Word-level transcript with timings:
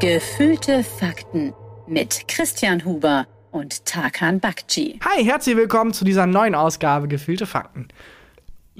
Gefühlte 0.00 0.82
Fakten 0.82 1.52
mit 1.86 2.26
Christian 2.26 2.86
Huber 2.86 3.26
und 3.50 3.84
Tarkan 3.84 4.40
Bakci. 4.40 4.98
Hi, 5.04 5.22
herzlich 5.22 5.58
willkommen 5.58 5.92
zu 5.92 6.06
dieser 6.06 6.24
neuen 6.24 6.54
Ausgabe 6.54 7.06
Gefühlte 7.06 7.44
Fakten. 7.44 7.88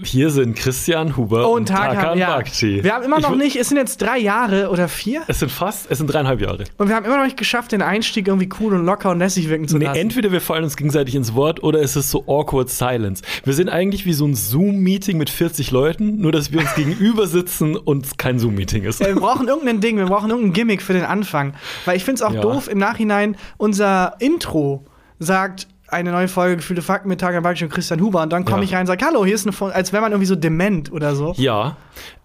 Hier 0.04 0.30
sind 0.30 0.54
Christian 0.56 1.16
Huber 1.16 1.48
Oh, 1.48 1.54
und 1.56 1.66
Tarkan 1.68 2.18
ja. 2.18 2.36
Bakci. 2.36 2.82
Wir 2.82 2.94
haben 2.94 3.04
immer 3.04 3.20
noch 3.20 3.34
nicht, 3.36 3.56
es 3.56 3.68
sind 3.68 3.76
jetzt 3.78 4.00
drei 4.02 4.18
Jahre 4.18 4.70
oder 4.70 4.88
vier 4.88 5.22
Es 5.26 5.40
sind 5.40 5.50
fast, 5.50 5.86
es 5.90 5.98
sind 5.98 6.06
dreieinhalb 6.12 6.40
Jahre. 6.40 6.64
und 6.78 6.88
wir 6.88 6.94
haben 6.96 7.04
immer 7.04 7.16
noch 7.18 7.24
nicht 7.24 7.36
geschafft, 7.36 7.72
den 7.72 7.82
Einstieg 7.82 8.28
irgendwie 8.28 8.48
cool 8.60 8.74
und 8.74 8.84
locker 8.86 9.10
und 9.10 9.18
lässig 9.18 9.48
wirken 9.48 9.68
zu 9.68 9.78
Nee, 9.78 9.84
lassen. 9.86 9.98
entweder 10.00 10.32
wir 10.32 10.40
fallen 10.40 10.64
uns 10.64 10.76
gegenseitig 10.76 11.14
ins 11.14 11.34
Wort 11.34 11.62
oder 11.62 11.80
es 11.80 11.96
ist 11.96 12.10
so 12.10 12.24
awkward 12.26 12.70
silence. 12.70 13.22
Wir 13.44 13.52
sind 13.54 13.68
eigentlich 13.68 14.06
wie 14.06 14.12
so 14.12 14.26
ein 14.26 14.34
Zoom-Meeting 14.34 15.18
mit 15.18 15.30
40 15.30 15.70
Leuten, 15.70 16.18
nur 16.20 16.32
dass 16.32 16.52
wir 16.52 16.60
uns 16.60 16.74
gegenüber 16.76 17.26
sitzen 17.26 17.76
und 17.76 18.06
es 18.06 18.16
kein 18.16 18.38
Zoom-Meeting 18.38 18.84
ist. 18.84 19.00
Ja, 19.00 19.08
wir 19.08 19.16
brauchen 19.16 19.48
irgendein 19.48 19.80
Ding, 19.80 19.96
wir 19.96 20.06
brauchen 20.06 20.30
irgendein 20.30 20.52
Gimmick 20.52 20.82
für 20.82 20.92
den 20.92 21.04
Anfang. 21.04 21.54
Weil 21.84 21.96
ich 21.96 22.04
finde 22.04 22.16
es 22.16 22.22
auch 22.22 22.32
Ja. 22.34 22.40
doof 22.40 22.68
im 22.68 22.78
Nachhinein, 22.78 23.36
unser 23.56 24.14
Intro 24.20 24.84
sagt 25.18 25.68
eine 25.92 26.12
neue 26.12 26.28
Folge 26.28 26.56
Gefühlte 26.56 26.82
Fakten 26.82 27.08
mit 27.08 27.20
Tarkan 27.20 27.42
Bakci 27.42 27.64
und 27.64 27.70
Christian 27.70 28.00
Huber 28.00 28.22
und 28.22 28.32
dann 28.32 28.44
komme 28.44 28.58
Ja. 28.58 28.64
ich 28.64 28.74
rein 28.74 28.80
und 28.82 28.86
sage, 28.86 29.04
hallo, 29.04 29.24
hier 29.24 29.34
ist 29.34 29.44
eine 29.46 29.52
Folge, 29.52 29.74
als 29.74 29.92
wäre 29.92 30.02
man 30.02 30.12
irgendwie 30.12 30.26
so 30.26 30.36
dement 30.36 30.90
oder 30.92 31.14
so. 31.14 31.34
Ja. 31.36 31.76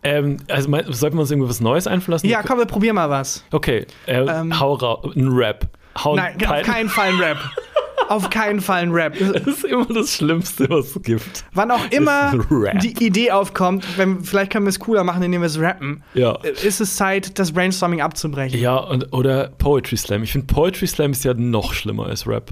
Ähm, 0.04 0.38
also 0.50 0.70
sollten 0.92 1.18
wir 1.18 1.22
uns 1.22 1.32
irgendwas 1.32 1.62
Neues 1.62 1.88
einfallen 1.88 2.14
lassen? 2.14 2.28
Ja, 2.28 2.42
komm, 2.44 2.60
wir 2.60 2.66
probieren 2.66 2.96
mal 2.96 3.10
was. 3.10 3.44
Okay, 3.52 3.86
äh, 4.06 4.20
Ähm. 4.26 4.60
hau 4.60 4.74
raus, 4.74 5.14
ein 5.16 5.28
Rap. 5.30 5.68
Hau 6.04 6.16
Nein, 6.16 6.36
auf 6.36 6.42
kein- 6.42 6.64
keinen 6.66 6.90
Fall 6.90 7.10
ein 7.10 7.20
Rap. 7.20 7.38
auf 8.10 8.30
keinen 8.30 8.62
Fall 8.62 8.84
ein 8.84 8.92
Rap. 8.92 9.18
Das 9.18 9.48
ist 9.48 9.64
immer 9.64 9.86
das 9.86 10.14
Schlimmste, 10.14 10.70
was 10.70 10.96
es 10.96 11.02
gibt. 11.02 11.44
Wann 11.54 11.72
auch 11.72 11.90
immer 11.90 12.34
die 12.82 13.04
Idee 13.04 13.32
aufkommt, 13.32 13.84
wenn, 13.98 14.24
vielleicht 14.24 14.52
können 14.52 14.66
wir 14.66 14.70
es 14.70 14.80
cooler 14.80 15.04
machen, 15.04 15.24
indem 15.24 15.42
wir 15.42 15.48
es 15.48 15.60
rappen, 15.60 16.04
Ja. 16.14 16.34
äh, 16.44 16.52
ist 16.68 16.82
es 16.82 16.96
Zeit, 16.98 17.40
das 17.40 17.52
Brainstorming 17.54 18.02
abzubrechen. 18.02 18.60
Ja, 18.60 18.76
und, 18.78 19.12
oder 19.12 19.48
Poetry 19.58 19.98
Slam. 19.98 20.22
Ich 20.22 20.34
finde, 20.34 20.46
Poetry 20.54 20.86
Slam 20.86 21.12
ist 21.14 21.24
ja 21.24 21.34
noch 21.34 21.74
schlimmer 21.74 22.06
als 22.06 22.28
Rap. 22.28 22.52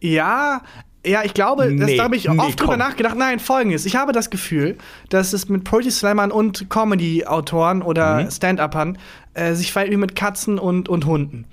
Ja, 0.00 0.62
ja, 1.06 1.22
ich 1.24 1.32
glaube, 1.32 1.64
das 1.76 1.86
Nee, 1.88 1.96
da 1.96 2.04
habe 2.04 2.16
ich 2.16 2.28
nee, 2.28 2.38
oft 2.38 2.60
drüber 2.60 2.72
komm. 2.72 2.80
nachgedacht. 2.80 3.16
Nein, 3.16 3.38
folgendes. 3.38 3.86
Ich 3.86 3.96
habe 3.96 4.12
das 4.12 4.30
Gefühl, 4.30 4.76
dass 5.10 5.32
es 5.32 5.48
mit 5.48 5.64
Poetry 5.64 5.90
Slammern 5.90 6.30
und 6.32 6.68
Comedy-Autoren 6.70 7.82
oder 7.82 8.24
Mhm. 8.24 8.30
Stand-Uppern 8.30 8.98
äh, 9.34 9.54
sich 9.54 9.72
verhält 9.72 9.92
wie 9.92 9.96
mit 9.96 10.16
Katzen 10.16 10.58
und, 10.58 10.88
und 10.88 11.06
Hunden. 11.06 11.46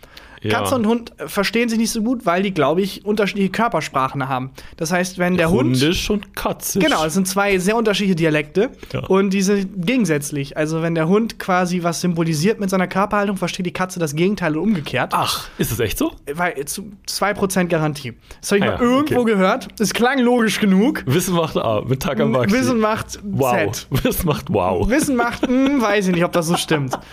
Ja. 0.46 0.60
Katze 0.60 0.76
und 0.76 0.86
Hund 0.88 1.14
verstehen 1.26 1.70
sich 1.70 1.78
nicht 1.78 1.92
so 1.92 2.02
gut, 2.02 2.26
weil 2.26 2.44
die, 2.44 2.54
glaube 2.54 2.82
ich, 2.82 3.06
unterschiedliche 3.06 3.50
Körpersprachen 3.50 4.28
haben. 4.30 4.52
Das 4.78 4.92
heißt, 4.92 5.18
wenn 5.18 5.38
der 5.38 5.50
Hund. 5.50 5.76
Hundisch 5.76 6.10
und 6.10 6.36
katzisch. 6.36 6.84
Genau, 6.84 7.04
es 7.06 7.14
sind 7.14 7.28
zwei 7.28 7.58
sehr 7.58 7.76
unterschiedliche 7.76 8.16
Dialekte 8.16 8.70
Ja. 8.94 9.02
und 9.08 9.32
die 9.32 9.42
sind 9.42 9.86
gegensätzlich. 9.86 10.58
Also 10.58 10.82
wenn 10.82 10.96
der 10.96 11.08
Hund 11.08 11.40
quasi 11.40 11.84
was 11.84 12.02
symbolisiert 12.02 12.60
mit 12.60 12.70
seiner 12.70 12.88
Körperhaltung, 12.88 13.38
versteht 13.38 13.66
die 13.66 13.73
Katze 13.73 14.00
das 14.00 14.16
Gegenteil 14.16 14.56
und 14.58 14.64
umgekehrt. 14.70 15.12
Ach, 15.14 15.48
ist 15.58 15.72
es 15.72 15.80
echt 15.80 15.98
so? 15.98 16.12
Weil 16.34 16.64
zu 16.66 16.92
2% 17.08 17.66
Garantie. 17.66 18.14
Das 18.42 18.52
habe 18.52 18.60
ich 18.60 18.64
Ah 18.66 18.68
mal 18.68 18.73
ja, 18.76 18.82
irgendwo 18.82 19.22
okay. 19.22 19.32
gehört. 19.32 19.68
Es 19.80 19.94
klang 19.94 20.20
logisch 20.20 20.60
genug. 20.60 21.04
Wissen 21.06 21.36
macht 21.36 21.58
A 21.58 21.82
mit 21.82 22.02
Taka 22.02 22.26
Maxi. 22.26 22.56
Wissen 22.56 22.80
macht 22.80 23.20
wow. 23.23 23.72
Z. 23.72 23.88
Wissen 24.04 24.26
macht 24.28 24.46
wow. 24.50 24.88
Wissen 24.90 25.16
macht, 25.16 25.48
hm, 25.48 25.82
weiß 25.82 26.08
ich 26.08 26.14
nicht, 26.14 26.23
ob 26.23 26.32
das 26.32 26.48
so 26.48 26.58
stimmt. 26.58 26.98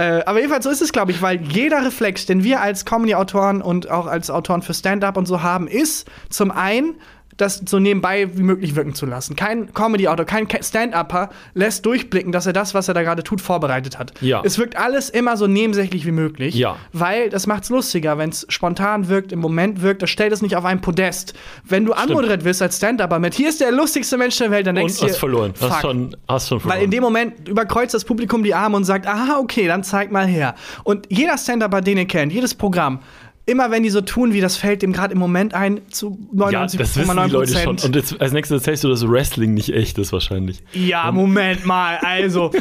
Äh, 0.00 0.22
aber 0.24 0.38
jedenfalls 0.38 0.64
so 0.64 0.70
ist 0.70 0.80
es, 0.80 0.92
glaube 0.92 1.12
ich, 1.12 1.20
weil 1.20 1.42
jeder 1.42 1.84
Reflex, 1.84 2.24
den 2.24 2.42
wir 2.42 2.62
als 2.62 2.86
Comedy-Autoren 2.86 3.60
und 3.60 3.90
auch 3.90 4.06
als 4.06 4.30
Autoren 4.30 4.62
für 4.62 4.72
Stand-up 4.72 5.18
und 5.18 5.26
so 5.26 5.42
haben, 5.42 5.68
ist 5.68 6.08
zum 6.30 6.50
einen, 6.50 6.94
das 7.36 7.62
so 7.66 7.78
nebenbei 7.78 8.28
wie 8.36 8.42
möglich 8.42 8.74
wirken 8.76 8.94
zu 8.94 9.06
lassen. 9.06 9.34
Kein 9.34 9.72
Comedy-Autor, 9.72 10.26
kein 10.26 10.46
Ke- 10.46 10.62
Stand-Upper 10.62 11.30
lässt 11.54 11.86
durchblicken, 11.86 12.32
dass 12.32 12.46
er 12.46 12.52
das, 12.52 12.74
was 12.74 12.88
er 12.88 12.94
da 12.94 13.02
gerade 13.02 13.22
tut, 13.22 13.40
vorbereitet 13.40 13.98
hat. 13.98 14.12
Ja. 14.20 14.42
Es 14.44 14.58
wirkt 14.58 14.76
alles 14.76 15.08
immer 15.08 15.36
so 15.38 15.46
nebensächlich 15.46 16.04
wie 16.04 16.10
möglich, 16.12 16.54
Ja. 16.54 16.76
weil 16.92 17.30
das 17.30 17.46
macht's 17.46 17.70
lustiger, 17.70 18.18
wenn 18.18 18.28
es 18.30 18.44
spontan 18.50 19.08
wirkt, 19.08 19.32
im 19.32 19.38
Moment 19.38 19.80
wirkt, 19.80 20.02
das 20.02 20.10
stellt 20.10 20.32
es 20.32 20.42
nicht 20.42 20.54
auf 20.56 20.64
ein 20.66 20.80
Podest. 20.82 21.32
Wenn 21.64 21.86
du 21.86 21.92
anmoderiert 21.94 22.44
wirst 22.44 22.60
als 22.60 22.76
Stand-Upper 22.76 23.18
mit, 23.18 23.32
hier 23.34 23.48
ist 23.48 23.60
der 23.60 23.72
lustigste 23.72 24.18
Mensch 24.18 24.36
der 24.36 24.50
Welt, 24.50 24.66
dann 24.66 24.74
denkst 24.74 24.94
Und 24.94 25.00
du 25.00 25.06
dir, 25.06 25.12
hast 25.12 25.18
verloren. 25.18 25.54
fuck. 25.54 25.70
Hast 25.70 25.80
schon, 25.80 26.16
hast 26.28 26.48
schon 26.48 26.60
verloren. 26.60 26.78
Weil 26.78 26.84
in 26.84 26.90
dem 26.90 27.02
Moment 27.02 27.48
überkreuzt 27.48 27.94
das 27.94 28.04
Publikum 28.04 28.42
die 28.42 28.54
Arme 28.54 28.76
und 28.76 28.84
sagt, 28.84 29.06
aha, 29.06 29.38
okay, 29.38 29.66
dann 29.66 29.82
zeig 29.82 30.10
mal 30.12 30.26
her. 30.26 30.54
Und 30.84 31.06
jeder 31.08 31.38
Stand-Upper, 31.38 31.80
den 31.80 31.96
ihr 31.96 32.06
kennt, 32.06 32.32
jedes 32.32 32.54
Programm, 32.54 33.00
immer 33.50 33.70
wenn 33.70 33.82
die 33.82 33.90
so 33.90 34.00
tun, 34.00 34.32
wie 34.32 34.40
das 34.40 34.56
fällt 34.56 34.82
dem 34.82 34.92
gerade 34.92 35.12
im 35.12 35.18
Moment 35.18 35.54
ein, 35.54 35.80
zu 35.90 36.18
ja, 36.32 36.62
das 36.62 36.78
wissen 36.78 37.02
die 37.02 37.08
99,9 37.08 37.28
Leute 37.28 37.58
schon. 37.58 37.78
Und 37.78 37.96
jetzt 37.96 38.20
als 38.20 38.32
nächstes 38.32 38.60
erzählst 38.60 38.84
du, 38.84 38.88
dass 38.88 39.06
Wrestling 39.06 39.54
nicht 39.54 39.74
echt 39.74 39.98
ist 39.98 40.12
wahrscheinlich. 40.12 40.62
Ja, 40.72 41.10
Moment 41.10 41.66
mal, 41.66 41.98
also. 41.98 42.52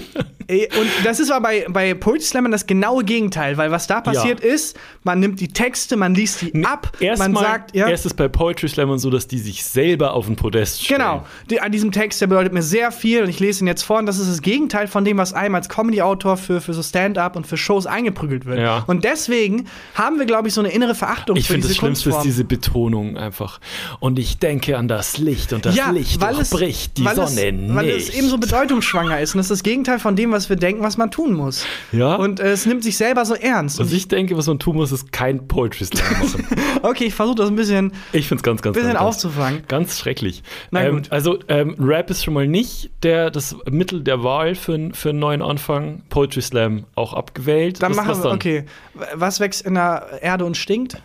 Ey, 0.47 0.67
Und 0.79 0.89
das 1.03 1.19
ist 1.19 1.31
aber 1.31 1.43
bei, 1.43 1.65
bei 1.69 1.93
Poetry 1.93 2.25
Slammern 2.25 2.51
das 2.51 2.65
genaue 2.65 3.03
Gegenteil, 3.03 3.57
weil 3.57 3.69
was 3.69 3.85
da 3.85 4.01
passiert 4.01 4.39
ist, 4.39 4.77
man 5.03 5.19
nimmt 5.19 5.39
die 5.39 5.49
Texte, 5.49 5.95
man 5.95 6.15
liest 6.15 6.41
die 6.41 6.65
ab, 6.65 6.91
man 6.99 7.07
Erstmal, 7.07 7.43
sagt, 7.43 7.75
ja. 7.75 7.87
erst 7.87 8.07
ist 8.07 8.15
bei 8.15 8.27
Poetry 8.27 8.67
Slammern 8.67 8.97
so, 8.97 9.11
dass 9.11 9.27
die 9.27 9.37
sich 9.37 9.63
selber 9.63 10.13
auf 10.13 10.25
den 10.25 10.35
Podest 10.35 10.83
stellen. 10.83 11.01
Genau. 11.01 11.25
Die, 11.51 11.61
an 11.61 11.71
diesem 11.71 11.91
Text, 11.91 12.19
der 12.21 12.27
bedeutet 12.27 12.53
mir 12.53 12.63
sehr 12.63 12.91
viel 12.91 13.21
und 13.23 13.29
ich 13.29 13.39
lese 13.39 13.63
ihn 13.63 13.67
jetzt 13.67 13.83
vor 13.83 13.99
und 13.99 14.07
das 14.07 14.17
ist 14.17 14.29
das 14.29 14.41
Gegenteil 14.41 14.87
von 14.87 15.05
dem, 15.05 15.17
was 15.17 15.33
einem 15.33 15.53
als 15.53 15.69
Comedy-Autor 15.69 16.37
für, 16.37 16.61
für 16.61 16.73
so 16.73 16.81
Stand-up 16.81 17.35
und 17.35 17.45
für 17.45 17.57
Shows 17.57 17.85
eingeprügelt 17.85 18.45
wird. 18.45 18.59
Ja. 18.59 18.83
Und 18.87 19.03
deswegen 19.03 19.67
haben 19.93 20.17
wir, 20.17 20.25
glaube 20.25 20.47
ich, 20.47 20.55
so 20.55 20.61
eine 20.61 20.71
innere 20.79 20.95
Verachtung 20.95 21.35
Ich 21.35 21.47
finde, 21.47 21.67
das 21.67 21.75
Schlimmste 21.75 22.09
ist 22.09 22.21
diese 22.21 22.43
Betonung 22.43 23.17
einfach. 23.17 23.59
Und 23.99 24.17
ich 24.17 24.37
denke 24.37 24.77
an 24.77 24.87
das 24.87 25.17
Licht 25.17 25.51
und 25.53 25.65
das 25.65 25.75
ja, 25.75 25.91
Licht 25.91 26.21
weil 26.21 26.39
es, 26.39 26.49
durchbricht 26.49 26.97
die 26.97 27.05
weil 27.05 27.15
Sonne 27.15 27.27
es, 27.27 27.53
nicht. 27.53 27.75
Weil 27.75 27.89
es 27.89 28.09
eben 28.09 28.29
so 28.29 28.37
bedeutungsschwanger 28.37 29.19
ist 29.19 29.35
und 29.35 29.39
das 29.39 29.47
ist 29.47 29.59
das 29.59 29.63
Gegenteil 29.63 29.99
von 29.99 30.15
dem, 30.15 30.31
was 30.31 30.49
wir 30.49 30.55
denken, 30.55 30.81
was 30.83 30.97
man 30.97 31.11
tun 31.11 31.33
muss. 31.33 31.65
Ja. 31.91 32.15
Und 32.15 32.39
äh, 32.39 32.51
es 32.51 32.65
nimmt 32.65 32.83
sich 32.83 32.97
selber 32.97 33.25
so 33.25 33.33
ernst. 33.33 33.79
Was 33.79 33.91
ich 33.91 34.07
denke, 34.07 34.37
was 34.37 34.47
man 34.47 34.59
tun 34.59 34.77
muss, 34.77 34.91
ist 34.91 35.11
kein 35.11 35.47
Poetry 35.47 35.85
Slam 35.85 36.05
machen. 36.19 36.47
okay, 36.83 37.05
ich 37.05 37.13
versuche 37.13 37.35
das 37.35 37.49
ein 37.49 37.55
bisschen, 37.55 37.91
Ich 38.13 38.27
finde 38.27 38.39
es 38.39 38.43
ganz, 38.43 38.61
ganz, 38.61 38.75
bisschen 38.75 38.93
ganz, 38.93 39.01
aufzufangen. 39.01 39.63
ganz 39.67 39.99
schrecklich. 39.99 40.43
Na 40.71 40.83
ähm, 40.83 40.95
gut. 40.95 41.11
Also 41.11 41.39
ähm, 41.47 41.75
Rap 41.79 42.09
ist 42.09 42.23
schon 42.23 42.33
mal 42.33 42.47
nicht 42.47 42.91
der, 43.03 43.31
das 43.31 43.55
Mittel 43.69 44.01
der 44.01 44.23
Wahl 44.23 44.55
für, 44.55 44.89
für 44.93 45.09
einen 45.09 45.19
neuen 45.19 45.41
Anfang. 45.41 46.03
Poetry 46.09 46.41
Slam 46.41 46.85
auch 46.95 47.13
abgewählt. 47.13 47.81
Dann 47.81 47.91
was, 47.91 47.97
machen 47.97 48.09
was 48.09 48.17
wir, 48.19 48.23
dann? 48.23 48.35
okay. 48.35 48.65
Was 49.13 49.39
wächst 49.39 49.65
in 49.65 49.75
der 49.75 50.19
Erde 50.21 50.45
und 50.45 50.57
stinkt? 50.59 51.01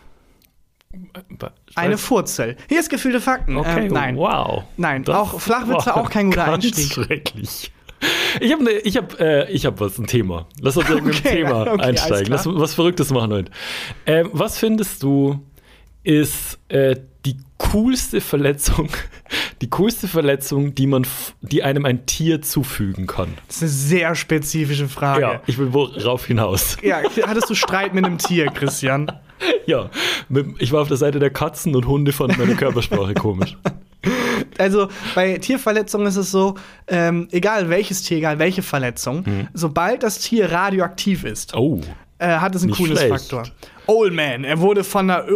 Eine 1.75 1.99
Furzel. 1.99 2.57
Hier 2.69 2.81
ist 2.81 2.89
gefühlte 2.89 3.21
Fakten. 3.21 3.57
Okay, 3.57 3.87
ähm, 3.87 3.93
nein. 3.93 4.17
wow. 4.17 4.65
Nein, 4.77 5.07
auch 5.09 5.41
Flachwitze 5.41 5.97
auch 5.97 6.09
kein 6.09 6.31
guter 6.31 6.47
ganz 6.47 6.65
Einstieg. 6.65 6.93
schrecklich. 6.93 7.73
Ich 8.41 8.53
habe 8.53 8.65
ne, 8.65 8.71
ich 8.71 8.97
hab, 8.97 9.19
äh, 9.19 9.51
ich 9.51 9.67
hab 9.67 9.81
was, 9.81 9.99
ein 9.99 10.07
Thema. 10.07 10.47
Lass 10.61 10.77
uns 10.77 10.89
mit 10.89 10.99
dem 10.99 11.07
Okay, 11.09 11.37
Thema 11.37 11.73
okay, 11.73 11.83
einsteigen. 11.83 12.29
Lass 12.29 12.47
was 12.47 12.75
Verrücktes 12.75 13.11
machen 13.11 13.33
heute. 13.33 13.53
Ähm, 14.07 14.31
was 14.33 14.59
findest 14.59 15.03
du 15.03 15.41
ist 16.03 16.59
äh, 16.69 16.97
die 17.25 17.37
coolste 17.57 18.21
Verletzung, 18.21 18.91
die 19.63 19.71
coolste 19.71 20.07
Verletzung, 20.07 20.75
die 20.75 20.87
man, 20.87 21.07
die 21.41 21.63
einem 21.63 21.87
ein 21.87 22.05
Tier 22.05 22.43
zufügen 22.43 23.07
kann? 23.07 23.35
Das 23.47 23.57
ist 23.57 23.63
eine 23.63 23.71
sehr 23.71 24.15
spezifische 24.15 24.89
Frage. 24.89 25.23
Ja, 25.23 25.41
ich 25.47 25.57
will 25.57 25.73
worauf 25.73 26.27
hinaus. 26.27 26.77
Ja, 26.83 26.99
hattest 27.27 27.49
du 27.49 27.55
Streit 27.55 27.95
mit 27.95 28.05
einem 28.05 28.19
Tier, 28.19 28.47
Christian? 28.47 29.11
Ja, 29.67 29.89
ich 30.59 30.73
war 30.73 30.83
auf 30.83 30.89
der 30.89 30.97
Seite 30.97 31.19
der 31.19 31.31
Katzen 31.31 31.75
und 31.75 31.87
Hunde 31.87 32.13
fanden 32.13 32.37
meine 32.39 32.55
Körpersprache 32.55 33.15
komisch. 33.15 33.57
Also 34.59 34.89
bei 35.15 35.39
Tierverletzungen 35.39 36.07
ist 36.07 36.17
es 36.17 36.31
so, 36.31 36.55
ähm, 36.87 37.29
egal 37.33 37.71
welches 37.71 38.03
Tier, 38.03 38.19
egal 38.19 38.39
welche 38.39 38.63
Verletzung, 38.63 39.25
sobald 39.55 40.03
das 40.03 40.19
Tier 40.19 40.53
radioaktiv 40.53 41.25
ist, 41.25 41.55
Oh. 41.57 41.81
äh, 42.19 42.27
hat 42.29 42.55
es 42.55 42.63
einen 42.63 42.73
cooles 42.73 42.99
schlecht. 43.01 43.31
Faktor. 43.31 43.45
Old 43.87 44.15
Man, 44.15 44.45
er 44.45 44.61
wurde 44.61 44.83
von 44.85 45.11
einer, 45.11 45.27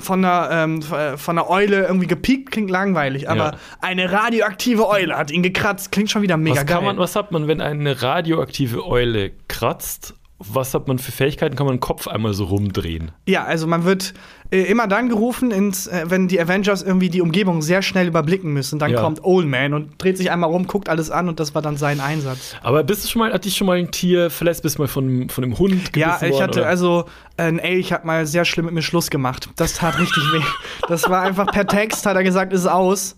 von 0.00 0.24
einer, 0.24 0.50
ähm, 0.50 0.82
von 0.82 1.38
einer 1.38 1.48
Eule 1.50 1.82
irgendwie 1.86 2.06
gepiekt, 2.08 2.50
klingt 2.52 2.70
langweilig, 2.70 3.28
aber 3.28 3.52
Ja. 3.52 3.58
eine 3.80 4.10
radioaktive 4.10 4.88
Eule 4.88 5.16
hat 5.16 5.30
ihn 5.30 5.42
gekratzt, 5.42 5.92
klingt 5.92 6.10
schon 6.10 6.22
wieder 6.22 6.36
mega 6.36 6.56
Was, 6.60 6.66
geil. 6.66 6.82
man, 6.82 6.98
was 6.98 7.14
hat 7.16 7.30
man, 7.32 7.46
wenn 7.48 7.60
eine 7.60 8.00
radioaktive 8.02 8.84
Eule 8.86 9.30
kratzt? 9.48 10.14
Was 10.50 10.74
hat 10.74 10.88
man 10.88 10.98
für 10.98 11.12
Fähigkeiten? 11.12 11.56
Kann 11.56 11.66
man 11.66 11.76
den 11.76 11.80
Kopf 11.80 12.08
einmal 12.08 12.32
so 12.34 12.44
rumdrehen? 12.44 13.12
Ja, 13.26 13.44
also 13.44 13.66
man 13.66 13.84
wird 13.84 14.14
äh, 14.50 14.62
immer 14.62 14.86
dann 14.86 15.08
gerufen, 15.08 15.50
ins, 15.50 15.86
äh, 15.86 16.04
wenn 16.08 16.28
die 16.28 16.40
Avengers 16.40 16.82
irgendwie 16.82 17.08
die 17.10 17.20
Umgebung 17.20 17.62
sehr 17.62 17.82
schnell 17.82 18.06
überblicken 18.06 18.52
müssen. 18.52 18.78
Dann 18.78 18.90
Ja. 18.90 19.00
kommt 19.00 19.24
Old 19.24 19.46
Man 19.46 19.72
und 19.74 20.02
dreht 20.02 20.18
sich 20.18 20.30
einmal 20.30 20.50
rum, 20.50 20.66
guckt 20.66 20.88
alles 20.88 21.10
an 21.10 21.28
und 21.28 21.40
das 21.40 21.54
war 21.54 21.62
dann 21.62 21.76
sein 21.76 22.00
Einsatz. 22.00 22.54
Aber 22.62 22.82
bist 22.84 23.04
du 23.04 23.08
schon 23.08 23.20
mal, 23.20 23.32
hat 23.32 23.44
dich 23.44 23.56
schon 23.56 23.66
mal 23.66 23.78
ein 23.78 23.90
Tier 23.90 24.30
verletzt? 24.30 24.62
Bist 24.62 24.78
du 24.78 24.82
mal 24.82 24.88
von, 24.88 25.28
von 25.28 25.44
einem 25.44 25.58
Hund 25.58 25.92
gebissen 25.92 25.98
Ja, 26.00 26.16
ich 26.22 26.32
worden, 26.32 26.42
hatte 26.42 26.60
oder? 26.60 26.68
also 26.68 27.04
ein 27.36 27.58
Elch 27.58 27.92
hat 27.92 28.04
mal 28.04 28.26
sehr 28.26 28.44
schlimm 28.44 28.66
mit 28.66 28.74
mir 28.74 28.82
Schluss 28.82 29.10
gemacht. 29.10 29.48
Das 29.56 29.74
tat 29.74 29.98
richtig 29.98 30.22
weh. 30.32 30.42
Das 30.88 31.08
war 31.08 31.22
einfach 31.22 31.46
per 31.50 31.66
Text 31.66 32.04
hat 32.06 32.16
er 32.16 32.22
gesagt, 32.24 32.52
ist 32.52 32.66
aus. 32.66 33.16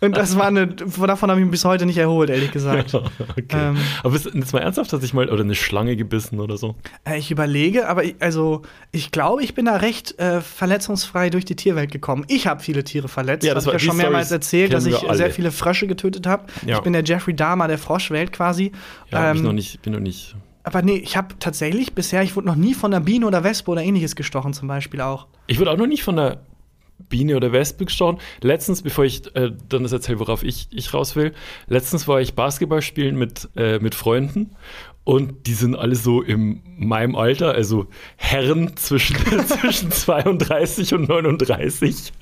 Und 0.00 0.16
das 0.16 0.36
war 0.36 0.46
eine, 0.46 0.66
davon 0.66 1.30
habe 1.30 1.40
ich 1.40 1.46
mich 1.46 1.50
bis 1.52 1.64
heute 1.64 1.86
nicht 1.86 1.96
erholt, 1.96 2.28
ehrlich 2.28 2.52
gesagt. 2.52 2.94
okay. 2.94 3.44
Ähm. 3.50 3.76
Aber 4.02 4.10
bist 4.12 4.26
du 4.26 4.30
jetzt 4.30 4.52
mal 4.52 4.58
ernsthaft, 4.60 4.92
dass 4.92 5.02
ich 5.02 5.14
mal, 5.14 5.28
oder 5.30 5.42
eine 5.42 5.54
Schlange 5.54 5.96
gebissen 5.96 6.38
oder 6.38 6.56
so? 6.58 6.74
Äh, 7.04 7.18
Ich 7.18 7.30
überlege, 7.30 7.88
aber 7.88 8.04
ich, 8.04 8.16
also 8.20 8.62
ich 8.92 9.10
glaube, 9.10 9.42
ich 9.42 9.54
bin 9.54 9.64
da 9.64 9.76
recht 9.76 10.18
äh, 10.18 10.40
verletzungsfrei 10.42 11.30
durch 11.30 11.44
die 11.46 11.56
Tierwelt 11.56 11.90
gekommen. 11.90 12.24
Ich 12.28 12.46
habe 12.46 12.60
viele 12.62 12.84
Tiere 12.84 13.08
verletzt. 13.08 13.44
Ja, 13.44 13.50
Ja, 13.50 13.54
das 13.54 13.66
habe 13.66 13.76
ich 13.76 13.82
ja 13.82 13.88
schon 13.88 13.96
mehrmals 13.96 14.26
Storys 14.28 14.32
erzählt, 14.44 14.72
dass 14.74 14.84
ich 14.86 15.08
alle. 15.08 15.16
sehr 15.16 15.30
viele 15.30 15.50
Frösche 15.50 15.86
getötet 15.86 16.26
habe. 16.26 16.44
Ja. 16.66 16.76
Ich 16.76 16.82
bin 16.82 16.92
der 16.92 17.02
Jeffrey 17.04 17.34
Dahmer 17.34 17.66
der 17.68 17.78
Froschwelt 17.78 18.32
quasi. 18.32 18.72
Ja, 19.10 19.18
hab 19.20 19.34
ich 19.34 19.40
Ähm, 19.40 19.46
noch 19.46 19.52
nicht, 19.54 19.80
bin 19.82 19.94
noch 19.94 20.00
nicht. 20.00 20.36
Aber 20.62 20.82
nee, 20.82 20.96
ich 20.96 21.16
habe 21.16 21.36
tatsächlich 21.38 21.94
bisher, 21.94 22.22
ich 22.22 22.34
wurde 22.36 22.48
noch 22.48 22.56
nie 22.56 22.74
von 22.74 22.92
einer 22.92 23.04
Biene 23.04 23.26
oder 23.26 23.44
Wespe 23.44 23.70
oder 23.70 23.82
ähnliches 23.82 24.16
gestochen, 24.16 24.52
zum 24.52 24.66
Beispiel 24.68 25.00
auch. 25.00 25.26
Ich 25.46 25.60
wurde 25.60 25.70
auch 25.70 25.76
noch 25.76 25.86
nicht 25.86 26.02
von 26.02 26.18
einer 26.18 26.38
Biene 26.98 27.36
oder 27.36 27.52
Wespe 27.52 27.84
gestochen. 27.84 28.18
Letztens, 28.40 28.82
bevor 28.82 29.04
ich 29.04 29.34
äh, 29.36 29.52
dann 29.68 29.82
das 29.82 29.92
erzähle, 29.92 30.20
worauf 30.20 30.42
ich, 30.42 30.68
ich 30.70 30.92
raus 30.92 31.16
will, 31.16 31.32
letztens 31.68 32.08
war 32.08 32.20
ich 32.20 32.34
Basketball 32.34 32.82
spielen 32.82 33.16
mit, 33.16 33.48
äh, 33.56 33.78
mit 33.78 33.94
Freunden 33.94 34.56
und 35.06 35.46
die 35.46 35.52
sind 35.52 35.76
alle 35.76 35.94
so 35.94 36.20
in 36.20 36.62
meinem 36.78 37.14
Alter, 37.14 37.52
also 37.52 37.86
Herren 38.16 38.76
zwischen, 38.76 39.16
zwischen 39.46 39.92
32 39.92 40.94
und 40.94 41.08
39, 41.08 42.12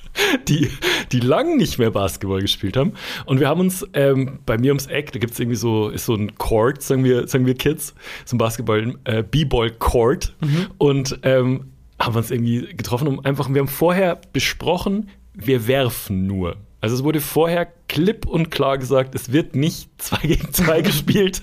die, 0.47 0.69
die 1.11 1.19
lang 1.19 1.57
nicht 1.57 1.79
mehr 1.79 1.89
Basketball 1.89 2.41
gespielt 2.41 2.77
haben. 2.77 2.93
Und 3.25 3.39
wir 3.39 3.49
haben 3.49 3.59
uns 3.59 3.87
ähm, 3.93 4.37
bei 4.45 4.59
mir 4.59 4.69
ums 4.69 4.85
Eck, 4.85 5.11
da 5.13 5.17
gibt 5.17 5.33
es 5.33 5.39
irgendwie 5.39 5.57
so, 5.57 5.89
ist 5.89 6.05
so 6.05 6.13
ein 6.13 6.35
Court, 6.35 6.83
sagen 6.83 7.03
wir, 7.03 7.27
sagen 7.27 7.47
wir 7.47 7.55
Kids, 7.55 7.95
so 8.23 8.35
ein 8.35 8.37
Basketball, 8.37 8.93
äh, 9.05 9.23
B-Ball-Court. 9.23 10.35
Und 10.77 11.19
ähm, 11.23 11.71
haben 11.99 12.13
wir 12.13 12.19
uns 12.19 12.31
irgendwie 12.31 12.73
getroffen 12.75 13.07
und 13.07 13.25
einfach, 13.25 13.49
wir 13.49 13.59
haben 13.59 13.67
vorher 13.67 14.19
besprochen, 14.33 15.09
wir 15.33 15.67
werfen 15.67 16.27
nur. 16.27 16.57
Also 16.81 16.95
es 16.95 17.03
wurde 17.03 17.21
vorher 17.21 17.65
klipp 17.87 18.25
und 18.25 18.51
klar 18.51 18.77
gesagt, 18.77 19.15
es 19.15 19.31
wird 19.31 19.55
nicht 19.55 19.89
zwei 20.01 20.19
gegen 20.27 20.53
zwei 20.53 20.81
gespielt. 20.83 21.41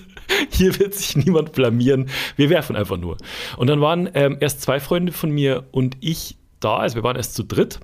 Hier 0.49 0.79
wird 0.79 0.93
sich 0.93 1.17
niemand 1.17 1.51
blamieren. 1.51 2.09
Wir 2.37 2.49
werfen 2.49 2.75
einfach 2.75 2.97
nur. 2.97 3.17
Und 3.57 3.67
dann 3.67 3.81
waren 3.81 4.09
ähm, 4.13 4.37
erst 4.39 4.61
zwei 4.61 4.79
Freunde 4.79 5.11
von 5.11 5.31
mir 5.31 5.65
und 5.71 5.97
ich 5.99 6.37
da, 6.59 6.77
also 6.77 6.95
wir 6.95 7.03
waren 7.03 7.17
erst 7.17 7.35
zu 7.35 7.43
dritt. 7.43 7.79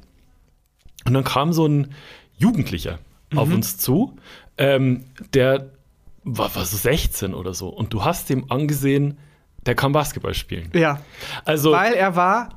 Und 1.06 1.14
dann 1.14 1.24
kam 1.24 1.54
so 1.54 1.66
ein 1.68 1.94
Jugendlicher 2.38 3.00
auf 3.36 3.52
uns 3.52 3.78
zu, 3.78 4.16
ähm, 4.58 5.06
der 5.34 5.72
war, 6.24 6.54
war 6.56 6.66
so 6.66 6.78
16 6.78 7.34
oder 7.34 7.54
so. 7.54 7.70
Und 7.70 7.94
du 7.94 8.04
hast 8.04 8.30
dem 8.30 8.50
angesehen, 8.52 9.18
der 9.70 9.76
kann 9.76 9.92
Basketball 9.92 10.34
spielen. 10.34 10.72
Ja. 10.74 11.00
Also 11.46 11.72
Weil 11.72 11.94
er 11.94 12.16
war. 12.16 12.50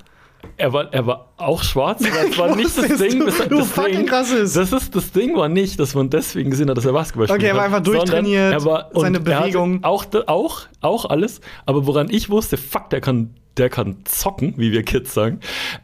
er 0.56 0.72
war, 0.72 0.90
er 0.94 1.06
war 1.06 1.28
auch 1.36 1.62
schwarz, 1.62 2.02
aber 2.02 2.30
es 2.30 2.38
war 2.38 2.56
nicht 2.56 2.74
das 2.76 2.84
Rassist, 2.84 3.02
Ding. 3.02 3.26
Das, 3.26 3.36
du 3.36 3.58
das 3.58 3.70
fucking 3.70 3.96
Ding, 3.98 4.08
Rassist. 4.08 4.56
Das 4.56 4.72
ist 4.72 4.96
das 4.96 5.12
Ding 5.12 5.36
war 5.36 5.50
nicht, 5.50 5.78
dass 5.78 5.94
man 5.94 6.08
deswegen 6.08 6.48
gesehen 6.48 6.70
hat, 6.70 6.78
dass 6.78 6.86
er 6.86 6.94
Basketball 6.94 7.26
spielt. 7.28 7.40
Okay, 7.40 7.50
er 7.50 7.56
war 7.56 7.64
einfach 7.64 7.82
durchtrainiert, 7.82 8.52
er 8.54 8.64
war, 8.64 8.88
seine 8.94 9.20
Bewegung. 9.20 9.84
Auch, 9.84 10.06
auch, 10.26 10.62
auch 10.80 11.04
alles. 11.04 11.42
Aber 11.66 11.86
woran 11.86 12.08
ich 12.08 12.30
wusste, 12.30 12.56
fuck, 12.56 12.88
der 12.88 13.02
kann, 13.02 13.34
der 13.56 13.68
kann 13.68 13.96
zocken, 14.04 14.54
wie 14.56 14.72
wir 14.72 14.82
Kids 14.82 15.12
sagen. 15.12 15.40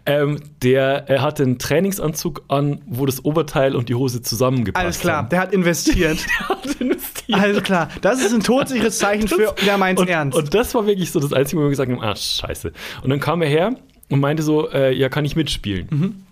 Ähm, 0.06 0.40
der, 0.62 1.08
er 1.08 1.22
hatte 1.22 1.42
einen 1.42 1.58
Trainingsanzug 1.58 2.42
an, 2.48 2.80
wo 2.86 3.06
das 3.06 3.24
Oberteil 3.24 3.76
und 3.76 3.88
die 3.88 3.94
Hose 3.94 4.22
zusammengepasst 4.22 4.84
Alles 4.84 4.98
klar, 5.00 5.16
haben. 5.18 5.28
der 5.28 5.40
hat 5.40 5.52
investiert. 5.52 6.18
hat 6.48 6.64
investiert. 6.80 7.38
Alles 7.38 7.62
klar. 7.62 7.88
Das 8.00 8.20
ist 8.22 8.32
ein 8.32 8.42
todsicheres 8.42 8.98
Zeichen 8.98 9.28
für, 9.28 9.54
der 9.64 9.76
meint's 9.78 10.00
und, 10.00 10.08
ernst. 10.08 10.36
Und 10.36 10.54
das 10.54 10.74
war 10.74 10.86
wirklich 10.86 11.10
so 11.10 11.20
das 11.20 11.32
Einzige, 11.32 11.60
wo 11.60 11.64
wir 11.64 11.70
gesagt 11.70 11.90
haben, 11.90 12.00
ah, 12.00 12.16
scheiße. 12.16 12.72
Und 13.02 13.10
dann 13.10 13.20
kam 13.20 13.42
er 13.42 13.48
her 13.48 13.76
und 14.08 14.20
meinte 14.20 14.42
so, 14.42 14.70
äh, 14.70 14.94
ja, 14.94 15.08
kann 15.08 15.24
ich 15.24 15.36
mitspielen? 15.36 15.88
Mhm. 15.90 16.24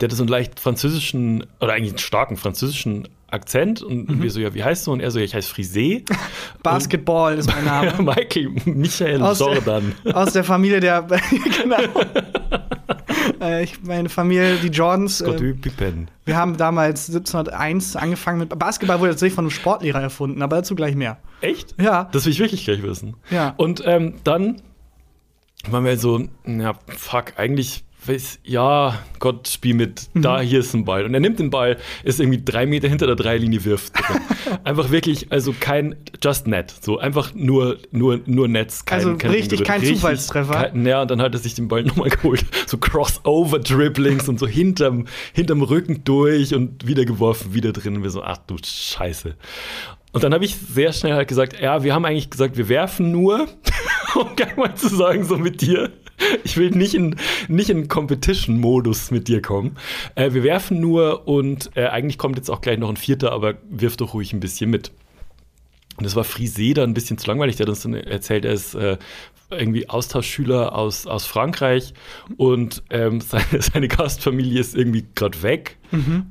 Der 0.00 0.08
hatte 0.08 0.16
so 0.16 0.22
einen 0.22 0.30
leicht 0.30 0.60
französischen, 0.60 1.44
oder 1.60 1.72
eigentlich 1.72 1.90
einen 1.90 1.98
starken 1.98 2.36
französischen 2.36 3.08
Akzent. 3.32 3.82
Und 3.82 4.08
Mhm. 4.08 4.22
wir 4.22 4.30
so, 4.30 4.40
ja, 4.40 4.52
wie 4.54 4.62
heißt 4.64 4.86
du? 4.86 4.92
Und 4.92 5.00
er 5.00 5.10
so, 5.10 5.18
ja, 5.18 5.24
ich 5.24 5.34
heiße 5.34 5.52
Frisé. 5.54 6.04
Basketball 6.62 7.36
ist 7.38 7.48
mein 7.48 7.64
Name. 7.64 7.92
Michael, 8.02 8.50
Michael 8.64 9.22
Aus 9.22 9.38
der- 9.38 9.54
Jordan. 9.54 9.94
Aus 10.12 10.32
der 10.32 10.44
Familie 10.44 10.80
der. 10.80 11.02
genau. 11.62 11.78
äh, 13.40 13.64
ich, 13.64 13.82
meine 13.82 14.08
Familie, 14.08 14.56
die 14.56 14.68
Jordans. 14.68 15.18
Scott 15.18 15.40
Äh, 15.40 15.54
Pippen. 15.54 16.08
wir 16.24 16.36
haben 16.36 16.56
damals 16.56 17.08
1701 17.08 17.96
angefangen 17.96 18.38
mit. 18.40 18.58
Basketball 18.58 19.00
wurde 19.00 19.10
tatsächlich 19.10 19.34
von 19.34 19.44
einem 19.44 19.50
Sportlehrer 19.50 20.00
erfunden, 20.00 20.42
aber 20.42 20.56
dazu 20.56 20.74
gleich 20.74 20.94
mehr. 20.94 21.18
Echt? 21.40 21.74
Ja. 21.80 22.08
Das 22.12 22.24
will 22.24 22.32
ich 22.32 22.38
wirklich 22.40 22.64
gleich 22.64 22.82
wissen. 22.82 23.16
Ja. 23.30 23.54
Und 23.56 23.82
ähm, 23.86 24.14
dann 24.24 24.60
waren 25.68 25.84
wir 25.84 25.96
so, 25.98 26.26
ja, 26.46 26.72
fuck, 26.88 27.34
eigentlich, 27.36 27.84
weiß, 28.06 28.40
ja, 28.44 28.98
Gott, 29.18 29.48
spiel 29.48 29.74
mit, 29.74 30.08
Mhm. 30.14 30.22
da, 30.22 30.40
hier 30.40 30.60
ist 30.60 30.74
ein 30.74 30.84
Ball. 30.84 31.04
Und 31.04 31.14
er 31.14 31.20
nimmt 31.20 31.38
den 31.38 31.50
Ball, 31.50 31.76
ist 32.02 32.20
irgendwie 32.20 32.42
drei 32.44 32.66
Meter 32.66 32.88
hinter 32.88 33.06
der 33.06 33.16
Dreilinie, 33.16 33.64
wirft. 33.64 33.92
einfach 34.64 34.90
wirklich, 34.90 35.30
also 35.30 35.54
kein 35.58 35.96
Just 36.22 36.46
Net, 36.46 36.72
so 36.80 36.98
einfach 36.98 37.34
nur, 37.34 37.78
nur, 37.90 38.20
nur 38.26 38.48
Netz. 38.48 38.84
Kein, 38.84 38.98
Also 38.98 39.16
kein 39.16 39.30
richtig 39.30 39.64
kein 39.64 39.80
drin. 39.82 39.94
Zufallstreffer? 39.96 40.52
Kein, 40.52 40.86
ja, 40.86 41.02
und 41.02 41.10
dann 41.10 41.20
hat 41.20 41.34
er 41.34 41.38
sich 41.40 41.54
den 41.54 41.68
Ball 41.68 41.82
nochmal 41.84 42.08
geholt. 42.10 42.44
So 42.66 42.78
Crossover-Dribblings 42.78 44.28
und 44.28 44.38
so 44.38 44.46
hinterm, 44.46 45.06
hinterm 45.32 45.62
Rücken 45.62 46.04
durch 46.04 46.54
und 46.54 46.86
wieder 46.86 47.04
geworfen, 47.04 47.54
wieder 47.54 47.72
drin. 47.72 47.96
Und 47.96 48.02
wir 48.02 48.10
so, 48.10 48.22
ach 48.22 48.38
du 48.46 48.56
Scheiße. 48.64 49.34
Und 50.12 50.24
dann 50.24 50.34
habe 50.34 50.44
ich 50.44 50.56
sehr 50.56 50.92
schnell 50.92 51.14
halt 51.14 51.28
gesagt, 51.28 51.60
ja, 51.60 51.84
wir 51.84 51.94
haben 51.94 52.04
eigentlich 52.04 52.30
gesagt, 52.30 52.56
wir 52.56 52.68
werfen 52.68 53.12
nur, 53.12 53.46
um 54.16 54.34
gleich 54.34 54.56
mal 54.56 54.74
zu 54.74 54.88
sagen, 54.88 55.24
so 55.24 55.36
mit 55.36 55.60
dir. 55.60 55.90
Ich 56.44 56.56
will 56.56 56.70
nicht 56.70 56.94
in, 56.94 57.16
nicht 57.48 57.70
in 57.70 57.88
Competition-Modus 57.88 59.10
mit 59.10 59.28
dir 59.28 59.42
kommen. 59.42 59.76
Äh, 60.14 60.32
wir 60.32 60.42
werfen 60.42 60.80
nur 60.80 61.28
und 61.28 61.70
äh, 61.74 61.86
eigentlich 61.86 62.18
kommt 62.18 62.36
jetzt 62.36 62.50
auch 62.50 62.60
gleich 62.60 62.78
noch 62.78 62.88
ein 62.88 62.96
Vierter, 62.96 63.32
aber 63.32 63.54
wirf 63.68 63.96
doch 63.96 64.14
ruhig 64.14 64.32
ein 64.32 64.40
bisschen 64.40 64.70
mit. 64.70 64.92
Und 66.00 66.04
das 66.06 66.16
war 66.16 66.24
Frisé 66.24 66.72
dann 66.72 66.90
ein 66.90 66.94
bisschen 66.94 67.18
zu 67.18 67.26
langweilig. 67.28 67.56
Der 67.56 67.64
hat 67.66 67.68
uns 67.68 67.82
dann 67.82 67.92
erzählt, 67.92 68.46
er 68.46 68.54
ist 68.54 68.74
äh, 68.74 68.96
irgendwie 69.50 69.86
Austauschschüler 69.88 70.74
aus, 70.74 71.06
aus 71.06 71.26
Frankreich 71.26 71.92
und 72.38 72.82
ähm, 72.88 73.20
seine, 73.20 73.44
seine 73.60 73.88
Gastfamilie 73.88 74.58
ist 74.60 74.74
irgendwie 74.74 75.04
gerade 75.14 75.42
weg 75.42 75.76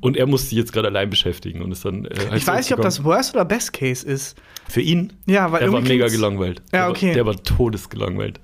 und 0.00 0.16
er 0.16 0.26
muss 0.26 0.48
sich 0.48 0.58
jetzt 0.58 0.72
gerade 0.72 0.88
allein 0.88 1.08
beschäftigen 1.08 1.62
und 1.62 1.70
ist 1.70 1.84
dann. 1.84 2.06
Äh, 2.06 2.16
halt 2.16 2.30
Mhm. 2.30 2.36
Ich 2.36 2.46
weiß 2.46 2.64
nicht, 2.68 2.76
ob 2.76 2.82
das 2.82 3.04
Worst 3.04 3.34
oder 3.34 3.44
Best 3.44 3.72
Case 3.72 4.06
ist. 4.06 4.36
für 4.68 4.80
ihn. 4.80 5.12
Ja, 5.26 5.52
weil 5.52 5.62
er 5.62 5.72
war 5.72 5.82
mega 5.82 6.08
gelangweilt. 6.08 6.62
Ja, 6.72 6.86
Der 6.86 6.90
okay. 6.90 7.08
war, 7.08 7.14
der 7.14 7.26
war 7.26 7.36
todesgelangweilt. 7.36 8.40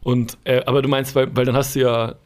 Und 0.00 0.36
äh, 0.44 0.62
aber 0.66 0.82
du 0.82 0.88
meinst, 0.88 1.14
weil, 1.14 1.34
weil 1.34 1.44
dann 1.46 1.56
hast 1.56 1.74
du 1.74 1.80
ja 1.80 2.16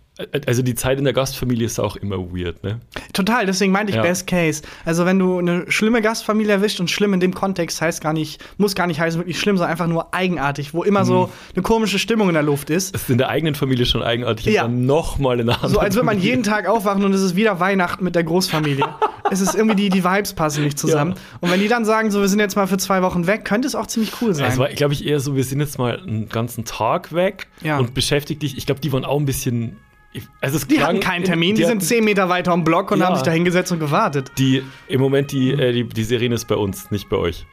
also 0.47 0.63
die 0.63 0.75
Zeit 0.75 0.99
in 0.99 1.05
der 1.05 1.13
Gastfamilie 1.13 1.67
ist 1.67 1.79
auch 1.79 1.97
immer 1.97 2.17
weird, 2.19 2.63
ne? 2.63 2.81
Total, 3.13 3.47
deswegen 3.47 3.73
meinte 3.73 3.91
ich 3.91 3.97
Ja. 3.97 4.03
Best 4.03 4.27
Case. 4.27 4.63
Also, 4.85 5.07
wenn 5.07 5.19
du 5.19 5.39
eine 5.39 5.71
schlimme 5.71 6.03
Gastfamilie 6.03 6.53
erwischt 6.53 6.81
und 6.81 6.91
schlimm 6.91 7.15
in 7.15 7.21
dem 7.21 7.35
Kontext 7.35 7.81
heißt 7.81 8.01
gar 8.03 8.13
nicht, 8.13 8.43
muss 8.59 8.75
gar 8.75 8.87
nicht 8.87 9.01
heißen 9.01 9.21
wirklich 9.21 9.39
schlimm, 9.39 9.57
sondern 9.57 9.71
einfach 9.73 9.87
nur 9.87 10.15
eigenartig, 10.15 10.75
wo 10.75 10.83
immer 10.83 11.01
Mhm. 11.01 11.07
so 11.07 11.31
eine 11.55 11.63
komische 11.63 11.99
Stimmung 11.99 12.29
in 12.29 12.35
der 12.35 12.43
Luft 12.43 12.71
ist. 12.71 12.95
Das 12.95 13.03
ist 13.03 13.11
in 13.11 13.19
der 13.19 13.29
eigenen 13.29 13.55
Familie 13.55 13.87
schon 13.87 14.03
eigenartig 14.03 14.47
Ja. 14.47 14.63
dann 14.63 14.87
nochmal 14.87 15.41
in 15.41 15.47
der 15.47 15.57
anderen 15.57 15.73
So 15.75 15.81
als 15.81 15.95
würde 15.95 16.07
man 16.07 16.21
jeden 16.21 16.43
Tag 16.43 16.67
aufwachen 16.69 17.05
und 17.05 17.13
es 17.13 17.23
ist 17.23 17.37
wieder 17.37 17.61
Weihnachten 17.61 18.05
mit 18.05 18.15
der 18.15 18.25
Großfamilie. 18.25 18.85
es 19.31 19.41
ist 19.41 19.55
irgendwie 19.55 19.77
die, 19.77 19.89
die 19.89 20.05
Vibes 20.05 20.33
passen 20.33 20.65
nicht 20.65 20.79
zusammen. 20.79 21.13
Ja. 21.13 21.19
Und 21.41 21.51
wenn 21.51 21.61
die 21.61 21.69
dann 21.69 21.85
sagen, 21.85 22.11
so 22.11 22.21
wir 22.21 22.29
sind 22.29 22.41
jetzt 22.41 22.57
mal 22.57 22.67
für 22.67 22.79
zwei 22.79 23.03
Wochen 23.03 23.27
weg, 23.27 23.45
könnte 23.45 23.69
es 23.69 23.75
auch 23.75 23.87
ziemlich 23.87 24.13
cool 24.21 24.35
sein. 24.35 24.51
Es 24.51 24.59
war, 24.59 24.69
glaube 24.69 24.95
ich, 24.95 25.07
eher 25.07 25.21
so, 25.21 25.37
wir 25.37 25.45
sind 25.45 25.61
jetzt 25.61 25.79
mal 25.79 26.01
einen 26.01 26.29
ganzen 26.29 26.65
Tag 26.65 27.13
weg 27.15 27.47
und 27.79 27.95
beschäftigt 27.95 28.43
dich. 28.43 28.57
Ich 28.57 28.67
glaube, 28.67 28.81
die 28.81 28.93
waren 28.93 29.05
auch 29.05 29.19
ein 29.19 29.27
bisschen. 29.27 29.77
Ich- 30.13 30.27
Also 30.41 30.57
es 30.57 30.67
die 30.67 30.77
klang- 30.77 30.87
hatten 30.89 31.01
keinen 31.01 31.25
Termin, 31.25 31.55
die, 31.55 31.63
sind 31.63 31.71
hatten- 31.71 31.81
zehn 31.81 32.05
Meter 32.05 32.29
weiter 32.29 32.53
am 32.53 32.65
Block 32.65 32.91
und 32.91 32.99
Ja. 33.01 33.07
haben 33.07 33.15
sich 33.15 33.23
da 33.25 33.31
hingesetzt 33.31 33.71
und 33.73 33.79
gewartet. 33.81 34.33
Die, 34.39 34.63
Im 34.89 35.01
Moment, 35.01 35.33
die, 35.33 35.51
äh, 35.53 35.73
die, 35.73 35.85
die 35.85 36.05
Serene 36.05 36.35
ist 36.35 36.47
bei 36.49 36.57
uns, 36.57 36.91
nicht 36.91 37.09
bei 37.09 37.17
euch. 37.17 37.47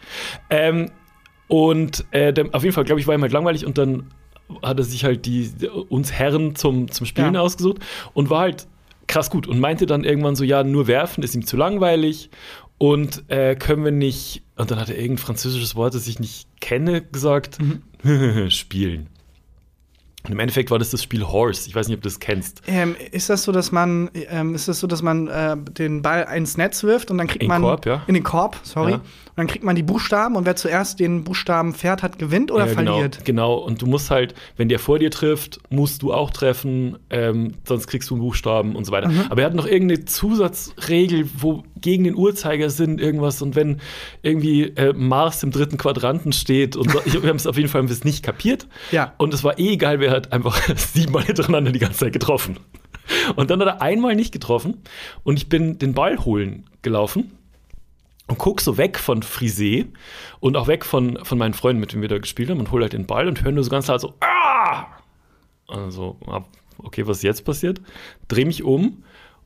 Ähm, 0.50 0.90
und 1.48 2.06
äh, 2.12 2.34
auf 2.52 2.64
jeden 2.64 2.74
Fall, 2.74 2.84
glaube 2.84 3.00
ich, 3.00 3.08
war 3.08 3.16
ihm 3.16 3.22
halt 3.22 3.32
langweilig 3.32 3.66
und 3.66 3.78
dann 3.78 4.08
hat 4.64 4.78
er 4.80 4.84
sich 4.84 5.04
halt 5.04 5.26
die, 5.26 5.50
uns 5.90 6.12
Herren 6.12 6.56
zum, 6.56 6.90
zum 6.90 7.06
Spielen 7.06 7.36
Ja. 7.36 7.42
ausgesucht 7.42 7.78
und 8.14 8.30
war 8.30 8.42
halt 8.42 8.68
krass 9.08 9.30
gut 9.30 9.48
und 9.48 9.60
meinte 9.60 9.86
dann 9.86 10.04
irgendwann 10.04 10.36
so, 10.36 10.44
ja, 10.44 10.64
nur 10.64 10.88
werfen 10.88 11.24
ist 11.24 11.36
ihm 11.36 11.46
zu 11.46 11.56
langweilig 11.58 12.30
und 12.78 13.24
äh, 13.30 13.56
können 13.56 13.84
wir 13.86 13.92
nicht, 13.92 14.44
und 14.56 14.70
dann 14.72 14.80
hat 14.80 14.90
er 14.90 14.96
irgendein 14.96 15.18
französisches 15.20 15.76
Wort, 15.76 15.96
das 15.96 16.08
ich 16.08 16.20
nicht 16.20 16.48
kenne, 16.60 17.02
gesagt, 17.02 17.58
Mhm. 17.62 18.50
spielen. 18.50 19.10
Und 20.28 20.34
im 20.34 20.40
Endeffekt 20.40 20.72
war 20.72 20.80
das 20.80 20.92
das 20.92 21.02
Spiel 21.02 21.26
Horse. 21.26 21.68
Ich 21.68 21.76
weiß 21.76 21.88
nicht, 21.88 21.96
ob 21.98 22.02
du 22.04 22.10
das 22.10 22.20
kennst. 22.20 22.62
Ähm, 22.68 22.96
ist 23.12 23.30
das 23.30 23.44
so, 23.44 23.52
dass 23.52 23.72
man, 23.72 24.10
ähm, 24.30 24.56
ist 24.56 24.68
das 24.68 24.80
so, 24.80 24.88
dass 24.88 25.02
man 25.02 25.28
äh, 25.28 25.56
den 25.58 26.02
Ball 26.02 26.28
ins 26.36 26.58
Netz 26.58 26.84
wirft 26.84 27.10
und 27.12 27.18
dann 27.18 27.28
kriegt 27.28 27.44
In 27.44 27.48
man 27.48 27.62
Korb, 27.62 27.86
ja. 27.86 28.04
in 28.08 28.14
den 28.14 28.24
Korb, 28.24 28.58
sorry, 28.64 28.92
Ja. 28.92 29.02
Und 29.38 29.42
dann 29.42 29.48
kriegt 29.48 29.64
man 29.64 29.76
die 29.76 29.84
Buchstaben 29.84 30.36
und 30.36 30.48
wer 30.48 30.56
zuerst 30.56 31.00
den 31.00 31.24
Buchstaben 31.24 31.76
fährt 31.76 32.02
hat, 32.02 32.18
gewinnt 32.18 32.50
oder 32.50 32.66
Ja, 32.66 32.74
verliert? 32.74 33.24
Genau, 33.24 33.54
genau. 33.54 33.66
Und 33.66 33.84
du 33.84 33.86
musst 33.86 34.10
halt, 34.10 34.34
wenn 34.56 34.68
der 34.68 34.80
vor 34.80 34.98
dir 34.98 35.12
trifft, 35.12 35.60
musst 35.70 36.02
du 36.02 36.12
auch 36.12 36.32
treffen, 36.32 36.98
ähm, 37.12 37.54
sonst 37.64 37.86
kriegst 37.86 38.10
du 38.10 38.16
einen 38.16 38.24
Buchstaben 38.24 38.76
und 38.76 38.86
so 38.86 38.92
weiter. 38.92 39.10
Mhm. 39.10 39.26
Aber 39.30 39.42
er 39.42 39.46
hat 39.46 39.54
noch 39.54 39.68
irgendeine 39.68 40.06
Zusatzregel, 40.06 41.30
wo 41.38 41.62
gegen 41.80 42.06
den 42.06 42.16
Uhrzeigersinn 42.16 42.98
irgendwas 42.98 43.44
und 43.44 43.56
wenn 43.56 43.80
irgendwie 44.24 44.64
äh, 44.76 44.94
Mars 44.94 45.44
im 45.44 45.52
dritten 45.52 45.78
Quadranten 45.78 46.34
steht 46.34 46.76
und 46.76 46.90
so, 46.90 47.00
ich, 47.06 47.14
wir 47.22 47.30
haben 47.30 47.36
es 47.36 47.46
auf 47.46 47.58
jeden 47.58 47.70
Fall 47.70 47.84
bis 47.84 48.04
nicht 48.04 48.24
kapiert. 48.24 48.68
Ja. 48.92 49.14
Und 49.20 49.36
es 49.36 49.44
war 49.44 49.60
eh 49.60 49.74
egal, 49.74 50.00
wer 50.00 50.10
hat 50.10 50.34
einfach 50.34 50.60
siebenmal 50.76 51.26
hintereinander 51.26 51.72
die 51.72 51.80
ganze 51.80 52.00
Zeit 52.00 52.14
getroffen. 52.14 52.58
Und 53.36 53.52
dann 53.52 53.60
hat 53.62 53.68
er 53.68 53.82
einmal 53.84 54.16
nicht 54.16 54.32
getroffen 54.32 54.82
und 55.24 55.38
ich 55.38 55.48
bin 55.48 55.78
den 55.78 55.94
Ball 55.94 56.18
holen 56.26 56.66
gelaufen 56.82 57.37
und 58.28 58.38
guck 58.38 58.62
so 58.62 58.78
weg 58.78 59.00
von 59.00 59.22
Frisé 59.24 59.88
und 60.40 60.58
auch 60.58 60.68
weg 60.68 60.86
von, 60.86 61.24
von 61.24 61.38
meinen 61.38 61.54
Freunden, 61.54 61.80
mit 61.80 61.94
denen 61.94 62.02
wir 62.02 62.10
da 62.10 62.18
gespielt 62.18 62.50
haben 62.50 62.60
und 62.60 62.72
hol 62.72 62.82
halt 62.82 62.94
den 62.94 63.06
Ball 63.06 63.28
und 63.28 63.44
höre 63.44 63.52
nur 63.52 63.64
so 63.64 63.70
ganz 63.70 63.88
laut 63.88 64.02
so, 64.02 64.14
ah! 64.22 64.86
Also, 65.68 66.18
okay, 66.78 67.06
was 67.08 67.18
ist 67.18 67.24
jetzt 67.24 67.46
passiert? 67.46 67.82
Dreh 68.28 68.46
mich 68.46 68.64
um 68.64 69.04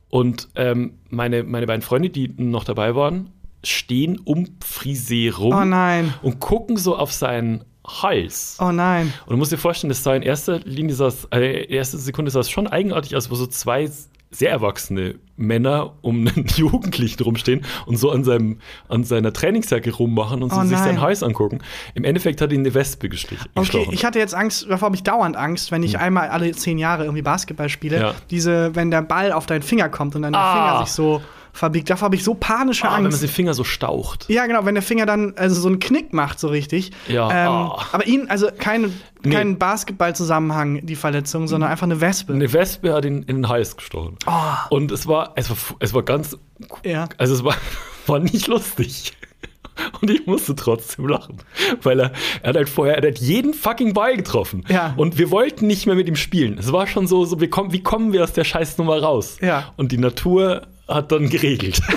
und 0.08 0.48
ähm, 0.54 0.98
meine, 1.10 1.42
meine 1.42 1.66
beiden 1.66 1.82
Freunde, 1.82 2.10
die 2.10 2.28
noch 2.36 2.64
dabei 2.64 2.94
waren, 2.94 3.30
stehen 3.64 4.18
um 4.24 4.46
Frisé 4.64 5.32
rum 5.34 5.52
Oh 5.54 5.64
nein. 5.64 6.12
und 6.22 6.40
gucken 6.40 6.76
so 6.76 6.96
auf 6.96 7.12
sein, 7.12 7.64
Hals. 7.84 8.58
Oh 8.60 8.70
nein. 8.70 9.12
Und 9.26 9.32
du 9.32 9.36
musst 9.36 9.50
dir 9.50 9.58
vorstellen, 9.58 9.88
das 9.88 10.04
sah 10.04 10.14
in 10.14 10.22
erster 10.22 10.60
Linie, 10.60 10.94
also 10.98 11.26
in 11.30 11.40
erster 11.70 11.98
Sekunde 11.98 12.30
sah 12.30 12.40
es 12.40 12.50
schon 12.50 12.68
eigenartig 12.68 13.16
aus, 13.16 13.28
wo 13.30 13.34
so 13.34 13.46
zwei 13.46 13.90
sehr 14.34 14.50
erwachsene 14.50 15.16
Männer 15.36 15.94
um 16.02 16.26
einen 16.26 16.46
Jugendlichen 16.56 17.22
rumstehen 17.22 17.64
und 17.86 17.96
so 17.96 18.10
an, 18.10 18.24
seinem, 18.24 18.58
an 18.88 19.04
seiner 19.04 19.32
Trainingsjacke 19.32 19.92
rummachen 19.92 20.42
und 20.42 20.50
so 20.52 20.60
Oh 20.60 20.64
sich 20.64 20.78
seinen 20.78 21.00
Hals 21.00 21.22
angucken. 21.22 21.58
Im 21.94 22.04
Endeffekt 22.04 22.40
hat 22.40 22.50
ihn 22.52 22.60
eine 22.60 22.72
Wespe 22.74 23.08
gestich- 23.08 23.38
Okay, 23.54 23.60
gestochen. 23.60 23.92
ich 23.92 24.04
hatte 24.04 24.18
jetzt 24.18 24.34
Angst, 24.34 24.66
davor 24.68 24.86
habe 24.86 24.96
ich 24.96 25.02
dauernd 25.02 25.36
Angst, 25.36 25.70
wenn 25.70 25.82
ich 25.82 25.98
einmal 25.98 26.28
alle 26.28 26.50
zehn 26.52 26.78
Jahre 26.78 27.04
irgendwie 27.04 27.22
Basketball 27.22 27.68
spiele. 27.68 27.96
Hm. 27.96 28.02
Ja. 28.02 28.14
Diese, 28.30 28.74
wenn 28.74 28.90
der 28.90 29.02
Ball 29.02 29.32
auf 29.32 29.46
deinen 29.46 29.62
Finger 29.62 29.88
kommt 29.88 30.14
und 30.16 30.22
dann 30.22 30.32
der 30.32 30.40
Ah. 30.42 30.52
Finger 30.74 30.86
sich 30.86 30.94
so 30.94 31.22
verbiegt. 31.52 31.90
Davor 31.90 32.06
habe 32.06 32.16
ich 32.16 32.24
so 32.24 32.34
panische 32.34 32.84
ah, 32.84 32.96
wenn 32.96 33.02
man 33.04 33.12
Angst. 33.12 33.22
den 33.22 33.28
Finger 33.28 33.54
so 33.54 33.64
staucht. 33.64 34.26
Ja, 34.28 34.46
genau, 34.46 34.64
wenn 34.64 34.74
der 34.74 34.82
Finger 34.82 35.06
dann 35.06 35.34
also 35.36 35.60
so 35.60 35.68
einen 35.68 35.78
Knick 35.80 36.12
macht, 36.12 36.40
so 36.40 36.48
richtig. 36.48 36.92
Ja, 37.08 37.28
Ähm, 37.30 37.48
ah. 37.48 37.86
Aber 37.92 38.06
ihn, 38.06 38.26
also 38.28 38.48
kein, 38.58 38.92
Nee. 39.24 39.30
kein 39.34 39.58
Basketball-Zusammenhang, 39.58 40.84
die 40.84 40.96
Verletzung, 40.96 41.46
sondern 41.48 41.70
einfach 41.70 41.84
eine 41.86 42.00
Wespe. 42.00 42.32
Eine 42.32 42.52
Wespe 42.52 42.92
hat 42.92 43.04
ihn 43.04 43.18
in 43.22 43.36
den 43.36 43.48
Hals 43.48 43.76
gestochen. 43.76 44.16
Ah. 44.26 44.66
Und 44.70 44.90
es 44.90 45.06
war, 45.06 45.32
es 45.36 45.50
war, 45.50 45.56
es 45.78 45.94
war 45.94 46.02
ganz, 46.02 46.36
Ja. 46.84 47.08
also 47.18 47.34
es 47.34 47.44
war, 47.44 47.54
war 48.06 48.18
nicht 48.18 48.46
lustig. 48.48 49.12
Und 50.02 50.10
ich 50.10 50.26
musste 50.26 50.54
trotzdem 50.54 51.08
lachen. 51.08 51.38
Weil 51.82 51.98
er, 52.00 52.12
er 52.42 52.50
hat 52.50 52.56
halt 52.56 52.68
vorher, 52.68 52.98
er 53.02 53.08
hat 53.08 53.18
jeden 53.18 53.54
fucking 53.54 53.94
Ball 53.94 54.16
getroffen. 54.16 54.64
Ja. 54.68 54.92
Und 54.96 55.16
wir 55.18 55.30
wollten 55.30 55.66
nicht 55.66 55.86
mehr 55.86 55.94
mit 55.94 56.08
ihm 56.08 56.16
spielen. 56.16 56.58
Es 56.58 56.72
war 56.72 56.86
schon 56.86 57.06
so, 57.06 57.24
so 57.24 57.40
wir 57.40 57.48
kommen, 57.48 57.72
wie 57.72 57.82
kommen 57.82 58.12
wir 58.12 58.22
aus 58.22 58.32
der 58.32 58.44
Scheißnummer 58.44 59.00
raus? 59.02 59.38
Ja. 59.40 59.72
Und 59.76 59.90
die 59.92 59.96
Natur 59.98 60.66
hat 60.94 61.12
dann 61.12 61.28
geregelt. 61.28 61.80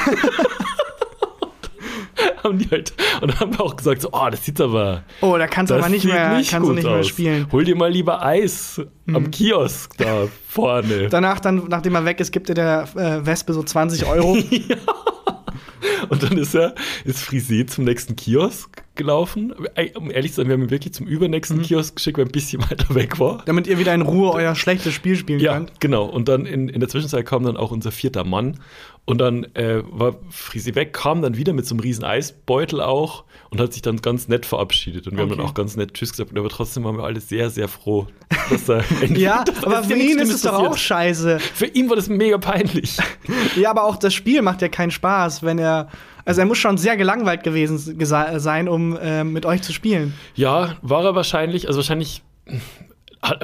haben 2.45 2.59
die 2.59 2.69
halt, 2.69 2.93
und 3.21 3.31
dann 3.31 3.39
haben 3.39 3.57
wir 3.57 3.61
auch 3.61 3.75
gesagt, 3.75 4.01
so, 4.01 4.09
oh, 4.11 4.27
das 4.29 4.45
sieht 4.45 4.61
aber. 4.61 5.03
Oh, 5.21 5.37
da 5.37 5.47
kannst 5.47 5.71
du 5.71 5.75
aber 5.75 5.89
nicht 5.89 6.05
mehr, 6.05 6.37
nicht 6.37 6.51
kannst 6.51 6.69
du 6.69 6.73
nicht 6.73 6.85
mehr 6.85 7.03
spielen. 7.03 7.43
Mhm. 7.43 7.51
Hol 7.51 7.63
dir 7.65 7.75
mal 7.75 7.91
lieber 7.91 8.23
Eis 8.23 8.81
am 9.11 9.31
Kiosk 9.31 9.97
da 9.97 10.27
vorne. 10.47 11.09
Danach, 11.09 11.39
dann, 11.39 11.65
nachdem 11.67 11.95
er 11.95 12.05
weg 12.05 12.19
ist, 12.19 12.31
gibt 12.31 12.49
er 12.49 12.55
der 12.55 12.87
äh, 12.95 13.25
Wespe 13.25 13.53
so 13.53 13.63
20 13.63 14.05
Euro. 14.05 14.37
Und 16.09 16.23
dann 16.23 16.37
ist 16.37 16.55
er, 16.55 16.75
ist 17.03 17.19
Frisé 17.19 17.67
zum 17.67 17.83
nächsten 17.83 18.15
Kiosk 18.15 18.84
gelaufen. 18.95 19.53
Um 19.95 20.11
ehrlich 20.11 20.31
zu 20.31 20.37
sein, 20.37 20.47
wir 20.47 20.53
haben 20.53 20.63
ihn 20.63 20.69
wirklich 20.71 20.93
zum 20.93 21.05
Mhm. 21.05 21.11
übernächsten 21.11 21.61
Kiosk 21.61 21.95
geschickt, 21.95 22.17
weil 22.17 22.25
er 22.25 22.29
ein 22.29 22.31
bisschen 22.31 22.61
weiter 22.69 22.93
weg 22.95 23.19
war. 23.19 23.43
damit 23.45 23.67
ihr 23.67 23.77
wieder 23.79 23.93
in 23.93 24.01
Ruhe 24.01 24.31
euer 24.31 24.55
schlechtes 24.55 24.93
Spiel 24.93 25.15
spielen 25.15 25.39
Ja, 25.39 25.53
könnt. 25.53 25.79
genau. 25.79 26.05
Und 26.05 26.27
dann 26.29 26.45
in, 26.45 26.69
in 26.69 26.79
der 26.79 26.89
Zwischenzeit 26.89 27.25
kam 27.25 27.43
dann 27.43 27.57
auch 27.57 27.71
unser 27.71 27.91
vierter 27.91 28.23
Mann. 28.23 28.59
Und 29.07 29.19
dann 29.19 29.43
äh, 29.53 29.83
war 29.91 30.15
Frisi 30.31 30.73
weg, 30.73 30.91
kam 30.91 31.21
dann 31.21 31.37
wieder 31.37 31.53
mit 31.53 31.67
so 31.67 31.75
einem 31.75 31.81
riesen 31.81 32.03
Eisbeutel 32.03 32.81
auch 32.81 33.23
und 33.51 33.61
hat 33.61 33.71
sich 33.73 33.83
dann 33.83 33.97
ganz 34.01 34.27
nett 34.27 34.47
verabschiedet. 34.47 35.05
Und 35.05 35.13
wir 35.13 35.21
haben 35.21 35.29
Okay. 35.29 35.37
dann 35.37 35.45
auch 35.47 35.53
ganz 35.53 35.75
nett 35.75 35.93
Tschüss 35.93 36.09
gesagt. 36.11 36.35
Aber 36.35 36.49
trotzdem 36.49 36.85
waren 36.85 36.97
wir 36.97 37.03
alle 37.03 37.19
sehr, 37.19 37.51
sehr 37.51 37.67
froh, 37.67 38.07
dass 38.49 38.67
er 38.67 38.83
Ja, 39.15 39.43
dass 39.45 39.63
aber 39.63 39.83
für 39.83 39.93
ihn 39.95 40.17
ist 40.17 40.33
es 40.33 40.41
doch 40.41 40.53
auch 40.53 40.75
scheiße. 40.75 41.37
Für 41.39 41.67
ihn 41.67 41.87
war 41.87 41.95
das 41.95 42.09
mega 42.09 42.39
peinlich. 42.39 42.97
Ja, 43.55 43.69
aber 43.69 43.83
auch 43.83 43.97
das 43.97 44.15
Spiel 44.15 44.41
macht 44.41 44.63
ja 44.63 44.69
keinen 44.69 44.89
Spaß, 44.91 45.43
wenn 45.43 45.59
er. 45.59 45.87
Also 46.25 46.41
er 46.41 46.47
muss 46.47 46.57
schon 46.57 46.77
sehr 46.77 46.97
gelangweilt 46.97 47.43
gewesen 47.43 47.77
sein, 47.77 48.67
um 48.67 48.97
äh, 48.97 49.23
mit 49.23 49.45
euch 49.45 49.61
zu 49.61 49.71
spielen. 49.71 50.13
Ja, 50.33 50.75
war 50.81 51.05
er 51.05 51.15
wahrscheinlich. 51.15 51.67
Also 51.67 51.77
wahrscheinlich 51.77 52.23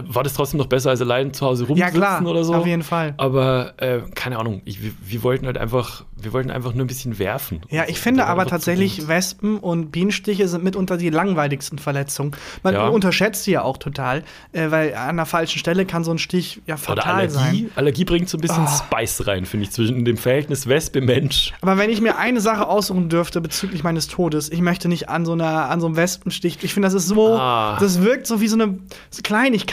war 0.08 0.24
das 0.24 0.34
trotzdem 0.34 0.58
noch 0.60 0.68
besser, 0.68 0.90
als 0.92 1.02
allein 1.02 1.34
zu 1.34 1.46
Hause 1.46 1.64
Ja, 1.64 1.68
rumsitzen 1.70 1.94
klar, 1.94 2.26
oder 2.26 2.44
so. 2.44 2.54
auf 2.56 2.66
jeden 2.66 2.84
Fall. 2.84 3.14
Aber 3.18 3.74
äh, 3.78 4.00
keine 4.16 4.40
Ahnung, 4.40 4.62
ich, 4.66 4.82
wir, 4.84 4.92
wir 5.04 5.24
wollten 5.24 5.46
halt 5.46 5.58
einfach, 5.58 6.04
wir 6.16 6.34
wollten 6.34 6.52
einfach 6.52 6.74
nur 6.74 6.86
ein 6.86 6.88
bisschen 6.88 7.18
werfen. 7.20 7.62
Ja, 7.70 7.84
ich 7.84 7.90
Und 7.90 7.96
finde 7.98 8.26
aber 8.28 8.46
tatsächlich. 8.46 9.08
Wespen 9.08 9.58
und 9.58 9.92
Bienenstiche 9.92 10.48
sind 10.48 10.64
mitunter 10.64 10.98
die 10.98 11.10
langweiligsten 11.10 11.80
Verletzungen. 11.80 12.32
Man 12.64 12.74
Ja. 12.74 12.88
unterschätzt 12.88 13.44
sie 13.44 13.52
ja 13.52 13.62
auch 13.64 13.78
total, 13.78 14.24
äh, 14.52 14.70
weil 14.72 14.94
an 14.96 15.18
der 15.18 15.26
falschen 15.26 15.60
Stelle 15.60 15.86
kann 15.86 16.04
so 16.04 16.12
ein 16.12 16.18
Stich 16.18 16.62
ja 16.68 16.76
Oder 16.76 16.84
fatal 16.84 17.14
Allergie. 17.16 17.34
sein. 17.34 17.72
Allergie 17.76 18.06
bringt 18.06 18.30
so 18.30 18.38
ein 18.38 18.42
bisschen 18.42 18.66
Oh. 18.66 18.68
Spice 18.68 19.28
rein, 19.28 19.46
finde 19.46 19.66
ich, 19.66 19.72
zwischen 19.72 20.06
dem 20.06 20.18
Verhältnis 20.18 20.68
Wespe-Mensch. 20.68 21.54
Aber 21.62 21.78
wenn 21.78 21.90
ich 21.90 22.02
mir 22.02 22.18
eine 22.18 22.42
Sache 22.42 22.68
aussuchen 22.68 23.10
dürfte 23.10 23.42
bezüglich 23.42 23.84
meines 23.84 24.08
Todes, 24.08 24.52
ich 24.52 24.62
möchte 24.62 24.88
nicht 24.88 25.10
an 25.10 25.26
so 25.26 25.32
einer 25.34 25.70
an 25.70 25.80
so 25.80 25.88
einem 25.88 25.96
Wespenstich. 25.96 26.58
Ich 26.62 26.74
finde, 26.74 26.88
das 26.88 26.94
ist 26.94 27.08
so, 27.08 27.36
Ah. 27.38 27.78
das 27.80 28.02
wirkt 28.02 28.28
so 28.28 28.42
wie 28.42 28.48
so 28.48 28.56
eine 28.56 28.78
Kleinigkeit 29.24 29.71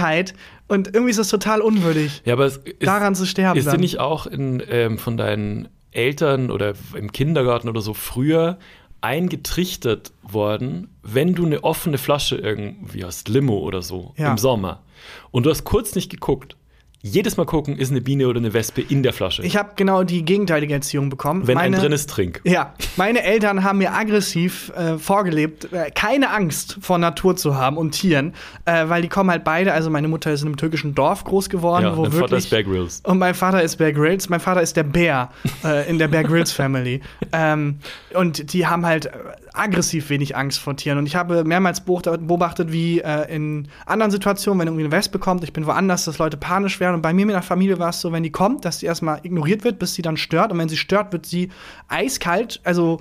und 0.69 0.88
irgendwie 0.88 1.11
ist 1.11 1.19
das 1.19 1.28
total 1.28 1.61
unwürdig, 1.61 2.23
Ja, 2.25 2.35
aber 2.35 2.47
es 2.47 2.59
ist, 2.59 2.87
daran 2.87 3.14
zu 3.14 3.26
sterben. 3.26 3.59
ist 3.59 3.71
dir 3.71 3.78
nicht 3.78 3.99
auch 4.00 4.26
in, 4.26 4.62
ähm, 4.69 4.99
von 4.99 5.17
deinen 5.17 5.69
Eltern 5.90 6.50
oder 6.50 6.75
im 6.95 7.12
Kindergarten 7.12 7.69
oder 7.69 7.81
so 7.81 7.95
früher 7.95 8.59
eingetrichtert 9.00 10.12
worden, 10.23 10.88
wenn 11.02 11.35
du 11.35 11.47
eine 11.47 11.64
offene 11.64 11.99
Flasche 11.99 12.37
irgendwie 12.37 13.05
hast, 13.05 13.28
Limo 13.28 13.59
oder 13.59 13.83
so, 13.83 14.14
Ja. 14.17 14.31
im 14.31 14.38
Sommer, 14.38 14.83
und 15.31 15.47
du 15.47 15.50
hast 15.50 15.64
kurz 15.64 15.95
nicht 15.95 16.11
geguckt, 16.11 16.57
jedes 17.00 17.37
Mal 17.37 17.47
gucken, 17.47 17.76
ist 17.76 17.90
eine 17.90 18.00
Biene 18.00 18.26
oder 18.26 18.38
eine 18.38 18.52
Wespe 18.52 18.81
in 18.83 19.02
der 19.05 19.12
Flasche. 19.12 19.43
Ich 19.45 19.57
habe 19.57 19.71
genau 19.76 20.02
die 20.02 20.25
gegenteilige 20.25 20.75
Erziehung 20.75 21.11
bekommen. 21.11 21.47
wenn 21.47 21.55
meine, 21.55 21.76
ein 21.76 21.81
drin 21.83 21.93
ist, 21.93 22.11
trink. 22.11 22.40
Ja, 22.45 22.75
meine 22.97 23.23
Eltern 23.23 23.62
haben 23.62 23.78
mir 23.78 23.93
aggressiv 23.95 24.73
äh, 24.76 24.99
vorgelebt, 24.99 25.73
äh, 25.73 25.90
keine 25.93 26.31
Angst 26.31 26.76
vor 26.81 26.99
Natur 26.99 27.37
zu 27.37 27.55
haben 27.57 27.76
und 27.76 27.93
Tieren, 27.93 28.35
äh, 28.64 28.88
weil 28.88 29.02
die 29.02 29.09
kommen 29.09 29.31
halt 29.31 29.45
beide. 29.45 29.73
Also 29.73 29.90
meine 29.90 30.09
Mutter 30.09 30.33
ist 30.33 30.43
in 30.43 30.49
einem 30.49 30.57
türkischen 30.57 30.95
Dorf 30.95 31.23
groß 31.23 31.49
geworden, 31.49 31.85
Ja, 31.85 31.97
wo 31.97 32.02
dein 32.02 32.12
wirklich 32.14 32.21
Vater 32.31 32.37
ist 32.37 32.50
Bear 32.50 32.62
Grylls. 32.64 33.00
und 33.05 33.19
mein 33.19 33.35
Vater 33.35 33.62
ist 33.62 33.76
Bear 33.76 33.93
Grylls. 33.93 34.28
Mein 34.28 34.40
Vater 34.40 34.62
ist 34.62 34.76
der 34.76 34.83
Bär 34.83 35.31
äh, 35.64 35.88
in 35.88 35.99
der 35.99 36.09
Bear 36.09 36.25
Grylls 36.25 36.52
Family. 36.52 37.00
Ähm, 37.31 37.78
und 38.14 38.55
die 38.55 38.67
haben 38.67 38.87
halt 38.87 39.11
aggressiv 39.58 40.10
wenig 40.10 40.36
Angst 40.36 40.58
vor 40.60 40.76
Tieren. 40.76 40.98
Und 40.98 41.06
ich 41.06 41.16
habe 41.16 41.44
mehrmals 41.44 41.80
beobachtet, 41.82 42.72
wie 42.72 43.00
äh, 43.00 43.34
in 43.34 43.68
anderen 43.86 44.10
Situationen, 44.10 44.60
wenn 44.60 44.68
irgendwie 44.68 44.84
eine 44.84 44.92
Wespe 44.92 45.18
kommt, 45.18 45.44
ich 45.44 45.52
bin 45.52 45.66
woanders, 45.66 46.04
dass 46.04 46.18
Leute 46.18 46.36
panisch 46.36 46.80
werden. 46.80 46.96
Und 46.96 47.02
bei 47.02 47.12
mir 47.12 47.26
mit 47.26 47.34
der 47.34 47.42
Familie 47.42 47.78
war 47.78 47.90
es 47.90 48.00
so, 48.00 48.12
wenn 48.12 48.22
die 48.22 48.30
kommt, 48.32 48.64
dass 48.64 48.78
die 48.78 48.86
erstmal 48.86 49.20
ignoriert 49.22 49.64
wird, 49.64 49.78
bis 49.78 49.94
sie 49.94 50.02
dann 50.02 50.16
stört. 50.16 50.52
Und 50.52 50.58
wenn 50.58 50.68
sie 50.68 50.76
stört, 50.76 51.12
wird 51.12 51.26
sie 51.26 51.50
eiskalt, 51.88 52.60
also 52.64 53.00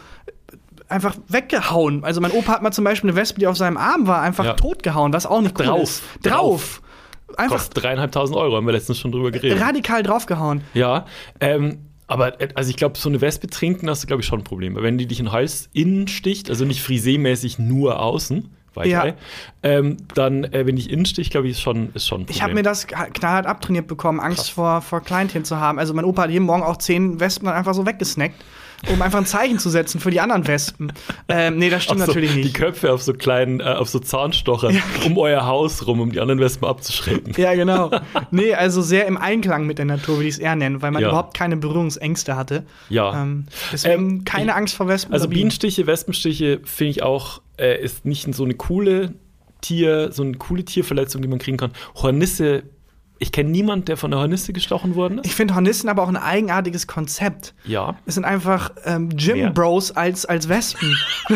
einfach 0.90 1.16
weggehauen. 1.28 2.04
Also 2.04 2.22
mein 2.22 2.32
Opa 2.32 2.54
hat 2.54 2.62
mal 2.62 2.72
zum 2.72 2.84
Beispiel 2.86 3.10
eine 3.10 3.18
Wespe, 3.20 3.40
die 3.40 3.48
auf 3.48 3.58
seinem 3.58 3.78
Arm 3.78 4.08
war, 4.08 4.22
einfach 4.22 4.46
Ja. 4.46 4.54
totgehauen, 4.54 5.12
was 5.14 5.26
auch 5.26 5.42
nicht 5.42 5.60
cool 5.60 5.66
Drauf. 5.66 5.82
ist. 5.84 6.04
Drauf. 6.24 6.82
Einfach 7.36 7.58
Kostet 7.58 7.84
dreieinhalbtausend 7.84 8.38
Euro, 8.38 8.56
haben 8.56 8.66
wir 8.66 8.72
letztens 8.72 9.00
schon 9.00 9.12
drüber 9.12 9.32
geredet. 9.32 9.60
radikal 9.62 10.02
draufgehauen. 10.02 10.62
Ja, 10.74 11.06
ähm, 11.42 11.80
aber 12.08 12.40
äh, 12.42 12.50
also 12.56 12.70
ich 12.70 12.78
glaube, 12.78 12.98
so 12.98 13.10
eine 13.10 13.22
Wespe 13.22 13.48
trinken 13.48 13.90
hast 13.90 14.04
du, 14.04 14.08
glaube 14.08 14.22
ich, 14.22 14.28
schon 14.28 14.40
ein 14.40 14.44
Problem. 14.44 14.76
Weil 14.76 14.84
Wenn 14.84 14.98
die 14.98 15.06
dich 15.08 15.20
in 15.20 15.26
den 15.26 15.32
Hals 15.32 15.70
innen 15.74 16.08
sticht, 16.08 16.50
also 16.50 16.66
nicht 16.66 16.82
frisémäßig 16.82 17.60
nur 17.60 18.00
außen, 18.00 18.50
weiter, 18.74 19.08
Ja. 19.08 19.14
ähm, 19.64 19.98
dann, 20.14 20.44
äh, 20.46 20.66
wenn 20.66 20.76
dich 20.76 20.90
innen 20.90 21.06
sticht, 21.06 21.32
glaube 21.32 21.48
ich, 21.48 21.54
ist 21.54 21.62
schon, 21.62 21.90
ist 21.94 22.08
schon 22.08 22.22
ein 22.22 22.26
Problem. 22.26 22.36
Ich 22.36 22.42
habe 22.44 22.54
mir 22.54 22.64
das 22.64 22.88
knallhart 22.88 23.46
abtrainiert 23.48 23.88
bekommen, 23.88 24.20
Angst 24.20 24.52
vor, 24.52 24.82
vor 24.82 25.02
Kleintieren 25.02 25.46
zu 25.46 25.60
haben. 25.60 25.80
Also 25.80 25.94
mein 25.94 26.06
Opa 26.06 26.24
hat 26.24 26.30
jeden 26.30 26.46
Morgen 26.46 26.64
auch 26.64 26.78
zehn 26.78 27.20
Wespen 27.20 27.48
dann 27.48 27.56
einfach 27.56 27.74
so 27.74 27.86
weggesnackt, 27.86 28.36
um 28.92 29.02
einfach 29.02 29.20
ein 29.20 29.26
Zeichen 29.26 29.60
zu 29.60 29.70
setzen 29.70 30.00
für 30.00 30.12
die 30.12 30.20
anderen 30.20 30.48
Wespen. 30.48 30.94
Ähm, 31.28 31.58
nee, 31.58 31.70
das 31.70 31.84
stimmt 31.84 32.02
so 32.02 32.06
natürlich 32.08 32.34
Die 32.34 32.44
nicht. 32.44 32.54
Köpfe 32.54 32.92
auf 32.94 33.02
so 33.02 33.14
kleinen, 33.14 33.60
äh, 33.60 33.64
auf 33.64 33.90
so 33.90 34.00
Zahnstochern 34.00 34.80
um 35.06 35.18
euer 35.18 35.46
Haus 35.46 35.88
rum, 35.88 36.00
um 36.00 36.12
die 36.12 36.20
anderen 36.20 36.40
Wespen 36.40 36.68
abzuschrecken. 36.68 37.34
Ja, 37.38 37.54
genau. 37.56 37.92
Nee, 38.32 38.54
also 38.54 38.82
sehr 38.82 39.06
im 39.08 39.18
Einklang 39.18 39.66
mit 39.66 39.78
der 39.78 39.86
Natur, 39.86 40.18
würde 40.18 40.28
ich 40.28 40.36
es 40.36 40.40
eher 40.40 40.56
nennen, 40.56 40.82
weil 40.82 40.92
man 40.92 41.02
Ja. 41.02 41.10
überhaupt 41.10 41.36
keine 41.36 41.58
Berührungsängste 41.58 42.36
hatte. 42.36 42.66
Ja. 42.90 43.22
Ähm, 43.24 43.48
deswegen 43.72 43.94
Ähm, 44.10 44.24
keine 44.26 44.56
Angst 44.56 44.76
vor 44.76 44.88
Wespen. 44.88 45.14
Also. 45.14 45.28
Bienenstiche, 45.28 45.88
Wespenstiche 45.88 46.60
finde 46.64 46.92
ich 46.92 47.04
auch, 47.04 47.42
äh, 47.58 47.82
ist 47.84 48.06
nicht 48.06 48.34
so 48.36 48.44
eine 48.44 48.54
coole 48.54 49.14
Tier, 49.62 50.12
so 50.12 50.22
eine 50.24 50.34
coole 50.38 50.64
Tierverletzung, 50.64 51.22
die 51.24 51.28
man 51.28 51.40
kriegen 51.40 51.58
kann. 51.58 51.72
Hornisse, 51.96 52.64
ich 53.20 53.32
kenne 53.32 53.50
niemanden, 53.50 53.86
der 53.86 53.98
von 53.98 54.12
der 54.12 54.20
Hornisse 54.20 54.54
gestochen 54.54 54.96
worden 54.96 55.20
ist. 55.20 55.26
Ich 55.26 55.36
finde 55.36 55.56
Hornissen 55.56 55.90
aber 55.90 56.04
auch 56.04 56.08
ein 56.10 56.18
eigenartiges 56.18 56.88
Konzept. 56.88 57.54
ja. 57.66 57.96
Es 58.06 58.16
sind 58.16 58.26
einfach 58.26 58.72
ähm? 58.86 59.10
Gym-Bros 59.10 59.92
als, 59.92 60.26
als 60.26 60.50
Wespen. 60.50 60.96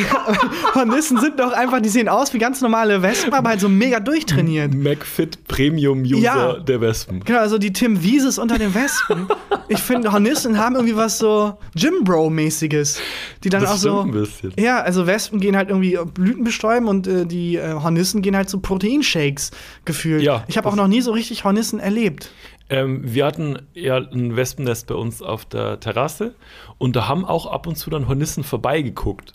Hornissen 0.75 1.19
sind 1.19 1.39
doch 1.39 1.51
einfach, 1.53 1.81
die 1.81 1.89
sehen 1.89 2.07
aus 2.09 2.33
wie 2.33 2.37
ganz 2.39 2.61
normale 2.61 3.01
Wespen, 3.01 3.33
aber 3.33 3.49
halt 3.49 3.59
so 3.59 3.69
mega 3.69 3.99
durchtrainiert. 3.99 4.73
McFit 4.73 5.47
Premium 5.47 6.01
User 6.03 6.17
Ja. 6.21 6.53
der 6.59 6.81
Wespen. 6.81 7.21
Genau, 7.23 7.39
also 7.39 7.57
die 7.57 7.73
Tim 7.73 8.01
Wieses 8.03 8.37
unter 8.37 8.57
den 8.57 8.73
Wespen. 8.73 9.27
Ich 9.67 9.79
finde, 9.79 10.11
Hornissen 10.11 10.57
haben 10.57 10.75
irgendwie 10.75 10.97
was 10.97 11.17
so 11.17 11.57
Gym-Bro-mäßiges. 11.75 12.99
Die 13.43 13.49
dann 13.49 13.61
Das 13.61 13.71
auch 13.71 13.77
so. 13.77 14.01
ein 14.01 14.11
bisschen. 14.11 14.51
Ja, 14.59 14.81
also 14.81 15.07
Wespen 15.07 15.39
gehen 15.39 15.55
halt 15.55 15.69
irgendwie 15.69 15.97
Blüten 16.13 16.43
bestäuben 16.43 16.89
und 16.89 17.07
äh, 17.07 17.25
die 17.25 17.55
äh, 17.55 17.73
Hornissen 17.75 18.21
gehen 18.21 18.35
halt 18.35 18.49
zu 18.49 18.59
Proteinshakes 18.59 19.51
gefühlt. 19.85 20.23
Ja, 20.23 20.43
ich 20.47 20.57
habe 20.57 20.67
auch 20.67 20.75
noch 20.75 20.87
nie 20.87 20.99
so 21.01 21.13
richtig 21.13 21.45
Hornissen 21.45 21.70
erlebt. 21.79 22.31
Ähm, 22.69 23.01
wir 23.03 23.25
hatten 23.25 23.59
ja 23.73 23.97
ein 23.97 24.35
Wespennest 24.35 24.87
bei 24.87 24.95
uns 24.95 25.21
auf 25.21 25.45
der 25.45 25.79
Terrasse 25.79 26.35
und 26.77 26.95
da 26.95 27.07
haben 27.07 27.25
auch 27.25 27.45
ab 27.45 27.67
und 27.67 27.75
zu 27.75 27.89
dann 27.89 28.07
Hornissen 28.07 28.43
vorbeigeguckt. 28.43 29.33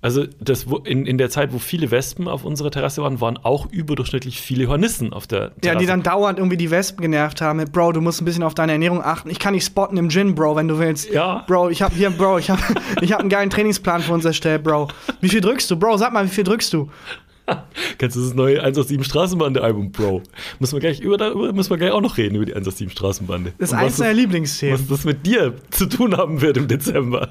Also 0.00 0.26
das, 0.38 0.66
in, 0.84 1.06
in 1.06 1.18
der 1.18 1.28
Zeit, 1.28 1.52
wo 1.52 1.58
viele 1.58 1.90
Wespen 1.90 2.28
auf 2.28 2.44
unserer 2.44 2.70
Terrasse 2.70 3.02
waren, 3.02 3.20
waren 3.20 3.36
auch 3.36 3.66
überdurchschnittlich 3.66 4.40
viele 4.40 4.68
Hornissen 4.68 5.12
auf 5.12 5.26
der 5.26 5.56
Terrasse. 5.56 5.66
Ja, 5.66 5.74
die 5.74 5.86
dann 5.86 6.04
dauernd 6.04 6.38
irgendwie 6.38 6.56
die 6.56 6.70
Wespen 6.70 7.02
genervt 7.02 7.40
haben 7.40 7.56
mit 7.56 7.72
Bro, 7.72 7.92
du 7.92 8.00
musst 8.00 8.22
ein 8.22 8.24
bisschen 8.24 8.44
auf 8.44 8.54
deine 8.54 8.72
Ernährung 8.72 9.02
achten. 9.02 9.28
Ich 9.28 9.40
kann 9.40 9.54
dich 9.54 9.64
spotten 9.64 9.96
im 9.96 10.08
Gin, 10.08 10.36
Bro, 10.36 10.54
wenn 10.54 10.68
du 10.68 10.78
willst. 10.78 11.10
Ja. 11.10 11.44
Bro, 11.48 11.70
ich 11.70 11.82
hab 11.82 11.92
hier, 11.92 12.10
Bro, 12.10 12.38
ich 12.38 12.48
hab, 12.48 12.60
ich 13.00 13.12
hab 13.12 13.20
einen 13.20 13.28
geilen 13.28 13.50
Trainingsplan 13.50 14.02
für 14.02 14.12
uns 14.12 14.24
erstellt, 14.24 14.62
Bro. 14.62 14.86
Wie 15.20 15.28
viel 15.28 15.40
drückst 15.40 15.68
du? 15.72 15.76
Bro, 15.76 15.96
sag 15.96 16.12
mal, 16.12 16.24
wie 16.24 16.30
viel 16.30 16.44
drückst 16.44 16.72
du? 16.72 16.88
Kennst 17.98 18.16
du 18.16 18.20
das 18.20 18.34
neue 18.34 18.60
187 18.62 19.04
Straßenbande-Album, 19.06 19.92
Bro? 19.92 20.22
Müssen 20.58 20.74
wir 20.74 20.80
gleich 20.80 21.00
über, 21.00 21.16
darüber 21.16 21.52
müssen 21.52 21.70
wir 21.70 21.78
gleich 21.78 21.90
auch 21.92 22.00
noch 22.00 22.16
reden, 22.16 22.36
über 22.36 22.44
die 22.46 22.52
187 22.52 22.92
Straßenbande. 22.96 23.52
Das 23.58 23.70
ist 23.70 23.74
eins 23.74 23.96
das- 23.96 24.14
Lieblingsthemen. 24.14 24.78
Was 24.78 24.86
das 24.88 25.04
mit 25.04 25.26
dir 25.26 25.54
zu 25.70 25.86
tun 25.86 26.16
haben 26.16 26.40
wird 26.40 26.56
im 26.56 26.68
Dezember. 26.68 27.28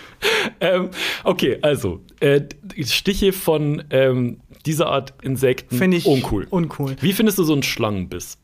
ähm, 0.60 0.90
okay, 1.24 1.58
also, 1.62 2.00
äh, 2.20 2.42
Stiche 2.84 3.32
von 3.32 3.82
ähm, 3.90 4.38
dieser 4.66 4.88
Art 4.88 5.14
Insekten 5.22 5.76
Finde 5.78 5.96
ich 5.96 6.04
uncool. 6.06 6.46
uncool. 6.50 6.96
Wie 7.00 7.12
findest 7.14 7.38
du 7.38 7.44
so 7.44 7.52
einen 7.54 7.62
Schlangenbiss? 7.62 8.36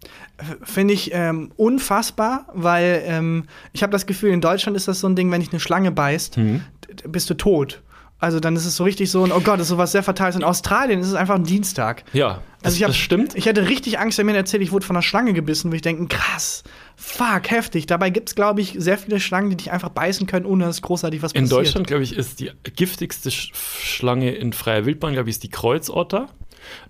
Finde 0.63 0.95
ich 0.95 1.11
ähm, 1.13 1.51
unfassbar, 1.57 2.47
weil 2.55 3.03
ähm, 3.07 3.45
ich 3.73 3.83
habe 3.83 3.93
das 3.93 4.07
Gefühl, 4.07 4.31
in 4.31 4.41
Deutschland 4.41 4.77
ist 4.77 4.89
das 4.89 5.01
so 5.01 5.07
ein 5.09 5.17
Ding, 5.17 5.31
wenn 5.31 5.41
dich 5.41 5.51
eine 5.53 5.61
Schlange 5.61 5.93
beißt, 5.93 6.37
d- 6.37 6.61
bist 7.09 7.29
du 7.31 7.35
tot. 7.35 7.83
Also 8.19 8.41
dann 8.41 8.57
ist 8.57 8.65
es 8.65 8.77
so 8.77 8.85
richtig 8.85 9.11
so, 9.11 9.25
ein, 9.25 9.31
oh 9.33 9.41
Gott, 9.41 9.61
das 9.61 9.67
ist 9.67 9.69
sowas 9.69 9.93
sehr 9.93 10.03
Fatales. 10.03 10.37
In 10.37 10.45
Australien 10.45 11.01
ist 11.01 11.09
es 11.09 11.15
einfach 11.15 11.35
ein 11.35 11.45
Dienstag. 11.45 12.05
Ja, 12.15 12.41
das, 12.63 12.73
Also 12.73 12.77
ich 12.77 12.83
hab, 12.83 12.89
das 12.89 12.97
stimmt. 12.97 13.35
Ich 13.35 13.47
hatte 13.47 13.69
richtig 13.69 13.99
Angst, 13.99 14.17
wenn 14.17 14.25
mir 14.25 14.35
erzählt, 14.35 14.63
ich 14.63 14.73
wurde 14.73 14.87
von 14.87 14.97
einer 14.97 15.03
Schlange 15.03 15.35
gebissen, 15.35 15.71
wo 15.71 15.75
ich 15.75 15.83
denke, 15.83 16.07
krass, 16.07 16.65
fuck, 16.97 17.51
heftig. 17.51 17.87
Dabei 17.87 18.09
gibt 18.09 18.31
es, 18.31 18.35
glaube 18.35 18.63
ich, 18.63 18.75
sehr 18.79 18.97
viele 18.97 19.21
Schlangen, 19.21 19.51
die 19.51 19.57
dich 19.59 19.71
einfach 19.71 19.91
beißen 19.91 20.27
können, 20.27 20.47
ohne 20.47 20.65
dass 20.65 20.81
großartig 20.81 21.23
was 21.23 21.33
In 21.33 21.43
passiert. 21.43 21.61
Deutschland, 21.61 21.87
glaube 21.87 22.05
ich, 22.05 22.17
ist 22.17 22.41
die 22.41 22.51
giftigste 22.75 23.31
Sch 23.31 23.53
Schlange 23.55 24.35
in 24.35 24.55
freier 24.55 24.87
Wildbahn, 24.87 25.13
glaube 25.13 25.29
ich, 25.29 25.37
ist 25.37 25.43
die 25.43 25.51
Kreuzotter. 25.51 26.29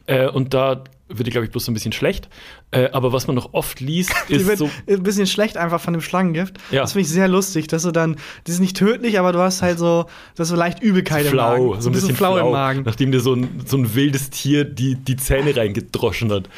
Äh, 0.07 0.29
und 0.29 0.55
da 0.55 0.85
wird 1.09 1.27
die, 1.27 1.31
glaube 1.31 1.45
ich, 1.45 1.51
bloß 1.51 1.65
so 1.65 1.71
ein 1.71 1.75
bisschen 1.75 1.93
schlecht. 1.93 2.29
Äh, 2.71 2.89
aber 2.91 3.13
was 3.13 3.27
man 3.27 3.37
noch 3.37 3.55
oft 3.55 3.81
liest, 3.81 4.13
Die 4.29 4.35
ist 4.35 4.47
wird 4.47 4.59
so. 4.59 4.71
ein 4.89 5.03
bisschen 5.03 5.27
schlecht 5.27 5.57
einfach 5.57 5.81
von 5.81 5.93
dem 5.93 6.03
Schlangengift. 6.03 6.57
Ja. 6.71 6.83
Das 6.83 6.93
finde 6.93 7.03
ich 7.07 7.13
sehr 7.13 7.29
lustig, 7.29 7.69
dass 7.69 7.83
du 7.83 7.93
dann, 7.93 8.17
die 8.47 8.51
ist 8.51 8.61
nicht 8.61 8.77
tödlich, 8.77 9.19
aber 9.19 9.33
du 9.33 9.39
hast 9.39 9.63
halt 9.63 9.79
so, 9.79 10.07
du 10.35 10.41
hast 10.41 10.49
so 10.49 10.57
leicht 10.57 10.83
Übelkeit 10.83 11.27
im 11.27 11.37
Magen. 11.37 11.57
Flau, 11.73 11.81
so 11.81 11.91
ein 11.91 11.93
bisschen 11.93 12.17
flau, 12.17 12.35
flau, 12.35 12.47
im 12.47 12.53
Magen. 12.53 12.83
nachdem 12.85 13.13
dir 13.13 13.21
so 13.21 13.35
ein, 13.35 13.63
so 13.67 13.77
ein 13.77 13.95
wildes 13.95 14.31
Tier 14.31 14.65
die, 14.65 14.97
die 14.97 15.17
Zähne 15.17 15.57
reingedroschen 15.57 16.33
hat. 16.33 16.49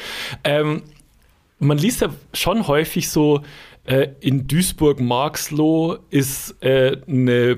Ähm, 0.43 0.83
man 1.59 1.77
liest 1.77 2.01
ja 2.01 2.09
schon 2.33 2.67
häufig 2.67 3.09
so, 3.09 3.41
äh, 3.85 4.09
in 4.19 4.47
Duisburg-Marxloh 4.47 5.97
ist 6.09 6.55
äh, 6.61 6.97
eine, 7.07 7.57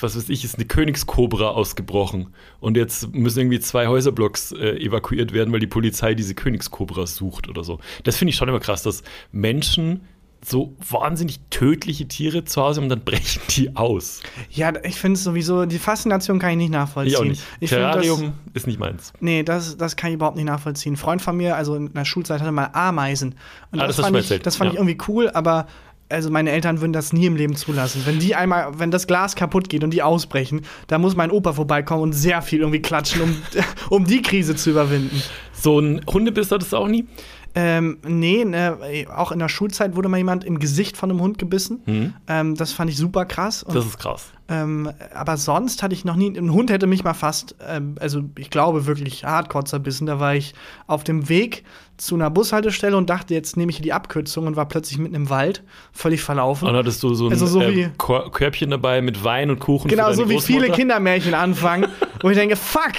was 0.00 0.16
weiß 0.16 0.28
ich, 0.28 0.44
ist 0.44 0.56
eine 0.56 0.64
Königskobra 0.64 1.50
ausgebrochen. 1.50 2.34
Und 2.60 2.76
jetzt 2.76 3.14
müssen 3.14 3.40
irgendwie 3.40 3.60
zwei 3.60 3.88
Häuserblocks 3.88 4.52
äh, 4.52 4.76
evakuiert 4.78 5.32
werden, 5.32 5.52
weil 5.52 5.60
die 5.60 5.66
Polizei 5.66 6.14
diese 6.14 6.34
Königskobra 6.34 7.06
sucht 7.06 7.48
oder 7.48 7.62
so. 7.64 7.78
Das 8.04 8.16
finde 8.16 8.30
ich 8.30 8.36
schon 8.36 8.48
immer 8.48 8.60
krass, 8.60 8.82
dass 8.82 9.02
Menschen 9.32 10.00
so 10.42 10.74
wahnsinnig 10.88 11.40
tödliche 11.50 12.08
Tiere 12.08 12.44
zu 12.44 12.62
Hause 12.62 12.80
haben 12.80 12.84
und 12.84 12.88
dann 12.88 13.04
brechen 13.04 13.42
die 13.50 13.76
aus. 13.76 14.22
Ja, 14.50 14.72
ich 14.84 14.96
finde 14.96 15.18
es 15.18 15.24
sowieso, 15.24 15.66
die 15.66 15.78
Faszination 15.78 16.38
kann 16.38 16.52
ich 16.52 16.56
nicht 16.56 16.72
nachvollziehen. 16.72 17.12
Ich 17.12 17.18
auch 17.18 17.24
nicht. 17.24 17.42
Ich 17.60 17.70
find 17.70 17.82
das, 17.82 18.32
ist 18.54 18.66
nicht 18.66 18.80
meins. 18.80 19.12
nee, 19.20 19.42
das, 19.42 19.76
das 19.76 19.96
kann 19.96 20.10
ich 20.10 20.14
überhaupt 20.14 20.36
nicht 20.36 20.46
nachvollziehen. 20.46 20.94
Ein 20.94 20.96
Freund 20.96 21.20
von 21.20 21.36
mir, 21.36 21.56
also 21.56 21.74
in 21.74 21.92
der 21.92 22.06
Schulzeit, 22.06 22.40
hatte 22.40 22.52
mal 22.52 22.70
Ameisen. 22.72 23.34
Und 23.70 23.80
Ah, 23.80 23.86
das, 23.86 23.96
das 23.96 24.06
fand 24.06 24.16
ich, 24.16 24.40
das 24.40 24.56
fand 24.56 24.68
ja. 24.68 24.72
ich 24.72 24.78
irgendwie 24.78 24.98
cool, 25.08 25.28
aber 25.28 25.66
also 26.10 26.30
meine 26.30 26.50
Eltern 26.50 26.80
würden 26.80 26.92
das 26.92 27.12
nie 27.12 27.26
im 27.26 27.36
Leben 27.36 27.56
zulassen. 27.56 28.02
Wenn 28.04 28.18
die 28.18 28.34
einmal, 28.34 28.78
wenn 28.78 28.90
das 28.90 29.06
Glas 29.06 29.34
kaputt 29.36 29.68
geht 29.68 29.84
und 29.84 29.90
die 29.92 30.02
ausbrechen, 30.02 30.62
da 30.88 30.98
muss 30.98 31.16
mein 31.16 31.30
Opa 31.30 31.52
vorbeikommen 31.52 32.02
und 32.02 32.12
sehr 32.12 32.42
viel 32.42 32.60
irgendwie 32.60 32.82
klatschen, 32.82 33.22
um, 33.22 33.36
um 33.90 34.04
die 34.04 34.20
Krise 34.22 34.54
zu 34.56 34.70
überwinden. 34.70 35.22
So 35.52 35.78
ein 35.78 36.00
Hundebiss 36.12 36.50
hattest 36.50 36.72
du 36.72 36.76
auch 36.78 36.88
nie? 36.88 37.06
Ähm, 37.52 37.98
nee, 38.06 38.44
ne, 38.44 38.78
auch 39.14 39.32
in 39.32 39.40
der 39.40 39.48
Schulzeit 39.48 39.96
wurde 39.96 40.08
mal 40.08 40.18
jemand 40.18 40.44
im 40.44 40.60
Gesicht 40.60 40.96
von 40.96 41.10
einem 41.10 41.20
Hund 41.20 41.36
gebissen. 41.38 42.14
Ähm, 42.28 42.54
das 42.54 42.72
fand 42.72 42.90
ich 42.90 42.96
super 42.96 43.24
krass. 43.24 43.64
Und, 43.64 43.74
Das 43.74 43.84
ist 43.86 43.98
krass. 43.98 44.30
ähm, 44.48 44.88
aber 45.12 45.36
sonst 45.36 45.82
hatte 45.82 45.92
ich 45.92 46.04
noch 46.04 46.14
nie. 46.14 46.28
Ein 46.38 46.52
Hund 46.52 46.70
hätte 46.70 46.86
mich 46.86 47.02
mal 47.02 47.12
fast, 47.14 47.56
ähm, 47.68 47.96
also 47.98 48.22
ich 48.38 48.50
glaube 48.50 48.86
wirklich 48.86 49.24
hardcore 49.24 49.64
zerbissen. 49.64 50.06
Da 50.06 50.20
war 50.20 50.36
ich 50.36 50.54
auf 50.86 51.02
dem 51.02 51.28
Weg 51.28 51.64
zu 52.00 52.14
einer 52.14 52.30
Bushaltestelle 52.30 52.96
und 52.96 53.10
dachte, 53.10 53.34
jetzt 53.34 53.56
nehme 53.56 53.70
ich 53.70 53.76
hier 53.76 53.82
die 53.84 53.92
Abkürzung 53.92 54.46
und 54.46 54.56
war 54.56 54.66
plötzlich 54.66 54.98
mitten 54.98 55.14
im 55.14 55.28
Wald, 55.30 55.62
völlig 55.92 56.22
verlaufen. 56.22 56.66
Und 56.66 56.72
dann 56.74 56.80
hattest 56.82 57.02
du 57.02 57.12
so 57.14 57.26
ein 57.26 57.32
Also 57.32 57.46
so 57.46 57.60
äh, 57.60 57.76
wie- 57.76 57.88
Körbchen 57.98 58.70
dabei 58.70 59.02
mit 59.02 59.22
Wein 59.22 59.50
und 59.50 59.58
Kuchen. 59.60 59.88
genau 59.88 60.12
so 60.12 60.28
wie 60.28 60.40
viele. 60.40 60.70
Kindermärchen 60.70 61.34
anfangen, 61.34 61.86
wo 62.22 62.30
ich 62.30 62.36
denke, 62.36 62.56
fuck, 62.56 62.92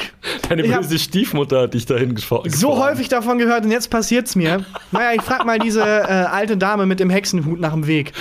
Deine 0.50 0.64
böse 0.64 1.00
Stiefmutter 1.00 1.62
hat 1.64 1.74
dich 1.74 1.86
dahin 1.86 2.16
gefahren. 2.16 2.50
so 2.50 2.78
häufig 2.78 3.10
davon 3.10 3.38
gehört 3.38 3.66
und 3.66 3.72
jetzt 3.72 3.90
passiert's 3.90 4.36
mir. 4.36 4.64
Naja, 4.92 5.14
ich 5.16 5.22
frag 5.22 5.46
mal 5.46 5.58
diese 5.60 5.82
äh, 5.82 5.86
alte 5.86 6.58
Dame 6.58 6.86
mit 6.86 7.00
dem 7.00 7.10
Hexenhut 7.10 7.60
nach 7.60 7.74
dem 7.74 7.88
Weg. 7.88 8.14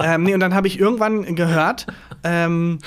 ähm, 0.00 0.22
nee, 0.24 0.34
und 0.34 0.40
dann 0.40 0.54
habe 0.54 0.66
ich 0.66 0.78
irgendwann 0.80 1.34
gehört, 1.36 1.86
ähm, 2.24 2.78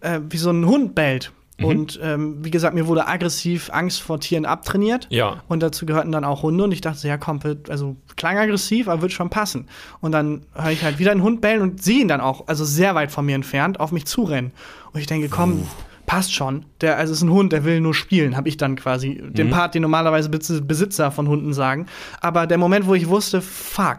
äh, 0.00 0.20
wie 0.28 0.36
so 0.38 0.50
ein 0.50 0.66
Hund 0.66 0.94
bellt. 0.94 1.32
Mhm. 1.58 1.64
Und 1.64 2.00
ähm, 2.02 2.44
wie 2.44 2.50
gesagt, 2.50 2.74
mir 2.74 2.86
wurde 2.86 3.06
aggressiv 3.06 3.70
Angst 3.72 4.02
vor 4.02 4.20
Tieren 4.20 4.44
abtrainiert. 4.44 5.06
Ja. 5.10 5.42
Und 5.48 5.62
dazu 5.62 5.86
gehörten 5.86 6.12
dann 6.12 6.24
auch 6.24 6.42
Hunde. 6.42 6.64
Und 6.64 6.72
ich 6.72 6.80
dachte, 6.80 7.08
ja, 7.08 7.16
komm, 7.16 7.40
also 7.68 7.96
klang 8.16 8.36
aggressiv, 8.36 8.88
aber 8.88 9.02
wird 9.02 9.12
schon 9.12 9.30
passen. 9.30 9.66
Und 10.00 10.12
dann 10.12 10.42
höre 10.54 10.70
ich 10.72 10.82
halt 10.82 10.98
wieder 10.98 11.12
einen 11.12 11.22
Hund 11.22 11.40
bellen 11.40 11.62
und 11.62 11.82
sehe 11.82 12.00
ihn 12.00 12.08
dann 12.08 12.20
auch, 12.20 12.46
also 12.48 12.64
sehr 12.64 12.94
weit 12.94 13.10
von 13.10 13.24
mir 13.24 13.34
entfernt, 13.34 13.80
auf 13.80 13.92
mich 13.92 14.04
zurennen. 14.06 14.52
Und 14.92 15.00
ich 15.00 15.06
denke, 15.06 15.28
komm, 15.28 15.66
passt 16.06 16.34
schon. 16.34 16.66
Der, 16.82 16.98
also 16.98 17.12
es 17.12 17.18
ist 17.18 17.24
ein 17.24 17.30
Hund, 17.30 17.52
der 17.52 17.64
will 17.64 17.80
nur 17.80 17.94
spielen, 17.94 18.36
habe 18.36 18.48
ich 18.48 18.56
dann 18.56 18.76
quasi 18.76 19.22
den 19.22 19.50
Part, 19.50 19.74
den 19.74 19.82
normalerweise 19.82 20.28
Bes- 20.30 20.60
Besitzer 20.64 21.10
von 21.10 21.26
Hunden 21.26 21.52
sagen. 21.52 21.86
Aber 22.20 22.46
der 22.46 22.58
Moment, 22.58 22.86
wo 22.86 22.94
ich 22.94 23.08
wusste, 23.08 23.40
fuck. 23.40 23.98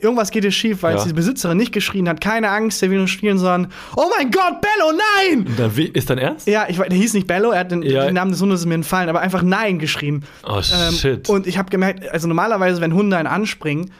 Irgendwas 0.00 0.30
geht 0.30 0.44
hier 0.44 0.50
schief, 0.52 0.82
weil 0.82 0.96
Ja. 0.96 1.04
die 1.04 1.12
Besitzerin 1.12 1.56
nicht 1.56 1.72
geschrien 1.72 2.08
hat, 2.08 2.20
keine 2.20 2.50
Angst, 2.50 2.80
der 2.82 2.90
will 2.90 2.98
nur 2.98 3.08
spielen, 3.08 3.38
sondern 3.38 3.70
Oh 3.96 4.06
mein 4.16 4.30
Gott, 4.30 4.60
Bello, 4.60 4.92
nein! 4.92 5.46
Und 5.46 5.58
dann, 5.58 5.70
ist 5.92 6.10
dein 6.10 6.18
Ernst? 6.18 6.46
Ja, 6.46 6.66
ich, 6.68 6.78
der 6.78 6.96
hieß 6.96 7.14
nicht 7.14 7.26
Bello, 7.26 7.50
er 7.50 7.60
hat 7.60 7.70
den, 7.72 7.82
Ja. 7.82 8.04
den 8.06 8.14
Namen 8.14 8.32
des 8.32 8.40
Hundes 8.40 8.64
mir 8.66 8.74
entfallen, 8.74 9.08
aber 9.08 9.20
einfach 9.20 9.42
Nein 9.42 9.78
geschrien. 9.78 10.24
Oh, 10.46 10.56
Ähm, 10.56 10.94
shit. 10.94 11.28
und 11.28 11.46
ich 11.46 11.58
habe 11.58 11.70
gemerkt, 11.70 12.08
also 12.10 12.28
normalerweise, 12.28 12.80
wenn 12.80 12.94
Hunde 12.94 13.16
einen 13.16 13.26
anspringen, 13.28 13.90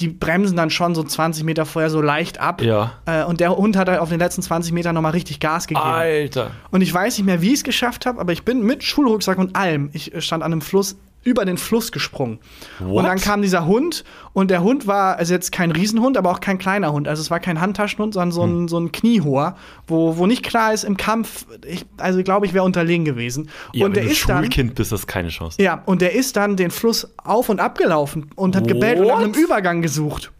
die 0.00 0.06
bremsen 0.08 0.56
dann 0.56 0.70
schon 0.70 0.94
so 0.94 1.02
20 1.02 1.42
Meter 1.42 1.66
vorher 1.66 1.90
so 1.90 2.00
leicht 2.00 2.38
ab. 2.38 2.62
Ja. 2.62 2.92
Äh, 3.04 3.24
und 3.24 3.40
der 3.40 3.56
Hund 3.56 3.76
hat 3.76 3.88
halt 3.88 3.98
auf 3.98 4.10
den 4.10 4.20
letzten 4.20 4.42
20 4.42 4.72
Metern 4.72 4.94
nochmal 4.94 5.10
richtig 5.10 5.40
Gas 5.40 5.66
gegeben. 5.66 5.84
Alter. 5.84 6.52
Und 6.70 6.82
ich 6.82 6.94
weiß 6.94 7.18
nicht 7.18 7.26
mehr, 7.26 7.42
wie 7.42 7.48
ich 7.48 7.54
es 7.54 7.64
geschafft 7.64 8.06
habe, 8.06 8.20
aber 8.20 8.32
ich 8.32 8.44
bin 8.44 8.62
mit 8.62 8.84
Schulrucksack 8.84 9.38
und 9.38 9.56
allem, 9.56 9.90
ich 9.92 10.14
äh, 10.14 10.20
stand 10.20 10.44
an 10.44 10.52
einem 10.52 10.60
Fluss, 10.60 10.96
über 11.24 11.44
den 11.44 11.58
Fluss 11.58 11.92
gesprungen. 11.92 12.38
What? 12.78 12.88
Und 12.98 13.04
dann 13.04 13.18
kam 13.18 13.42
dieser 13.42 13.66
Hund 13.66 14.04
und 14.32 14.50
der 14.50 14.62
Hund 14.62 14.86
war, 14.86 15.16
also 15.16 15.34
jetzt 15.34 15.52
kein 15.52 15.70
Riesenhund, 15.70 16.16
aber 16.16 16.30
auch 16.30 16.40
kein 16.40 16.58
kleiner 16.58 16.92
Hund. 16.92 17.08
Also 17.08 17.20
es 17.20 17.30
war 17.30 17.40
kein 17.40 17.60
Handtaschenhund, 17.60 18.14
sondern 18.14 18.32
so 18.32 18.42
ein, 18.42 18.50
Hm. 18.50 18.68
so 18.68 18.78
ein 18.78 18.92
Kniehoher, 18.92 19.56
wo, 19.86 20.16
wo 20.16 20.26
nicht 20.26 20.42
klar 20.42 20.72
ist 20.72 20.84
im 20.84 20.96
Kampf, 20.96 21.46
ich, 21.66 21.84
also 21.96 22.18
ich 22.18 22.24
glaube, 22.24 22.46
ich 22.46 22.54
wäre 22.54 22.64
unterlegen 22.64 23.04
gewesen. 23.04 23.50
Ja, 23.72 23.86
und 23.86 23.90
wenn 23.90 23.94
der 23.94 24.04
du 24.04 24.10
ist 24.10 24.28
dann. 24.28 24.44
Schulkind 24.44 24.74
bist, 24.74 24.92
hast 24.92 25.02
du 25.02 25.06
keine 25.06 25.28
Chance. 25.28 25.60
Ja, 25.60 25.82
und 25.86 26.00
der 26.00 26.14
ist 26.14 26.36
dann 26.36 26.56
den 26.56 26.70
Fluss 26.70 27.08
auf 27.22 27.48
und 27.48 27.60
ab 27.60 27.76
gelaufen 27.78 28.30
und 28.36 28.56
hat 28.56 28.66
gebellt 28.68 29.00
und 29.00 29.08
nach 29.08 29.16
What? 29.16 29.24
einem 29.24 29.34
Übergang 29.34 29.82
gesucht. 29.82 30.32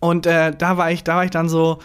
Und 0.00 0.26
äh, 0.26 0.52
da 0.56 0.76
war 0.78 0.90
ich, 0.90 1.04
da 1.04 1.16
war 1.16 1.24
ich 1.24 1.30
dann 1.30 1.48
so, 1.48 1.78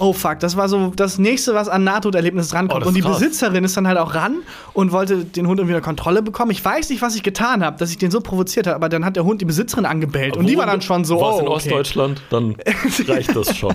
oh 0.00 0.12
fuck, 0.12 0.40
das 0.40 0.56
war 0.56 0.68
so 0.68 0.92
das 0.96 1.18
nächste, 1.18 1.54
was 1.54 1.68
an 1.68 1.84
Nahtoderlebnis 1.84 2.48
drankommt. 2.48 2.84
Oh, 2.84 2.88
und 2.88 2.94
die 2.94 3.00
krass. 3.00 3.18
Besitzerin 3.18 3.64
ist 3.64 3.76
dann 3.76 3.86
halt 3.86 3.98
auch 3.98 4.14
ran 4.14 4.38
und 4.72 4.92
wollte 4.92 5.24
den 5.24 5.46
Hund 5.46 5.60
irgendwie 5.60 5.74
unter 5.74 5.84
Kontrolle 5.84 6.22
bekommen. 6.22 6.50
Ich 6.50 6.64
weiß 6.64 6.90
nicht, 6.90 7.02
was 7.02 7.14
ich 7.14 7.22
getan 7.22 7.64
habe, 7.64 7.76
dass 7.78 7.90
ich 7.90 7.98
den 7.98 8.10
so 8.10 8.20
provoziert 8.20 8.66
habe, 8.66 8.76
aber 8.76 8.88
dann 8.88 9.04
hat 9.04 9.16
der 9.16 9.24
Hund 9.24 9.40
die 9.40 9.44
Besitzerin 9.44 9.86
angebellt 9.86 10.36
und 10.36 10.46
die 10.46 10.56
war 10.56 10.66
dann 10.66 10.82
schon 10.82 11.04
so, 11.04 11.20
Warst 11.20 11.38
oh, 11.38 11.40
in 11.40 11.46
okay. 11.46 11.56
Ostdeutschland, 11.56 12.22
dann 12.30 12.56
reicht 13.06 13.36
das 13.36 13.56
schon. 13.56 13.74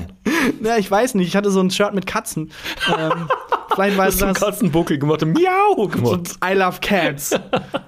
Ja, 0.63 0.77
ich 0.77 0.89
weiß 0.89 1.15
nicht, 1.15 1.27
ich 1.27 1.35
hatte 1.35 1.51
so 1.51 1.59
ein 1.59 1.71
Shirt 1.71 1.93
mit 1.93 2.05
Katzen. 2.05 2.51
ähm, 2.89 3.29
vielleicht 3.73 3.97
war 3.97 4.05
einen 4.05 4.19
das 4.19 4.39
Katzenbuckel 4.39 4.97
gemacht 4.97 5.25
Miau 5.25 5.75
so 5.75 5.87
gemacht. 5.87 6.37
I 6.43 6.53
love 6.53 6.79
cats. 6.81 7.31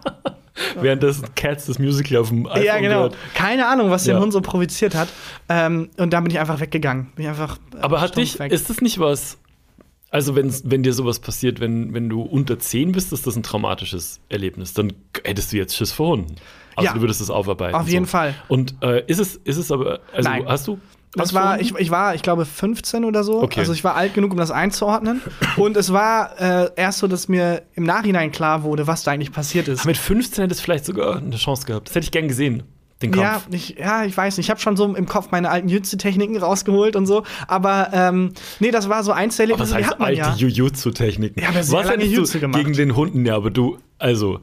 Währenddessen 0.82 1.25
Cats 1.36 1.65
das 1.65 1.80
Musical 1.80 2.17
auf 2.17 2.30
dem 2.30 2.47
iPhone 2.47 2.63
Ja, 2.63 2.77
genau. 2.80 2.95
gehört. 2.95 3.17
Keine 3.34 3.67
Ahnung, 3.67 3.89
was 3.89 4.03
den 4.06 4.15
Ja. 4.15 4.21
Hund 4.21 4.34
so 4.34 4.41
provoziert 4.41 4.95
hat. 4.95 5.10
Ähm, 5.49 5.89
und 5.97 6.12
dann 6.13 6.23
bin 6.23 6.32
ich 6.32 6.39
einfach 6.39 6.60
weggegangen. 6.60 7.12
Bin 7.15 7.23
ich 7.25 7.30
einfach, 7.30 7.58
äh, 7.75 7.80
Aber 7.82 8.01
hat 8.01 8.15
dich, 8.17 8.38
weg. 8.39 8.51
ist 8.51 8.69
das 8.69 8.82
nicht 8.82 8.99
was, 8.99 9.38
also 10.10 10.36
wenn, 10.36 10.53
wenn 10.63 10.84
dir 10.84 10.93
sowas 10.93 11.19
passiert, 11.19 11.60
wenn, 11.60 11.93
wenn 11.93 12.10
du 12.10 12.21
unter 12.21 12.60
10 12.60 12.91
bist, 12.93 13.12
ist 13.13 13.27
das 13.27 13.36
ein 13.36 13.43
traumatisches 13.43 14.19
Erlebnis. 14.30 14.73
Dann 14.73 14.93
hättest 15.23 15.51
du 15.53 15.58
jetzt 15.58 15.75
Schiss 15.75 15.91
vor 15.91 16.10
Hunden. 16.10 16.36
Also 16.75 16.88
Ja. 16.89 16.93
du 16.93 17.01
würdest 17.01 17.21
es 17.21 17.30
aufarbeiten. 17.30 17.75
Auf 17.75 17.88
jeden 17.88 18.06
Fall. 18.06 18.36
Und 18.47 18.75
äh, 18.84 19.03
ist, 19.08 19.19
es, 19.19 19.36
ist 19.36 19.58
es 19.58 19.71
aber, 19.71 19.99
also 20.13 20.30
Nein. 20.30 20.45
hast 20.47 20.67
du? 20.67 20.80
Das 21.17 21.34
war, 21.34 21.60
ich, 21.60 21.75
ich 21.75 21.89
war, 21.91 22.15
ich 22.15 22.21
glaube, 22.21 22.45
15 22.45 23.03
oder 23.06 23.23
so. 23.23 23.41
Okay. 23.41 23.60
Also 23.60 23.73
ich 23.73 23.84
war 23.84 23.95
alt 23.95 24.13
genug, 24.13 24.32
um 24.32 24.38
das 24.38 24.51
einzuordnen. 24.51 25.21
Und 25.56 25.77
es 25.77 25.91
war 25.91 26.39
äh, 26.39 26.69
erst 26.75 26.99
so, 26.99 27.08
dass 27.08 27.27
mir 27.27 27.63
im 27.75 27.84
Nachhinein 27.84 28.32
klar 28.32 28.63
wurde, 28.63 28.88
was 28.88 29.03
da 29.03 29.12
eigentlich 29.12 29.32
passiert 29.32 29.67
ist. 29.67 29.82
Aber 29.82 29.89
mit 29.89 29.97
15 29.97 30.43
hättest 30.43 30.62
du 30.62 30.63
vielleicht 30.63 30.86
sogar 30.86 31.17
eine 31.17 31.36
Chance 31.36 31.65
gehabt. 31.65 31.89
Das 31.89 31.95
hätte 31.95 32.06
ich 32.06 32.12
gern 32.12 32.27
gesehen, 32.27 32.63
den 33.01 33.12
Kampf. 33.12 33.47
Ja 33.49 33.56
ich, 33.56 33.75
ja, 33.77 34.06
ich 34.06 34.15
weiß 34.15 34.38
nicht. 34.38 34.45
Ich 34.47 34.49
habe 34.49 34.60
schon 34.60 34.75
so 34.77 34.95
im 34.95 35.06
Kopf 35.06 35.30
meine 35.32 35.49
alten 35.49 35.69
Jütze-Techniken 35.69 36.38
rausgeholt 36.38 36.95
und 36.95 37.06
so. 37.06 37.23
Aber 37.47 37.89
ähm, 37.93 38.34
nee, 38.60 38.71
das 38.71 38.89
war 38.89 39.03
so 39.03 39.12
eins 39.12 39.38
der 39.38 39.45
Erlebnisse, 39.45 39.71
was 39.73 39.77
die 39.77 39.84
heißt 39.84 39.91
hat 39.91 39.99
man 39.99 40.08
alte 40.08 40.19
ja. 40.21 40.36
Jujutsu-Techniken? 40.36 41.41
Ja, 41.41 41.51
sehr 41.63 41.80
was 41.80 41.88
lange 41.88 42.06
Jutsu 42.06 42.34
du 42.34 42.39
gemacht. 42.39 42.63
gegen 42.63 42.73
den 42.73 42.95
Hunden? 42.95 43.25
Ja, 43.25 43.36
aber 43.36 43.51
du, 43.51 43.77
also, 43.99 44.39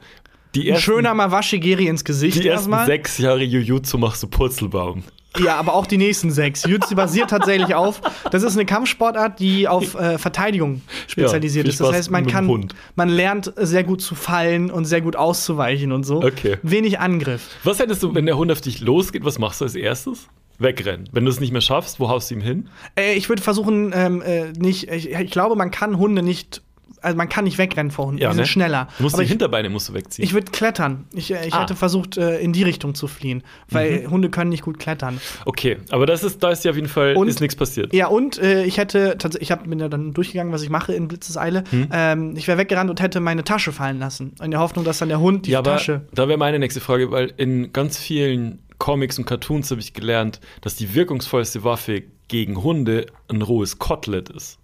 die 0.55 0.61
Ein 0.61 0.75
ersten, 0.75 0.83
schöner 0.83 1.13
Mawashigiri 1.13 1.87
ins 1.87 2.05
Gesicht 2.05 2.37
die 2.37 2.47
ersten 2.47 2.71
erstmal. 2.71 2.85
sechs 2.85 3.17
Jahre 3.17 3.43
Jujutsu 3.43 3.97
machst 3.97 4.23
du 4.23 4.27
Purzelbaum. 4.27 5.03
Ja, 5.37 5.57
aber 5.57 5.73
auch 5.73 5.85
die 5.85 5.97
nächsten 5.97 6.31
sechs. 6.31 6.63
Jiu-Jitsu 6.65 6.95
basiert 6.95 7.29
tatsächlich 7.29 7.75
auf, 7.75 8.01
das 8.31 8.43
ist 8.43 8.55
eine 8.55 8.65
Kampfsportart, 8.65 9.39
die 9.39 9.67
auf 9.67 9.95
äh, 9.95 10.17
Verteidigung 10.17 10.81
spezialisiert 11.07 11.65
viel 11.65 11.73
ist. 11.73 11.81
Das 11.81 11.91
heißt, 11.91 12.11
man 12.11 12.27
kann, 12.27 12.69
man 12.95 13.09
lernt 13.09 13.53
sehr 13.57 13.83
gut 13.83 14.01
zu 14.01 14.15
fallen 14.15 14.71
und 14.71 14.85
sehr 14.85 15.01
gut 15.01 15.15
auszuweichen 15.15 15.91
und 15.91 16.03
so. 16.03 16.23
Okay. 16.23 16.57
Wenig 16.63 16.99
Angriff. 16.99 17.49
Was 17.63 17.79
hättest 17.79 18.03
du, 18.03 18.13
wenn 18.15 18.25
der 18.25 18.37
Hund 18.37 18.51
auf 18.51 18.61
dich 18.61 18.81
losgeht, 18.81 19.25
was 19.25 19.39
machst 19.39 19.61
du 19.61 19.65
als 19.65 19.75
erstes? 19.75 20.27
Wegrennen. 20.57 21.09
Wenn 21.11 21.25
du 21.25 21.31
es 21.31 21.39
nicht 21.39 21.51
mehr 21.51 21.61
schaffst, 21.61 21.99
wo 21.99 22.09
haust 22.09 22.31
du 22.31 22.35
ihm 22.35 22.41
hin? 22.41 22.69
Äh, 22.97 23.15
ich 23.15 23.29
würde 23.29 23.41
versuchen, 23.41 23.91
ähm, 23.93 24.21
äh, 24.21 24.51
nicht, 24.53 24.89
ich, 24.89 25.11
ich 25.11 25.31
glaube, 25.31 25.55
man 25.55 25.71
kann 25.71 25.97
Hunde 25.97 26.21
nicht, 26.21 26.61
also 27.05 27.15
man 27.17 27.29
kann 27.29 27.43
nicht 27.45 27.57
wegrennen 27.57 27.91
vor 27.91 28.07
Hunden. 28.07 28.19
die 28.19 28.33
sind 28.35 28.47
schneller. 28.47 28.87
Du 28.97 29.03
musst 29.03 29.15
Aber 29.15 29.21
die 29.21 29.25
ich, 29.25 29.29
Hinterbeine 29.31 29.69
musst 29.69 29.89
du 29.89 29.93
wegziehen. 29.93 30.25
ich 30.25 30.33
würde 30.33 30.51
klettern. 30.51 31.05
Ich, 31.13 31.31
äh, 31.31 31.47
ich 31.47 31.53
Ah. 31.53 31.57
Mhm. 31.57 31.61
hätte 31.61 31.75
versucht, 31.75 32.17
äh, 32.17 32.39
in 32.39 32.51
die 32.53 32.63
Richtung 32.63 32.95
zu 32.95 33.07
fliehen, 33.07 33.43
weil 33.69 34.07
Hunde 34.09 34.29
können 34.29 34.49
nicht 34.49 34.63
gut 34.63 34.79
klettern. 34.79 35.19
okay, 35.45 35.77
aber 35.91 36.05
das 36.05 36.23
ist, 36.23 36.43
da 36.43 36.49
ist 36.51 36.65
ja 36.65 36.71
auf 36.71 36.75
jeden 36.77 36.89
Fall 36.89 37.15
Und- 37.15 37.27
ist 37.27 37.39
nichts 37.41 37.55
passiert. 37.55 37.93
Ja, 37.93 38.07
und 38.07 38.37
äh, 38.39 38.63
ich 38.65 38.77
hätte 38.77 39.17
tatsächlich, 39.17 39.43
ich 39.43 39.51
hab, 39.51 39.67
bin 39.69 39.79
ja 39.79 39.87
dann 39.89 40.13
durchgegangen, 40.13 40.51
was 40.51 40.61
ich 40.63 40.69
mache 40.69 40.93
in 40.93 41.07
Blitzeseile. 41.07 41.63
Hm? 41.69 41.87
Ähm, 41.91 42.33
ich 42.35 42.47
wäre 42.47 42.57
weggerannt 42.57 42.89
und 42.89 42.99
hätte 43.01 43.19
meine 43.19 43.43
Tasche 43.43 43.71
fallen 43.71 43.99
lassen. 43.99 44.33
In 44.43 44.51
der 44.51 44.59
Hoffnung, 44.59 44.83
dass 44.85 44.97
dann 44.99 45.09
der 45.09 45.19
Hund 45.19 45.45
die 45.45 45.51
ja, 45.51 45.59
aber 45.59 45.71
Tasche. 45.71 46.01
da 46.13 46.27
wäre 46.27 46.37
meine 46.37 46.59
nächste 46.59 46.81
Frage, 46.81 47.11
weil 47.11 47.31
in 47.37 47.71
ganz 47.73 47.97
vielen 47.97 48.59
Comics 48.77 49.17
und 49.17 49.25
Cartoons 49.25 49.71
habe 49.71 49.79
ich 49.81 49.93
gelernt, 49.93 50.39
dass 50.61 50.75
die 50.75 50.93
wirkungsvollste 50.95 51.63
Waffe 51.63 52.03
gegen 52.27 52.63
Hunde 52.63 53.05
ein 53.29 53.41
rohes 53.41 53.77
Kotelett 53.79 54.29
ist. 54.29 54.57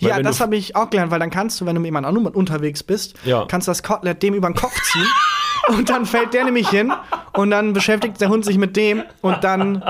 Weil 0.00 0.10
Ja, 0.10 0.22
das 0.22 0.38
du- 0.38 0.42
habe 0.44 0.56
ich 0.56 0.76
auch 0.76 0.90
gelernt, 0.90 1.10
weil 1.10 1.20
dann 1.20 1.30
kannst 1.30 1.60
du, 1.60 1.66
wenn 1.66 1.74
du 1.74 1.80
mit 1.80 1.88
jemand 1.88 2.06
anderem 2.06 2.26
unterwegs 2.28 2.82
bist, 2.82 3.14
Ja. 3.24 3.44
kannst 3.46 3.68
das 3.68 3.82
Kotelett 3.82 4.22
dem 4.22 4.34
über 4.34 4.48
den 4.48 4.54
Kopf 4.54 4.74
ziehen. 4.92 5.06
und 5.68 5.88
dann 5.90 6.06
fällt 6.06 6.34
der 6.34 6.44
nämlich 6.44 6.68
hin 6.68 6.92
und 7.34 7.50
dann 7.50 7.72
beschäftigt 7.72 8.20
der 8.20 8.28
Hund 8.28 8.44
sich 8.44 8.58
mit 8.58 8.76
dem 8.76 9.02
und 9.20 9.44
dann 9.44 9.82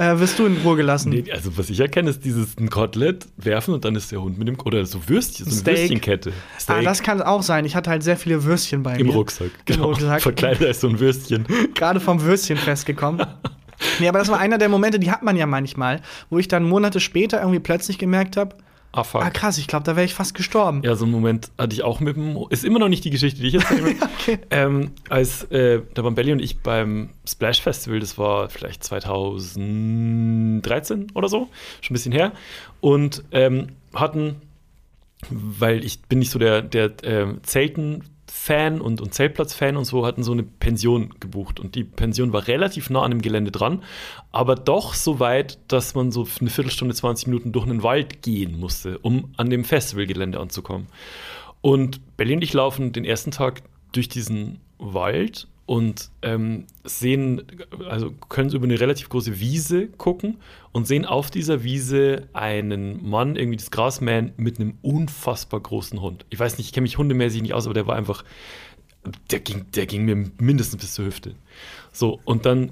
äh, 0.00 0.18
wirst 0.20 0.38
du 0.38 0.46
in 0.46 0.56
Ruhe 0.58 0.76
gelassen. 0.76 1.10
Nee, 1.10 1.24
also 1.32 1.58
was 1.58 1.68
ich 1.70 1.80
erkenne, 1.80 2.10
ist 2.10 2.24
dieses 2.24 2.56
ein 2.56 2.70
Kotelett 2.70 3.26
werfen 3.36 3.74
und 3.74 3.84
dann 3.84 3.96
ist 3.96 4.12
der 4.12 4.22
Hund 4.22 4.38
mit 4.38 4.46
dem 4.46 4.56
oder 4.64 4.86
so 4.86 5.00
Würstchen, 5.08 5.44
so 5.46 5.50
eine 5.50 5.60
Steak. 5.60 5.76
Würstchenkette. 5.78 6.30
Ah, 6.56 6.60
Steak 6.60 6.84
das 6.84 7.02
kann 7.02 7.20
auch 7.20 7.42
sein. 7.42 7.64
Ich 7.64 7.74
hatte 7.74 7.90
halt 7.90 8.04
sehr 8.04 8.16
viele 8.16 8.44
Würstchen 8.44 8.84
bei 8.84 8.96
im 8.96 9.08
mir. 9.08 9.12
Rucksack. 9.12 9.50
Genau. 9.64 9.78
Im 9.86 9.90
Rucksack. 9.90 10.22
Verkleidet 10.22 10.66
als 10.66 10.80
so 10.80 10.88
ein 10.88 11.00
Würstchen. 11.00 11.46
gerade 11.74 11.98
vom 12.00 12.22
Würstchen 12.22 12.56
festgekommen. 12.56 13.26
Nee, 14.00 14.08
aber 14.08 14.18
das 14.18 14.28
war 14.28 14.40
einer 14.40 14.58
der 14.58 14.68
Momente, 14.68 14.98
die 14.98 15.08
hat 15.12 15.22
man 15.22 15.36
ja 15.36 15.46
manchmal, 15.46 16.00
wo 16.30 16.38
ich 16.40 16.48
dann 16.48 16.64
Monate 16.64 16.98
später 16.98 17.38
irgendwie 17.38 17.60
plötzlich 17.60 17.96
gemerkt 17.96 18.36
habe, 18.36 18.56
Ah, 18.90 19.04
fuck. 19.04 19.22
ah 19.22 19.30
krass, 19.30 19.58
ich 19.58 19.66
glaube, 19.66 19.84
da 19.84 19.96
wäre 19.96 20.06
ich 20.06 20.14
fast 20.14 20.34
gestorben. 20.34 20.82
Ja, 20.82 20.96
so 20.96 21.04
einen 21.04 21.12
Moment 21.12 21.50
hatte 21.58 21.74
ich 21.74 21.82
auch 21.82 22.00
mit 22.00 22.16
dem. 22.16 22.38
Ist 22.48 22.64
immer 22.64 22.78
noch 22.78 22.88
nicht 22.88 23.04
die 23.04 23.10
Geschichte, 23.10 23.40
die 23.40 23.48
ich 23.48 23.54
jetzt 23.54 23.70
erzähle. 23.70 23.96
Okay. 24.20 24.38
ähm, 24.50 24.92
als 25.08 25.44
äh, 25.44 25.80
da 25.94 26.04
waren 26.04 26.14
Belly 26.14 26.32
und 26.32 26.40
ich 26.40 26.60
beim 26.60 27.10
Splash 27.26 27.62
Festival, 27.62 28.00
das 28.00 28.18
war 28.18 28.50
vielleicht 28.50 28.84
2013 28.84 31.12
oder 31.14 31.28
so, 31.28 31.48
schon 31.80 31.92
ein 31.92 31.94
bisschen 31.94 32.12
her, 32.12 32.32
und 32.80 33.24
ähm, 33.32 33.68
hatten, 33.94 34.36
weil 35.30 35.84
ich 35.84 36.02
bin 36.02 36.18
nicht 36.18 36.30
so 36.30 36.38
der, 36.38 36.60
der 36.62 36.92
ähm, 37.04 37.40
Zelten-Fan 38.28 38.80
und, 38.80 39.00
und 39.00 39.14
Zeltplatz-Fan 39.14 39.76
und 39.76 39.84
so, 39.84 40.06
hatten 40.06 40.22
so 40.22 40.32
eine 40.32 40.42
Pension 40.42 41.14
gebucht. 41.20 41.60
Und 41.60 41.74
die 41.74 41.84
Pension 41.84 42.32
war 42.32 42.46
relativ 42.46 42.90
nah 42.90 43.02
an 43.02 43.10
dem 43.10 43.22
Gelände 43.22 43.50
dran, 43.50 43.82
aber 44.32 44.54
doch 44.54 44.94
so 44.94 45.20
weit, 45.20 45.58
dass 45.68 45.94
man 45.94 46.12
so 46.12 46.26
eine 46.40 46.50
Viertelstunde, 46.50 46.94
20 46.94 47.28
Minuten 47.28 47.52
durch 47.52 47.66
einen 47.66 47.82
Wald 47.82 48.22
gehen 48.22 48.58
musste, 48.58 48.98
um 48.98 49.32
an 49.36 49.50
dem 49.50 49.64
Festivalgelände 49.64 50.38
anzukommen. 50.38 50.86
Und 51.60 52.16
Belly 52.16 52.34
und 52.34 52.42
ich 52.42 52.52
laufen 52.52 52.92
den 52.92 53.04
ersten 53.04 53.30
Tag 53.30 53.62
durch 53.92 54.08
diesen 54.08 54.60
Wald 54.78 55.48
und 55.68 56.10
ähm, 56.22 56.64
sehen, 56.84 57.42
also 57.90 58.10
können 58.30 58.50
über 58.54 58.64
eine 58.64 58.80
relativ 58.80 59.10
große 59.10 59.38
Wiese 59.38 59.88
gucken 59.88 60.38
und 60.72 60.86
sehen 60.86 61.04
auf 61.04 61.30
dieser 61.30 61.62
Wiese 61.62 62.26
einen 62.32 63.06
Mann, 63.06 63.36
irgendwie 63.36 63.58
das 63.58 63.70
Gras 63.70 64.00
mähen, 64.00 64.32
mit 64.38 64.58
einem 64.58 64.78
unfassbar 64.80 65.60
großen 65.60 66.00
Hund. 66.00 66.24
Ich 66.30 66.40
weiß 66.40 66.56
nicht, 66.56 66.68
ich 66.68 66.72
kenne 66.72 66.84
mich 66.84 66.96
hundemäßig 66.96 67.42
nicht 67.42 67.52
aus, 67.52 67.66
aber 67.66 67.74
der 67.74 67.86
war 67.86 67.96
einfach, 67.96 68.24
der 69.30 69.40
ging, 69.40 69.66
der 69.74 69.84
ging 69.84 70.06
mir 70.06 70.30
mindestens 70.40 70.80
bis 70.80 70.94
zur 70.94 71.04
Hüfte. 71.04 71.34
So, 71.92 72.18
und 72.24 72.46
dann 72.46 72.70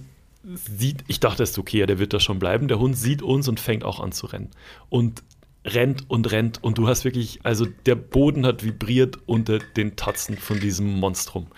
sieht, 0.54 1.04
ich 1.06 1.20
dachte, 1.20 1.42
es 1.42 1.50
ist 1.50 1.58
okay, 1.58 1.80
ja, 1.80 1.86
der 1.86 1.98
wird 1.98 2.14
da 2.14 2.18
schon 2.18 2.38
bleiben. 2.38 2.66
Der 2.66 2.78
Hund 2.78 2.96
sieht 2.96 3.20
uns 3.20 3.46
und 3.46 3.60
fängt 3.60 3.84
auch 3.84 4.00
an 4.00 4.12
zu 4.12 4.24
rennen. 4.24 4.48
Und 4.88 5.22
rennt 5.66 6.08
und 6.08 6.32
rennt 6.32 6.64
und 6.64 6.78
du 6.78 6.88
hast 6.88 7.04
wirklich, 7.04 7.40
also 7.42 7.66
der 7.84 7.96
Boden 7.96 8.46
hat 8.46 8.64
vibriert 8.64 9.18
unter 9.26 9.58
den 9.58 9.96
Tatzen 9.96 10.38
von 10.38 10.60
diesem 10.60 10.98
Monstrum. 10.98 11.48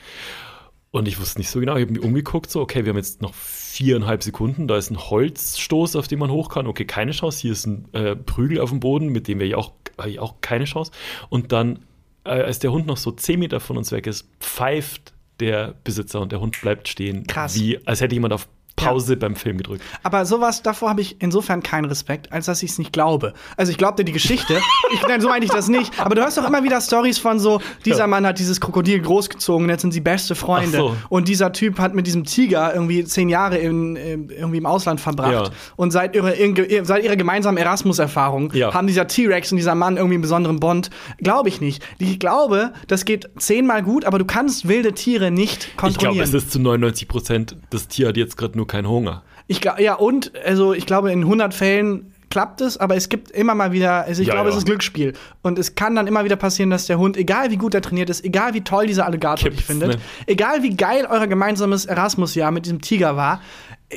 Und 0.91 1.07
ich 1.07 1.21
wusste 1.21 1.39
nicht 1.39 1.51
so 1.51 1.61
genau, 1.61 1.77
ich 1.77 1.83
habe 1.83 1.93
mich 1.93 2.03
umgeguckt, 2.03 2.51
so, 2.51 2.61
okay, 2.61 2.85
wir 2.85 2.91
haben 2.91 2.97
jetzt 2.97 3.21
noch 3.21 3.35
viereinhalb 3.35 4.23
Sekunden, 4.23 4.69
da 4.69 4.77
ist 4.79 4.91
ein 4.91 4.99
Holzstoß, 4.99 5.97
auf 5.97 6.09
den 6.09 6.19
man 6.19 6.31
hoch 6.31 6.49
kann, 6.49 6.67
okay, 6.67 6.87
keine 6.87 7.13
Chance, 7.13 7.43
hier 7.43 7.53
ist 7.53 7.67
ein 7.67 7.93
äh, 7.93 8.17
Prügel 8.17 8.61
auf 8.61 8.71
dem 8.71 8.81
Boden, 8.81 9.09
mit 9.09 9.29
dem 9.29 9.39
wäre 9.39 9.49
ich 9.49 9.55
auch, 9.55 9.73
ich 10.07 10.19
auch 10.19 10.37
keine 10.41 10.65
Chance. 10.65 10.91
Und 11.29 11.53
dann, 11.53 11.81
äh, 12.25 12.31
als 12.31 12.59
der 12.59 12.73
Hund 12.73 12.87
noch 12.87 12.97
so 12.97 13.11
zehn 13.13 13.39
Meter 13.39 13.61
von 13.61 13.77
uns 13.77 13.93
weg 13.93 14.07
ist, 14.07 14.29
pfeift 14.41 15.13
der 15.41 15.75
Besitzer 15.85 16.21
und 16.21 16.33
der 16.33 16.41
Hund 16.41 16.61
bleibt 16.61 16.89
stehen, 16.89 17.27
Krass. 17.27 17.55
wie 17.55 17.87
als 17.87 18.01
hätte 18.01 18.15
jemand 18.15 18.33
auf 18.33 18.49
Pause 18.87 19.17
beim 19.17 19.37
Film 19.37 19.57
gedrückt. 19.59 19.83
Aber 20.03 20.25
sowas, 20.25 20.63
davor 20.63 20.91
habe 20.91 21.01
ich 21.01 21.17
insofern 21.21 21.63
keinen 21.63 21.85
Respekt, 21.87 22.33
als 22.33 22.47
dass 22.47 22.63
ich 22.63 22.71
es 22.71 22.79
nicht 22.79 22.93
glaube. 22.93 23.33
Also 23.57 23.71
ich 23.73 23.79
glaubte 23.79 24.05
die 24.05 24.13
Geschichte. 24.13 24.59
ich, 24.93 25.03
nein, 25.07 25.21
so 25.21 25.29
meine 25.29 25.45
ich 25.45 25.51
das 25.51 25.69
nicht. 25.69 25.93
Aber 26.01 26.15
du 26.15 26.23
hörst 26.23 26.39
doch 26.39 26.47
immer 26.47 26.63
wieder 26.65 26.81
Stories 26.81 27.19
von 27.19 27.39
so, 27.39 27.61
dieser 27.85 27.99
Ja. 28.01 28.07
Mann 28.07 28.27
hat 28.27 28.39
dieses 28.39 28.61
Krokodil 28.61 29.01
großgezogen 29.01 29.65
und 29.65 29.71
jetzt 29.71 29.83
sind 29.83 29.93
sie 29.93 30.01
beste 30.01 30.35
Freunde. 30.35 30.77
So. 30.79 30.97
Und 31.09 31.29
dieser 31.29 31.53
Typ 31.53 31.79
hat 31.79 31.95
mit 31.95 32.07
diesem 32.07 32.25
Tiger 32.25 32.73
irgendwie 32.75 33.05
zehn 33.05 33.29
Jahre 33.29 33.59
in, 33.59 33.97
irgendwie 33.97 34.59
im 34.59 34.67
Ausland 34.67 35.01
verbracht. 35.01 35.33
Ja. 35.33 35.51
Und 35.77 35.91
seit 35.91 36.15
ihrer, 36.15 36.35
ihre- 36.37 36.85
seit 36.85 37.03
ihrer 37.05 37.17
gemeinsamen 37.17 37.59
Erasmus-Erfahrung 37.59 38.53
Ja. 38.55 38.73
haben 38.75 38.87
dieser 38.87 39.07
T-Rex 39.07 39.51
und 39.53 39.57
dieser 39.57 39.75
Mann 39.75 39.97
irgendwie 39.97 40.15
einen 40.15 40.23
besonderen 40.23 40.61
Bond. 40.61 40.91
Glaube 41.19 41.49
ich 41.49 41.61
nicht. 41.61 41.83
Ich 41.99 42.19
glaube, 42.21 42.73
das 42.87 43.05
geht 43.05 43.29
zehnmal 43.39 43.83
gut, 43.83 44.05
aber 44.05 44.19
du 44.19 44.25
kannst 44.25 44.69
wilde 44.69 44.93
Tiere 44.93 45.31
nicht 45.31 45.69
Ich 45.69 45.77
kontrollieren. 45.77 46.15
glaube, 46.25 46.29
es 46.39 46.45
ist 46.45 46.53
zu 46.53 46.61
99 46.61 47.09
Prozent, 47.09 47.57
das 47.71 47.89
Tier 47.89 48.09
hat 48.09 48.17
jetzt 48.17 48.37
gerade 48.37 48.57
nur 48.57 48.67
keinen 48.69 48.89
Hunger. 48.89 49.23
Ich 49.47 49.61
glaube, 49.61 49.83
ja, 49.83 49.95
und, 49.95 50.33
also 50.45 50.73
ich 50.75 50.87
glaube, 50.87 51.11
in 51.11 51.21
100 51.23 51.55
Fällen 51.55 52.13
klappt 52.31 52.61
es, 52.61 52.77
aber 52.77 52.95
es 52.95 53.09
gibt 53.09 53.31
immer 53.31 53.55
mal 53.55 53.73
wieder, 53.73 54.05
also 54.05 54.21
ich 54.21 54.29
Ja, 54.29 54.35
glaube, 54.35 54.49
ja. 54.51 54.53
es 54.53 54.59
ist 54.59 54.67
Glücksspiel. 54.67 55.15
Und 55.43 55.59
es 55.59 55.75
kann 55.75 55.95
dann 55.95 56.07
immer 56.07 56.25
wieder 56.25 56.37
passieren, 56.37 56.69
dass 56.69 56.87
der 56.87 56.99
Hund, 56.99 57.17
egal 57.17 57.51
wie 57.51 57.57
gut 57.57 57.75
er 57.75 57.81
trainiert 57.81 58.11
ist, 58.11 58.23
egal 58.25 58.53
wie 58.53 58.61
toll 58.61 58.87
dieser 58.87 59.07
Alligator 59.07 59.49
dich 59.51 59.65
findet, 59.65 59.93
ne? 59.93 59.97
egal 60.27 60.63
wie 60.63 60.77
geil 60.77 61.07
euer 61.11 61.27
gemeinsames 61.27 61.87
Erasmus-Jahr 61.87 62.51
mit 62.51 62.67
diesem 62.67 62.83
Tiger 62.83 63.17
war, 63.17 63.41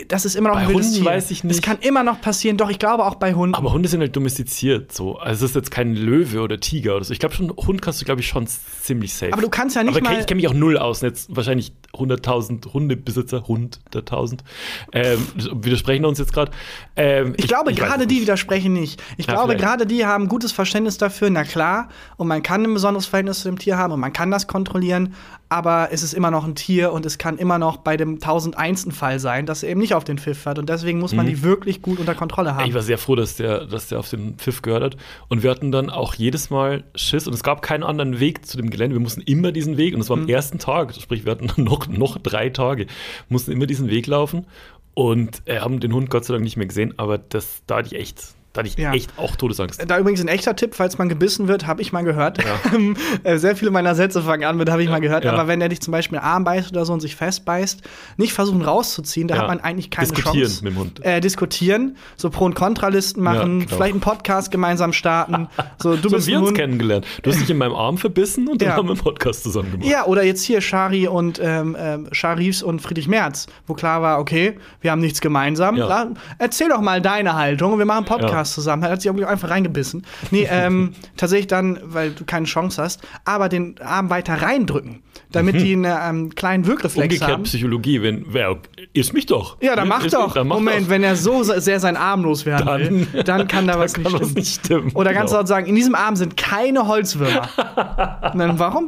das 0.07 0.23
ist 0.23 0.35
immer 0.35 0.47
noch 0.49 0.55
Bei 0.55 0.61
ein 0.61 0.69
wildes 0.69 0.85
Hunden 0.87 1.01
Tier. 1.01 1.05
weiß 1.11 1.31
ich 1.31 1.39
Es 1.39 1.43
nicht. 1.43 1.61
kann 1.63 1.77
immer 1.81 2.01
noch 2.03 2.21
passieren, 2.21 2.55
doch 2.55 2.69
ich 2.69 2.79
glaube 2.79 3.03
auch 3.05 3.15
bei 3.15 3.33
Hunden. 3.33 3.55
Aber 3.55 3.73
Hunde 3.73 3.89
sind 3.89 3.99
halt 3.99 4.15
domestiziert 4.15 4.93
so. 4.93 5.17
Also 5.17 5.43
es 5.43 5.51
ist 5.51 5.55
jetzt 5.55 5.69
kein 5.71 5.95
Löwe 5.95 6.39
oder 6.39 6.61
Tiger 6.61 6.95
oder 6.95 7.03
so. 7.03 7.11
Ich 7.11 7.19
glaube 7.19 7.35
schon, 7.35 7.51
Hund 7.51 7.81
kannst 7.81 7.99
du, 7.99 8.05
glaube 8.05 8.21
ich, 8.21 8.27
schon 8.27 8.47
ziemlich 8.47 9.13
safe. 9.13 9.33
Aber 9.33 9.41
du 9.41 9.49
kannst 9.49 9.75
ja 9.75 9.83
nicht 9.83 9.97
Aber 9.97 10.01
mal- 10.09 10.17
ich 10.19 10.25
kenne 10.27 10.39
mich 10.39 10.47
auch 10.47 10.53
null 10.53 10.77
aus. 10.77 11.01
Und 11.01 11.09
jetzt 11.09 11.35
wahrscheinlich 11.35 11.73
100.000 11.93 12.73
Hundebesitzer, 12.73 13.45
hunderttausend, 13.47 14.45
ähm, 14.93 15.27
widersprechen 15.55 16.05
uns 16.05 16.19
jetzt 16.19 16.31
gerade. 16.31 16.51
Ähm, 16.95 17.33
Ich, 17.35 17.47
glaube, 17.49 17.71
weiß 17.71 17.77
gerade 17.77 18.07
die 18.07 18.21
widersprechen 18.21 18.71
nicht. 18.71 19.01
Ich 19.17 19.27
Ja, 19.27 19.33
glaube, 19.33 19.57
gerade 19.57 19.85
die 19.85 20.05
haben 20.05 20.29
gutes 20.29 20.53
Verständnis 20.53 20.97
dafür, 20.99 21.29
na 21.29 21.43
klar. 21.43 21.89
Und 22.15 22.29
man 22.29 22.41
kann 22.43 22.63
ein 22.63 22.73
besonderes 22.73 23.07
Verhältnis 23.07 23.41
zu 23.41 23.49
dem 23.49 23.59
Tier 23.59 23.77
haben 23.77 23.91
und 23.91 23.99
man 23.99 24.13
kann 24.13 24.31
das 24.31 24.47
kontrollieren. 24.47 25.15
Aber 25.51 25.89
es 25.91 26.01
ist 26.01 26.13
immer 26.13 26.31
noch 26.31 26.45
ein 26.45 26.55
Tier 26.55 26.93
und 26.93 27.05
es 27.05 27.17
kann 27.17 27.37
immer 27.37 27.57
noch 27.59 27.75
bei 27.75 27.97
dem 27.97 28.13
1001. 28.21 28.87
Fall 28.91 29.19
sein, 29.19 29.45
dass 29.45 29.63
er 29.63 29.69
eben 29.69 29.81
nicht 29.81 29.93
auf 29.93 30.05
den 30.05 30.17
Pfiff 30.17 30.45
hat. 30.45 30.57
Und 30.57 30.69
deswegen 30.69 30.97
muss 30.99 31.13
man 31.13 31.25
die 31.25 31.43
wirklich 31.43 31.81
gut 31.81 31.99
unter 31.99 32.15
Kontrolle 32.15 32.51
Ich 32.51 32.55
haben. 32.55 32.73
war 32.73 32.81
sehr 32.81 32.97
froh, 32.97 33.15
dass 33.15 33.35
der, 33.35 33.65
dass 33.65 33.87
der 33.89 33.99
auf 33.99 34.09
den 34.09 34.35
Pfiff 34.37 34.61
gehört 34.61 34.81
hat. 34.83 34.97
Und 35.27 35.43
wir 35.43 35.51
hatten 35.51 35.73
dann 35.73 35.89
auch 35.89 36.13
jedes 36.15 36.49
Mal 36.51 36.85
Schiss 36.95 37.27
und 37.27 37.33
es 37.33 37.43
gab 37.43 37.61
keinen 37.61 37.83
anderen 37.83 38.21
Weg 38.21 38.45
zu 38.45 38.55
dem 38.55 38.69
Gelände. 38.69 38.95
Wir 38.95 39.01
mussten 39.01 39.21
immer 39.21 39.51
diesen 39.51 39.75
Weg 39.75 39.93
und 39.93 39.99
es 39.99 40.09
war 40.09 40.15
Mhm. 40.15 40.23
am 40.23 40.29
ersten 40.29 40.57
Tag, 40.57 40.95
sprich, 40.95 41.25
wir 41.25 41.33
hatten 41.33 41.51
noch, 41.61 41.85
noch 41.89 42.17
drei 42.17 42.47
Tage, 42.49 42.87
mussten 43.27 43.51
immer 43.51 43.65
diesen 43.65 43.89
Weg 43.89 44.07
laufen 44.07 44.45
und 44.93 45.41
äh, 45.47 45.59
haben 45.59 45.81
den 45.81 45.91
Hund 45.93 46.09
Gott 46.09 46.23
sei 46.23 46.33
Dank 46.33 46.45
nicht 46.45 46.55
mehr 46.55 46.67
gesehen. 46.67 46.93
Aber 46.95 47.17
das, 47.17 47.61
da 47.67 47.77
hatte 47.79 47.93
ich 47.93 47.99
echt, 48.01 48.23
da 48.53 48.59
hatte 48.59 48.67
ich 48.69 48.77
Ja. 48.77 48.93
echt 48.93 49.11
auch 49.17 49.35
Todesangst. 49.35 49.81
Da 49.89 49.97
übrigens 49.97 50.21
ein 50.21 50.27
echter 50.27 50.55
Tipp, 50.55 50.75
falls 50.75 50.97
man 50.97 51.07
gebissen 51.09 51.47
wird, 51.47 51.67
habe 51.67 51.81
ich 51.81 51.91
mal 51.93 52.03
gehört. 52.03 52.39
Äh, 53.23 53.37
Sehr 53.37 53.55
viele 53.55 53.71
meiner 53.71 53.95
Sätze 53.95 54.21
fangen 54.21 54.43
an 54.43 54.57
mit, 54.57 54.69
habe 54.69 54.83
ich 54.83 54.89
mal 54.89 54.99
gehört. 55.01 55.23
Ja. 55.25 55.33
Aber 55.33 55.47
wenn 55.47 55.61
er 55.61 55.69
dich 55.69 55.81
zum 55.81 55.91
Beispiel 55.91 56.17
Arm 56.17 56.43
beißt 56.43 56.71
oder 56.71 56.85
so 56.85 56.93
und 56.93 56.99
sich 56.99 57.15
festbeißt, 57.15 57.81
nicht 58.17 58.33
versuchen 58.33 58.61
rauszuziehen, 58.61 59.27
da 59.27 59.35
Ja. 59.35 59.41
hat 59.41 59.47
man 59.47 59.59
eigentlich 59.59 59.89
keine 59.89 60.07
Diskutieren 60.07 60.47
Chance. 60.47 60.63
mit 60.63 60.73
dem 60.73 60.79
Hund. 60.79 61.05
Äh, 61.05 61.21
diskutieren, 61.21 61.97
so 62.17 62.29
Pro- 62.29 62.45
und 62.45 62.55
Kontralisten 62.55 63.23
machen, 63.23 63.59
Ja, 63.59 63.65
genau. 63.65 63.75
vielleicht 63.77 63.93
einen 63.93 64.01
Podcast 64.01 64.51
gemeinsam 64.51 64.93
starten. 64.93 65.47
So, 65.81 65.95
du 65.95 66.09
So 66.09 66.15
bist 66.15 66.27
haben 66.27 66.31
wir 66.33 66.39
uns 66.39 66.47
Hund. 66.49 66.57
kennengelernt. 66.57 67.05
Du 67.23 67.31
hast 67.31 67.39
dich 67.39 67.49
in 67.49 67.57
meinem 67.57 67.73
Arm 67.73 67.97
verbissen 67.97 68.47
und 68.47 68.61
dann 68.61 68.69
Ja. 68.69 68.75
haben 68.75 68.85
wir 68.87 68.91
einen 68.93 68.99
Podcast 69.01 69.43
zusammen 69.43 69.71
gemacht. 69.71 69.87
Ja, 69.89 70.05
oder 70.05 70.23
jetzt 70.23 70.43
hier 70.43 70.61
Shari 70.61 71.07
und 71.07 71.39
ähm, 71.43 71.75
ähm, 71.79 72.07
Sharifs 72.11 72.61
und 72.63 72.81
Friedrich 72.81 73.07
Merz, 73.07 73.47
wo 73.67 73.73
klar 73.73 74.01
war, 74.01 74.19
okay, 74.19 74.57
wir 74.81 74.91
haben 74.91 75.01
nichts 75.01 75.21
gemeinsam. 75.21 75.75
Ja. 75.77 76.07
Erzähl 76.37 76.69
doch 76.69 76.81
mal 76.81 77.01
deine 77.01 77.33
Haltung 77.35 77.73
und 77.73 77.79
wir 77.79 77.85
machen 77.85 78.05
einen 78.07 78.19
Podcast 78.19 78.40
Ja. 78.49 78.55
zusammen. 78.55 78.83
Er 78.83 78.91
hat 78.91 79.01
sich 79.01 79.07
irgendwie 79.07 79.25
einfach 79.25 79.49
reingebissen. 79.49 80.05
Nee, 80.31 80.47
ähm, 80.49 80.93
tatsächlich 81.17 81.47
dann, 81.47 81.79
weil 81.83 82.11
du 82.11 82.25
keine 82.25 82.45
Chance 82.45 82.81
hast, 82.81 83.01
aber 83.25 83.49
den 83.49 83.75
Arm 83.81 84.09
weiter 84.09 84.41
reindrücken. 84.41 85.01
damit 85.31 85.55
die 85.61 85.73
einen 85.73 85.85
ähm, 86.25 86.35
kleinen 86.35 86.65
Wirkreflex 86.67 87.03
Umgekehrt 87.13 87.31
haben. 87.31 87.43
Psychologie, 87.43 88.01
wenn, 88.01 88.25
wer, 88.29 88.57
isst 88.93 89.13
mich 89.13 89.25
doch. 89.27 89.57
Ja, 89.61 89.75
dann 89.77 89.87
mach 89.87 90.03
Isst 90.03 90.13
doch. 90.13 90.33
dann 90.33 90.47
mach 90.47 90.57
Moment, 90.57 90.83
doch. 90.85 90.89
wenn 90.89 91.03
er 91.03 91.15
so 91.15 91.43
sehr 91.43 91.79
seinen 91.79 91.95
Arm 91.95 92.23
loswerden 92.23 92.65
Dann- 92.67 92.81
will, 93.13 93.23
dann 93.25 93.47
kann 93.47 93.65
da 93.67 93.79
was, 93.79 93.93
kann 93.93 94.03
nicht, 94.03 94.13
was 94.13 94.19
stimmen. 94.21 94.33
nicht 94.35 94.65
stimmen. 94.65 94.91
Oder 94.93 95.13
ganz 95.13 95.29
Genau. 95.31 95.39
laut 95.39 95.47
sagen, 95.47 95.67
in 95.67 95.75
diesem 95.75 95.95
Arm 95.95 96.15
sind 96.17 96.35
keine 96.35 96.87
Holzwürmer. 96.87 97.47
Dann, 98.35 98.59
warum? 98.59 98.87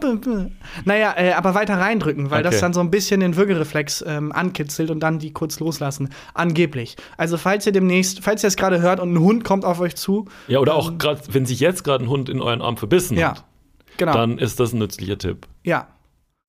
Naja, 0.86 1.14
äh, 1.18 1.32
aber 1.34 1.56
weiter 1.56 1.78
reindrücken, 1.80 2.30
weil 2.32 2.44
das 2.44 2.56
Okay. 2.56 2.62
dann 2.62 2.74
so 2.74 2.80
ein 2.82 2.92
bisschen 2.92 3.20
den 3.22 3.36
Würgereflex 3.36 4.04
ähm, 4.08 4.32
ankitzelt 4.32 4.90
und 4.92 5.00
dann 5.02 5.20
die 5.20 5.32
kurz 5.34 5.60
loslassen. 5.60 6.10
Angeblich. 6.34 6.96
Also, 7.18 7.38
falls 7.38 7.66
ihr 7.66 7.72
demnächst, 7.72 8.22
falls 8.24 8.44
ihr 8.44 8.48
es 8.48 8.56
gerade 8.58 8.82
hört 8.82 9.00
und 9.00 9.14
ein 9.14 9.20
Hund 9.20 9.43
kommt 9.44 9.66
auf 9.66 9.80
euch 9.80 9.96
zu, 9.96 10.26
Ja, 10.48 10.60
oder 10.60 10.76
auch 10.76 10.98
gerade, 10.98 11.22
wenn 11.30 11.46
sich 11.46 11.60
jetzt 11.60 11.84
gerade 11.84 12.04
ein 12.06 12.10
Hund 12.10 12.30
in 12.30 12.42
euren 12.42 12.62
Arm 12.62 12.78
verbissen 12.78 13.18
ja, 13.18 13.32
hat, 13.32 13.44
genau. 13.98 14.14
dann 14.14 14.38
ist 14.38 14.60
das 14.60 14.74
ein 14.74 14.80
nützlicher 14.80 15.18
Tipp. 15.18 15.48
ja. 15.64 15.88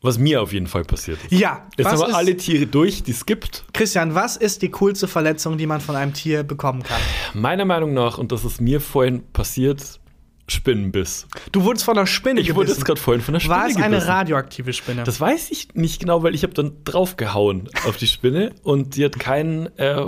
Was 0.00 0.18
mir 0.18 0.42
auf 0.42 0.52
jeden 0.52 0.66
Fall 0.66 0.84
passiert 0.84 1.18
ist. 1.30 1.32
Ja, 1.32 1.66
Jetzt 1.78 1.86
haben 1.86 1.98
wir 1.98 2.14
alle 2.14 2.36
Tiere 2.36 2.66
durch, 2.66 3.02
die 3.04 3.12
es 3.12 3.24
gibt. 3.24 3.64
Christian, 3.72 4.14
was 4.14 4.36
ist 4.36 4.60
die 4.60 4.70
coolste 4.70 5.08
Verletzung, 5.08 5.56
die 5.56 5.64
man 5.66 5.80
von 5.80 5.96
einem 5.96 6.12
Tier 6.12 6.42
bekommen 6.42 6.82
kann? 6.82 7.00
Meiner 7.32 7.64
Meinung 7.64 7.94
nach, 7.94 8.18
und 8.18 8.30
das 8.30 8.44
ist 8.44 8.60
mir 8.60 8.82
vorhin 8.82 9.22
passiert, 9.32 9.98
Spinnenbiss. 10.46 11.26
Du 11.52 11.64
wurdest 11.64 11.84
von 11.86 11.96
einer 11.96 12.06
Spinne 12.06 12.40
Ich 12.40 12.48
wurde 12.50 12.66
gebissen. 12.66 12.78
jetzt 12.80 12.84
gerade 12.84 13.00
vorhin 13.00 13.22
von 13.22 13.32
der 13.32 13.40
Spinne 13.40 13.54
War 13.56 13.66
es 13.66 13.76
eine 13.76 13.88
gebissen. 13.96 14.08
radioaktive 14.10 14.72
Spinne? 14.74 15.02
Das 15.04 15.18
weiß 15.20 15.50
ich 15.50 15.68
nicht 15.74 16.00
genau, 16.00 16.22
weil 16.22 16.34
ich 16.34 16.42
habe 16.42 16.52
dann 16.52 16.72
draufgehauen 16.84 17.70
auf 17.86 17.96
die 17.96 18.06
Spinne 18.06 18.52
und 18.62 18.96
die 18.96 19.04
hat 19.06 19.18
keinen, 19.18 19.66
äh, 19.78 20.04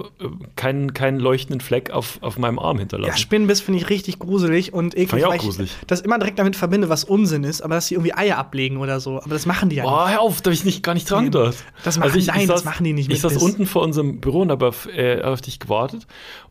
keinen, 0.54 0.92
keinen 0.92 1.20
leuchtenden 1.20 1.60
Fleck 1.62 1.90
auf, 1.90 2.18
auf 2.20 2.36
meinem 2.38 2.58
Arm 2.58 2.76
ja, 2.76 2.80
hinterlassen. 2.80 3.16
Spinnenbiss 3.18 3.62
finde 3.62 3.80
ich 3.80 3.88
richtig 3.88 4.18
gruselig 4.18 4.74
und 4.74 4.94
eklig, 4.94 5.08
Fand 5.10 5.20
ich 5.20 5.26
auch 5.26 5.36
gruselig. 5.38 5.70
das 5.86 6.02
immer 6.02 6.18
direkt 6.18 6.38
damit 6.38 6.54
verbinde, 6.54 6.90
was 6.90 7.04
Unsinn 7.04 7.42
ist, 7.44 7.62
aber 7.62 7.76
dass 7.76 7.86
sie 7.86 7.94
irgendwie 7.94 8.12
Eier 8.14 8.36
ablegen 8.36 8.76
oder 8.76 9.00
so. 9.00 9.16
Aber 9.18 9.30
das 9.30 9.46
machen 9.46 9.70
die 9.70 9.76
ja 9.76 9.84
nicht. 9.84 9.90
Boah, 9.90 10.10
hör 10.10 10.20
auf, 10.20 10.42
da 10.42 10.48
habe 10.50 10.54
ich 10.54 10.64
nicht, 10.64 10.82
gar 10.82 10.92
nicht 10.94 11.10
dran 11.10 11.24
Nee, 11.24 11.30
gedacht. 11.30 11.56
das 11.82 11.98
machen- 11.98 12.22
nein, 12.26 12.46
das 12.46 12.64
machen 12.64 12.84
die 12.84 12.92
nicht 12.92 13.06
Ich 13.06 13.14
mit 13.14 13.20
saß 13.22 13.32
Biss. 13.32 13.42
unten 13.42 13.64
vor 13.66 13.80
unserem 13.82 14.20
Büro 14.20 14.40
und 14.42 14.50
habe 14.50 14.68
auf, 14.68 14.86
äh, 14.94 15.22
auf 15.22 15.40
dich 15.40 15.58
gewartet 15.60 16.06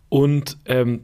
und 0.09 0.57
ähm, 0.65 1.03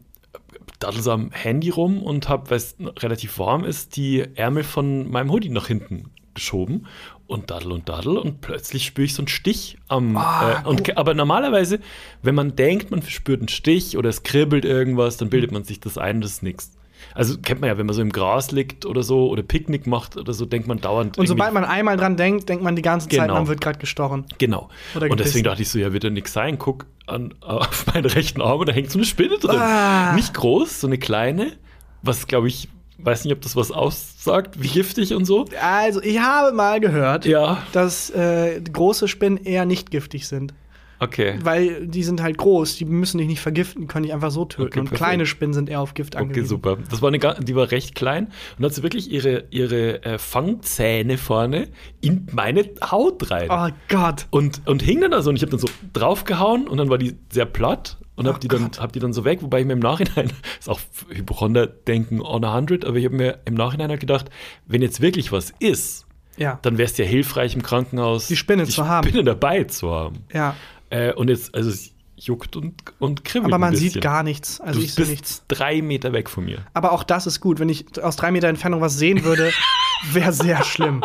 daddel 0.84 1.02
so 1.02 1.12
am 1.12 1.32
Handy 1.32 1.70
rum 1.70 2.02
und 2.04 2.30
habe, 2.30 2.50
weil 2.50 2.58
es 2.58 2.76
relativ 3.00 3.40
warm 3.40 3.64
ist, 3.64 3.96
die 3.96 4.26
Ärmel 4.36 4.64
von 4.64 5.10
meinem 5.10 5.32
Hoodie 5.32 5.50
nach 5.50 5.68
hinten 5.68 6.12
geschoben 6.34 6.88
und 7.28 7.50
daddel 7.50 7.72
und 7.72 7.88
daddel 7.90 8.18
und 8.18 8.42
plötzlich 8.42 8.86
spüre 8.86 9.06
ich 9.06 9.14
so 9.14 9.22
einen 9.22 9.28
Stich 9.28 9.78
am. 9.88 10.18
Ah, 10.18 10.64
äh, 10.64 10.68
und, 10.68 10.98
aber 10.98 11.14
normalerweise, 11.14 11.80
wenn 12.22 12.36
man 12.36 12.56
denkt, 12.56 12.92
man 12.92 13.02
spürt 13.04 13.42
einen 13.42 13.48
Stich 13.48 13.98
oder 13.98 14.10
es 14.10 14.24
kribbelt 14.24 14.66
irgendwas, 14.66 15.18
dann 15.18 15.30
bildet 15.30 15.52
man 15.52 15.64
sich 15.64 15.80
das 15.80 15.98
ein, 15.98 16.22
das 16.22 16.32
ist 16.32 16.44
nichts. 16.44 16.72
Also 17.16 17.38
kennt 17.40 17.62
man 17.62 17.70
ja, 17.70 17.78
wenn 17.78 17.86
man 17.86 17.96
so 17.96 18.02
im 18.02 18.12
Gras 18.12 18.52
liegt 18.52 18.86
oder 18.86 19.04
so 19.04 19.30
oder 19.30 19.44
Picknick 19.44 19.88
macht 19.88 20.18
oder 20.18 20.34
so, 20.34 20.46
denkt 20.46 20.68
man 20.68 20.80
dauernd. 20.80 21.18
Und 21.18 21.28
sobald 21.28 21.54
man 21.54 21.66
einmal 21.66 21.98
dran 21.98 22.18
denkt, 22.18 22.50
denkt 22.50 22.64
man 22.64 22.76
die 22.76 22.82
ganze 22.82 23.10
Zeit, 23.10 23.20
Genau. 23.22 23.34
man 23.36 23.48
wird 23.48 23.62
gerade 23.62 23.80
gestochen. 23.80 24.26
Genau. 24.38 24.70
Oder 24.96 25.10
und 25.10 25.20
deswegen 25.20 25.44
dachte 25.44 25.62
ich 25.62 25.70
so, 25.70 25.80
ja, 25.80 25.94
wird 25.94 26.04
ja 26.04 26.10
nichts 26.10 26.34
sein. 26.34 26.58
Guck 26.60 26.86
an, 27.08 27.34
auf 27.42 27.86
meinen 27.88 28.06
rechten 28.06 28.42
Arm 28.42 28.60
und 28.60 28.70
da 28.70 28.74
hängt 28.74 28.92
so 28.92 29.00
eine 29.00 29.06
Spinne 29.06 29.38
drin. 29.38 29.60
Ah. 29.60 30.14
Nicht 30.16 30.34
groß, 30.34 30.82
so 30.82 30.88
eine 30.88 30.98
kleine, 30.98 31.54
was 32.02 32.28
glaube 32.28 32.48
ich, 32.48 32.70
weiß 33.00 33.26
nicht, 33.26 33.34
ob 33.34 33.42
das 33.42 33.56
was 33.56 33.72
aussagt, 33.72 34.62
wie 34.62 34.68
giftig 34.68 35.14
und 35.16 35.26
so. 35.26 35.46
Also, 35.62 36.02
ich 36.04 36.20
habe 36.20 36.56
mal 36.56 36.80
gehört, 36.80 37.26
Ja, 37.26 37.64
dass 37.72 38.12
äh, 38.12 38.62
große 38.62 39.08
Spinnen 39.08 39.38
eher 39.44 39.66
nicht 39.66 39.90
giftig 39.92 40.28
sind. 40.28 40.54
Okay. 41.02 41.38
Weil 41.44 41.88
die 41.88 42.04
sind 42.04 42.22
halt 42.22 42.38
groß, 42.38 42.78
die 42.78 42.86
müssen 42.86 43.18
dich 43.18 43.28
nicht 43.28 43.42
vergiften, 43.42 43.88
können 43.88 44.04
dich 44.04 44.14
einfach 44.14 44.32
so 44.32 44.46
töten. 44.46 44.68
Okay, 44.70 44.80
und 44.80 44.86
perfekt. 44.90 45.06
kleine 45.08 45.26
Spinnen 45.26 45.54
sind 45.54 45.68
eher 45.70 45.82
auf 45.82 45.94
Gift 45.94 46.16
Okay, 46.16 46.24
angewiesen. 46.24 46.48
super. 46.48 46.78
Das 46.90 47.02
war 47.02 47.10
eine, 47.12 47.20
die 47.44 47.56
war 47.56 47.72
recht 47.72 47.96
klein 47.96 48.28
und 48.58 48.64
hat 48.66 48.74
sie 48.74 48.84
wirklich 48.84 49.12
ihre, 49.12 49.46
ihre 49.50 50.04
äh, 50.06 50.18
Fangzähne 50.18 51.18
vorne 51.18 51.68
in 52.00 52.28
meine 52.32 52.64
Haut 52.90 53.30
rein. 53.30 53.50
Oh 53.52 53.70
Gott. 53.90 54.28
Und, 54.30 54.62
und 54.68 54.82
hing 54.82 55.02
dann 55.02 55.12
da 55.12 55.22
so 55.22 55.30
und 55.30 55.36
ich 55.36 55.42
habe 55.42 55.52
dann 55.52 55.60
so 55.60 55.68
draufgehauen 55.94 56.68
und 56.68 56.78
dann 56.78 56.90
war 56.90 56.98
die 56.98 57.16
sehr 57.30 57.46
platt 57.46 57.98
und 58.16 58.26
Oh 58.28 58.30
habe 58.30 58.40
die, 58.40 58.48
dann- 58.48 58.64
Gott. 58.64 58.80
hab 58.80 58.94
die 58.94 59.00
dann 59.00 59.14
so 59.14 59.26
weg, 59.26 59.42
wobei 59.42 59.62
ich 59.62 59.66
mir 59.66 59.74
im 59.74 59.80
Nachhinein, 59.80 60.32
ist 60.60 60.70
auch 60.70 60.80
Hypochonder-Denken 61.10 62.22
on 62.22 62.44
a 62.44 62.54
hundred, 62.54 62.86
aber 62.86 62.98
ich 62.98 63.06
habe 63.06 63.16
mir 63.16 63.40
im 63.46 63.54
Nachhinein 63.56 63.90
halt 63.90 64.00
gedacht, 64.00 64.30
wenn 64.68 64.82
jetzt 64.82 65.02
wirklich 65.02 65.32
was 65.32 65.54
ist, 65.60 66.06
Ja. 66.38 66.60
dann 66.62 66.78
wäre 66.78 66.90
es 66.90 66.98
ja 66.98 67.06
hilfreich 67.06 67.56
im 67.56 67.64
Krankenhaus, 67.64 68.28
Die 68.28 68.36
Spinne 68.36 68.66
zu 68.66 68.88
haben. 68.88 69.08
Spinne 69.08 69.24
dabei 69.24 69.64
zu 69.64 69.92
haben. 69.92 70.18
Ja. 70.34 70.56
Äh, 70.92 71.14
und 71.14 71.30
jetzt, 71.30 71.56
also 71.56 71.70
es 71.70 71.92
juckt 72.18 72.56
und, 72.56 72.76
und 73.00 73.24
kribbelt 73.26 73.52
Aber 73.52 73.58
man 73.58 73.76
sieht 73.76 74.00
gar 74.00 74.22
nichts. 74.22 74.62
Also 74.62 74.80
du 74.80 74.86
ich 74.86 74.94
sehe 74.94 75.08
nichts. 75.08 75.44
drei 75.48 75.82
Meter 75.82 76.14
weg 76.14 76.30
von 76.30 76.46
mir. 76.46 76.60
Aber 76.76 76.92
auch 76.92 77.04
das 77.04 77.26
ist 77.26 77.40
gut. 77.40 77.60
Wenn 77.60 77.70
ich 77.70 78.02
aus 78.04 78.16
drei 78.16 78.30
Meter 78.32 78.48
Entfernung 78.48 78.80
was 78.82 78.96
sehen 78.98 79.24
würde, 79.24 79.52
wäre 80.12 80.32
sehr 80.32 80.64
schlimm. 80.64 81.04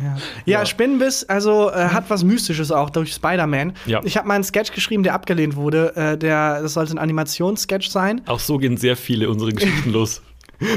Ja, 0.00 0.16
ja, 0.46 0.58
Ja. 0.60 0.66
Spinnenbiss, 0.66 1.24
also 1.24 1.70
äh, 1.70 1.88
hat 1.88 2.08
was 2.08 2.22
Mystisches 2.24 2.70
auch 2.70 2.88
durch 2.88 3.12
Spider-Man. 3.12 3.74
Ja. 3.86 4.00
Ich 4.04 4.16
habe 4.16 4.28
mal 4.28 4.34
einen 4.34 4.44
Sketch 4.44 4.72
geschrieben, 4.72 5.02
der 5.02 5.12
abgelehnt 5.12 5.56
wurde. 5.56 5.94
Äh, 5.96 6.16
der, 6.16 6.62
das 6.62 6.74
sollte 6.74 6.94
ein 6.94 6.98
Animationssketch 6.98 7.88
sein, 7.90 8.22
Auch 8.26 8.40
so 8.40 8.58
gehen 8.58 8.76
sehr 8.76 8.96
viele 8.96 9.28
unserer 9.28 9.50
Geschichten 9.50 9.90
los. 9.92 10.22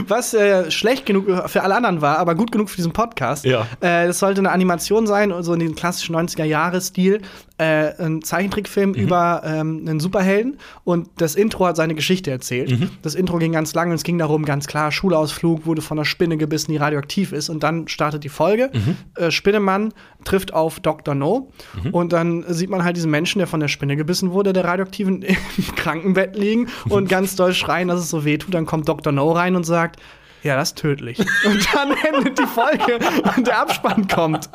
was 0.08 0.34
äh, 0.34 0.70
schlecht 0.72 1.06
genug 1.06 1.26
für 1.50 1.64
alle 1.64 1.76
anderen 1.76 2.02
war, 2.02 2.18
aber 2.20 2.36
gut 2.36 2.52
genug 2.52 2.70
für 2.70 2.76
diesen 2.78 2.94
Podcast. 2.94 3.46
Ja. 3.46 3.62
Äh, 3.80 4.08
das 4.08 4.20
sollte 4.20 4.42
eine 4.42 4.52
Animation 4.52 5.06
sein, 5.08 5.34
so 5.44 5.54
in 5.54 5.60
dem 5.60 5.76
klassischen 5.76 6.16
90er-Jahre-Stil. 6.16 7.22
Äh, 7.62 7.94
ein 8.04 8.24
Zeichentrickfilm 8.24 8.96
über 8.96 9.44
ähm, 9.46 9.86
einen 9.88 10.00
Superhelden 10.00 10.58
und 10.84 11.10
das 11.18 11.36
Intro 11.36 11.68
hat 11.68 11.76
seine 11.76 11.94
Geschichte 11.94 12.32
erzählt. 12.32 12.72
Das 13.04 13.14
Intro 13.14 13.38
ging 13.38 13.52
ganz 13.52 13.76
lang 13.76 13.90
und 13.90 13.96
es 13.96 14.04
ging 14.04 14.18
darum, 14.18 14.46
ganz 14.46 14.66
klar, 14.66 14.92
Schulausflug 14.92 15.68
wurde 15.68 15.84
von 15.84 16.00
einer 16.00 16.06
Spinne 16.06 16.38
gebissen, 16.38 16.72
die 16.72 16.78
radioaktiv 16.78 17.32
ist 17.34 17.50
und 17.50 17.62
dann 17.62 17.88
startet 17.88 18.24
die 18.24 18.30
Folge. 18.30 18.72
Äh, 19.16 19.30
Spinnemann 19.30 19.94
trifft 20.24 20.56
auf 20.56 20.80
Dr. 20.80 21.14
No 21.14 21.52
und 21.92 22.14
dann 22.14 22.46
sieht 22.48 22.72
man 22.72 22.84
halt 22.84 22.98
diesen 22.98 23.12
Menschen, 23.12 23.38
der 23.38 23.48
von 23.48 23.60
der 23.60 23.68
Spinne 23.68 23.96
gebissen 23.96 24.32
wurde, 24.32 24.54
der 24.54 24.64
radioaktiven 24.64 25.22
im 25.22 25.76
Krankenbett 25.76 26.36
liegen 26.36 26.68
und 26.90 27.10
ganz 27.10 27.36
doll 27.36 27.54
schreien, 27.54 27.90
dass 27.90 28.00
es 28.00 28.10
so 28.10 28.26
weh 28.26 28.40
tut. 28.40 28.56
Dann 28.56 28.66
kommt 28.66 28.90
Dr. 28.90 29.14
No 29.14 29.34
rein 29.34 29.56
und 29.56 29.68
sagt, 29.68 30.00
ja, 30.44 30.56
das 30.56 30.70
ist 30.70 30.78
tödlich. 30.78 31.20
Und 31.46 31.68
dann 31.74 31.92
endet 32.14 32.38
die 32.40 32.46
Folge 32.46 33.00
und 33.38 33.46
der 33.48 33.60
Abspann 33.62 34.08
kommt. 34.08 34.50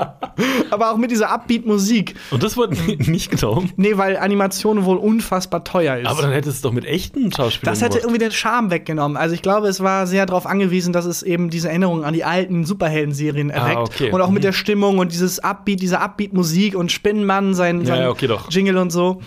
Aber 0.71 0.91
auch 0.93 0.97
mit 0.97 1.11
dieser 1.11 1.31
Upbeat-Musik. 1.31 2.15
Und 2.31 2.43
das 2.43 2.57
wurde 2.57 2.75
nicht 3.11 3.31
genommen. 3.31 3.73
Nee, 3.77 3.97
weil 3.97 4.17
Animation 4.17 4.85
wohl 4.85 4.97
unfassbar 4.97 5.65
teuer 5.65 5.97
ist. 5.99 6.07
Aber 6.07 6.23
dann 6.23 6.33
hättest 6.33 6.47
du 6.47 6.57
es 6.57 6.61
doch 6.63 6.73
mit 6.73 6.85
echten 6.85 7.31
Schauspielern 7.33 7.73
das 7.73 7.81
hätte 7.83 7.91
gemacht. 7.99 8.05
irgendwie 8.05 8.19
den 8.19 8.33
Charme 8.33 8.71
weggenommen. 8.71 9.17
Also 9.17 9.35
ich 9.35 9.43
glaube, 9.43 9.69
es 9.69 9.81
war 9.81 10.07
sehr 10.07 10.27
darauf 10.27 10.47
angewiesen, 10.47 10.93
dass 10.93 11.05
es 11.05 11.23
eben 11.23 11.51
diese 11.51 11.69
Erinnerung 11.69 12.05
an 12.05 12.15
die 12.15 12.25
alten 12.25 12.65
Superhelden-Serien 12.65 13.51
erweckt. 13.51 13.77
Ah, 13.77 13.83
okay. 13.83 14.11
Und 14.11 14.21
auch 14.21 14.31
mit 14.31 14.43
Mhm. 14.43 14.47
der 14.47 14.53
Stimmung 14.53 14.99
und 14.99 15.13
dieses 15.13 15.39
Upbeat, 15.43 15.81
diese 15.81 16.01
Upbeat-Musik 16.01 16.75
und 16.77 16.93
Spinnenmann, 16.93 17.55
sein, 17.55 17.85
sein 17.87 18.01
ja, 18.03 18.11
okay, 18.11 18.27
doch. 18.27 18.51
Jingle 18.51 18.77
und 18.79 18.91
so. 18.91 19.21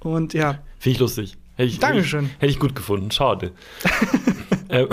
Und 0.00 0.34
ja. 0.34 0.58
Finde 0.78 0.94
ich 0.94 0.98
lustig. 1.00 1.36
Hätte 1.56 1.68
ich, 1.70 1.78
Dankeschön. 1.78 2.20
Hätte 2.24 2.32
ich, 2.34 2.40
hätte 2.42 2.52
ich 2.52 2.58
gut 2.60 2.74
gefunden. 2.76 3.10
Schade. 3.10 3.52
äh, 4.68 4.86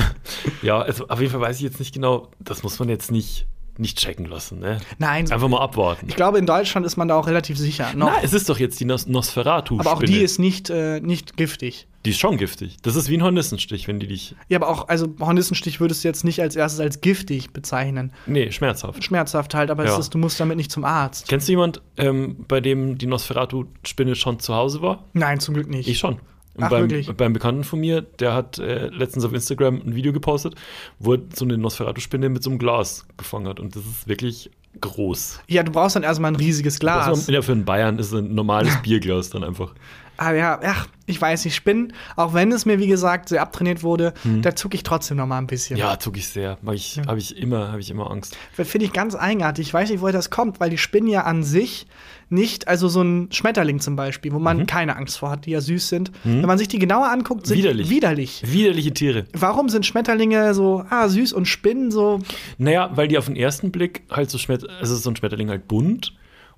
ja, 0.62 0.80
also 0.82 1.08
auf 1.08 1.20
jeden 1.20 1.32
Fall 1.32 1.42
weiß 1.42 1.58
ich 1.58 1.64
jetzt 1.64 1.80
nicht 1.80 1.94
genau, 1.94 2.30
das 2.40 2.64
muss 2.64 2.80
man 2.80 2.90
jetzt 2.90 3.12
nicht, 3.12 3.46
nicht 3.78 3.98
checken 3.98 4.26
lassen. 4.26 4.60
Ne? 4.60 4.80
Nein, 4.98 5.30
Einfach 5.32 5.48
mal 5.50 5.60
abwarten. 5.62 6.06
ich 6.08 6.16
glaube, 6.16 6.38
in 6.38 6.46
Deutschland 6.46 6.86
ist 6.86 6.96
man 6.96 7.08
da 7.08 7.16
auch 7.16 7.28
relativ 7.28 7.58
sicher. 7.58 7.94
Noch. 7.96 8.12
Es 8.24 8.34
ist 8.34 8.48
doch 8.50 8.60
jetzt 8.60 8.80
die 8.80 8.86
Nos 8.86 9.08
Nosferatu. 9.08 9.80
aber 9.80 9.94
auch 9.94 10.04
die 10.04 10.20
ist 10.22 10.40
nicht, 10.40 10.70
äh, 10.70 11.00
nicht 11.02 11.36
giftig. 11.38 11.88
Die 12.06 12.10
ist 12.10 12.20
schon 12.20 12.38
giftig. 12.38 12.78
Das 12.82 12.96
ist 12.98 13.08
wie 13.10 13.16
ein 13.18 13.24
Hornissenstich, 13.24 13.88
wenn 13.88 14.00
die 14.00 14.08
dich. 14.08 14.36
Ja, 14.50 14.58
aber 14.60 14.68
auch, 14.70 14.90
also 14.90 15.08
Hornissenstich 15.22 15.80
würdest 15.80 16.04
du 16.04 16.10
jetzt 16.10 16.24
nicht 16.26 16.42
als 16.42 16.56
erstes 16.58 16.82
als 16.82 17.00
giftig 17.02 17.52
bezeichnen. 17.52 18.12
Nee, 18.26 18.52
schmerzhaft. 18.52 19.04
Schmerzhaft 19.06 19.54
halt, 19.56 19.72
aber 19.72 19.86
Ja. 19.86 19.94
es 19.94 20.00
ist, 20.00 20.14
du 20.14 20.18
musst 20.18 20.38
damit 20.40 20.58
nicht 20.58 20.70
zum 20.72 20.84
Arzt. 20.84 21.28
Kennst 21.30 21.48
du 21.48 21.54
jemand, 21.54 21.82
ähm, 21.98 22.44
bei 22.48 22.60
dem 22.60 22.98
die 22.98 23.06
Nosferatu-Spinne 23.08 24.16
schon 24.16 24.40
zu 24.40 24.54
Hause 24.54 24.82
war? 24.82 25.06
Nein, 25.14 25.40
zum 25.40 25.54
Glück 25.56 25.70
nicht. 25.70 25.88
Ich 25.88 25.98
schon. 25.98 26.20
Und 26.56 26.66
Ach, 26.66 26.70
beim, 26.70 26.82
wirklich? 26.90 27.12
beim 27.16 27.34
Bekannten 27.34 27.64
von 27.64 27.80
mir, 27.80 28.02
der 28.02 28.34
hat 28.34 28.60
äh, 28.60 28.88
letztens 28.88 29.26
auf 29.26 29.34
Instagram 29.34 29.82
ein 29.86 29.96
Video 29.96 30.14
gepostet, 30.14 30.56
wo 31.00 31.14
er 31.14 31.20
so 31.34 31.46
eine 31.46 31.58
Nosferatu-Spinne 31.58 32.30
mit 32.30 32.44
so 32.44 32.52
einem 32.52 32.60
Glas 32.60 33.06
gefangen 33.18 33.48
hat. 33.48 33.60
Und 33.60 33.76
das 33.76 33.84
ist 33.84 34.08
wirklich 34.08 34.52
groß. 34.80 35.42
Ja, 35.48 35.64
du 35.64 35.72
brauchst 35.72 35.96
dann 35.96 36.04
erstmal 36.04 36.32
ein 36.32 36.36
riesiges 36.36 36.80
Glas. 36.80 37.08
Also, 37.08 37.32
ja, 37.32 37.42
für 37.42 37.52
einen 37.52 37.66
Bayern 37.66 38.00
ist 38.00 38.14
ein 38.14 38.34
normales 38.34 38.82
Bierglas 38.82 39.30
dann 39.30 39.44
einfach. 39.44 39.74
Aber 40.18 40.36
ja, 40.36 40.60
ach, 40.64 40.88
ich 41.06 41.20
weiß 41.20 41.44
nicht, 41.46 41.56
Spinnen, 41.56 41.94
auch 42.16 42.34
wenn 42.34 42.52
es 42.52 42.66
mir, 42.66 42.80
wie 42.80 42.88
gesagt, 42.88 43.30
sehr 43.30 43.42
abtrainiert 43.42 43.84
wurde, 43.84 44.14
da 44.42 44.56
zucke 44.56 44.76
ich 44.76 44.84
trotzdem 44.84 45.18
noch 45.18 45.26
mal 45.26 45.38
ein 45.40 45.48
bisschen. 45.48 45.76
Hm. 45.78 45.82
Ja, 45.86 46.00
zuck 46.00 46.18
ich 46.18 46.28
sehr. 46.28 46.58
Hab 46.66 46.74
ich, 46.74 47.02
Habe 47.08 47.18
ich, 47.20 47.36
immer- 47.38 47.72
hab 47.72 47.80
ich 47.80 47.90
immer 47.90 48.10
Angst. 48.12 48.38
Finde 48.54 48.86
ich 48.86 48.94
ganz 48.94 49.16
eigenartig. 49.16 49.68
Ich 49.68 49.74
weiß 49.74 49.90
nicht, 49.90 50.02
woher 50.02 50.14
das 50.14 50.30
kommt, 50.30 50.60
weil 50.60 50.70
die 50.70 50.78
Spinnen 50.78 51.10
ja 51.10 51.24
an 51.24 51.44
sich 51.44 51.88
nicht, 52.30 52.68
also 52.68 52.88
so 52.88 53.02
ein 53.02 53.28
Schmetterling 53.32 53.80
zum 53.80 53.96
Beispiel, 53.96 54.32
wo 54.34 54.40
man 54.40 54.66
keine 54.66 54.96
Angst 54.96 55.18
vor 55.20 55.30
hat, 55.30 55.46
die 55.46 55.52
ja 55.52 55.62
süß 55.62 55.90
sind. 55.90 56.12
Wenn 56.24 56.42
man 56.46 56.58
sich 56.58 56.68
die 56.68 56.80
genauer 56.80 57.10
anguckt, 57.12 57.46
sind 57.48 57.58
Mhm. 57.58 57.64
Widerlich. 57.64 57.88
die 57.90 57.96
widerlich. 57.96 58.44
Widerliche 58.46 58.94
Tiere. 58.94 59.26
Warum 59.34 59.70
sind 59.70 59.86
Schmetterlinge 59.86 60.54
so 60.54 60.86
ah, 60.90 61.10
süß 61.10 61.34
und 61.34 61.48
Spinnen 61.48 61.92
so? 61.92 62.20
Naja, 62.58 62.92
weil 62.96 63.08
die 63.08 63.18
auf 63.18 63.26
den 63.26 63.36
ersten 63.36 63.72
Blick 63.72 64.04
halt 64.10 64.30
so 64.30 64.38
Schmet 64.38 64.68
also 64.70 64.96
so 64.96 65.10
ein 65.10 65.16
Schmetterling 65.16 65.50
halt 65.50 65.68
bunt 65.68 66.14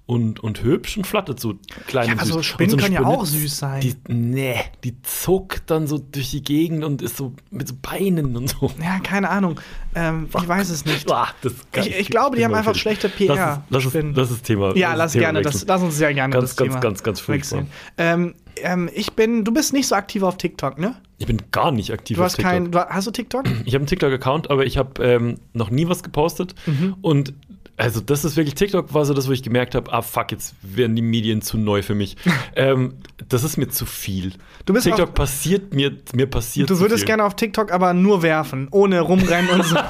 und, 0.07 0.39
und 0.39 0.61
hübsch 0.61 0.97
und 0.97 1.07
flattert 1.07 1.39
so 1.39 1.55
klein 1.87 2.07
Ja, 2.07 2.13
und 2.13 2.19
süß. 2.21 2.29
so 2.33 2.41
Spinnen 2.43 2.73
eine 2.73 2.81
können 2.81 2.93
ja 2.93 2.99
Spinne, 3.01 3.17
auch 3.17 3.25
süß 3.25 3.57
sein. 3.57 3.81
Die, 3.81 3.95
nee, 4.07 4.55
die 4.83 5.01
zuckt 5.01 5.63
dann 5.71 5.87
so 5.87 5.97
durch 5.97 6.29
die 6.29 6.43
Gegend 6.43 6.83
und 6.83 7.01
ist 7.01 7.17
so 7.17 7.33
mit 7.49 7.67
so 7.67 7.73
Beinen 7.81 8.37
und 8.37 8.49
so. 8.49 8.71
Ja, 8.79 8.99
keine 8.99 9.29
Ahnung. 9.29 9.59
Ähm, 9.95 10.27
ich 10.29 10.47
weiß 10.47 10.69
es 10.69 10.85
nicht. 10.85 11.09
Das 11.09 11.33
ist 11.53 11.71
ganz- 11.71 11.87
Ich, 11.87 11.99
ich 12.01 12.09
glaube, 12.09 12.37
die 12.37 12.45
haben 12.45 12.53
einfach 12.53 12.75
schlechte 12.75 13.09
PR. 13.09 13.33
Es- 13.33 13.71
lass, 13.71 13.83
es, 13.85 13.89
Spinnen. 13.89 14.13
lass 14.13 14.29
es 14.29 14.41
Thema. 14.43 14.75
ja, 14.77 14.89
lass 14.93 14.97
das 14.97 15.13
Thema 15.13 15.23
gerne, 15.23 15.41
das, 15.41 15.65
lass 15.67 15.81
uns 15.81 15.97
sehr 15.97 16.13
gerne 16.13 16.31
Ganz, 16.33 16.49
das 16.51 16.55
ganz, 16.55 16.69
Thema 16.69 16.79
ganz, 16.81 17.03
ganz 17.03 17.19
furchtbar. 17.19 17.59
wechseln. 17.59 17.71
Ähm, 17.97 18.35
ähm, 18.57 18.89
ich 18.93 19.13
bin, 19.13 19.43
du 19.43 19.51
bist 19.51 19.73
nicht 19.73 19.87
so 19.87 19.95
aktiv 19.95 20.21
auf 20.23 20.37
TikTok, 20.37 20.77
ne? 20.77 20.95
Ich 21.17 21.25
bin 21.25 21.41
gar 21.51 21.71
nicht 21.71 21.91
aktiv 21.91 22.17
Du 22.17 22.21
auf 22.21 22.27
hast 22.27 22.35
TikTok. 22.35 22.51
kein, 22.51 22.71
du, 22.71 22.79
hast 22.79 23.07
du 23.07 23.11
TikTok? 23.11 23.45
Ich 23.65 23.73
habe 23.73 23.77
einen 23.81 23.87
TikTok-Account, 23.87 24.51
aber 24.51 24.65
ich 24.65 24.77
habe 24.77 25.03
ähm, 25.03 25.35
noch 25.53 25.71
nie 25.71 25.87
was 25.87 26.03
gepostet. 26.03 26.53
Mhm. 26.67 26.95
Und 27.01 27.33
also 27.77 27.99
das 27.99 28.23
ist 28.23 28.37
wirklich, 28.37 28.55
TikTok 28.55 28.93
war 28.93 29.05
so 29.05 29.13
das, 29.13 29.27
wo 29.27 29.31
ich 29.31 29.43
gemerkt 29.43 29.75
habe, 29.75 29.91
ah 29.91 30.01
fuck, 30.01 30.31
jetzt 30.31 30.55
werden 30.61 30.95
die 30.95 31.01
Medien 31.01 31.41
zu 31.41 31.57
neu 31.57 31.81
für 31.81 31.95
mich. 31.95 32.15
ähm, 32.55 32.95
das 33.27 33.43
ist 33.43 33.57
mir 33.57 33.67
zu 33.67 33.85
viel. 33.85 34.33
Du 34.65 34.73
bist 34.73 34.85
TikTok 34.85 35.09
auf- 35.09 35.13
passiert 35.13 35.73
mir, 35.73 35.97
mir 36.13 36.27
passiert 36.27 36.69
Du 36.69 36.79
würdest 36.79 37.05
gerne 37.05 37.23
auf 37.25 37.35
TikTok 37.35 37.71
aber 37.71 37.93
nur 37.93 38.21
werfen, 38.21 38.67
ohne 38.71 39.01
rumrennen 39.01 39.49
und 39.51 39.65
so. 39.65 39.75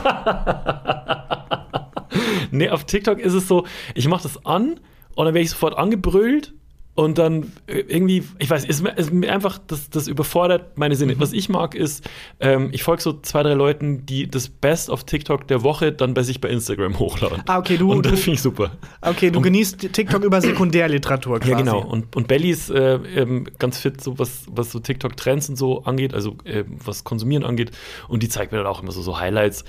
Nee, 2.52 2.70
auf 2.70 2.86
TikTok 2.86 3.20
ist 3.20 3.34
es 3.34 3.48
so, 3.48 3.66
ich 3.96 4.08
mache 4.08 4.24
das 4.24 4.46
an 4.46 4.80
und 5.16 5.26
dann 5.26 5.34
werde 5.34 5.42
ich 5.42 5.50
sofort 5.50 5.78
angebrüllt 5.78 6.54
und 6.96 7.18
dann 7.18 7.52
äh, 7.68 7.80
irgendwie, 7.80 8.24
ich 8.40 8.50
weiß, 8.50 8.64
ist 8.66 8.82
mir, 8.82 8.98
ist 8.98 9.12
mir 9.12 9.32
einfach, 9.34 9.60
das, 9.68 9.90
das 9.90 10.08
überfordert 10.08 10.78
meine 10.78 10.96
Mhm. 10.96 11.00
Sinne. 11.00 11.20
Was 11.20 11.34
ich 11.34 11.50
mag 11.50 11.76
ist, 11.76 12.10
ähm, 12.40 12.70
ich 12.72 12.84
folge 12.84 13.02
so 13.04 13.20
zwei, 13.22 13.44
drei 13.44 13.54
Leuten, 13.54 14.06
die 14.06 14.28
das 14.30 14.48
Best 14.50 14.90
of 14.90 15.04
TikTok 15.04 15.48
der 15.48 15.62
Woche 15.64 15.92
dann 15.92 16.14
bei 16.14 16.24
sich 16.24 16.40
bei 16.42 16.48
Instagram 16.50 16.98
hochladen. 16.98 17.44
Ah, 17.48 17.58
okay, 17.60 17.76
du- 17.78 17.92
Und 17.92 18.06
das 18.06 18.20
finde 18.22 18.36
ich 18.36 18.42
super. 18.42 18.72
Okay, 19.02 19.30
du 19.30 19.42
genießt 19.42 19.92
TikTok 19.94 20.24
über 20.24 20.40
Sekundärliteratur 20.42 21.40
quasi. 21.40 21.52
Ja, 21.52 21.58
genau. 21.58 21.80
Und, 21.82 22.16
und 22.16 22.28
Belly 22.28 22.50
ist 22.50 22.70
äh, 22.70 22.96
ähm, 22.96 23.46
ganz 23.60 23.78
fit, 23.80 24.02
so 24.02 24.18
was, 24.18 24.46
was 24.50 24.72
so 24.72 24.80
TikTok-Trends 24.80 25.50
und 25.50 25.58
so 25.58 25.84
angeht, 25.84 26.14
also 26.14 26.38
äh, 26.46 26.64
was 26.68 27.04
Konsumieren 27.04 27.44
angeht. 27.44 27.72
Und 28.08 28.24
die 28.24 28.30
zeigt 28.30 28.52
mir 28.52 28.60
dann 28.60 28.68
auch 28.68 28.82
immer 28.82 28.92
so, 28.92 29.02
so 29.02 29.20
Highlights. 29.20 29.66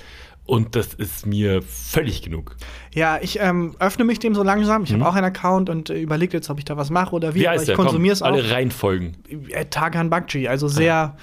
Und 0.47 0.75
das 0.75 0.93
ist 0.93 1.25
mir 1.25 1.61
völlig 1.61 2.21
genug. 2.21 2.55
Ja, 2.93 3.19
ich 3.21 3.37
ähm, 3.39 3.75
öffne 3.79 4.05
mich 4.05 4.17
dem 4.19 4.33
so 4.33 4.43
langsam. 4.43 4.83
Ich 4.83 4.91
Mhm. 4.91 5.01
habe 5.01 5.09
auch 5.11 5.15
einen 5.15 5.25
Account 5.25 5.69
und 5.69 5.89
äh, 5.89 6.01
überlege 6.01 6.37
jetzt, 6.37 6.49
ob 6.49 6.57
ich 6.57 6.65
da 6.65 6.77
was 6.77 6.89
mache 6.89 7.13
oder 7.13 7.35
wie. 7.35 7.47
Heißt 7.47 7.67
ich 7.69 7.75
konsumiere 7.75 8.13
es 8.13 8.21
auch. 8.21 8.27
Alle 8.27 8.49
reinfolgen. 8.49 9.17
Äh, 9.49 9.65
Tarkan 9.65 10.09
Bakci, 10.09 10.47
also 10.47 10.67
sehr, 10.69 11.17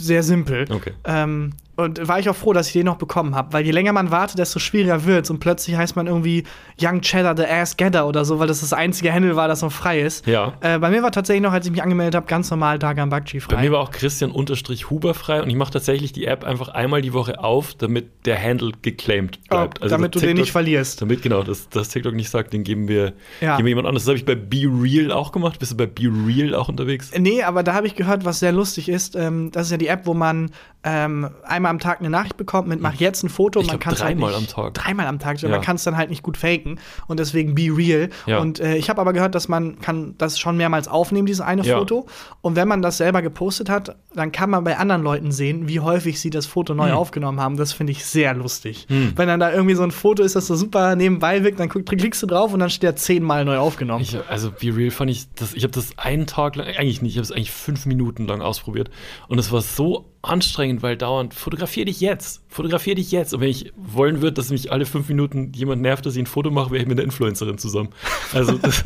sehr 0.00 0.22
simpel. 0.22 0.64
Okay. 0.70 0.92
Ähm, 1.04 1.52
und 1.76 2.06
war 2.06 2.18
ich 2.20 2.28
auch 2.28 2.36
froh, 2.36 2.52
dass 2.52 2.68
ich 2.68 2.72
den 2.72 2.86
noch 2.86 2.96
bekommen 2.96 3.34
habe, 3.34 3.52
weil 3.52 3.64
je 3.64 3.70
länger 3.72 3.92
man 3.92 4.10
wartet, 4.10 4.38
desto 4.38 4.58
schwieriger 4.58 5.04
wird's 5.04 5.30
und 5.30 5.40
plötzlich 5.40 5.76
heißt 5.76 5.96
man 5.96 6.06
irgendwie 6.06 6.44
Young 6.80 7.00
Cheddar 7.00 7.36
the 7.36 7.44
Ass 7.46 7.76
Gather 7.76 8.06
oder 8.06 8.24
so, 8.24 8.38
weil 8.38 8.46
das 8.46 8.60
das 8.60 8.72
einzige 8.72 9.12
Handle 9.12 9.36
war, 9.36 9.48
das 9.48 9.62
noch 9.62 9.72
frei 9.72 10.00
ist. 10.00 10.26
Ja. 10.26 10.52
Äh, 10.60 10.78
bei 10.78 10.90
mir 10.90 11.02
war 11.02 11.10
tatsächlich 11.12 11.42
noch, 11.42 11.52
als 11.52 11.66
ich 11.66 11.72
mich 11.72 11.82
angemeldet 11.82 12.14
habe, 12.14 12.26
ganz 12.26 12.50
normal 12.50 12.78
Tarkan 12.78 13.08
Bakci 13.10 13.40
frei. 13.40 13.56
Bei 13.56 13.62
mir 13.62 13.72
war 13.72 13.80
auch 13.80 13.90
Christian 13.90 14.30
unterstrich 14.30 14.90
Huber 14.90 15.14
frei 15.14 15.42
und 15.42 15.50
ich 15.50 15.56
mache 15.56 15.72
tatsächlich 15.72 16.12
die 16.12 16.26
App 16.26 16.44
einfach 16.44 16.68
einmal 16.68 17.02
die 17.02 17.12
Woche 17.12 17.38
auf, 17.42 17.74
damit 17.74 18.26
der 18.26 18.40
Handle 18.40 18.72
geclaimed 18.82 19.40
bleibt. 19.48 19.80
Oh, 19.82 19.88
damit 19.88 20.14
das 20.14 20.20
du 20.22 20.26
den 20.26 20.36
TikTok- 20.36 20.40
nicht 20.42 20.52
verlierst. 20.52 21.00
Damit 21.02 21.22
genau, 21.22 21.42
dass 21.42 21.68
das 21.68 21.88
TikTok 21.88 22.14
nicht 22.14 22.30
sagt, 22.30 22.52
den 22.52 22.64
geben 22.64 22.88
wir, 22.88 23.12
Ja. 23.40 23.56
geben 23.56 23.66
wir 23.66 23.70
jemand 23.70 23.86
anderes. 23.88 24.04
Das 24.04 24.08
habe 24.10 24.18
ich 24.18 24.24
bei 24.24 24.34
Be 24.34 24.68
Real 24.80 25.10
auch 25.12 25.32
gemacht. 25.32 25.58
Bist 25.58 25.72
du 25.72 25.76
bei 25.76 25.86
Be 25.86 26.10
Real 26.26 26.54
auch 26.54 26.68
unterwegs? 26.68 27.10
Nee, 27.18 27.42
aber 27.42 27.62
da 27.62 27.74
habe 27.74 27.86
ich 27.86 27.94
gehört, 27.94 28.24
was 28.24 28.38
sehr 28.40 28.52
lustig 28.52 28.88
ist. 28.88 29.16
Ähm, 29.16 29.50
das 29.50 29.66
ist 29.66 29.70
ja 29.72 29.76
die 29.78 29.88
App, 29.88 30.02
wo 30.06 30.14
man 30.14 30.50
ähm, 30.86 31.30
einmal 31.44 31.63
am 31.70 31.78
Tag 31.78 32.00
eine 32.00 32.10
Nachricht 32.10 32.36
bekommt 32.36 32.68
mit 32.68 32.80
mach 32.80 32.94
jetzt 32.94 33.22
ein 33.22 33.28
Foto. 33.28 33.60
Ich 33.60 33.66
man 33.66 33.78
glaub, 33.78 33.82
kann's 33.84 34.00
dreimal 34.00 34.32
halt 34.32 34.40
nicht, 34.42 34.56
am 34.58 34.64
Tag. 34.64 34.74
Dreimal 34.74 35.06
am 35.06 35.18
Tag. 35.18 35.40
Ja. 35.42 35.48
Man 35.48 35.60
kann 35.60 35.76
es 35.76 35.84
dann 35.84 35.96
halt 35.96 36.10
nicht 36.10 36.22
gut 36.22 36.36
faken 36.36 36.78
und 37.06 37.20
deswegen 37.20 37.54
be 37.54 37.68
real. 37.74 38.08
Ja. 38.26 38.38
Und 38.38 38.60
äh, 38.60 38.76
ich 38.76 38.90
habe 38.90 39.00
aber 39.00 39.12
gehört, 39.12 39.34
dass 39.34 39.48
man 39.48 39.80
kann 39.80 40.14
das 40.18 40.38
schon 40.38 40.56
mehrmals 40.56 40.88
aufnehmen, 40.88 41.26
dieses 41.26 41.40
eine 41.40 41.62
Ja. 41.62 41.78
Foto. 41.78 42.06
Und 42.40 42.56
wenn 42.56 42.68
man 42.68 42.82
das 42.82 42.98
selber 42.98 43.22
gepostet 43.22 43.68
hat, 43.70 43.96
dann 44.14 44.32
kann 44.32 44.50
man 44.50 44.64
bei 44.64 44.76
anderen 44.76 45.02
Leuten 45.02 45.32
sehen, 45.32 45.68
wie 45.68 45.80
häufig 45.80 46.20
sie 46.20 46.30
das 46.30 46.46
Foto 46.46 46.74
neu 46.74 46.88
Hm. 46.90 46.96
aufgenommen 46.96 47.40
haben. 47.40 47.56
Das 47.56 47.72
finde 47.72 47.92
ich 47.92 48.04
sehr 48.04 48.34
lustig. 48.34 48.86
Wenn 48.88 49.28
dann 49.28 49.40
da 49.40 49.52
irgendwie 49.52 49.74
so 49.74 49.82
ein 49.82 49.90
Foto 49.90 50.22
ist, 50.22 50.36
das 50.36 50.46
so 50.46 50.54
super 50.56 50.94
nebenbei 50.96 51.42
wirkt, 51.44 51.58
dann 51.60 51.68
klickst 51.68 52.22
du 52.22 52.26
drauf 52.26 52.52
und 52.52 52.60
dann 52.60 52.70
steht 52.70 52.82
der 52.84 52.96
zehnmal 52.96 53.44
neu 53.44 53.56
aufgenommen. 53.58 54.02
Ich, 54.02 54.16
also 54.28 54.50
Be 54.50 54.74
Real 54.76 54.90
fand 54.90 55.10
ich, 55.10 55.26
das, 55.34 55.54
ich 55.54 55.62
habe 55.64 55.72
das 55.72 55.96
einen 55.98 56.26
Tag 56.26 56.56
lang, 56.56 56.66
eigentlich 56.66 57.02
nicht, 57.02 57.12
ich 57.12 57.18
habe 57.18 57.24
es 57.24 57.32
eigentlich 57.32 57.50
fünf 57.52 57.86
Minuten 57.86 58.26
lang 58.26 58.40
ausprobiert. 58.42 58.90
Und 59.28 59.38
es 59.38 59.50
war 59.52 59.60
so 59.62 60.06
anstrengend, 60.24 60.82
weil 60.82 60.96
dauernd, 60.96 61.34
fotografier 61.34 61.84
dich 61.84 62.00
jetzt, 62.00 62.42
fotografier 62.48 62.94
dich 62.94 63.10
jetzt. 63.12 63.34
Und 63.34 63.40
wenn 63.40 63.50
ich 63.50 63.72
wollen 63.76 64.20
würde, 64.20 64.34
dass 64.34 64.50
mich 64.50 64.72
alle 64.72 64.86
fünf 64.86 65.08
Minuten 65.08 65.52
jemand 65.54 65.82
nervt, 65.82 66.06
dass 66.06 66.14
ich 66.14 66.22
ein 66.22 66.26
Foto 66.26 66.50
mache, 66.50 66.70
wäre 66.70 66.82
ich 66.82 66.88
mit 66.88 66.98
der 66.98 67.04
Influencerin 67.04 67.58
zusammen. 67.58 67.90
Also 68.32 68.52
das, 68.58 68.82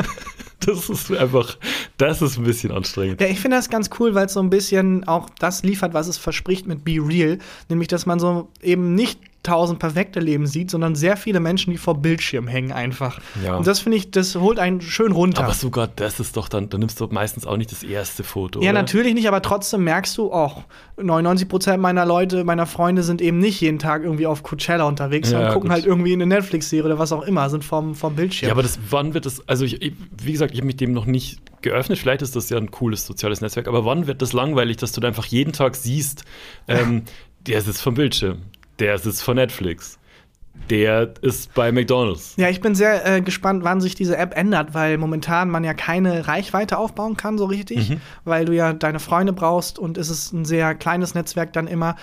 das 0.61 0.89
ist 0.89 1.13
einfach, 1.13 1.57
das 1.97 2.23
ist 2.23 2.39
ein 2.39 2.45
bisschen 2.45 2.73
anstrengend. 2.73 3.21
Ja, 3.21 3.29
ich 3.29 3.41
finde 3.41 3.57
das 3.57 3.71
ganz 3.71 3.91
cool, 3.99 4.15
weil 4.15 4.27
es 4.27 4.33
so 4.33 4.41
ein 4.41 4.51
bisschen 4.51 5.05
auch 5.05 5.31
das 5.39 5.63
liefert, 5.63 5.95
was 5.95 6.09
es 6.09 6.19
verspricht 6.19 6.67
mit 6.67 6.85
Be 6.85 6.99
Real. 7.01 7.39
Nämlich, 7.69 7.89
dass 7.89 8.07
man 8.07 8.19
so 8.19 8.49
eben 8.63 8.95
nicht 8.95 9.21
tausend 9.43 9.79
perfekte 9.79 10.21
Leben 10.21 10.47
sieht, 10.47 10.71
sondern 10.71 10.95
sehr 10.95 11.17
viele 11.17 11.41
Menschen, 11.41 11.71
die 11.71 11.79
vor 11.79 11.97
Bildschirm 12.03 12.49
hängen 12.49 12.73
einfach. 12.73 13.21
Ja. 13.43 13.57
Und 13.57 13.67
das 13.67 13.81
finde 13.81 13.97
ich, 13.99 14.11
das 14.11 14.35
holt 14.35 14.59
einen 14.59 14.81
schön 14.81 15.13
runter. 15.13 15.45
Aber 15.45 15.55
sogar 15.55 15.87
das 15.87 16.21
ist 16.21 16.37
doch 16.37 16.49
dann, 16.49 16.69
da 16.69 16.77
nimmst 16.77 17.01
du 17.01 17.07
meistens 17.07 17.47
auch 17.47 17.57
nicht 17.57 17.71
das 17.71 17.83
erste 17.83 18.25
Foto. 18.25 18.61
ja, 18.61 18.71
oder? 18.71 18.81
natürlich 18.81 19.15
nicht, 19.15 19.29
aber 19.29 19.41
trotzdem 19.41 19.85
merkst 19.85 20.19
du, 20.19 20.33
oh, 20.33 20.53
99% 20.99 21.77
meiner 21.79 22.05
Leute, 22.05 22.45
meiner 22.45 22.67
Freunde 22.67 23.03
sind 23.03 23.23
eben 23.23 23.39
nicht 23.39 23.61
jeden 23.61 23.79
Tag 23.79 24.03
irgendwie 24.03 24.27
auf 24.27 24.43
Coachella 24.43 24.85
unterwegs, 24.85 25.29
Ja, 25.29 25.33
sondern 25.33 25.49
ja, 25.49 25.55
gucken 25.55 25.69
gut. 25.69 25.75
halt 25.77 25.87
irgendwie 25.87 26.13
eine 26.13 26.27
Netflix-Serie 26.27 26.85
oder 26.85 26.99
was 26.99 27.13
auch 27.13 27.23
immer, 27.23 27.49
sind 27.49 27.65
vom, 27.65 27.95
vom 27.95 28.17
Bildschirm. 28.17 28.49
Ja, 28.49 28.55
aber 28.55 28.63
das, 28.63 28.79
wann 28.91 29.15
wird 29.15 29.25
das, 29.25 29.47
also 29.49 29.65
ich, 29.65 29.93
wie 30.23 30.33
gesagt, 30.33 30.53
ich 30.53 30.59
habe 30.59 30.67
mich 30.67 30.77
dem 30.77 30.93
noch 30.93 31.07
nicht 31.07 31.41
geöffnet, 31.63 31.99
vielleicht 31.99 32.23
ist 32.23 32.35
das 32.37 32.51
ja 32.51 32.59
ein 32.59 32.71
cooles 32.71 33.07
soziales 33.07 33.41
Netzwerk, 33.41 33.69
aber 33.69 33.85
wann 33.85 34.07
wird 34.07 34.21
das 34.21 34.33
langweilig, 34.33 34.77
dass 34.79 34.93
du 34.93 35.01
da 35.01 35.09
einfach 35.09 35.27
jeden 35.27 35.53
Tag 35.53 35.77
siehst, 35.77 36.25
ähm, 36.67 37.03
der 37.47 37.63
sitzt 37.63 37.83
vom 37.83 37.95
Bildschirm, 37.95 38.43
der 38.79 38.99
sitzt 38.99 39.23
vor 39.23 39.35
Netflix, 39.35 39.99
der 40.71 41.15
ist 41.23 41.55
bei 41.55 41.71
McDonalds. 41.73 42.35
Ja, 42.37 42.49
ich 42.49 42.61
bin 42.61 42.75
sehr 42.75 43.07
äh, 43.07 43.21
gespannt, 43.21 43.63
wann 43.65 43.81
sich 43.81 43.95
diese 43.95 44.17
App 44.17 44.37
ändert, 44.37 44.75
weil 44.75 44.99
momentan 44.99 45.51
man 45.51 45.63
ja 45.65 45.73
keine 45.75 46.27
Reichweite 46.27 46.79
aufbauen 46.79 47.17
kann, 47.17 47.39
so 47.39 47.45
richtig, 47.47 47.91
Mhm. 47.91 48.01
weil 48.25 48.45
du 48.45 48.53
ja 48.55 48.73
deine 48.73 48.99
Freunde 49.01 49.33
brauchst 49.33 49.79
und 49.79 49.97
es 49.99 50.11
ist 50.11 50.33
ein 50.33 50.45
sehr 50.45 50.75
kleines 50.75 51.15
Netzwerk 51.15 51.53
dann 51.53 51.67
immer. 51.69 51.97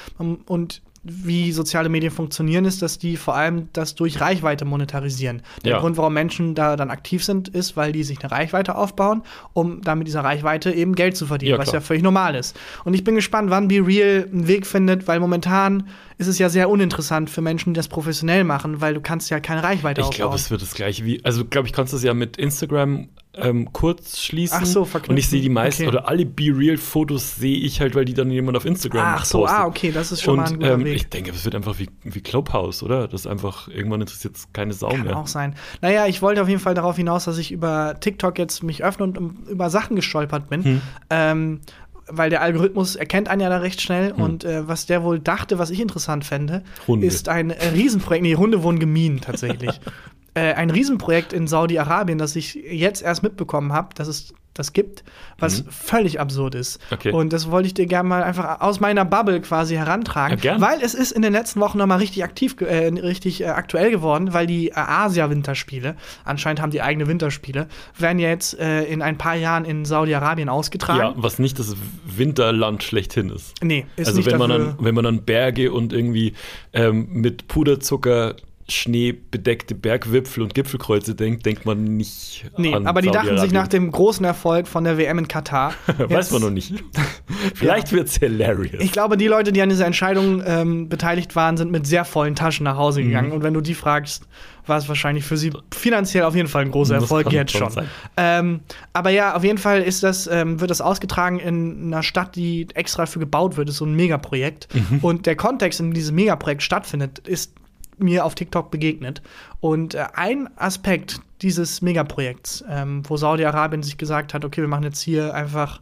Und 0.46 0.82
wie 1.08 1.52
soziale 1.52 1.88
Medien 1.88 2.12
funktionieren, 2.12 2.66
ist, 2.66 2.82
dass 2.82 2.98
die 2.98 3.16
vor 3.16 3.36
allem 3.36 3.70
das 3.74 3.94
durch 3.94 4.20
Reichweite 4.22 4.66
monetarisieren. 4.66 5.44
Der 5.64 5.74
Ja. 5.74 5.80
Grund, 5.80 5.98
warum 5.98 6.14
Menschen 6.16 6.56
da 6.56 6.76
dann 6.76 6.90
aktiv 6.90 7.24
sind, 7.24 7.48
ist, 7.48 7.78
weil 7.78 7.92
die 7.92 8.04
sich 8.04 8.20
eine 8.24 8.32
Reichweite 8.32 8.76
aufbauen, 8.76 9.22
um 9.54 9.82
dann 9.82 10.00
mit 10.00 10.08
dieser 10.08 10.24
Reichweite 10.24 10.72
eben 10.72 10.96
Geld 10.96 11.16
zu 11.16 11.28
verdienen, 11.28 11.52
Ja, 11.54 11.58
was 11.60 11.72
ja 11.72 11.80
völlig 11.80 12.02
normal 12.02 12.34
ist. 12.34 12.58
Und 12.86 12.96
ich 12.96 13.04
bin 13.04 13.14
gespannt, 13.14 13.52
wann 13.52 13.68
Be 13.68 13.86
Real 13.86 14.28
einen 14.32 14.48
Weg 14.48 14.66
findet, 14.66 15.08
weil 15.08 15.20
momentan 15.20 15.88
ist 16.18 16.28
es 16.28 16.40
ja 16.40 16.50
sehr 16.50 16.70
uninteressant 16.70 17.30
für 17.30 17.42
Menschen, 17.42 17.74
die 17.74 17.78
das 17.78 17.88
professionell 17.88 18.44
machen, 18.44 18.82
weil 18.82 18.96
du 18.96 19.02
kannst 19.02 19.30
ja 19.30 19.40
keine 19.40 19.62
Reichweite 19.62 20.02
Ich 20.02 20.08
aufbauen. 20.08 20.18
glaube, 20.18 20.36
es 20.38 20.50
wird 20.50 20.62
das 20.64 20.74
gleiche 20.74 21.06
wie, 21.06 21.24
also 21.24 21.46
glaube 21.46 21.68
ich, 21.68 21.74
kannst 21.74 21.94
du 21.94 21.98
es 21.98 22.04
ja 22.04 22.14
mit 22.16 22.38
Instagram 22.38 23.10
ähm, 23.38 23.72
kurz 23.74 24.20
schließen. 24.20 24.60
Ach 24.62 24.66
so, 24.66 24.86
verknüpfen. 24.86 25.14
Und 25.14 25.18
ich 25.18 25.28
sehe 25.30 25.42
die 25.42 25.50
meisten, 25.50 25.84
Okay. 25.84 25.90
oder 25.98 26.08
alle 26.08 26.26
Be-Real-Fotos 26.26 27.36
sehe 27.36 27.58
ich 27.58 27.82
halt, 27.82 27.96
weil 27.96 28.06
die 28.06 28.14
dann 28.14 28.32
jemand 28.32 28.58
auf 28.58 28.66
Instagram 28.66 29.16
Ach 29.18 29.26
so, 29.26 29.40
postet. 29.40 29.60
ah, 29.60 29.66
okay, 29.66 29.92
das 29.92 30.12
ist 30.12 30.22
schon 30.22 30.38
mal 30.38 30.44
ein 30.46 30.54
Und 30.54 30.60
guter 30.60 30.74
ähm, 30.74 30.86
Weg. 30.86 30.96
ich 30.96 31.10
denke, 31.10 31.32
es 31.32 31.44
wird 31.46 31.56
einfach 31.56 31.78
wie, 31.80 31.90
wie 32.04 32.22
Clubhouse, 32.22 32.84
oder? 32.84 33.08
Das 33.08 33.28
einfach, 33.28 33.68
irgendwann 33.68 34.02
interessiert 34.02 34.36
es 34.38 34.52
keine 34.54 34.74
Sau 34.74 34.90
Kann 34.90 35.04
mehr. 35.04 35.18
auch 35.18 35.28
sein. 35.28 35.56
Naja, 35.82 36.06
ich 36.08 36.22
wollte 36.22 36.42
auf 36.42 36.48
jeden 36.50 36.62
Fall 36.62 36.74
darauf 36.76 36.96
hinaus, 36.96 37.26
dass 37.26 37.38
ich 37.38 37.52
über 37.52 37.96
TikTok 38.00 38.38
jetzt 38.38 38.64
mich 38.64 38.84
öffne 38.84 39.04
und 39.06 39.18
um, 39.18 39.38
über 39.50 39.70
Sachen 39.70 39.96
gestolpert 39.96 40.50
bin. 40.50 40.64
Hm. 40.64 40.82
Ähm, 41.10 41.60
weil 42.08 42.30
der 42.30 42.44
Algorithmus 42.44 42.96
erkennt 42.96 43.30
einen 43.30 43.42
ja 43.42 43.50
da 43.50 43.58
recht 43.58 43.82
schnell 43.82 44.14
Hm. 44.14 44.22
und 44.22 44.44
äh, 44.44 44.68
was 44.68 44.86
der 44.86 45.02
wohl 45.04 45.20
dachte, 45.20 45.58
was 45.58 45.72
ich 45.72 45.80
interessant 45.80 46.24
fände, 46.24 46.64
Hunde. 46.88 47.08
ist 47.08 47.30
ein 47.30 47.50
äh, 47.50 47.70
Riesenprojekt. 47.70 48.22
Nee, 48.22 48.36
Hunde 48.36 48.62
wurden 48.62 48.78
gemieden 48.80 49.22
tatsächlich. 49.22 49.80
äh, 50.36 50.54
ein 50.54 50.70
Riesenprojekt 50.70 51.34
in 51.34 51.48
Saudi-Arabien, 51.48 52.18
das 52.18 52.36
ich 52.36 52.54
jetzt 52.54 53.02
erst 53.02 53.24
mitbekommen 53.24 53.74
habe, 53.74 53.90
dass 53.96 54.08
es 54.08 54.34
das 54.56 54.72
gibt, 54.72 55.04
was 55.38 55.66
völlig 55.70 56.20
absurd 56.20 56.56
ist. 56.56 56.80
Mhm. 56.80 56.96
Okay. 56.96 57.12
Und 57.12 57.34
das 57.34 57.52
wollte 57.52 57.68
ich 57.68 57.74
dir 57.74 57.86
gerne 57.86 58.08
mal 58.08 58.24
einfach 58.24 58.62
aus 58.62 58.80
meiner 58.80 59.04
Bubble 59.04 59.42
quasi 59.42 59.76
herantragen, 59.76 60.40
Ja, 60.42 60.60
weil 60.62 60.80
es 60.82 60.94
ist 60.94 61.12
in 61.12 61.22
den 61.22 61.34
letzten 61.34 61.60
Wochen 61.60 61.78
noch 61.78 61.86
mal 61.86 61.98
richtig 61.98 62.24
aktiv, 62.24 62.56
äh, 62.62 62.88
richtig 62.88 63.42
äh, 63.42 63.48
aktuell 63.48 63.92
geworden, 63.92 64.34
weil 64.34 64.48
die 64.48 64.70
äh, 64.70 64.74
Asia-Winterspiele, 64.76 65.96
anscheinend 66.24 66.62
haben 66.62 66.72
die 66.72 66.82
eigene 66.82 67.08
Winterspiele, 67.08 67.68
werden 67.98 68.18
ja 68.18 68.30
jetzt 68.30 68.58
äh, 68.58 68.84
in 68.86 69.02
ein 69.02 69.18
paar 69.18 69.36
Jahren 69.36 69.66
in 69.66 69.84
Saudi-Arabien 69.84 70.48
ausgetragen. 70.48 71.00
Ja, 71.00 71.14
was 71.18 71.38
nicht 71.38 71.60
das 71.60 71.76
Winterland 72.06 72.82
schlechthin 72.82 73.30
ist. 73.30 73.54
Nee, 73.62 73.86
ist 73.98 74.08
also 74.08 74.20
nicht 74.20 74.32
wenn 74.32 74.40
man, 74.40 74.50
dann, 74.50 74.76
wenn 74.80 74.96
man 74.96 75.04
dann 75.04 75.24
Berge 75.24 75.74
und 75.74 75.92
irgendwie 75.92 76.34
ähm, 76.72 77.08
mit 77.12 77.50
Puderzucker 77.50 78.36
schneebedeckte 78.68 79.76
Bergwipfel 79.76 80.42
und 80.42 80.54
Gipfelkreuze 80.56 81.14
denkt, 81.14 81.46
denkt 81.46 81.66
man 81.66 81.84
nicht 81.84 82.46
Nee, 82.58 82.74
an 82.74 82.88
aber 82.88 83.02
die 83.02 83.12
dachten 83.12 83.38
sich 83.38 83.52
nach 83.52 83.68
dem 83.68 83.92
großen 83.92 84.26
Erfolg 84.26 84.68
von 84.68 84.84
der 84.84 84.98
WM 84.98 85.20
in 85.20 85.28
Katar. 85.28 85.74
Weiß 85.98 86.32
man 86.32 86.42
noch 86.42 86.50
nicht. 86.50 86.74
Vielleicht 87.54 87.92
wird's 87.92 88.18
hilarious. 88.18 88.84
Ich 88.84 88.92
glaube, 88.92 89.18
die 89.18 89.28
Leute, 89.28 89.52
die 89.52 89.62
an 89.62 89.70
dieser 89.70 89.86
Entscheidung 89.86 90.42
ähm, 90.46 90.90
beteiligt 90.90 91.36
waren, 91.36 91.58
sind 91.58 91.72
mit 91.72 91.86
sehr 91.86 92.06
vollen 92.06 92.36
Taschen 92.36 92.64
nach 92.64 92.78
Hause 92.78 93.02
Mhm. 93.02 93.06
gegangen. 93.08 93.32
Und 93.34 93.44
wenn 93.44 93.54
du 93.54 93.62
die 93.62 93.76
fragst, 93.76 94.24
war 94.66 94.78
es 94.80 94.88
wahrscheinlich 94.90 95.26
für 95.26 95.38
sie 95.38 95.52
finanziell 95.72 96.24
auf 96.24 96.36
jeden 96.36 96.48
Fall 96.48 96.64
ein 96.64 96.72
großer 96.72 96.96
Erfolg 96.96 97.32
jetzt 97.32 97.52
schon. 97.56 97.70
Ähm, 98.18 98.62
aber 98.94 99.12
ja, 99.12 99.36
auf 99.36 99.44
jeden 99.44 99.60
Fall 99.60 99.82
ist 99.84 100.02
das, 100.02 100.26
ähm, 100.28 100.60
wird 100.60 100.72
das 100.72 100.82
ausgetragen 100.82 101.40
in 101.40 101.88
einer 101.94 102.02
Stadt, 102.02 102.36
die 102.36 102.68
extra 102.74 103.06
für 103.06 103.20
gebaut 103.20 103.58
wird. 103.58 103.68
Das 103.68 103.76
ist 103.76 103.80
so 103.80 103.86
ein 103.86 103.96
Megaprojekt. 103.96 104.68
Mhm. 104.74 105.00
Und 105.04 105.26
der 105.28 105.36
Kontext, 105.36 105.80
in 105.80 105.88
dem 105.90 105.94
dieses 105.94 106.12
Megaprojekt 106.12 106.64
stattfindet, 106.64 107.20
ist 107.28 107.54
mir 107.98 108.26
auf 108.26 108.36
TikTok 108.36 108.72
begegnet. 108.72 109.22
Und 109.60 109.96
äh, 109.96 110.06
ein 110.14 110.50
Aspekt 110.58 111.20
dieses 111.42 111.82
Megaprojekts, 111.82 112.64
ähm, 112.70 113.04
wo 113.08 113.18
Saudi-Arabien 113.18 113.84
sich 113.84 113.98
gesagt 113.98 114.34
hat, 114.34 114.46
okay, 114.46 114.62
wir 114.62 114.68
machen 114.68 114.84
jetzt 114.84 115.02
hier 115.02 115.34
einfach 115.34 115.82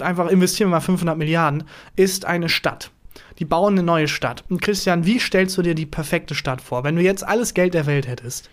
einfach 0.00 0.28
investieren 0.28 0.70
wir 0.70 0.76
mal 0.76 0.80
500 0.80 1.16
Milliarden, 1.16 1.64
ist 1.96 2.24
eine 2.24 2.48
Stadt. 2.48 2.90
Die 3.38 3.44
bauen 3.44 3.74
eine 3.74 3.82
neue 3.82 4.08
Stadt. 4.08 4.44
Und 4.48 4.62
Christian, 4.62 5.04
wie 5.04 5.18
stellst 5.18 5.56
du 5.58 5.62
dir 5.62 5.74
die 5.74 5.86
perfekte 5.86 6.34
Stadt 6.34 6.60
vor, 6.60 6.84
wenn 6.84 6.96
du 6.96 7.02
jetzt 7.02 7.26
alles 7.26 7.54
Geld 7.54 7.74
der 7.74 7.86
Welt 7.86 8.06
hättest? 8.06 8.50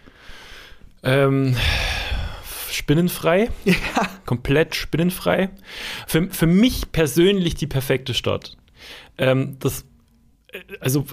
Ähm, 1.03 1.55
spinnenfrei. 2.71 3.49
Ja. 3.65 3.75
Komplett 4.25 4.75
spinnenfrei. 4.75 5.49
Für, 6.07 6.29
für 6.29 6.47
mich 6.47 6.91
persönlich 6.91 7.55
die 7.55 7.67
perfekte 7.67 8.13
Stadt. 8.13 8.57
Ähm, 9.17 9.57
das, 9.59 9.85
äh, 10.51 10.59
also, 10.79 11.05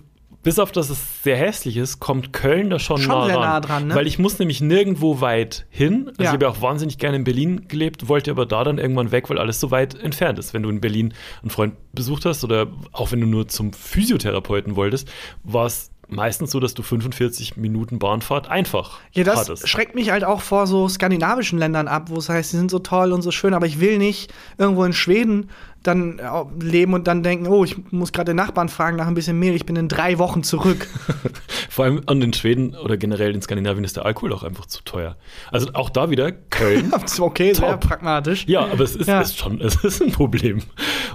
bis 0.46 0.60
auf 0.60 0.70
dass 0.70 0.90
es 0.90 1.24
sehr 1.24 1.36
hässlich 1.36 1.76
ist, 1.76 1.98
kommt 1.98 2.32
Köln 2.32 2.70
da 2.70 2.78
schon, 2.78 2.98
Schon 2.98 3.18
nah, 3.18 3.26
sehr 3.26 3.34
ran. 3.34 3.42
nah 3.42 3.60
dran, 3.60 3.86
ne? 3.88 3.94
Weil 3.96 4.06
ich 4.06 4.20
muss 4.20 4.38
nämlich 4.38 4.60
nirgendwo 4.60 5.20
weit 5.20 5.66
hin. 5.70 6.04
Also 6.10 6.22
Ja. 6.22 6.28
ich 6.28 6.32
habe 6.34 6.44
ja 6.44 6.50
auch 6.52 6.62
wahnsinnig 6.62 6.98
gerne 6.98 7.16
in 7.16 7.24
Berlin 7.24 7.66
gelebt, 7.66 8.06
wollte 8.06 8.30
aber 8.30 8.46
da 8.46 8.62
dann 8.62 8.78
irgendwann 8.78 9.10
weg, 9.10 9.28
weil 9.28 9.38
alles 9.38 9.58
so 9.58 9.72
weit 9.72 9.96
entfernt 10.00 10.38
ist. 10.38 10.54
Wenn 10.54 10.62
du 10.62 10.68
in 10.70 10.80
Berlin 10.80 11.14
einen 11.42 11.50
Freund 11.50 11.74
besucht 11.92 12.26
hast 12.26 12.44
oder 12.44 12.68
auch 12.92 13.10
wenn 13.10 13.20
du 13.20 13.26
nur 13.26 13.48
zum 13.48 13.72
Physiotherapeuten 13.72 14.76
wolltest, 14.76 15.08
war 15.42 15.66
es 15.66 15.90
meistens 16.08 16.50
so, 16.50 16.60
dass 16.60 16.74
du 16.74 16.82
45 16.82 17.56
Minuten 17.56 17.98
Bahnfahrt 17.98 18.48
einfach 18.48 18.98
Ja, 19.12 19.24
das 19.24 19.40
hattest. 19.40 19.68
schreckt 19.68 19.94
mich 19.94 20.10
halt 20.10 20.24
auch 20.24 20.40
vor 20.40 20.66
so 20.66 20.88
skandinavischen 20.88 21.58
Ländern 21.58 21.88
ab, 21.88 22.10
wo 22.10 22.16
es 22.18 22.28
heißt, 22.28 22.52
die 22.52 22.56
sind 22.56 22.70
so 22.70 22.78
toll 22.78 23.12
und 23.12 23.22
so 23.22 23.30
schön, 23.30 23.54
aber 23.54 23.66
ich 23.66 23.80
will 23.80 23.98
nicht 23.98 24.32
irgendwo 24.58 24.84
in 24.84 24.92
Schweden 24.92 25.50
dann 25.82 26.18
äh, 26.18 26.24
leben 26.64 26.94
und 26.94 27.06
dann 27.06 27.22
denken, 27.22 27.46
oh, 27.46 27.62
ich 27.62 27.76
muss 27.92 28.12
gerade 28.12 28.32
den 28.32 28.36
Nachbarn 28.36 28.68
fragen 28.68 28.96
nach 28.96 29.06
ein 29.06 29.14
bisschen 29.14 29.38
Mehl, 29.38 29.54
ich 29.54 29.66
bin 29.66 29.76
in 29.76 29.88
drei 29.88 30.18
Wochen 30.18 30.42
zurück. 30.42 30.88
Vor 31.70 31.84
allem 31.84 32.02
an 32.06 32.18
den 32.20 32.32
Schweden 32.32 32.74
oder 32.74 32.96
generell 32.96 33.34
in 33.34 33.40
Skandinavien 33.42 33.84
ist 33.84 33.96
der 33.96 34.04
Alkohol 34.04 34.32
auch 34.32 34.42
einfach 34.42 34.66
zu 34.66 34.82
teuer. 34.82 35.16
Also 35.52 35.68
auch 35.74 35.90
da 35.90 36.10
wieder 36.10 36.32
Köln. 36.32 36.92
okay, 37.20 37.52
sehr 37.54 37.70
Top. 37.72 37.80
pragmatisch. 37.80 38.46
ja, 38.48 38.60
aber 38.66 38.82
es 38.82 38.96
ist, 38.96 39.06
Ja. 39.06 39.20
ist 39.20 39.38
schon 39.38 39.60
es 39.60 39.76
ist 39.84 40.02
ein 40.02 40.10
Problem. 40.12 40.62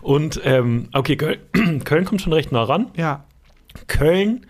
Und 0.02 0.40
ähm, 0.46 0.88
okay, 0.94 1.18
Köln, 1.18 1.40
Köln 1.84 2.06
kommt 2.06 2.22
schon 2.22 2.32
recht 2.34 2.52
nah 2.54 2.64
ran. 2.64 2.92
Ja. 2.96 3.26
Köln 3.88 4.46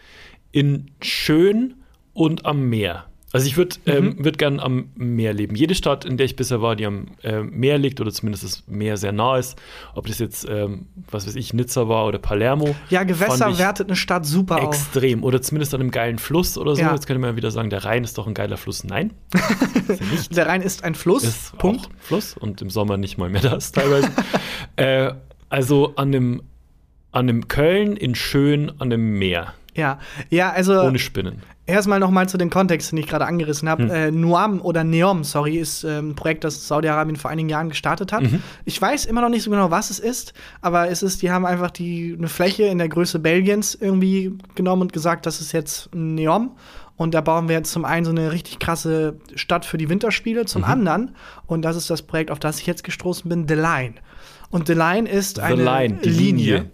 in 0.51 0.91
schön 1.01 1.75
und 2.13 2.45
am 2.45 2.69
Meer. 2.69 3.05
Also 3.33 3.47
ich 3.47 3.55
würde 3.55 3.77
ähm, 3.85 4.23
würd 4.23 4.37
gern 4.37 4.59
am 4.59 4.89
Meer 4.95 5.33
leben. 5.33 5.55
Jede 5.55 5.73
Stadt, 5.73 6.03
in 6.03 6.17
der 6.17 6.25
ich 6.25 6.35
bisher 6.35 6.61
war, 6.61 6.75
die 6.75 6.85
am 6.85 7.07
äh, 7.23 7.41
Meer 7.41 7.77
liegt 7.77 8.01
oder 8.01 8.11
zumindest 8.11 8.43
das 8.43 8.63
Meer 8.67 8.97
sehr 8.97 9.13
nah 9.13 9.37
ist, 9.37 9.57
ob 9.95 10.07
das 10.07 10.19
jetzt, 10.19 10.45
ähm, 10.49 10.87
was 11.09 11.27
weiß 11.27 11.35
ich, 11.35 11.53
Nizza 11.53 11.87
war 11.87 12.05
oder 12.07 12.19
Palermo. 12.19 12.75
Ja, 12.89 13.03
Gewässer 13.03 13.57
wertet 13.57 13.87
eine 13.87 13.95
Stadt 13.95 14.25
super 14.25 14.57
auf. 14.57 14.75
Extrem. 14.75 15.23
Oder 15.23 15.41
zumindest 15.41 15.73
an 15.73 15.79
einem 15.79 15.91
geilen 15.91 16.19
Fluss 16.19 16.57
oder 16.57 16.75
so. 16.75 16.81
Ja. 16.81 16.93
Jetzt 16.93 17.07
könnte 17.07 17.19
man 17.19 17.31
ja 17.31 17.35
wieder 17.37 17.51
sagen, 17.51 17.69
der 17.69 17.85
Rhein 17.85 18.03
ist 18.03 18.17
doch 18.17 18.27
ein 18.27 18.33
geiler 18.33 18.57
Fluss. 18.57 18.83
Nein, 18.83 19.13
nicht. 20.11 20.35
Der 20.35 20.47
Rhein 20.47 20.61
ist 20.61 20.83
ein 20.83 20.95
Fluss. 20.95 21.23
Ist 21.23 21.57
Punkt. 21.57 21.87
Fluss 21.99 22.35
und 22.35 22.61
im 22.61 22.69
Sommer 22.69 22.97
nicht 22.97 23.17
mal 23.17 23.29
mehr 23.29 23.41
das 23.41 23.71
teilweise. 23.71 24.11
äh, 24.75 25.13
also 25.47 25.95
an 25.95 26.09
einem, 26.09 26.41
an 27.13 27.29
einem 27.29 27.47
Köln 27.47 27.95
in 27.95 28.13
schön 28.13 28.69
an 28.71 28.91
einem 28.91 29.17
Meer. 29.17 29.53
Ja. 29.75 29.99
Ja, 30.29 30.51
also 30.51 30.81
Ohne 30.81 30.99
Spinnen. 30.99 31.41
erstmal 31.65 31.99
noch 31.99 32.11
mal 32.11 32.27
zu 32.27 32.37
den 32.37 32.49
Kontexten, 32.49 32.97
die 32.97 33.03
ich 33.03 33.07
gerade 33.07 33.25
angerissen 33.25 33.69
habe. 33.69 33.83
Hm. 33.83 33.89
Äh, 33.91 34.11
Nuam 34.11 34.59
oder 34.61 34.83
Neom, 34.83 35.23
sorry, 35.23 35.57
ist 35.57 35.83
ähm, 35.83 36.09
ein 36.09 36.15
Projekt, 36.15 36.43
das 36.43 36.67
Saudi-Arabien 36.67 37.15
vor 37.15 37.31
einigen 37.31 37.47
Jahren 37.49 37.69
gestartet 37.69 38.11
hat. 38.11 38.23
Mhm. 38.23 38.41
Ich 38.65 38.81
weiß 38.81 39.05
immer 39.05 39.21
noch 39.21 39.29
nicht 39.29 39.43
so 39.43 39.51
genau, 39.51 39.71
was 39.71 39.89
es 39.89 39.99
ist, 39.99 40.33
aber 40.61 40.89
es 40.89 41.03
ist, 41.03 41.21
die 41.21 41.31
haben 41.31 41.45
einfach 41.45 41.71
die 41.71 42.15
eine 42.17 42.27
Fläche 42.27 42.63
in 42.63 42.79
der 42.79 42.89
Größe 42.89 43.19
Belgiens 43.19 43.75
irgendwie 43.79 44.33
genommen 44.55 44.81
und 44.83 44.93
gesagt, 44.93 45.25
das 45.25 45.39
ist 45.39 45.51
jetzt 45.53 45.93
ein 45.93 46.15
Neom. 46.15 46.51
Und 46.97 47.13
da 47.15 47.21
bauen 47.21 47.47
wir 47.47 47.55
jetzt 47.55 47.71
zum 47.71 47.83
einen 47.85 48.05
so 48.05 48.11
eine 48.11 48.31
richtig 48.31 48.59
krasse 48.59 49.15
Stadt 49.35 49.65
für 49.65 49.77
die 49.77 49.89
Winterspiele, 49.89 50.41
Mhm. 50.41 50.47
zum 50.47 50.63
anderen, 50.65 51.15
und 51.47 51.63
das 51.63 51.75
ist 51.75 51.89
das 51.89 52.01
Projekt, 52.03 52.29
auf 52.29 52.37
das 52.39 52.59
ich 52.59 52.67
jetzt 52.67 52.83
gestoßen 52.83 53.27
bin, 53.29 53.47
The 53.47 53.55
Line. 53.55 53.93
Und 54.51 54.67
The 54.67 54.73
Line 54.73 55.09
ist 55.09 55.37
The 55.37 55.41
eine 55.43 55.63
Line, 55.63 55.97
Linie. 56.03 56.11
Linie. 56.11 56.71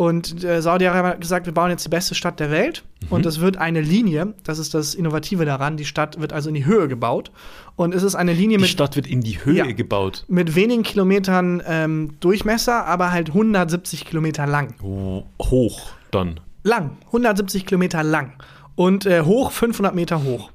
Und 0.00 0.44
äh, 0.44 0.62
Saudi-Arabien 0.62 1.12
hat 1.12 1.20
gesagt, 1.20 1.44
wir 1.44 1.52
bauen 1.52 1.68
jetzt 1.68 1.84
die 1.84 1.90
beste 1.90 2.14
Stadt 2.14 2.40
der 2.40 2.50
Welt. 2.50 2.84
Mhm. 3.02 3.08
Und 3.10 3.26
es 3.26 3.40
wird 3.40 3.58
eine 3.58 3.82
Linie, 3.82 4.32
das 4.44 4.58
ist 4.58 4.72
das 4.72 4.94
Innovative 4.94 5.44
daran, 5.44 5.76
die 5.76 5.84
Stadt 5.84 6.18
wird 6.18 6.32
also 6.32 6.48
in 6.48 6.54
die 6.54 6.64
Höhe 6.64 6.88
gebaut. 6.88 7.30
Und 7.76 7.94
es 7.94 8.02
ist 8.02 8.14
eine 8.14 8.32
Linie 8.32 8.56
Die 8.56 8.62
mit, 8.62 8.70
Stadt 8.70 8.96
wird 8.96 9.06
in 9.06 9.20
die 9.20 9.44
Höhe 9.44 9.56
Ja. 9.56 9.66
gebaut. 9.72 10.24
mit 10.26 10.54
wenigen 10.54 10.84
Kilometern 10.84 11.62
ähm, 11.66 12.14
Durchmesser, 12.20 12.86
aber 12.86 13.12
halt 13.12 13.28
170 13.28 14.06
Kilometer 14.06 14.46
lang. 14.46 14.72
Oh, 14.82 15.24
Hoch 15.38 15.90
dann. 16.10 16.40
Lang, 16.62 16.92
170 17.08 17.66
Kilometer 17.66 18.02
lang. 18.02 18.32
Und 18.76 19.04
äh, 19.04 19.20
hoch, 19.20 19.50
500 19.52 19.94
Meter 19.94 20.22
hoch. 20.24 20.50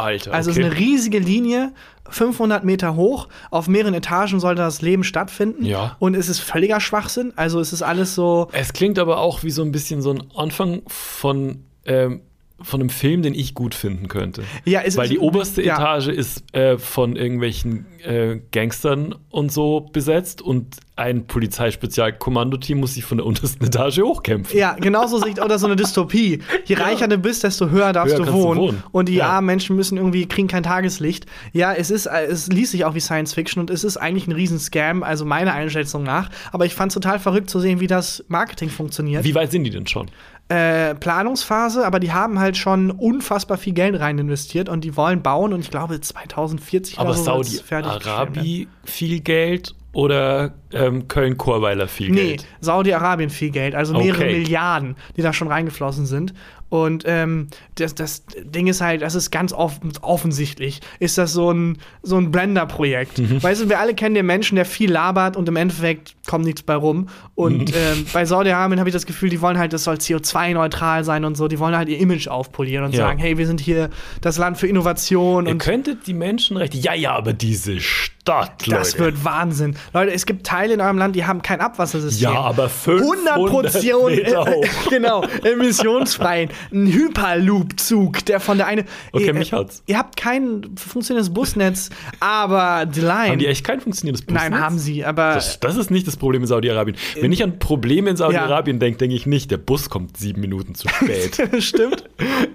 Alter. 0.00 0.32
Also 0.32 0.50
es 0.50 0.56
okay. 0.56 0.66
ist 0.66 0.72
eine 0.72 0.80
riesige 0.80 1.18
Linie, 1.18 1.72
500 2.08 2.64
Meter 2.64 2.96
hoch. 2.96 3.28
Auf 3.50 3.68
mehreren 3.68 3.94
Etagen 3.94 4.40
sollte 4.40 4.62
das 4.62 4.82
Leben 4.82 5.04
stattfinden. 5.04 5.64
Ja. 5.64 5.96
Und 5.98 6.14
es 6.14 6.28
ist 6.28 6.40
völliger 6.40 6.80
Schwachsinn. 6.80 7.32
Also 7.36 7.60
es 7.60 7.72
ist 7.72 7.82
alles 7.82 8.14
so. 8.14 8.48
Es 8.52 8.72
klingt 8.72 8.98
aber 8.98 9.18
auch 9.18 9.42
wie 9.42 9.50
so 9.50 9.62
ein 9.62 9.72
bisschen 9.72 10.02
so 10.02 10.12
ein 10.12 10.24
Anfang 10.34 10.82
von, 10.86 11.64
ähm, 11.84 12.22
von 12.62 12.80
einem 12.80 12.90
Film, 12.90 13.22
den 13.22 13.34
ich 13.34 13.54
gut 13.54 13.74
finden 13.74 14.08
könnte. 14.08 14.42
Ja, 14.64 14.80
es 14.84 14.96
Weil 14.96 15.08
die 15.08 15.18
oberste 15.18 15.62
ja. 15.62 15.74
Etage 15.76 16.08
ist 16.08 16.44
äh, 16.54 16.78
von 16.78 17.16
irgendwelchen 17.16 17.86
äh, 18.04 18.40
Gangstern 18.52 19.14
und 19.30 19.50
so 19.52 19.80
besetzt 19.92 20.42
und 20.42 20.76
ein 20.96 21.26
Polizeispezialkommandoteam 21.26 22.78
muss 22.78 22.94
sich 22.94 23.04
von 23.04 23.18
der 23.18 23.26
untersten 23.26 23.64
Etage 23.64 23.98
hochkämpfen. 24.00 24.58
Ja, 24.58 24.74
genauso 24.74 25.18
sieht 25.18 25.40
oder 25.42 25.58
so 25.58 25.66
eine 25.66 25.76
Dystopie. 25.76 26.40
Je 26.66 26.74
reicher 26.76 27.08
du 27.08 27.18
bist, 27.18 27.42
desto 27.44 27.70
höher 27.70 27.92
darfst 27.92 28.12
Höher 28.14 28.18
du, 28.18 28.24
kannst 28.24 28.38
du 28.38 28.44
wohnen. 28.48 28.60
wohnen. 28.60 28.82
Und 28.92 29.08
die 29.08 29.14
Ja. 29.14 29.28
armen 29.30 29.46
Menschen 29.46 29.76
müssen 29.76 29.96
irgendwie 29.96 30.26
kriegen 30.26 30.48
kein 30.48 30.62
Tageslicht. 30.62 31.26
Ja, 31.52 31.72
es 31.72 31.90
ist, 31.90 32.06
äh, 32.06 32.24
es 32.26 32.48
liest 32.48 32.72
sich 32.72 32.84
auch 32.84 32.94
wie 32.94 33.00
Science 33.00 33.34
Fiction 33.34 33.60
und 33.60 33.70
es 33.70 33.84
ist 33.84 33.96
eigentlich 33.96 34.26
ein 34.26 34.32
Riesenscam, 34.32 35.02
also 35.02 35.24
meiner 35.24 35.54
Einschätzung 35.54 36.02
nach. 36.02 36.28
Aber 36.52 36.66
ich 36.66 36.74
fand 36.74 36.90
es 36.92 36.94
total 36.94 37.18
verrückt 37.18 37.48
zu 37.50 37.60
sehen, 37.60 37.80
wie 37.80 37.86
das 37.86 38.24
Marketing 38.28 38.68
funktioniert. 38.68 39.24
Wie 39.24 39.34
weit 39.34 39.50
sind 39.50 39.64
die 39.64 39.70
denn 39.70 39.86
schon? 39.86 40.10
Äh, 40.50 40.96
Planungsphase, 40.96 41.86
aber 41.86 42.00
die 42.00 42.12
haben 42.12 42.40
halt 42.40 42.56
schon 42.56 42.90
unfassbar 42.90 43.56
viel 43.56 43.72
Geld 43.72 44.00
rein 44.00 44.18
investiert 44.18 44.68
und 44.68 44.82
die 44.82 44.96
wollen 44.96 45.22
bauen 45.22 45.52
und 45.52 45.60
ich 45.60 45.70
glaube 45.70 46.00
2040 46.00 46.98
Aber 46.98 47.10
oder 47.10 47.18
so 47.18 47.42
fertig 47.62 47.92
Saudi-Arabi 47.92 48.66
viel 48.82 49.20
Geld 49.20 49.76
oder 49.92 50.54
ähm, 50.72 51.08
Köln-Chorweiler 51.08 51.88
viel 51.88 52.10
Nee, 52.10 52.28
Geld? 52.28 52.46
Saudi-Arabien 52.60 53.30
viel 53.30 53.50
Geld, 53.50 53.74
also 53.74 53.92
mehrere 53.94 54.24
Okay. 54.24 54.38
Milliarden, 54.38 54.96
die 55.16 55.22
da 55.22 55.32
schon 55.32 55.48
reingeflossen 55.48 56.06
sind. 56.06 56.32
Und 56.68 57.02
ähm, 57.04 57.48
das, 57.74 57.96
das 57.96 58.22
Ding 58.44 58.68
ist 58.68 58.80
halt, 58.80 59.02
das 59.02 59.16
ist 59.16 59.32
ganz 59.32 59.52
off 59.52 59.80
offensichtlich, 60.02 60.78
ist 61.00 61.18
das 61.18 61.32
so 61.32 61.50
ein, 61.52 61.78
so 62.04 62.16
ein 62.16 62.30
Blender-Projekt. 62.30 63.18
Mhm. 63.18 63.42
Weißt 63.42 63.62
du, 63.62 63.68
wir 63.68 63.80
alle 63.80 63.92
kennen 63.94 64.14
den 64.14 64.26
Menschen, 64.26 64.54
der 64.54 64.64
viel 64.64 64.92
labert 64.92 65.36
und 65.36 65.48
im 65.48 65.56
Endeffekt 65.56 66.14
kommt 66.28 66.44
nichts 66.44 66.62
bei 66.62 66.76
rum. 66.76 67.08
Und 67.34 67.70
Mhm. 67.70 67.74
ähm, 67.74 68.06
bei 68.12 68.24
Saudi-Arabien 68.24 68.78
habe 68.78 68.88
ich 68.88 68.92
das 68.94 69.04
Gefühl, 69.06 69.30
die 69.30 69.40
wollen 69.40 69.58
halt, 69.58 69.72
das 69.72 69.82
soll 69.82 69.96
CO2-neutral 69.96 71.02
sein 71.02 71.24
und 71.24 71.36
so, 71.36 71.48
die 71.48 71.58
wollen 71.58 71.76
halt 71.76 71.88
ihr 71.88 71.98
Image 71.98 72.28
aufpolieren 72.28 72.84
und 72.84 72.94
Ja. 72.94 73.06
sagen, 73.06 73.18
hey, 73.18 73.36
wir 73.36 73.48
sind 73.48 73.58
hier 73.58 73.90
das 74.20 74.38
Land 74.38 74.56
für 74.58 74.68
Innovation 74.68 75.46
Ihr 75.46 75.52
und 75.52 75.58
könntet 75.58 76.06
die 76.06 76.14
Menschenrechte. 76.14 76.76
Ja, 76.78 76.94
ja, 76.94 77.16
aber 77.16 77.32
diese 77.32 77.80
Stadt, 77.80 78.66
Leute. 78.68 78.78
das 78.78 78.96
wird 78.98 79.24
Wahnsinn. 79.24 79.74
Leute, 79.92 80.12
es 80.12 80.26
gibt 80.26 80.46
Teile 80.46 80.74
in 80.74 80.80
eurem 80.80 80.98
Land, 80.98 81.16
die 81.16 81.24
haben 81.24 81.42
kein 81.42 81.60
Abwassersystem. 81.60 82.32
Ja, 82.32 82.40
aber 82.40 82.68
500 82.68 83.34
100 83.34 83.72
Portionen, 83.72 84.16
Meter 84.16 84.40
hoch. 84.46 84.66
genau, 84.88 85.24
emissionsfreien. 85.44 86.50
Ein 86.72 86.86
Hyperloop-Zug, 86.86 88.24
der 88.26 88.40
von 88.40 88.58
der 88.58 88.66
eine. 88.66 88.84
Okay, 89.12 89.26
ihr, 89.26 89.34
mich 89.34 89.52
hat's. 89.52 89.82
Ihr 89.86 89.98
habt 89.98 90.16
kein 90.16 90.62
funktionierendes 90.76 91.32
Busnetz, 91.32 91.90
aber 92.20 92.86
die 92.86 93.00
Line. 93.00 93.30
Haben 93.30 93.38
die 93.38 93.46
echt 93.46 93.64
kein 93.64 93.80
funktionierendes 93.80 94.24
Busnetz? 94.24 94.42
Nein, 94.42 94.60
haben 94.60 94.78
sie, 94.78 95.04
aber. 95.04 95.34
Das, 95.34 95.60
das 95.60 95.76
ist 95.76 95.90
nicht 95.90 96.06
das 96.06 96.16
Problem 96.16 96.42
in 96.42 96.48
Saudi-Arabien. 96.48 96.96
Wenn 97.20 97.32
ich 97.32 97.42
an 97.42 97.58
Probleme 97.58 98.10
in 98.10 98.16
Saudi-Arabien 98.16 98.78
denke, 98.78 98.98
denke 98.98 99.16
ich 99.16 99.26
nicht, 99.26 99.50
der 99.50 99.58
Bus 99.58 99.90
kommt 99.90 100.16
sieben 100.16 100.40
Minuten 100.40 100.74
zu 100.74 100.88
spät. 100.88 101.40
Stimmt. 101.62 102.04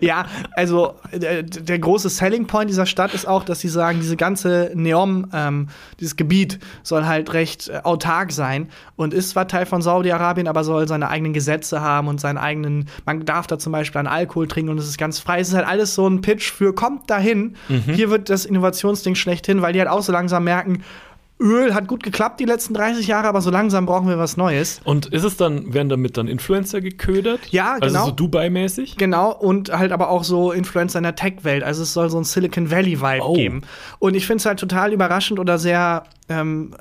Ja, 0.02 0.26
also 0.54 0.96
der, 1.14 1.44
der 1.44 1.80
große 1.80 2.10
Selling 2.10 2.48
Point 2.48 2.70
dieser 2.70 2.86
Stadt 2.86 3.14
ist 3.14 3.28
auch, 3.28 3.44
dass 3.44 3.60
sie 3.60 3.70
sagen, 3.70 4.00
diese 4.02 4.18
ganze 4.18 4.72
Neom, 4.74 5.28
ähm, 5.34 5.68
dieses 6.00 6.16
Gebiet 6.16 6.60
soll 6.84 7.06
halt 7.06 7.15
recht 7.24 7.70
äh, 7.70 7.80
autark 7.84 8.32
sein 8.32 8.70
und 8.96 9.14
ist 9.14 9.30
zwar 9.32 9.48
Teil 9.48 9.66
von 9.66 9.82
Saudi-Arabien, 9.82 10.48
aber 10.48 10.64
soll 10.64 10.88
seine 10.88 11.10
eigenen 11.10 11.34
Gesetze 11.34 11.82
haben 11.82 12.08
und 12.08 12.20
seinen 12.22 12.38
eigenen, 12.38 12.88
man 13.06 13.26
darf 13.26 13.48
da 13.48 13.58
zum 13.58 13.72
Beispiel 13.72 14.00
an 14.00 14.08
Alkohol 14.08 14.48
trinken 14.48 14.72
und 14.72 14.78
es 14.80 14.88
ist 14.88 14.98
ganz 14.98 15.20
frei. 15.20 15.40
Es 15.40 15.50
ist 15.50 15.56
halt 15.56 15.68
alles 15.68 15.96
so 15.96 16.08
ein 16.08 16.22
Pitch 16.22 16.52
für 16.52 16.74
kommt 16.76 17.10
dahin. 17.10 17.56
Hier 17.86 18.10
wird 18.10 18.30
das 18.30 18.46
Innovationsding 18.46 19.16
schlechthin, 19.16 19.62
weil 19.62 19.74
die 19.74 19.80
halt 19.80 19.90
auch 19.90 20.02
so 20.04 20.12
langsam 20.12 20.44
merken, 20.44 20.84
Öl 21.38 21.74
hat 21.74 21.90
gut 21.90 22.02
geklappt 22.02 22.40
die 22.40 22.46
letzten 22.46 22.74
30 22.74 23.08
Jahre, 23.08 23.28
aber 23.28 23.42
so 23.42 23.50
langsam 23.50 23.86
brauchen 23.86 24.08
wir 24.08 24.18
was 24.18 24.38
Neues. 24.38 24.80
Und 24.86 25.08
ist 25.08 25.26
es 25.26 25.36
dann, 25.36 25.74
werden 25.74 25.90
damit 25.90 26.16
dann 26.16 26.30
Influencer 26.30 26.80
geködert? 26.80 27.42
Ja, 27.50 27.74
Also 27.82 27.88
genau. 27.88 28.06
so 28.06 28.12
Dubai-mäßig? 28.14 28.96
Genau, 28.96 29.32
und 29.34 29.70
halt 29.78 29.92
aber 29.92 30.08
auch 30.10 30.24
so 30.24 30.54
Influencer 30.54 31.00
in 31.00 31.04
der 31.04 31.16
Tech-Welt. 31.18 31.62
Also 31.62 31.84
es 31.84 31.92
soll 31.92 32.10
so 32.10 32.18
ein 32.18 32.24
Silicon 32.24 32.72
Valley-Vibe 32.72 33.22
Oh. 33.22 33.34
geben. 33.34 33.64
Und 34.00 34.16
ich 34.16 34.26
finde 34.26 34.38
es 34.40 34.46
halt 34.46 34.60
total 34.62 34.94
überraschend 34.94 35.38
oder 35.38 35.58
sehr, 35.58 36.04
ähm, 36.30 36.72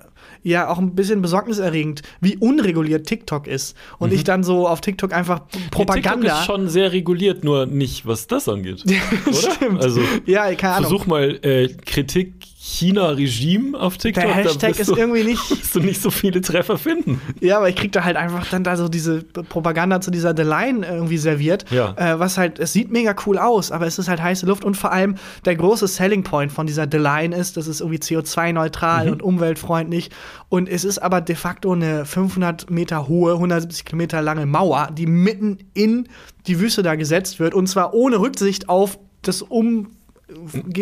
ja, 0.45 0.69
auch 0.69 0.79
ein 0.79 0.95
bisschen 0.95 1.23
besorgniserregend, 1.23 2.03
wie 2.21 2.37
unreguliert 2.37 3.07
TikTok 3.07 3.47
ist. 3.47 3.75
Und 3.99 4.13
ich 4.13 4.25
dann 4.25 4.45
so 4.45 4.69
auf 4.69 4.83
TikTok 4.83 5.13
einfach 5.13 5.41
Propaganda. 5.71 6.17
Mhm. 6.17 6.21
TikTok 6.21 6.39
ist 6.39 6.45
schon 6.47 6.69
sehr 6.69 6.93
reguliert, 6.93 7.45
nur 7.45 7.67
nicht, 7.67 8.07
was 8.07 8.27
das 8.27 8.49
angeht. 8.49 8.81
Stimmt. 9.33 9.83
Also, 9.83 10.03
ja, 10.27 10.55
keine 10.55 10.75
Ahnung. 10.75 10.91
versuch 10.91 11.07
mal 11.07 11.39
äh, 11.43 11.69
Kritik 11.69 12.35
China-Regime 12.67 13.79
auf 13.79 13.99
TikTok. 13.99 14.25
Der 14.25 14.35
Hashtag 14.35 14.79
ist 14.79 14.89
du, 14.89 14.97
irgendwie 14.97 15.23
nicht. 15.23 15.51
wirst 15.51 15.75
du 15.75 15.81
nicht 15.81 16.01
so 16.01 16.11
viele 16.11 16.41
Treffer 16.41 16.79
finden. 16.79 17.21
Ja, 17.41 17.59
aber 17.59 17.69
ich 17.69 17.77
krieg 17.77 17.93
da 17.93 18.05
halt 18.05 18.17
einfach 18.17 18.49
dann 18.49 18.65
da 18.65 18.79
so 18.79 18.89
diese 18.89 19.23
Propaganda 19.23 20.01
zu 20.01 20.11
dieser 20.11 20.35
The 20.35 20.45
Line 20.45 20.87
irgendwie 20.87 21.19
serviert. 21.19 21.71
Ja. 21.71 21.93
Äh, 21.97 22.19
was 22.19 22.39
halt, 22.39 22.59
es 22.59 22.73
sieht 22.73 22.91
mega 22.91 23.15
cool 23.27 23.37
aus, 23.37 23.71
aber 23.71 23.87
es 23.87 23.99
ist 23.99 24.09
halt 24.09 24.23
heiße 24.23 24.47
Luft 24.47 24.65
und 24.65 24.79
vor 24.79 24.93
allem 24.93 25.17
der 25.45 25.57
große 25.57 25.87
Selling 25.87 26.23
Point 26.23 26.53
von 26.53 26.67
dieser 26.67 26.87
The 26.91 26.97
Line 26.97 27.37
ist, 27.37 27.59
das 27.59 27.67
ist 27.67 27.81
irgendwie 27.81 27.99
CO2-neutral 27.99 29.11
und 29.11 29.23
umweltfreundlich. 29.23 30.11
Und 30.49 30.67
es 30.67 30.85
ist 30.85 31.01
aber 31.01 31.21
de 31.21 31.37
facto 31.37 31.73
eine 31.73 32.07
500 32.07 32.71
Meter 32.71 33.09
hohe, 33.09 33.35
170 33.35 33.85
Kilometer 33.85 34.23
lange 34.23 34.47
Mauer, 34.47 34.89
die 34.91 35.07
mitten 35.07 35.59
in 35.75 36.09
die 36.47 36.59
Wüste 36.61 36.83
da 36.83 36.95
gesetzt 36.95 37.41
wird 37.41 37.53
und 37.53 37.67
zwar 37.67 37.93
ohne 37.93 38.21
Rücksicht 38.21 38.71
auf 38.71 38.99
das 39.21 39.43
um 39.43 39.89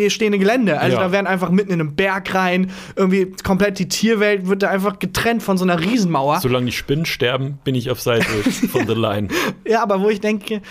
stehende 0.09 0.39
Gelände. 0.39 0.79
Also 0.79 0.97
Ja. 0.97 1.03
da 1.03 1.11
werden 1.11 1.27
einfach 1.27 1.49
mitten 1.49 1.71
in 1.71 1.79
einem 1.81 1.95
Berg 1.95 2.33
rein, 2.33 2.71
irgendwie 2.95 3.31
komplett 3.43 3.79
die 3.79 3.87
Tierwelt 3.87 4.47
wird 4.47 4.63
da 4.63 4.69
einfach 4.69 4.99
getrennt 4.99 5.43
von 5.43 5.57
so 5.57 5.63
einer 5.65 5.79
Riesenmauer. 5.79 6.39
Solange 6.39 6.67
die 6.67 6.71
Spinnen 6.71 7.05
sterben, 7.05 7.59
bin 7.63 7.75
ich 7.75 7.89
auf 7.91 8.01
Seite 8.01 8.25
von 8.71 8.87
The 8.87 8.93
Line. 8.93 9.27
Ja, 9.67 9.81
aber 9.83 10.01
wo 10.01 10.09
ich 10.09 10.19
denke, 10.21 10.61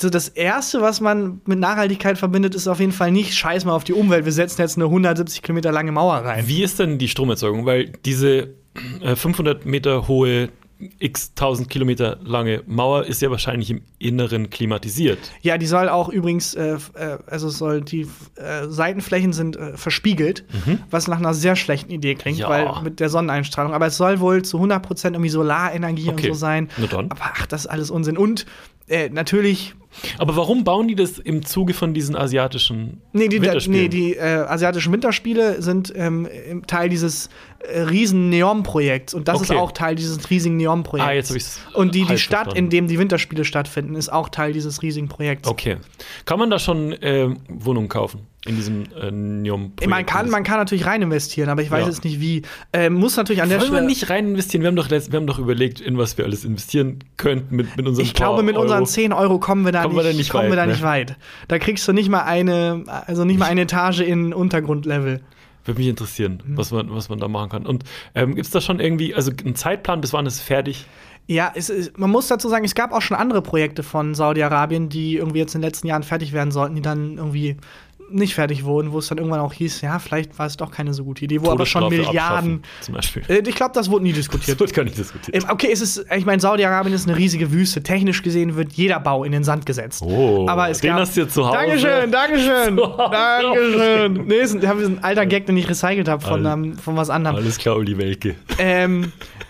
so 0.00 0.10
das 0.10 0.28
Erste, 0.28 0.80
was 0.82 1.00
man 1.00 1.40
mit 1.46 1.58
Nachhaltigkeit 1.58 2.18
verbindet, 2.18 2.54
ist 2.54 2.68
auf 2.68 2.80
jeden 2.80 2.92
Fall 2.92 3.10
nicht 3.10 3.34
Scheiß 3.34 3.64
mal 3.64 3.72
auf 3.72 3.84
die 3.84 3.92
Umwelt. 3.94 4.24
Wir 4.24 4.32
setzen 4.32 4.60
jetzt 4.60 4.76
eine 4.76 4.84
170 4.86 5.42
Kilometer 5.42 5.72
lange 5.72 5.92
Mauer 5.92 6.16
rein. 6.16 6.46
Wie 6.46 6.62
ist 6.62 6.78
denn 6.78 6.98
die 6.98 7.08
Stromerzeugung? 7.08 7.64
Weil 7.66 7.92
diese 8.04 8.54
äh, 9.02 9.16
500 9.16 9.64
Meter 9.66 10.06
hohe, 10.08 10.50
x 10.98 11.30
1000 11.36 11.70
Kilometer 11.70 12.18
lange 12.22 12.62
Mauer 12.66 13.04
ist 13.06 13.22
ja 13.22 13.30
wahrscheinlich 13.30 13.70
im 13.70 13.80
Inneren 13.98 14.50
klimatisiert. 14.50 15.18
Ja, 15.40 15.56
die 15.56 15.66
soll 15.66 15.88
auch 15.88 16.08
übrigens, 16.10 16.54
äh, 16.54 16.76
äh, 16.94 17.18
also 17.26 17.48
soll 17.48 17.80
die 17.80 18.02
äh, 18.36 18.66
Seitenflächen 18.68 19.32
sind 19.32 19.56
äh, 19.56 19.76
verspiegelt, 19.76 20.44
was 20.90 21.08
nach 21.08 21.18
einer 21.18 21.32
sehr 21.32 21.56
schlechten 21.56 21.90
Idee 21.90 22.14
klingt, 22.14 22.36
Mhm. 22.38 22.42
Ja. 22.42 22.48
weil 22.50 22.82
mit 22.82 23.00
der 23.00 23.08
Sonneneinstrahlung. 23.08 23.72
Aber 23.72 23.86
es 23.86 23.96
soll 23.96 24.20
wohl 24.20 24.42
zu 24.42 24.58
100 24.58 24.82
Prozent 24.82 25.16
irgendwie 25.16 25.30
Solarenergie 25.30 26.10
Okay. 26.10 26.28
und 26.28 26.34
so 26.34 26.38
sein. 26.38 26.68
Na 26.76 26.86
dann. 26.86 27.10
Aber 27.10 27.20
ach, 27.22 27.46
das 27.46 27.62
ist 27.62 27.66
alles 27.68 27.90
Unsinn. 27.90 28.18
Und 28.18 28.44
äh, 28.88 29.08
natürlich 29.08 29.74
Aber 30.18 30.36
warum 30.36 30.62
bauen 30.62 30.88
die 30.88 30.94
das 30.94 31.18
im 31.18 31.44
Zuge 31.44 31.72
von 31.72 31.94
diesen 31.94 32.16
asiatischen 32.16 33.00
Nee, 33.12 33.28
die, 33.28 33.40
Winterspielen? 33.40 33.80
nee, 33.82 33.88
die 33.88 34.14
äh, 34.14 34.20
asiatischen 34.20 34.92
Winterspiele 34.92 35.62
sind 35.62 35.92
ähm, 35.96 36.28
Teil 36.66 36.88
dieses 36.90 37.30
äh, 37.60 37.80
riesen 37.80 38.28
Neon-Projekts 38.28 39.14
und 39.14 39.26
das 39.28 39.36
Okay. 39.36 39.44
ist 39.44 39.50
auch 39.58 39.72
Teil 39.72 39.94
dieses 39.94 40.28
riesigen 40.28 40.56
Neon-Projekts. 40.58 41.08
Ah, 41.10 41.14
jetzt 41.14 41.30
hab 41.30 41.36
ich's 41.36 41.60
Und 41.72 41.94
die, 41.94 42.04
die 42.04 42.18
Stadt, 42.18 42.44
verstanden. 42.44 42.58
in 42.58 42.70
dem 42.70 42.88
die 42.88 42.98
Winterspiele 42.98 43.44
stattfinden, 43.46 43.94
ist 43.94 44.12
auch 44.12 44.28
Teil 44.28 44.52
dieses 44.52 44.82
riesigen 44.82 45.08
Projekts. 45.08 45.48
Okay. 45.48 45.76
Kann 46.26 46.38
man 46.38 46.50
da 46.50 46.58
schon 46.58 46.92
äh, 46.92 47.28
Wohnungen 47.48 47.88
kaufen? 47.88 48.20
In 48.46 48.56
diesem 48.56 48.84
äh, 49.00 49.10
neon 49.10 49.72
Man 49.86 50.06
kann, 50.06 50.30
man 50.30 50.42
kann 50.44 50.58
natürlich 50.58 50.86
rein 50.86 51.02
investieren, 51.02 51.48
aber 51.48 51.62
ich 51.62 51.70
weiß 51.70 51.82
Ja. 51.82 51.86
jetzt 51.88 52.04
nicht 52.04 52.20
wie. 52.20 52.42
Ähm, 52.72 52.94
muss 52.94 53.16
natürlich 53.16 53.42
an 53.42 53.48
der 53.48 53.58
Wollen 53.60 53.70
wir 53.70 53.76
Stelle. 53.78 53.86
nicht 53.88 54.10
rein 54.10 54.28
investieren? 54.28 54.62
Wir 54.62 54.68
haben 54.68 54.76
doch, 54.76 54.90
wir 54.90 55.00
haben 55.16 55.26
doch 55.26 55.38
überlegt, 55.38 55.80
in 55.80 55.98
was 55.98 56.16
wir 56.16 56.24
alles 56.24 56.44
investieren 56.44 57.00
könnten 57.16 57.54
mit, 57.56 57.76
mit 57.76 57.86
unserem 57.86 58.04
ich 58.06 58.14
glaube, 58.14 58.42
mit 58.42 58.56
unseren 58.56 58.86
10 58.86 59.12
Euro 59.12 59.38
kommen 59.38 59.64
wir 59.64 59.72
da 59.72 59.82
Kommen 59.82 59.94
nicht, 59.96 60.04
wir 60.04 60.10
da 60.12 60.16
nicht 60.16 60.30
kommen 60.30 60.44
wir 60.44 60.50
weit, 60.52 60.58
da 60.58 60.66
ne? 60.66 60.72
nicht 60.72 60.82
weit. 60.82 61.16
Da 61.48 61.58
kriegst 61.58 61.86
du 61.88 61.92
nicht 61.92 62.08
mal 62.08 62.22
eine, 62.22 62.84
also 63.06 63.24
nicht 63.24 63.38
mal 63.38 63.46
eine 63.46 63.62
Etage 63.62 64.00
in 64.00 64.32
Untergrundlevel. 64.32 65.20
Würde 65.64 65.80
mich 65.80 65.88
interessieren, 65.88 66.42
Mhm. 66.46 66.56
was, 66.56 66.70
man, 66.70 66.90
was 66.94 67.08
man 67.08 67.18
da 67.18 67.26
machen 67.26 67.50
kann. 67.50 67.66
Und 67.66 67.82
ähm, 68.14 68.34
gibt 68.36 68.46
es 68.46 68.52
da 68.52 68.60
schon 68.60 68.78
irgendwie, 68.78 69.14
also 69.14 69.32
einen 69.44 69.56
Zeitplan, 69.56 70.00
bis 70.00 70.12
wann 70.12 70.24
ist 70.26 70.34
es 70.34 70.40
fertig? 70.40 70.86
Ja, 71.28 71.50
es, 71.56 71.70
ist- 71.70 71.98
man 71.98 72.08
muss 72.08 72.28
dazu 72.28 72.48
sagen, 72.48 72.64
es 72.64 72.76
gab 72.76 72.92
auch 72.92 73.02
schon 73.02 73.16
andere 73.16 73.42
Projekte 73.42 73.82
von 73.82 74.14
Saudi-Arabien, 74.14 74.88
die 74.88 75.16
irgendwie 75.16 75.40
jetzt 75.40 75.56
in 75.56 75.60
den 75.60 75.66
letzten 75.68 75.88
Jahren 75.88 76.04
fertig 76.04 76.32
werden 76.32 76.52
sollten, 76.52 76.76
die 76.76 76.82
dann 76.82 77.16
irgendwie 77.16 77.56
nicht 78.10 78.34
fertig 78.34 78.64
wurden, 78.64 78.92
wo 78.92 78.98
es 78.98 79.08
dann 79.08 79.18
irgendwann 79.18 79.40
auch 79.40 79.52
hieß, 79.52 79.80
ja, 79.80 79.98
vielleicht 79.98 80.38
war 80.38 80.46
es 80.46 80.56
doch 80.56 80.70
keine 80.70 80.94
so 80.94 81.04
gute 81.04 81.24
Idee, 81.24 81.40
wo 81.42 81.50
aber 81.50 81.66
schon 81.66 81.88
Milliarden. 81.88 82.62
Zum 82.80 82.94
Beispiel. 82.94 83.22
Äh, 83.28 83.42
ich 83.46 83.54
glaube, 83.54 83.72
das 83.74 83.90
wurde 83.90 84.04
nie 84.04 84.10
Das 84.10 84.18
diskutiert. 84.20 84.58
wird 84.60 84.72
gar 84.74 84.84
nicht 84.84 84.96
diskutiert. 84.96 85.36
Ähm, 85.36 85.50
Okay, 85.50 85.68
es 85.72 85.80
ist, 85.80 86.04
ich 86.14 86.24
meine, 86.26 86.40
Saudi-Arabien 86.40 86.94
ist 86.94 87.08
eine 87.08 87.16
riesige 87.16 87.50
Wüste. 87.52 87.82
Technisch 87.82 88.22
gesehen 88.22 88.56
wird 88.56 88.72
jeder 88.74 89.00
Bau 89.00 89.24
in 89.24 89.32
den 89.32 89.44
Sand 89.44 89.66
gesetzt. 89.66 90.02
Oh, 90.02 90.46
aber 90.48 90.68
es 90.70 90.80
den 90.80 90.90
gab, 90.90 91.00
hast 91.00 91.16
du 91.16 91.22
jetzt 91.22 91.34
zu 91.34 91.46
Hause. 91.46 91.56
Dankeschön, 91.58 92.10
Dankeschön. 92.12 92.76
Dankeschön. 93.10 94.26
Nee, 94.26 94.34
ist 94.36 94.54
ein, 94.54 94.60
das 94.60 94.76
ist 94.78 94.86
ein 94.88 95.04
alter 95.04 95.26
Gag, 95.26 95.46
den 95.46 95.56
ich 95.56 95.68
recycelt 95.68 96.08
habe 96.08 96.22
von, 96.24 96.76
von 96.76 96.96
was 96.96 97.10
anderem. 97.10 97.36
Alles 97.36 97.58
klar, 97.58 97.76
Uli 97.76 97.96
Welke. 97.98 98.34
Ähm, 98.58 99.12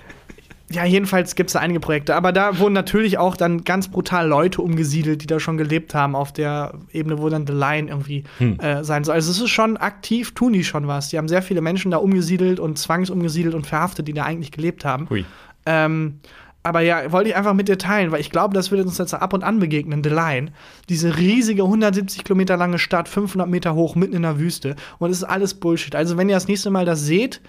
ja, 0.71 0.85
jedenfalls 0.85 1.37
gibt 1.37 1.51
es 1.51 1.55
da 1.55 1.61
einige 1.61 1.79
Projekte. 1.79 2.17
Aber 2.17 2.33
da 2.33 2.59
wurden 2.59 2.73
natürlich 2.73 3.19
auch 3.19 3.37
dann 3.37 3.63
ganz 3.63 3.89
brutal 3.89 4.27
Leute 4.27 4.63
umgesiedelt, 4.63 5.23
die 5.23 5.27
da 5.27 5.39
schon 5.39 5.57
gelebt 5.57 5.95
haben, 5.95 6.17
auf 6.17 6.33
der 6.33 6.75
Ebene, 6.93 7.19
wo 7.19 7.29
dann 7.29 7.47
The 7.47 7.53
Line 7.53 7.89
irgendwie 7.89 8.25
Hm. 8.39 8.59
äh, 8.59 8.83
sein 8.83 9.05
soll. 9.05 9.15
Also 9.15 9.31
es 9.31 9.41
ist 9.41 9.51
schon 9.51 9.77
aktiv, 9.77 10.35
tun 10.35 10.53
die 10.53 10.65
schon 10.65 10.89
was. 10.89 11.09
Die 11.11 11.19
haben 11.19 11.29
sehr 11.29 11.43
viele 11.43 11.61
Menschen 11.61 11.93
da 11.93 11.99
umgesiedelt 11.99 12.59
und 12.59 12.79
zwangsumgesiedelt 12.79 13.55
und 13.55 13.67
verhaftet, 13.67 14.09
die 14.09 14.13
da 14.13 14.25
eigentlich 14.25 14.51
gelebt 14.51 14.85
haben. 14.85 15.09
Hui. 15.09 15.25
Ähm, 15.67 16.21
aber 16.65 16.81
ja, 16.81 17.13
wollte 17.13 17.31
ich 17.31 17.37
einfach 17.37 17.55
mit 17.55 17.69
dir 17.69 17.79
teilen, 17.79 18.11
weil 18.11 18.21
ich 18.21 18.31
glaube, 18.31 18.53
das 18.53 18.73
wird 18.73 18.85
uns 18.85 18.99
jetzt 18.99 19.15
ab 19.15 19.33
und 19.35 19.45
an 19.45 19.61
begegnen, 19.61 20.03
The 20.03 20.11
Line. 20.11 20.51
Diese 20.89 21.17
riesige 21.17 21.63
170 21.63 22.25
Kilometer 22.25 22.57
lange 22.57 22.81
Stadt, 22.81 23.09
500 23.09 23.49
Meter 23.49 23.77
hoch, 23.77 23.95
mitten 23.95 24.17
in 24.17 24.23
der 24.23 24.41
Wüste. 24.41 24.75
Und 24.99 25.11
es 25.11 25.19
ist 25.19 25.25
alles 25.25 25.55
Bullshit. 25.55 25.95
Also, 25.95 26.17
wenn 26.17 26.29
ihr 26.29 26.35
das 26.35 26.49
nächste 26.49 26.71
Mal 26.71 26.85
das 26.85 27.03
seht, 27.03 27.41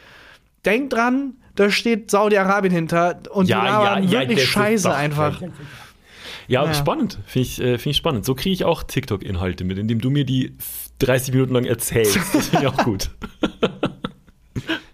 denkt 0.67 0.93
dran, 0.93 1.33
da 1.55 1.71
steht 1.71 2.11
Saudi-Arabien 2.11 2.71
hinter 2.73 3.19
und 3.31 3.47
Ja, 3.49 3.61
die 3.61 3.65
labern 3.67 4.03
ja, 4.03 4.09
ja, 4.09 4.19
wirklich 4.21 4.39
ist 4.39 4.45
scheiße 4.49 4.89
doch- 4.89 4.95
einfach. 4.95 5.41
Ja, 6.47 6.63
Ja. 6.65 6.73
spannend. 6.73 7.17
Finde 7.25 7.47
ich, 7.47 7.59
äh, 7.59 7.77
find 7.77 7.91
ich 7.91 7.97
spannend. 7.97 8.23
So 8.25 8.35
kriege 8.35 8.53
ich 8.53 8.63
auch 8.63 8.83
TikTok-Inhalte 8.83 9.63
mit, 9.63 9.77
indem 9.79 9.99
du 9.99 10.09
mir 10.09 10.23
die 10.23 10.55
30 10.99 11.33
Minuten 11.33 11.53
lang 11.53 11.65
erzählst. 11.65 12.15
Das 12.33 12.47
finde 12.47 12.65
ich 12.65 12.67
auch 12.67 12.77
gut. 12.85 13.09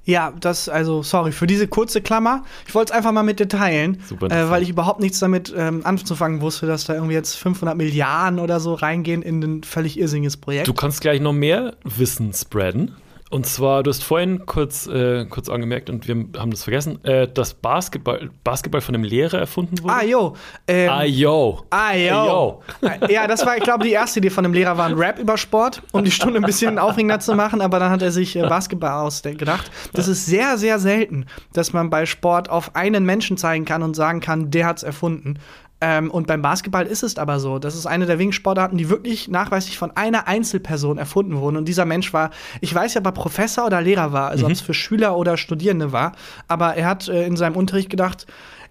Ja, 0.05 0.33
das, 0.37 0.67
also, 0.67 1.01
sorry 1.01 1.31
für 1.31 1.47
diese 1.47 1.65
kurze 1.67 2.01
Klammer. 2.01 2.43
Ich 2.67 2.75
wollte 2.75 2.91
es 2.91 2.97
einfach 2.97 3.13
mal 3.13 3.23
mit 3.23 3.39
dir 3.39 3.47
teilen, 3.47 4.01
Super 4.05 4.29
äh, 4.31 4.49
weil 4.49 4.61
ich 4.61 4.67
überhaupt 4.69 4.99
nichts 4.99 5.19
damit 5.19 5.53
ähm, 5.55 5.79
anzufangen 5.85 6.41
wusste, 6.41 6.65
dass 6.65 6.83
da 6.83 6.93
irgendwie 6.95 7.13
jetzt 7.13 7.35
500 7.35 7.77
Milliarden 7.77 8.39
oder 8.39 8.59
so 8.59 8.73
reingehen 8.73 9.21
in 9.21 9.41
ein 9.41 9.63
völlig 9.63 9.97
irrsinniges 9.97 10.35
Projekt. 10.35 10.67
Du 10.67 10.73
kannst 10.73 10.99
gleich 10.99 11.21
noch 11.21 11.31
mehr 11.31 11.75
Wissen 11.85 12.33
spreaden. 12.33 12.95
Und 13.33 13.47
zwar, 13.47 13.81
du 13.81 13.89
hast 13.89 14.03
vorhin 14.03 14.45
kurz, 14.45 14.85
äh, 14.85 15.25
kurz 15.25 15.49
angemerkt, 15.49 15.89
und 15.89 16.07
wir 16.07 16.15
haben 16.37 16.51
das 16.51 16.65
vergessen, 16.65 17.03
äh, 17.03 17.27
dass 17.27 17.55
Basketball, 17.55 18.29
Basketball 18.43 18.79
von 18.79 18.93
einem 18.93 19.03
Lehrer 19.03 19.39
erfunden 19.39 19.81
wurde. 19.81 19.91
Ah, 19.91 20.03
jo. 20.03 20.35
Ähm, 20.67 20.89
Ah, 20.89 21.03
yo. 21.03 21.63
Ah, 21.71 21.95
yo. 21.95 22.61
Ja, 23.09 23.25
das 23.25 23.43
war, 23.43 23.57
ich 23.57 23.63
glaube, 23.63 23.85
die 23.85 23.91
erste 23.91 24.19
Idee 24.19 24.29
von 24.29 24.43
dem 24.43 24.53
Lehrer 24.53 24.77
war 24.77 24.85
ein 24.85 24.93
Rap 24.93 25.17
über 25.17 25.35
Sport, 25.37 25.81
um 25.93 26.03
die 26.03 26.11
Stunde 26.11 26.35
ein 26.37 26.43
bisschen 26.43 26.77
aufregender 26.77 27.19
zu 27.19 27.33
machen, 27.33 27.61
aber 27.61 27.79
dann 27.79 27.89
hat 27.89 28.03
er 28.03 28.11
sich 28.11 28.35
äh, 28.35 28.43
Basketball 28.43 29.01
ausgedacht. 29.01 29.71
Das 29.93 30.07
ist 30.07 30.27
sehr, 30.27 30.59
sehr 30.59 30.77
selten, 30.77 31.25
dass 31.53 31.73
man 31.73 31.89
bei 31.89 32.05
Sport 32.05 32.51
auf 32.51 32.75
einen 32.75 33.03
Menschen 33.03 33.37
zeigen 33.37 33.65
kann 33.65 33.81
und 33.81 33.95
sagen 33.95 34.19
kann, 34.19 34.51
der 34.51 34.67
hat's 34.67 34.83
erfunden. 34.83 35.39
Ähm, 35.85 36.09
und 36.09 36.27
beim 36.27 36.41
Basketball 36.41 36.85
ist 36.85 37.03
es 37.03 37.17
aber 37.17 37.41
so. 37.41 37.59
Das 37.59 37.75
ist 37.75 37.85
eine 37.85 38.05
der 38.05 38.17
wenigen 38.17 38.31
Sportarten, 38.31 38.77
die 38.77 38.87
wirklich 38.87 39.27
nachweislich 39.27 39.77
von 39.77 39.91
einer 39.97 40.29
Einzelperson 40.29 40.97
erfunden 40.97 41.35
wurden. 41.35 41.57
Und 41.57 41.67
dieser 41.67 41.83
Mensch 41.83 42.13
war, 42.13 42.29
ich 42.61 42.73
weiß 42.73 42.93
ja, 42.93 43.01
ob 43.01 43.07
er 43.07 43.11
Professor 43.11 43.65
oder 43.65 43.81
Lehrer 43.81 44.13
war, 44.13 44.29
also 44.29 44.45
ob 44.45 44.53
es 44.53 44.61
für 44.61 44.73
Schüler 44.73 45.17
oder 45.17 45.35
Studierende 45.35 45.91
war, 45.91 46.13
aber 46.47 46.75
er 46.75 46.87
hat 46.87 47.09
äh, 47.09 47.27
in 47.27 47.35
seinem 47.35 47.57
Unterricht 47.57 47.89
gedacht, 47.89 48.27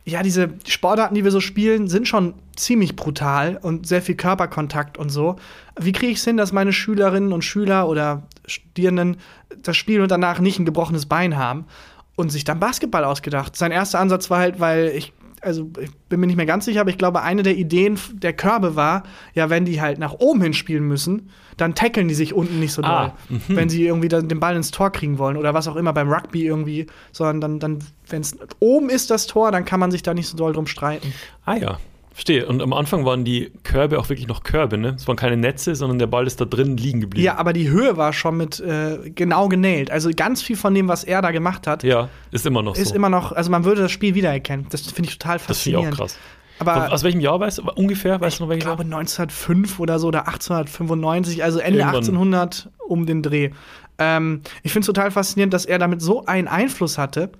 ja, 0.06 0.22
diese 0.22 0.54
Sportarten, 0.66 1.14
die 1.14 1.22
wir 1.22 1.30
so 1.30 1.40
spielen, 1.40 1.86
sind 1.86 2.08
schon 2.08 2.32
ziemlich 2.56 2.96
brutal 2.96 3.58
und 3.60 3.86
sehr 3.86 4.00
viel 4.00 4.14
Körperkontakt 4.14 4.96
und 4.96 5.10
so. 5.10 5.36
Wie 5.78 5.92
kriege 5.92 6.12
ich 6.12 6.18
es 6.18 6.24
hin, 6.24 6.38
dass 6.38 6.50
meine 6.50 6.72
Schülerinnen 6.72 7.34
und 7.34 7.44
Schüler 7.44 7.88
oder 7.88 8.22
Studierenden 8.46 9.18
das 9.62 9.76
spielen 9.76 10.00
und 10.00 10.10
danach 10.10 10.40
nicht 10.40 10.58
ein 10.58 10.64
gebrochenes 10.64 11.04
Bein 11.04 11.36
haben? 11.36 11.66
Und 12.14 12.30
sich 12.30 12.44
dann 12.44 12.60
Basketball 12.60 13.04
ausgedacht. 13.04 13.56
Sein 13.56 13.72
erster 13.72 13.98
Ansatz 13.98 14.28
war 14.28 14.38
halt, 14.38 14.60
weil 14.60 14.88
ich 14.88 15.14
also 15.42 15.70
ich 15.80 15.90
bin 16.08 16.20
mir 16.20 16.26
nicht 16.26 16.36
mehr 16.36 16.46
ganz 16.46 16.64
sicher, 16.64 16.80
aber 16.80 16.90
ich 16.90 16.98
glaube, 16.98 17.22
eine 17.22 17.42
der 17.42 17.56
Ideen 17.56 17.98
der 18.12 18.32
Körbe 18.32 18.76
war, 18.76 19.02
ja, 19.34 19.50
wenn 19.50 19.64
die 19.64 19.80
halt 19.80 19.98
nach 19.98 20.14
oben 20.14 20.40
hin 20.40 20.54
spielen 20.54 20.84
müssen, 20.84 21.30
dann 21.56 21.74
tackeln 21.74 22.08
die 22.08 22.14
sich 22.14 22.32
unten 22.32 22.60
nicht 22.60 22.72
so 22.72 22.82
doll. 22.82 22.90
Ah, 22.90 23.16
wenn 23.48 23.68
sie 23.68 23.84
irgendwie 23.84 24.08
dann 24.08 24.28
den 24.28 24.40
Ball 24.40 24.56
ins 24.56 24.70
Tor 24.70 24.90
kriegen 24.90 25.18
wollen 25.18 25.36
oder 25.36 25.52
was 25.52 25.68
auch 25.68 25.76
immer 25.76 25.92
beim 25.92 26.10
Rugby 26.10 26.46
irgendwie, 26.46 26.86
sondern 27.10 27.40
dann, 27.40 27.58
dann 27.58 27.78
wenn 28.08 28.22
es 28.22 28.36
oben 28.60 28.88
ist 28.88 29.10
das 29.10 29.26
Tor, 29.26 29.52
dann 29.52 29.64
kann 29.64 29.80
man 29.80 29.90
sich 29.90 30.02
da 30.02 30.14
nicht 30.14 30.28
so 30.28 30.36
doll 30.36 30.52
drum 30.52 30.66
streiten. 30.66 31.12
Ah 31.44 31.56
ja, 31.56 31.78
verstehe. 32.12 32.46
Und 32.46 32.60
am 32.62 32.72
Anfang 32.72 33.04
waren 33.04 33.24
die 33.24 33.50
Körbe 33.64 33.98
auch 33.98 34.08
wirklich 34.08 34.28
noch 34.28 34.42
Körbe, 34.42 34.78
ne? 34.78 34.94
Es 34.96 35.06
waren 35.08 35.16
keine 35.16 35.36
Netze, 35.36 35.74
sondern 35.74 35.98
der 35.98 36.06
Ball 36.06 36.26
ist 36.26 36.40
da 36.40 36.44
drin 36.44 36.76
liegen 36.76 37.00
geblieben. 37.00 37.24
Ja, 37.24 37.36
aber 37.36 37.52
die 37.52 37.68
Höhe 37.70 37.96
war 37.96 38.12
schon 38.12 38.36
mit 38.36 38.60
äh, 38.60 39.10
genau 39.14 39.48
genäht. 39.48 39.90
Also 39.90 40.10
ganz 40.14 40.42
viel 40.42 40.56
von 40.56 40.74
dem, 40.74 40.88
was 40.88 41.04
er 41.04 41.22
da 41.22 41.30
gemacht 41.30 41.66
hat, 41.66 41.82
Ja, 41.82 42.08
ist 42.30 42.44
immer 42.46 42.62
noch 42.62 42.76
ist 42.76 42.88
so. 42.88 42.94
immer 42.94 43.08
noch, 43.08 43.32
also 43.32 43.50
man 43.50 43.64
würde 43.64 43.82
das 43.82 43.92
Spiel 43.92 44.14
wiedererkennen. 44.14 44.66
Das 44.70 44.82
finde 44.82 45.08
ich 45.10 45.18
total 45.18 45.38
das 45.38 45.46
finde 45.46 45.52
ich 45.52 45.56
faszinierend. 45.86 45.94
auch 45.94 45.98
krass. 45.98 46.18
Aber 46.58 46.92
Aus 46.92 47.02
welchem 47.02 47.20
Jahr 47.20 47.40
weißt 47.40 47.58
du? 47.58 47.62
Ungefähr, 47.74 48.20
weißt 48.20 48.38
du 48.38 48.44
noch 48.44 48.48
ich 48.50 48.56
welches 48.56 48.64
Jahr? 48.66 48.76
glaube 48.76 48.94
1905 48.94 49.80
oder 49.80 49.98
so 49.98 50.08
oder 50.08 50.28
1895, 50.28 51.42
also 51.42 51.58
Ende 51.58 51.80
Irgendwann. 51.80 51.96
1800 51.96 52.70
um 52.86 53.06
den 53.06 53.22
Dreh. 53.22 53.50
Ähm, 53.98 54.42
ich 54.62 54.72
finde 54.72 54.80
es 54.82 54.86
total 54.86 55.10
faszinierend, 55.10 55.52
dass 55.54 55.64
er 55.64 55.78
damit 55.78 56.02
so 56.02 56.24
einen 56.26 56.46
Einfluss 56.48 56.98
hatte 56.98 57.30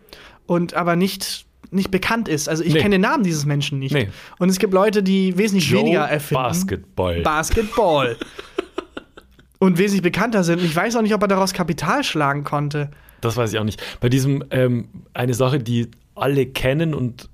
und 0.47 0.75
aber 0.75 0.97
nicht 0.97 1.47
nicht 1.73 1.91
bekannt 1.91 2.29
ist. 2.29 2.49
Also 2.49 2.63
ich 2.63 2.75
Nee. 2.75 2.81
kenne 2.81 2.95
den 2.97 3.01
Namen 3.03 3.25
dieses 3.25 3.47
Menschen 3.47 3.79
nicht. 3.79 3.93
Nee. 3.93 4.09
Und 4.39 4.49
es 4.49 4.59
gibt 4.59 4.73
Leute, 4.75 5.03
die 5.03 5.37
wesentlich 5.39 5.69
Joe 5.71 5.81
weniger 5.83 6.03
erfinden. 6.03 6.43
Basketball. 6.43 7.21
Basketball. 7.23 8.17
und 9.59 9.79
wesentlich 9.79 10.03
bekannter 10.03 10.45
sind. 10.45 10.63
Ich 10.63 10.75
weiß 10.75 10.97
auch 10.97 11.03
nicht, 11.03 11.15
ob 11.15 11.23
er 11.23 11.29
daraus 11.29 11.53
Kapital 11.53 12.03
schlagen 12.05 12.45
konnte. 12.45 12.91
Das 13.21 13.37
weiß 13.37 13.53
ich 13.53 13.59
auch 13.59 13.65
nicht. 13.65 13.81
Bei 14.01 14.09
diesem, 14.09 14.45
ähm, 14.51 14.89
eine 15.15 15.35
Sache, 15.35 15.59
die 15.61 15.89
alle 16.15 16.47
kennen 16.47 16.95
und 16.95 17.29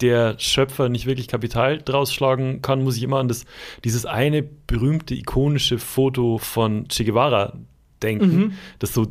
der 0.00 0.38
Schöpfer 0.38 0.88
nicht 0.88 1.06
wirklich 1.06 1.28
Kapital 1.28 1.78
draus 1.78 2.12
schlagen 2.12 2.60
kann, 2.62 2.82
muss 2.82 2.96
ich 2.96 3.02
immer 3.02 3.18
an 3.18 3.28
das, 3.28 3.44
dieses 3.84 4.04
eine 4.04 4.42
berühmte, 4.42 5.14
ikonische 5.14 5.78
Foto 5.78 6.38
von 6.38 6.88
Che 6.88 7.04
Guevara 7.04 7.54
denken, 8.02 8.54
das 8.78 8.92
so 8.92 9.06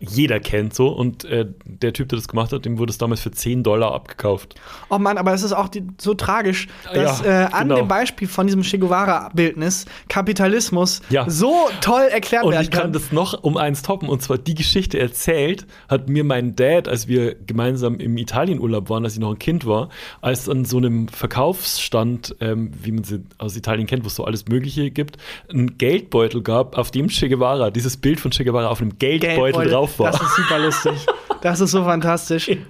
jeder 0.00 0.40
kennt 0.40 0.74
so 0.74 0.88
und 0.88 1.24
äh, 1.24 1.46
der 1.64 1.92
Typ, 1.92 2.08
der 2.08 2.18
das 2.18 2.26
gemacht 2.26 2.52
hat, 2.52 2.64
dem 2.64 2.76
wurde 2.78 2.90
es 2.90 2.98
damals 2.98 3.20
für 3.20 3.30
10 3.30 3.62
Dollar 3.62 3.92
abgekauft. 3.94 4.56
Oh 4.90 4.98
Mann, 4.98 5.16
aber 5.16 5.32
es 5.32 5.44
ist 5.44 5.52
auch 5.52 5.68
die, 5.68 5.84
so 5.98 6.14
tragisch, 6.14 6.66
dass 6.92 7.20
Ja, 7.24 7.44
äh, 7.44 7.52
an 7.52 7.68
genau. 7.68 7.76
dem 7.76 7.88
Beispiel 7.88 8.26
von 8.26 8.46
diesem 8.48 8.62
Che 8.62 8.78
Guevara-Bildnis 8.78 9.84
Kapitalismus 10.08 11.02
Ja. 11.08 11.30
so 11.30 11.68
toll 11.80 12.02
erklärt 12.10 12.42
Und 12.44 12.50
werden 12.52 12.62
ich 12.64 12.70
kann 12.72 12.92
das 12.92 13.12
noch 13.12 13.44
um 13.44 13.56
eins 13.56 13.82
toppen. 13.82 14.08
Und 14.08 14.22
zwar 14.22 14.38
die 14.38 14.56
Geschichte 14.56 14.98
erzählt, 14.98 15.66
hat 15.88 16.08
mir 16.08 16.24
mein 16.24 16.56
Dad, 16.56 16.88
als 16.88 17.06
wir 17.06 17.36
gemeinsam 17.36 18.00
im 18.00 18.16
Italienurlaub 18.18 18.90
waren, 18.90 19.04
als 19.04 19.14
ich 19.14 19.20
noch 19.20 19.30
ein 19.30 19.38
Kind 19.38 19.66
war, 19.66 19.88
als 20.20 20.48
an 20.48 20.64
so 20.64 20.78
einem 20.78 21.06
Verkaufsstand, 21.08 22.34
ähm, 22.40 22.72
wie 22.82 22.90
man 22.92 23.04
sie 23.04 23.22
aus 23.38 23.56
Italien 23.56 23.86
kennt, 23.86 24.02
wo 24.02 24.08
es 24.08 24.16
so 24.16 24.24
alles 24.24 24.46
Mögliche 24.48 24.90
gibt, 24.90 25.16
einen 25.48 25.78
Geldbeutel 25.78 26.42
gab, 26.42 26.76
auf 26.76 26.90
dem 26.90 27.06
Che 27.08 27.28
Guevara, 27.28 27.70
dieses 27.70 27.96
Bild 27.96 28.18
von 28.18 28.32
Che 28.32 28.44
Guevara 28.44 28.68
auf 28.68 28.80
einem 28.80 28.98
Geldbeutel, 28.98 29.75
drauf 29.76 29.98
war. 29.98 30.10
Das 30.10 30.20
ist 30.20 30.36
super 30.36 30.58
lustig. 30.58 31.06
Das 31.42 31.60
ist 31.60 31.70
so 31.70 31.84
fantastisch. 31.84 32.50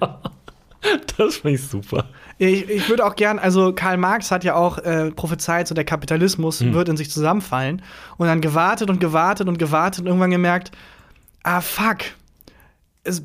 Das 1.16 1.36
fand 1.38 1.54
ich 1.54 1.66
super. 1.66 2.04
Ich, 2.38 2.68
ich 2.68 2.88
würde 2.88 3.04
auch 3.04 3.16
gern, 3.16 3.40
also 3.40 3.72
Karl 3.72 3.96
Marx 3.96 4.30
hat 4.30 4.44
ja 4.44 4.54
auch 4.54 4.78
äh, 4.78 5.11
prophezeit, 5.11 5.66
so 5.66 5.74
der 5.74 5.84
Kapitalismus 5.84 6.61
Hm. 6.61 6.74
wird 6.74 6.88
in 6.88 6.96
sich 6.96 7.11
zusammenfallen. 7.11 7.82
Und 8.18 8.28
dann 8.28 8.40
gewartet 8.40 8.88
und 8.90 9.00
gewartet 9.00 9.48
und 9.48 9.59
gewartet 9.59 10.00
und 10.02 10.07
irgendwann 10.07 10.30
gemerkt, 10.30 10.70
ah 11.42 11.61
fuck. 11.61 11.98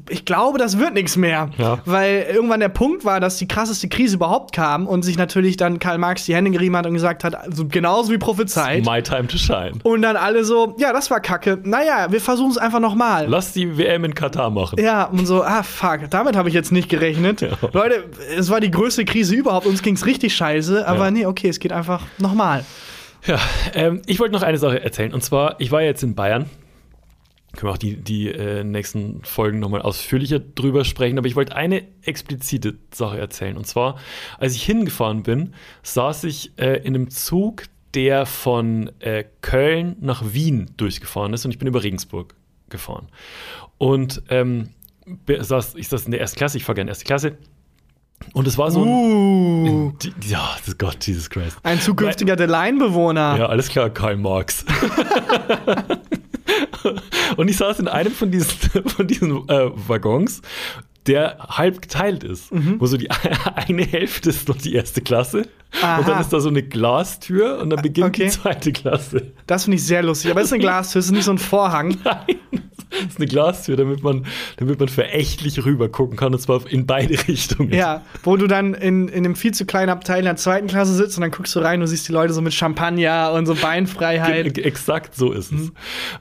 Ich 0.10 0.26
glaube, 0.26 0.58
das 0.60 0.78
wird 0.80 0.94
nichts 0.94 1.18
mehr. 1.18 1.50
Ja. 1.58 1.80
Weil 1.86 2.26
irgendwann 2.34 2.60
der 2.60 2.70
Punkt 2.70 3.06
war, 3.06 3.20
dass 3.20 3.38
die 3.38 3.48
krasseste 3.48 3.88
Krise 3.90 4.16
überhaupt 4.16 4.54
kam 4.54 4.88
und 4.88 5.04
sich 5.04 5.18
natürlich 5.18 5.58
dann 5.58 5.80
Karl 5.80 5.98
Marx 5.98 6.26
die 6.26 6.36
Hände 6.36 6.52
gerieben 6.52 6.76
hat 6.78 6.86
und 6.86 6.94
gesagt 6.94 7.24
hat, 7.24 7.36
also 7.36 7.68
genauso 7.68 8.12
wie 8.12 8.18
prophezeit. 8.18 8.86
My 8.86 9.02
time 9.02 9.28
to 9.28 9.38
shine. 9.38 9.74
Und 9.84 10.02
dann 10.02 10.16
alle 10.16 10.44
so, 10.44 10.76
ja, 10.80 10.94
das 10.94 11.10
war 11.10 11.20
kacke. 11.20 11.60
Naja, 11.64 12.08
wir 12.12 12.22
versuchen 12.22 12.52
es 12.52 12.58
einfach 12.58 12.80
nochmal. 12.80 13.26
Lass 13.28 13.54
die 13.54 13.78
WM 13.78 14.06
in 14.06 14.14
Katar 14.14 14.50
machen. 14.50 14.80
Ja, 14.82 15.06
und 15.06 15.26
so, 15.26 15.44
ah, 15.44 15.64
fuck, 15.64 16.10
damit 16.10 16.36
habe 16.36 16.50
ich 16.50 16.56
jetzt 16.56 16.72
nicht 16.72 16.90
gerechnet. 16.90 17.46
Leute, 17.74 18.04
es 18.38 18.50
war 18.50 18.60
die 18.60 18.72
größte 18.72 19.06
Krise 19.06 19.36
überhaupt, 19.36 19.66
uns 19.66 19.82
ging 19.82 19.96
es 19.96 20.06
richtig 20.06 20.36
scheiße, 20.36 20.88
aber 20.88 21.06
Ja. 21.06 21.12
nee, 21.12 21.26
okay, 21.26 21.50
es 21.50 21.60
geht 21.60 21.72
einfach 21.74 22.02
nochmal. 22.18 22.64
Ja, 23.26 23.38
ähm, 23.76 24.02
ich 24.08 24.20
wollte 24.20 24.34
noch 24.34 24.42
eine 24.42 24.58
Sache 24.58 24.84
erzählen. 24.84 25.14
Und 25.14 25.24
zwar, 25.24 25.56
ich 25.60 25.72
war 25.72 25.82
jetzt 25.84 26.02
in 26.02 26.16
Bayern. 26.16 26.46
Können 27.54 27.70
wir 27.70 27.74
auch 27.74 27.78
die, 27.78 27.98
die 27.98 28.30
äh, 28.30 28.64
nächsten 28.64 29.24
Folgen 29.24 29.60
nochmal 29.60 29.82
ausführlicher 29.82 30.40
drüber 30.40 30.86
sprechen. 30.86 31.18
Aber 31.18 31.28
ich 31.28 31.36
wollte 31.36 31.56
eine 31.56 31.84
explizite 32.04 32.76
Sache 32.94 33.20
erzählen. 33.20 33.58
Und 33.58 33.68
zwar, 33.68 33.98
als 34.38 34.56
ich 34.56 34.64
hingefahren 34.64 35.24
bin, 35.24 35.54
saß 35.84 36.24
ich 36.24 36.58
äh, 36.58 36.78
in 36.78 36.96
einem 36.96 37.10
Zug, 37.10 37.64
der 37.94 38.26
von 38.26 38.90
äh, 39.00 39.26
Köln 39.42 39.98
nach 40.00 40.34
Wien 40.34 40.72
durchgefahren 40.78 41.34
ist. 41.34 41.44
Und 41.44 41.52
ich 41.52 41.60
bin 41.60 41.68
über 41.68 41.84
Regensburg 41.84 42.36
gefahren. 42.70 43.10
Und 43.78 44.24
ähm, 44.30 44.70
saß, 45.28 45.76
ich 45.76 45.90
saß 45.90 46.06
in 46.06 46.12
der 46.12 46.22
ersten 46.22 46.38
Klasse. 46.38 46.58
Ich 46.58 46.64
fahre 46.64 46.76
gerne 46.76 46.92
erste 46.92 47.06
Klasse. 47.06 47.38
Und 48.34 48.48
es 48.48 48.58
war 48.58 48.72
so 48.72 48.84
ein. 48.84 48.88
Uh, 48.88 49.94
ja, 50.24 50.56
das 50.66 50.78
Gott, 50.78 51.06
Jesus 51.06 51.30
Christ. 51.30 51.58
ein 51.64 51.80
zukünftiger 51.82 52.38
The 52.38 52.46
Line-Bewohner. 52.46 53.38
Ja, 53.38 53.46
alles 53.48 53.68
klar, 53.68 53.90
Karl 53.90 54.16
Marx. 54.18 54.64
und 57.38 57.50
ich 57.50 57.58
saß 57.58 57.80
in 57.80 57.88
einem 57.88 58.12
von 58.12 58.32
diesen, 58.32 58.50
von 58.88 59.08
diesen 59.08 59.48
äh, 59.50 59.70
Waggons, 59.88 60.42
der 61.08 61.38
halb 61.50 61.82
geteilt 61.82 62.24
ist. 62.24 62.52
Mhm. 62.52 62.80
Wo 62.80 62.86
so 62.86 62.98
die 62.98 63.10
eine 63.56 63.84
Hälfte 63.84 64.30
ist 64.30 64.48
noch 64.48 64.58
die 64.58 64.76
erste 64.76 65.02
Klasse. 65.02 65.48
Aha. 65.82 66.00
Und 66.00 66.08
dann 66.08 66.22
ist 66.22 66.30
da 66.34 66.40
so 66.40 66.50
eine 66.50 66.64
Glastür 66.64 67.60
und 67.60 67.70
dann 67.70 67.82
beginnt 67.82 68.08
Okay. 68.08 68.26
die 68.26 68.30
zweite 68.30 68.72
Klasse. 68.72 69.32
Das 69.48 69.64
finde 69.64 69.78
ich 69.78 69.86
sehr 69.86 70.04
lustig. 70.04 70.30
Aber 70.30 70.42
es 70.42 70.48
ist 70.48 70.54
eine 70.54 70.62
Glastür, 70.62 71.00
es 71.00 71.06
ist 71.06 71.12
nicht 71.12 71.24
so 71.24 71.32
ein 71.32 71.38
Vorhang. 71.38 71.98
Nein, 72.04 72.38
ist 73.08 73.18
eine 73.18 73.28
Glastür, 73.28 73.76
damit 73.78 74.04
man, 74.04 74.26
damit 74.58 74.80
man 74.80 74.90
verächtlich 74.90 75.64
rüber 75.66 75.90
gucken 75.90 76.18
kann, 76.18 76.34
und 76.34 76.40
zwar 76.40 76.62
in 76.70 76.86
beide 76.86 77.14
Richtungen. 77.28 77.72
Ja, 77.74 78.02
wo 78.24 78.38
du 78.38 78.48
dann 78.48 78.74
in, 78.74 79.08
in 79.08 79.26
einem 79.26 79.36
viel 79.36 79.54
zu 79.54 79.66
kleinen 79.66 79.90
Abteil 79.90 80.20
in 80.20 80.26
der 80.26 80.36
zweiten 80.36 80.68
Klasse 80.68 80.94
sitzt 80.94 81.18
und 81.18 81.22
dann 81.22 81.32
guckst 81.32 81.56
du 81.56 81.60
rein 81.60 81.82
und 81.82 81.88
siehst 81.88 82.08
die 82.08 82.12
Leute 82.12 82.34
so 82.34 82.42
mit 82.42 82.54
Champagner 82.54 83.32
und 83.34 83.46
so 83.46 83.56
Beinfreiheit. 83.56 84.54
Ge- 84.54 84.64
Exakt 84.64 85.16
so 85.16 85.32
ist 85.32 85.52
Mhm. 85.52 85.60
es. 85.60 85.72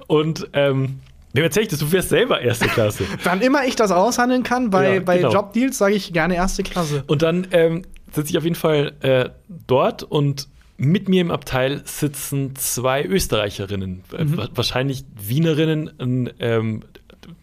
Und 0.07 0.49
ähm, 0.53 1.01
wem 1.33 1.45
erzähl 1.45 1.63
ich 1.65 1.69
das? 1.69 1.79
Du 1.81 1.87
fährst 1.87 2.09
selber 2.09 2.41
erste 2.41 2.67
Klasse. 2.69 3.05
Wann 3.25 3.41
immer 3.41 3.65
ich 3.67 3.77
das 3.77 3.91
aushandeln 3.91 4.43
kann, 4.43 4.71
bei, 4.71 4.95
Ja, 4.97 5.01
bei 5.01 5.17
genau. 5.19 5.33
Jobdeals 5.33 5.79
sage 5.79 5.95
ich 5.95 6.13
gerne 6.13 6.35
erste 6.37 6.63
Klasse. 6.63 7.05
Und 7.07 7.23
dann 7.23 7.47
ähm, 7.53 7.83
sitze 8.13 8.31
ich 8.31 8.39
auf 8.39 8.45
jeden 8.45 8.57
Fall 8.57 8.93
äh, 9.01 9.29
dort 9.67 10.03
und 10.03 10.49
mit 10.83 11.11
mir 11.11 11.21
im 11.21 11.31
Abteil 11.31 11.83
sitzen 11.85 12.57
zwei 12.57 13.05
Österreicherinnen, 13.05 14.03
äh, 14.15 14.25
wa- 14.37 14.49
wahrscheinlich 14.55 15.05
Wienerinnen, 15.15 16.33
ähm, 16.41 16.81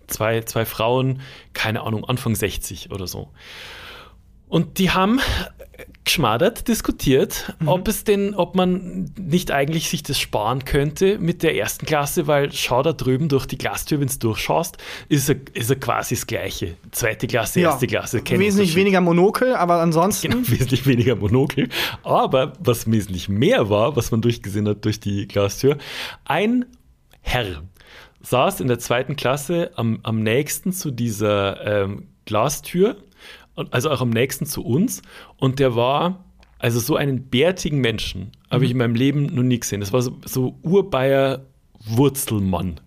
zwei, 0.08 0.42
zwei 0.42 0.66
Frauen, 0.66 1.22
keine 1.54 1.82
Ahnung, 1.84 2.04
Anfang 2.06 2.34
60 2.34 2.90
oder 2.92 3.06
so. 3.06 3.30
Und 4.48 4.80
die 4.80 4.90
haben 4.90 5.20
geschmadert, 6.08 6.68
diskutiert, 6.70 7.54
ob 7.66 7.88
es 7.88 8.06
denn, 8.06 8.34
ob 8.34 8.56
man 8.56 9.12
nicht 9.20 9.52
eigentlich 9.52 9.90
sich 9.90 10.04
das 10.04 10.18
sparen 10.18 10.64
könnte 10.64 11.20
mit 11.20 11.44
der 11.44 11.56
ersten 11.56 11.86
Klasse, 11.86 12.28
weil 12.28 12.52
schau 12.54 12.82
da 12.82 12.94
drüben 12.94 13.28
durch 13.28 13.46
die 13.46 13.58
Glastür, 13.58 14.00
wenn 14.00 14.08
du 14.08 14.18
durchschaust, 14.18 14.78
ist 15.10 15.30
er, 15.30 15.36
ist 15.54 15.70
er 15.70 15.76
quasi 15.76 16.16
das 16.16 16.26
Gleiche. 16.26 16.76
Zweite 16.92 17.28
Klasse, 17.28 17.60
erste 17.60 17.88
Klasse, 17.88 18.22
kein 18.22 18.40
Wesentlich 18.40 18.76
weniger 18.76 19.02
Monokel, 19.02 19.54
aber 19.54 19.82
ansonsten. 19.82 20.30
Genau, 20.30 20.42
wesentlich 20.48 20.86
weniger 20.88 21.18
Monokel. 21.18 21.68
Aber 22.04 22.54
was 22.60 22.90
wesentlich 22.90 23.28
mehr 23.28 23.70
war, 23.70 23.98
was 23.98 24.10
man 24.12 24.22
durchgesehen 24.22 24.68
hat 24.68 24.86
durch 24.86 25.02
die 25.02 25.28
Glastür, 25.28 25.78
ein 26.24 26.66
Herr 27.22 27.64
saß 28.22 28.62
in 28.62 28.68
der 28.68 28.80
zweiten 28.80 29.18
Klasse 29.18 29.72
am, 29.76 30.00
am 30.04 30.24
nächsten 30.24 30.72
zu 30.72 30.92
dieser 30.92 31.84
ähm, 31.84 32.08
Glastür, 32.26 32.98
also 33.72 33.90
auch 33.90 34.02
am 34.02 34.10
nächsten 34.10 34.46
zu 34.46 34.64
uns. 34.64 35.02
Und 35.38 35.60
der 35.60 35.76
war, 35.76 36.26
also 36.60 36.80
so 36.80 36.96
einen 36.96 37.28
bärtigen 37.30 37.80
Menschen, 37.80 38.32
habe 38.50 38.66
ich 38.66 38.72
in 38.72 38.78
meinem 38.78 38.96
Leben 38.96 39.28
noch 39.28 39.44
nie 39.44 39.60
gesehen. 39.60 39.80
Das 39.80 39.94
war 39.94 40.02
so, 40.02 40.18
so 40.26 40.56
Urbayer 40.62 41.46
Wurzelmann. 41.86 42.80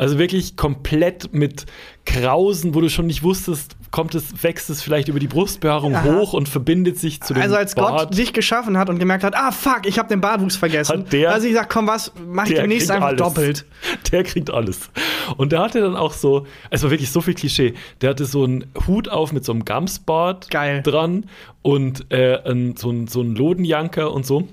Also 0.00 0.18
wirklich 0.18 0.56
komplett 0.56 1.32
mit 1.34 1.66
Krausen, 2.06 2.74
wo 2.74 2.80
du 2.80 2.88
schon 2.88 3.06
nicht 3.06 3.22
wusstest, 3.22 3.76
kommt 3.90 4.14
es, 4.14 4.42
wächst 4.42 4.70
es 4.70 4.80
vielleicht 4.82 5.08
über 5.08 5.20
die 5.20 5.26
Brustbehaarung 5.28 5.94
Aha. 5.94 6.04
hoch 6.14 6.32
und 6.32 6.48
verbindet 6.48 6.98
sich 6.98 7.20
zu 7.20 7.34
dem 7.34 7.42
Also 7.42 7.54
als 7.56 7.74
Bart. 7.74 8.08
Gott 8.08 8.16
dich 8.18 8.32
geschaffen 8.32 8.78
hat 8.78 8.88
und 8.88 8.98
gemerkt 8.98 9.24
hat, 9.24 9.34
ah 9.36 9.52
fuck, 9.52 9.82
ich 9.84 9.98
habe 9.98 10.08
den 10.08 10.22
Bartwuchs 10.22 10.56
vergessen. 10.56 11.00
Hat 11.00 11.12
der- 11.12 11.32
also 11.32 11.46
ich 11.46 11.52
sag, 11.54 11.68
komm 11.68 11.86
was, 11.86 12.12
mach 12.26 12.46
ich 12.46 12.54
demnächst 12.54 12.90
einfach 12.90 13.08
alles. 13.08 13.18
doppelt. 13.18 13.66
Der 14.10 14.24
kriegt 14.24 14.50
alles. 14.50 14.90
Und 15.36 15.52
der 15.52 15.60
hatte 15.60 15.80
dann 15.82 15.96
auch 15.96 16.14
so, 16.14 16.46
es 16.70 16.82
war 16.82 16.90
wirklich 16.90 17.10
so 17.12 17.20
viel 17.20 17.34
Klischee. 17.34 17.74
Der 18.00 18.10
hatte 18.10 18.24
so 18.24 18.42
einen 18.42 18.64
Hut 18.86 19.08
auf 19.08 19.32
mit 19.32 19.44
so 19.44 19.52
einem 19.52 19.64
Gamsbart 19.66 20.50
Geil. 20.50 20.82
dran 20.82 21.26
und 21.62 22.10
äh, 22.10 22.38
so, 22.76 22.90
ein, 22.90 23.06
so 23.06 23.20
ein 23.20 23.34
Lodenjanker 23.36 24.12
und 24.12 24.24
so. 24.26 24.48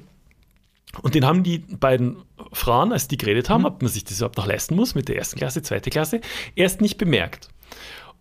Und 1.01 1.15
den 1.15 1.25
haben 1.25 1.43
die 1.43 1.59
beiden 1.59 2.17
Frauen, 2.53 2.91
als 2.91 3.07
die 3.07 3.17
geredet 3.17 3.49
haben, 3.49 3.65
ob 3.65 3.81
man 3.81 3.91
sich 3.91 4.03
das 4.03 4.17
überhaupt 4.17 4.37
noch 4.37 4.47
leisten 4.47 4.75
muss 4.75 4.95
mit 4.95 5.09
der 5.09 5.17
ersten 5.17 5.37
Klasse, 5.37 5.61
zweite 5.61 5.89
Klasse, 5.89 6.21
erst 6.55 6.81
nicht 6.81 6.97
bemerkt. 6.97 7.49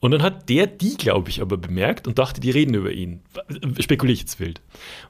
Und 0.01 0.11
dann 0.11 0.23
hat 0.23 0.49
der 0.49 0.67
die, 0.67 0.97
glaube 0.97 1.31
ich, 1.31 1.41
aber 1.41 1.57
bemerkt 1.57 2.07
und 2.07 2.19
dachte, 2.19 2.41
die 2.41 2.51
reden 2.51 2.75
über 2.75 2.93
ihn. 2.93 3.23
Spekuliere 3.79 4.15
ich 4.15 4.21
jetzt 4.21 4.41
wild. 4.41 4.61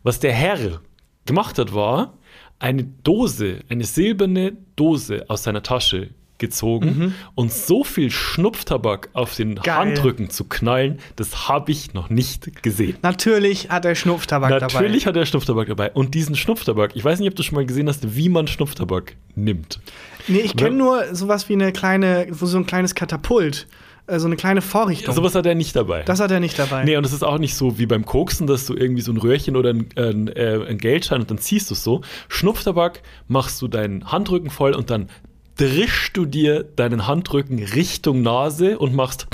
Was 0.03 0.21
der 0.21 0.33
Herr 0.33 0.81
gemacht 1.25 1.59
hat, 1.59 1.75
war 1.75 2.17
eine 2.59 2.85
Dose, 2.85 3.61
eine 3.69 3.85
silberne 3.85 4.57
Dose 4.77 5.25
aus 5.29 5.43
seiner 5.43 5.63
Tasche 5.63 6.11
gezogen 6.39 7.15
und 7.35 7.53
so 7.53 7.85
viel 7.85 8.11
Schnupftabak 8.11 9.09
auf 9.13 9.35
den 9.35 9.57
Geil. 9.57 9.75
Handrücken 9.77 10.31
zu 10.31 10.45
knallen, 10.45 10.99
das 11.17 11.49
habe 11.49 11.73
ich 11.73 11.95
noch 11.95 12.11
nicht 12.11 12.63
gesehen. 12.63 12.97
Natürlich 13.03 13.71
hat 13.71 13.85
er 13.85 13.95
Schnupftabak 13.95 14.51
dabei. 14.51 14.73
Natürlich 14.73 15.07
hat 15.07 15.17
er 15.17 15.27
Schnupftabak 15.27 15.69
dabei. 15.69 15.91
Und 15.93 16.15
diesen 16.15 16.37
Schnupftabak, 16.37 16.93
ich 16.95 17.05
weiß 17.05 17.19
nicht, 17.21 17.29
ob 17.29 17.37
du 17.37 17.43
schon 17.43 17.57
mal 17.57 17.67
gesehen 17.67 17.89
hast, 17.89 18.17
wie 18.17 18.29
man 18.29 18.47
Schnupftabak 18.47 19.17
nimmt. 19.35 19.81
Nee, 20.29 20.41
ich 20.41 20.57
kenne 20.57 20.77
nur 20.77 21.15
sowas 21.15 21.49
wie 21.49 21.55
eine 21.55 21.73
kleine, 21.73 22.27
so 22.33 22.57
ein 22.59 22.67
kleines 22.67 22.95
Katapult. 22.95 23.67
äh, 24.07 24.19
So 24.19 24.27
eine 24.27 24.37
kleine 24.37 24.61
Vorrichtung. 24.63 25.15
Sowas 25.15 25.35
hat 25.35 25.47
er 25.47 25.55
nicht 25.55 25.75
dabei. 25.75 26.03
das 26.03 26.21
hat 26.21 26.31
er 26.31 26.41
nicht 26.41 26.59
dabei. 26.59 26.85
Nee, 26.85 26.97
und 26.97 27.05
es 27.07 27.13
ist 27.13 27.25
auch 27.25 27.39
nicht 27.39 27.55
so 27.55 27.79
wie 27.79 27.87
beim 27.87 28.05
Koksen, 28.05 28.47
dass 28.47 28.67
du 28.67 28.75
irgendwie 28.75 29.03
so 29.03 29.13
ein 29.13 29.17
Röhrchen 29.19 29.57
oder 29.57 29.71
ein, 29.71 29.89
ein, 29.97 30.29
äh, 30.29 30.65
ein 30.69 30.79
Geldschein 30.79 31.21
und 31.21 31.31
dann 31.31 31.39
ziehst 31.39 31.71
du 31.71 31.75
es 31.75 31.83
so. 31.83 32.03
Schnupftabak 32.29 33.03
machst 33.29 33.61
du 33.63 33.69
deinen 33.69 34.11
Handrücken 34.13 34.51
voll 34.51 34.75
und 34.75 34.91
dann 34.91 35.09
drischst 35.57 36.17
du 36.17 36.25
dir 36.27 36.63
deinen 36.65 37.07
Handrücken 37.07 37.63
Richtung 37.63 38.23
Nase 38.23 38.79
und 38.79 38.95
machst 38.95 39.27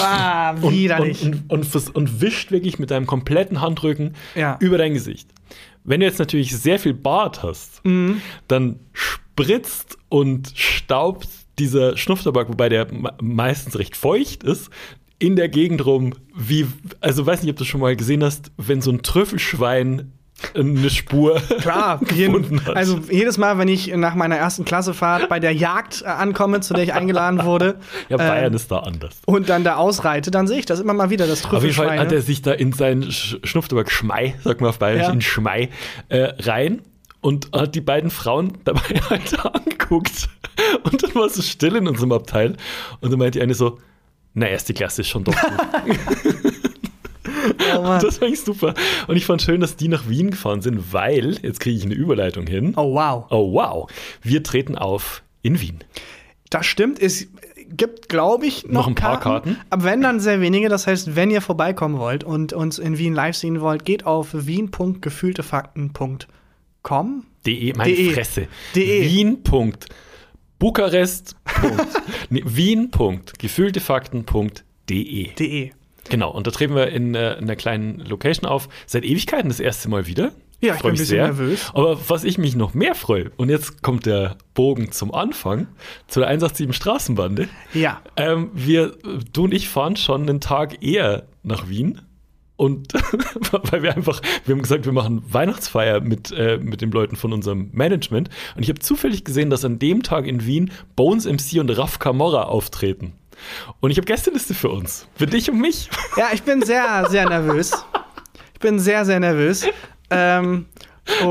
ah, 0.00 0.52
und, 0.60 0.72
widerlich. 0.72 1.22
und, 1.22 1.50
und, 1.50 1.74
und, 1.74 1.94
und 1.96 2.20
wischt 2.20 2.50
wirklich 2.50 2.78
mit 2.78 2.90
deinem 2.90 3.06
kompletten 3.06 3.60
Handrücken 3.60 4.14
Ja. 4.34 4.56
über 4.60 4.78
dein 4.78 4.94
Gesicht. 4.94 5.28
Wenn 5.84 6.00
du 6.00 6.06
jetzt 6.06 6.18
natürlich 6.18 6.56
sehr 6.56 6.78
viel 6.78 6.94
Bart 6.94 7.42
hast, 7.42 7.84
Mhm. 7.84 8.20
dann 8.48 8.78
spritzt 8.92 9.96
und 10.08 10.52
staubt 10.54 11.28
dieser 11.58 11.96
Schnupftabak, 11.96 12.48
wobei 12.48 12.68
der 12.68 12.92
me- 12.92 13.14
meistens 13.20 13.78
recht 13.78 13.96
feucht 13.96 14.42
ist, 14.44 14.70
in 15.18 15.36
der 15.36 15.48
Gegend 15.48 15.84
rum, 15.86 16.14
wie, 16.36 16.66
also 17.00 17.24
weiß 17.26 17.42
nicht, 17.42 17.50
ob 17.50 17.56
du 17.56 17.64
schon 17.64 17.80
mal 17.80 17.94
gesehen 17.96 18.22
hast, 18.24 18.50
wenn 18.56 18.80
so 18.80 18.90
ein 18.90 19.02
Trüffelschwein 19.02 20.12
eine 20.54 20.90
Spur 20.90 21.40
Klar, 21.60 22.00
jeden, 22.14 22.64
hat. 22.66 22.76
also 22.76 23.00
jedes 23.10 23.38
Mal, 23.38 23.58
wenn 23.58 23.68
ich 23.68 23.88
nach 23.94 24.14
meiner 24.14 24.36
ersten 24.36 24.64
Klassefahrt 24.64 25.28
bei 25.28 25.40
der 25.40 25.52
Jagd 25.54 26.02
äh, 26.02 26.06
ankomme, 26.06 26.60
zu 26.60 26.74
der 26.74 26.84
ich 26.84 26.92
eingeladen 26.94 27.44
wurde, 27.44 27.76
ja, 28.08 28.16
Bayern 28.16 28.46
ähm, 28.46 28.54
ist 28.54 28.70
da 28.70 28.78
anders. 28.80 29.14
und 29.26 29.48
dann 29.48 29.64
da 29.64 29.76
ausreite, 29.76 30.30
dann 30.30 30.46
sehe 30.46 30.58
ich 30.58 30.66
das 30.66 30.80
immer 30.80 30.94
mal 30.94 31.10
wieder, 31.10 31.26
das 31.26 31.44
Auf 31.44 31.62
jeden 31.62 31.74
Fall 31.74 31.86
hat 31.90 31.92
er 31.92 31.98
Trüffelschwein. 32.08 32.22
sich 32.22 32.42
da 32.42 32.52
in 32.52 32.72
seinen 32.72 33.04
Sch- 33.04 33.38
Schnupftabak 33.46 33.90
Schmei, 33.90 34.34
sag 34.44 34.60
mal 34.60 34.68
auf 34.68 34.78
Bayerisch, 34.78 35.06
Ja. 35.06 35.12
in 35.12 35.20
Schmei, 35.20 35.68
äh, 36.08 36.32
rein 36.40 36.82
und 37.20 37.50
hat 37.52 37.74
die 37.74 37.80
beiden 37.80 38.10
Frauen 38.10 38.58
dabei 38.64 38.80
halt 39.10 39.44
angeguckt. 39.44 40.28
Und 40.82 41.02
dann 41.02 41.14
war 41.14 41.26
es 41.26 41.34
so 41.34 41.42
still 41.42 41.76
in 41.76 41.86
unserem 41.88 42.12
Abteil. 42.12 42.56
Und 43.00 43.10
dann 43.12 43.18
meinte 43.18 43.38
die 43.38 43.42
eine 43.42 43.54
so, 43.54 43.78
na, 44.34 44.46
erste 44.46 44.74
Klasse 44.74 45.02
ist 45.02 45.08
schon 45.08 45.24
doch 45.24 45.34
gut. 45.34 45.98
Oh, 47.76 47.98
das 48.00 48.18
fand 48.18 48.32
ich 48.32 48.40
super. 48.40 48.74
Und 49.08 49.16
ich 49.16 49.24
fand 49.24 49.42
schön, 49.42 49.60
dass 49.60 49.76
die 49.76 49.88
nach 49.88 50.08
Wien 50.08 50.30
gefahren 50.30 50.62
sind, 50.62 50.92
weil, 50.92 51.38
jetzt 51.42 51.60
kriege 51.60 51.76
ich 51.76 51.84
eine 51.84 51.94
Überleitung 51.94 52.46
hin. 52.46 52.74
oh 52.76 52.94
wow. 52.94 53.26
Oh, 53.30 53.52
wow. 53.52 53.90
Wir 54.22 54.42
treten 54.42 54.76
auf 54.76 55.22
in 55.42 55.60
Wien. 55.60 55.78
Das 56.50 56.66
stimmt, 56.66 57.00
es 57.00 57.28
gibt, 57.76 58.08
glaube 58.08 58.46
ich, 58.46 58.64
noch, 58.64 58.72
Noch 58.72 58.86
ein 58.88 58.94
paar 58.94 59.20
Karten. 59.20 59.58
Aber 59.70 59.84
wenn, 59.84 60.00
dann 60.02 60.20
sehr 60.20 60.40
wenige. 60.40 60.68
Das 60.68 60.86
heißt, 60.86 61.16
wenn 61.16 61.30
ihr 61.30 61.40
vorbeikommen 61.40 61.98
wollt 61.98 62.24
und 62.24 62.52
uns 62.52 62.78
in 62.78 62.98
Wien 62.98 63.14
live 63.14 63.36
sehen 63.36 63.60
wollt, 63.60 63.84
geht 63.84 64.06
auf 64.06 64.28
wien.gefühltefakten.com. 64.32 67.26
De, 67.46 67.72
meine 67.76 67.94
De. 67.94 68.12
Fresse. 68.12 68.48
De. 68.74 69.04
Wien. 69.04 69.38
Bukarest. 70.58 71.36
Wien. 72.30 72.90
Gefühltefakten.de. 73.38 75.34
De. 75.34 75.70
Genau, 76.08 76.30
und 76.30 76.46
da 76.46 76.50
treten 76.50 76.74
wir 76.74 76.88
in, 76.88 77.14
äh, 77.14 77.34
in 77.34 77.44
einer 77.44 77.56
kleinen 77.56 78.00
Location 78.00 78.48
auf. 78.48 78.68
Seit 78.86 79.04
Ewigkeiten 79.04 79.48
das 79.48 79.60
erste 79.60 79.88
Mal 79.88 80.06
wieder. 80.06 80.32
Ja, 80.62 80.74
ich 80.74 80.80
Freu 80.80 80.90
bin 80.90 80.90
ein 80.90 80.92
mich 80.92 81.00
bisschen 81.00 81.16
nervös. 81.18 81.70
Aber 81.74 81.98
was 82.08 82.22
ich 82.22 82.38
mich 82.38 82.54
noch 82.54 82.72
mehr 82.72 82.94
freue, 82.94 83.32
und 83.36 83.48
jetzt 83.48 83.82
kommt 83.82 84.06
der 84.06 84.36
Bogen 84.54 84.92
zum 84.92 85.12
Anfang, 85.12 85.66
zu 86.06 86.20
der 86.20 86.28
187 86.28 86.74
Straßenbande. 86.74 87.48
Ja. 87.74 88.00
Ähm, 88.16 88.50
wir, 88.54 88.92
du 89.32 89.44
und 89.44 89.54
ich 89.54 89.68
fahren 89.68 89.96
schon 89.96 90.22
einen 90.22 90.40
Tag 90.40 90.82
eher 90.82 91.24
nach 91.42 91.68
Wien. 91.68 92.00
Und 92.54 92.92
weil 93.72 93.82
wir 93.82 93.96
einfach, 93.96 94.22
wir 94.44 94.54
haben 94.54 94.62
gesagt, 94.62 94.84
wir 94.84 94.92
machen 94.92 95.24
Weihnachtsfeier 95.26 96.00
mit, 96.00 96.30
äh, 96.30 96.58
mit 96.58 96.80
den 96.80 96.92
Leuten 96.92 97.16
von 97.16 97.32
unserem 97.32 97.70
Management. 97.72 98.30
Und 98.54 98.62
ich 98.62 98.68
habe 98.68 98.78
zufällig 98.78 99.24
gesehen, 99.24 99.50
dass 99.50 99.64
an 99.64 99.80
dem 99.80 100.04
Tag 100.04 100.28
in 100.28 100.46
Wien 100.46 100.70
Bones 100.94 101.26
MC 101.26 101.58
und 101.58 101.70
Raf 101.76 101.98
Camorra 101.98 102.44
auftreten. 102.44 103.14
Und 103.80 103.90
ich 103.90 103.96
habe 103.98 104.06
Gästeliste 104.06 104.54
für 104.54 104.68
uns. 104.70 105.06
Für 105.14 105.26
dich 105.26 105.50
und 105.50 105.58
mich. 105.60 105.88
Ja, 106.16 106.26
ich 106.32 106.42
bin 106.42 106.62
sehr, 106.62 107.06
sehr 107.10 107.28
nervös. 107.28 107.72
Ich 108.54 108.60
bin 108.60 108.78
sehr, 108.78 109.04
sehr 109.04 109.20
nervös. 109.20 109.66
Ähm, 110.10 110.66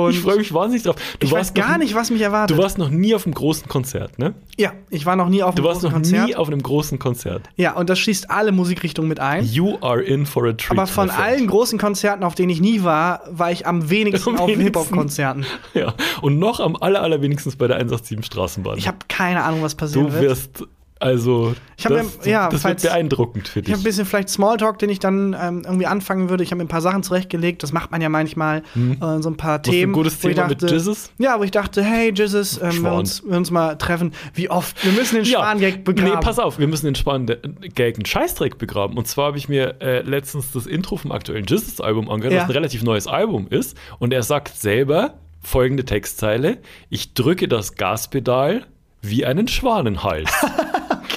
Ich 0.10 0.20
freue 0.20 0.36
mich 0.36 0.54
wahnsinnig 0.54 0.84
drauf. 0.84 0.98
Du 1.22 1.28
ich 1.28 1.32
weiß 1.32 1.48
noch 1.50 1.54
gar 1.54 1.78
nie- 1.78 1.86
nicht, 1.86 1.96
was 1.96 2.10
mich 2.12 2.20
erwartet. 2.22 2.58
Du 2.58 2.62
warst 2.62 2.78
noch 2.78 2.90
nie 2.90 3.16
auf 3.16 3.26
einem 3.26 3.34
großen 3.34 3.70
Konzert, 3.70 4.20
ne? 4.20 4.34
ja, 4.58 4.74
ich 4.90 5.06
war 5.06 5.16
noch 5.16 5.30
nie 5.30 5.44
auf 5.44 5.56
Du 5.56 5.62
einem 5.62 5.70
warst 5.70 5.80
großen 5.80 5.90
noch 5.90 5.94
Konzert. 5.94 6.28
nie 6.28 6.36
auf 6.36 6.48
einem 6.50 6.62
großen 6.62 7.00
Konzert. 7.00 7.44
ja, 7.56 7.72
und 7.78 7.90
das 7.90 7.98
schließt 8.00 8.30
alle 8.30 8.52
Musikrichtungen 8.52 9.08
mit 9.08 9.22
ein. 9.22 9.46
You 9.46 9.78
are 9.80 10.02
in 10.04 10.26
for 10.26 10.44
a 10.46 10.52
treat. 10.52 10.72
Aber 10.72 10.88
von 10.88 11.10
allen 11.10 11.48
großen 11.48 11.80
Konzerten, 11.80 12.26
auf 12.26 12.36
denen 12.36 12.50
ich 12.50 12.60
nie 12.60 12.84
war, 12.84 13.22
war 13.32 13.50
ich 13.54 13.66
am 13.66 13.90
wenigsten 13.90 14.32
Am 14.32 14.40
auf 14.40 14.48
wenigsten. 14.50 14.66
Hip-Hop-Konzerten. 14.66 15.46
Ja, 15.74 15.94
und 16.22 16.38
noch 16.38 16.60
am 16.60 16.76
aller, 16.76 17.02
allerwenigstens 17.02 17.56
bei 17.56 17.68
der 17.68 17.78
187 17.78 18.26
Straßenbahn. 18.26 18.78
Ich 18.78 18.90
habe 18.90 18.98
keine 19.08 19.42
Ahnung, 19.46 19.62
was 19.64 19.76
passieren 19.76 20.08
Du 20.08 20.12
wird. 20.14 20.24
wirst, 20.24 20.66
also, 21.02 21.56
Ich 21.78 21.84
das, 21.84 21.92
mir- 22.24 22.30
ja, 22.32 22.46
das 22.46 22.54
wird 22.54 22.62
falls- 22.62 22.82
beeindruckend 22.84 23.48
für 23.48 23.60
Ich 23.60 23.66
dich. 23.66 23.74
habe 23.74 23.82
ein 23.82 23.84
bisschen 23.84 24.06
vielleicht 24.06 24.30
Smalltalk, 24.30 24.80
den 24.80 24.90
ich 24.90 25.00
dann 25.00 25.36
ähm, 25.40 25.64
irgendwie 25.66 25.86
anfangen 25.88 26.30
würde. 26.30 26.44
Ich 26.44 26.52
habe 26.52 26.58
mir 26.60 26.66
ein 26.66 26.70
paar 26.70 26.82
Sachen 26.82 27.04
zurechtgelegt. 27.04 27.64
Das 27.64 27.74
macht 27.74 27.92
man 27.92 28.02
ja 28.02 28.10
manchmal. 28.10 28.60
Äh, 28.76 29.22
so 29.22 29.30
ein 29.30 29.38
paar 29.38 29.60
du 29.60 29.72
Themen. 29.72 29.92
ein 29.92 29.94
gutes 29.94 30.14
ich 30.16 30.20
Thema 30.22 30.48
mit 30.48 30.62
dachte- 30.62 30.74
Jizzes? 30.74 31.12
Ja, 31.18 31.40
wo 31.40 31.44
ich 31.44 31.52
dachte, 31.52 31.84
hey, 31.84 32.12
Jizzes, 32.14 32.60
ähm, 32.62 32.84
wir, 32.84 32.92
uns, 32.94 33.24
wir 33.26 33.36
uns 33.38 33.52
mal 33.52 33.76
treffen. 33.78 34.14
Wie 34.34 34.50
oft? 34.50 34.84
Wir 34.86 34.92
müssen 34.94 35.16
den 35.16 35.26
Schwan-Gag 35.26 35.84
begraben. 35.84 36.12
Nee, 36.14 36.20
pass 36.22 36.40
auf, 36.40 36.60
wir 36.60 36.68
müssen 36.68 36.86
den 36.86 36.96
Span-Gag 36.96 37.96
einen 37.96 38.06
Scheißdreck 38.06 38.58
begraben. 38.58 38.98
Und 38.98 39.08
zwar 39.08 39.26
habe 39.28 39.38
ich 39.38 39.50
mir 39.50 39.76
äh, 39.82 40.02
letztens 40.02 40.52
das 40.52 40.66
Intro 40.68 40.98
vom 40.98 41.12
aktuellen 41.12 41.46
Jizzes-Album 41.46 42.10
angehört, 42.10 42.34
Ja. 42.34 42.42
was 42.44 42.50
ein 42.50 42.54
relativ 42.54 42.84
neues 42.84 43.08
Album 43.08 43.48
ist. 43.50 43.76
Und 44.00 44.14
er 44.14 44.24
sagt 44.24 44.56
selber 44.56 45.16
folgende 45.42 45.84
Textzeile: 45.86 46.60
Ich 46.90 47.14
drücke 47.14 47.48
das 47.48 47.76
Gaspedal 47.76 48.66
wie 49.02 49.26
einen 49.26 49.48
Schwanenhals. 49.48 50.32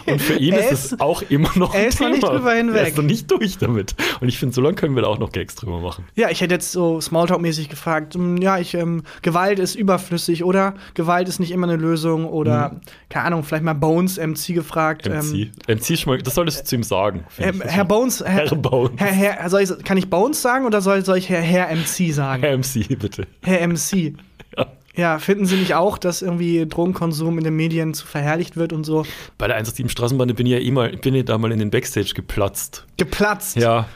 Und 0.07 0.20
für 0.20 0.35
ihn 0.35 0.53
Er 0.53 0.70
ist 0.70 0.93
es 0.93 1.01
auch 1.01 1.22
immer 1.30 1.51
noch 1.55 1.74
ein 1.74 1.80
er 1.80 1.87
ist 1.89 2.01
noch 2.01 2.11
nicht 2.11 2.22
drüber 2.22 2.53
hinweg. 2.53 2.80
Er 2.80 2.89
ist 2.89 2.97
noch 2.97 3.05
nicht 3.05 3.30
durch 3.30 3.59
damit. 3.59 3.95
Und 4.20 4.28
ich 4.28 4.39
finde, 4.39 4.55
so 4.55 4.61
lange 4.61 4.74
können 4.74 4.95
wir 4.95 5.03
da 5.03 5.09
auch 5.09 5.18
noch 5.18 5.32
Gags 5.32 5.55
drüber 5.55 5.80
machen. 5.80 6.05
Ja, 6.14 6.30
ich 6.30 6.41
hätte 6.41 6.55
jetzt 6.55 6.72
so 6.72 6.99
Smalltalk-mäßig 6.99 7.68
gefragt, 7.68 8.14
hm, 8.14 8.37
ja, 8.39 8.59
ich, 8.59 8.74
ähm, 8.74 9.03
Gewalt 9.22 9.59
ist 9.59 9.74
überflüssig 9.74 10.45
oder 10.45 10.74
Gewalt 10.95 11.28
ist 11.28 11.41
nicht 11.41 11.51
immer 11.53 11.66
eine 11.66 11.76
Lösung 11.76 12.26
oder, 12.26 12.80
keine 13.09 13.26
Ahnung, 13.26 13.45
vielleicht 13.45 13.64
mal 13.64 13.74
Bones 13.74 14.18
MC 14.18 14.55
gefragt. 14.55 15.09
MC. 15.09 15.51
MC 15.68 15.99
schon 15.99 16.12
mal, 16.12 16.18
das 16.22 16.35
solltest 16.35 16.61
du 16.61 16.64
zu 16.64 16.74
ihm 16.76 16.82
sagen. 16.82 17.24
Ähm. 17.39 17.62
Herr 17.62 17.85
Bones, 17.85 18.22
Herr, 18.24 18.49
Herr 18.49 18.57
Bones. 18.57 18.93
Herr, 18.97 19.12
Herr, 19.12 19.61
ich, 19.61 19.85
kann 19.85 19.97
ich 19.97 20.11
Bones 20.11 20.43
sagen 20.43 20.66
oder 20.66 20.80
soll, 20.80 21.05
soll 21.05 21.18
ich 21.18 21.28
Herr, 21.28 21.41
Herr 21.41 21.74
MC 21.74 22.12
sagen? 22.12 22.43
Herr 22.43 22.59
MC, 22.59 22.99
bitte. 22.99 23.26
Herr 23.43 23.66
MC. 23.66 24.14
Ja. 24.95 25.18
Finden 25.18 25.47
Sie 25.47 25.57
nicht 25.57 25.74
auch, 25.74 25.99
dass 25.99 26.22
irgendwie 26.22 26.66
Drogenkonsum 26.66 27.38
in 27.38 27.45
den 27.45 27.57
Medien 27.57 27.95
zu 27.95 28.07
verherrlicht 28.07 28.57
wird 28.57 28.72
und 28.72 28.84
so? 28.84 29.05
Bei 29.38 29.47
der 29.47 29.57
187 29.57 29.90
Straßenbahn 29.90 30.28
bin 30.34 30.47
ich 30.47 30.53
ja 30.53 30.59
eh 30.59 30.70
mal, 30.70 30.97
bin 30.97 31.14
ich 31.14 31.24
da 31.24 31.38
mal 31.38 31.53
in 31.53 31.59
den 31.59 31.70
Backstage 31.70 32.12
geplatzt. 32.14 32.86
Geplatzt. 32.97 33.57
Ja. 33.57 33.88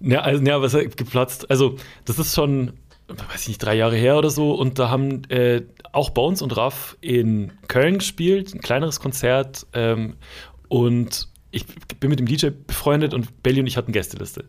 Ja, 0.00 0.20
also, 0.20 0.42
ja, 0.44 0.60
was 0.60 0.72
geplatzt? 0.72 1.50
Also, 1.50 1.76
das 2.04 2.18
ist 2.18 2.34
schon, 2.34 2.72
weiß 3.08 3.42
ich 3.42 3.48
nicht, 3.48 3.62
drei 3.62 3.74
Jahre 3.74 3.96
her 3.96 4.18
oder 4.18 4.30
so. 4.30 4.52
Und 4.52 4.78
da 4.78 4.90
haben 4.90 5.24
äh, 5.30 5.62
auch 5.92 6.10
Bones 6.10 6.42
und 6.42 6.56
Raff 6.56 6.96
in 7.00 7.52
Köln 7.68 7.98
gespielt, 7.98 8.54
ein 8.54 8.60
kleineres 8.60 9.00
Konzert. 9.00 9.66
Ähm, 9.72 10.14
und 10.68 11.28
ich 11.50 11.66
bin 12.00 12.10
mit 12.10 12.18
dem 12.18 12.26
DJ 12.26 12.48
befreundet 12.66 13.14
und 13.14 13.42
Belly 13.42 13.60
und 13.60 13.66
ich 13.66 13.76
hatten 13.76 13.92
Gästeliste. 13.92 14.44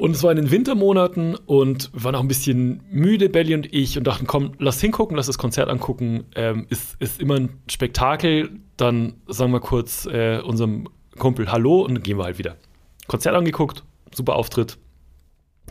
Und 0.00 0.12
es 0.12 0.22
war 0.22 0.30
in 0.30 0.38
den 0.38 0.50
Wintermonaten 0.50 1.34
und 1.34 1.92
wir 1.92 2.04
waren 2.04 2.14
auch 2.14 2.22
ein 2.22 2.28
bisschen 2.28 2.82
müde, 2.90 3.28
Belly 3.28 3.54
und 3.54 3.70
ich, 3.70 3.98
und 3.98 4.06
dachten, 4.06 4.26
komm, 4.26 4.52
lass 4.58 4.80
hingucken, 4.80 5.14
lass 5.14 5.26
das 5.26 5.36
Konzert 5.36 5.68
angucken. 5.68 6.24
Ähm, 6.34 6.66
ist, 6.70 6.96
ist 7.00 7.20
immer 7.20 7.34
ein 7.34 7.50
Spektakel. 7.70 8.48
Dann 8.78 9.12
sagen 9.26 9.52
wir 9.52 9.60
kurz 9.60 10.06
äh, 10.06 10.40
unserem 10.40 10.88
Kumpel 11.18 11.52
Hallo 11.52 11.82
und 11.82 11.96
dann 11.96 12.02
gehen 12.02 12.16
wir 12.16 12.24
halt 12.24 12.38
wieder. 12.38 12.56
Konzert 13.08 13.34
angeguckt, 13.34 13.84
super 14.14 14.36
Auftritt, 14.36 14.78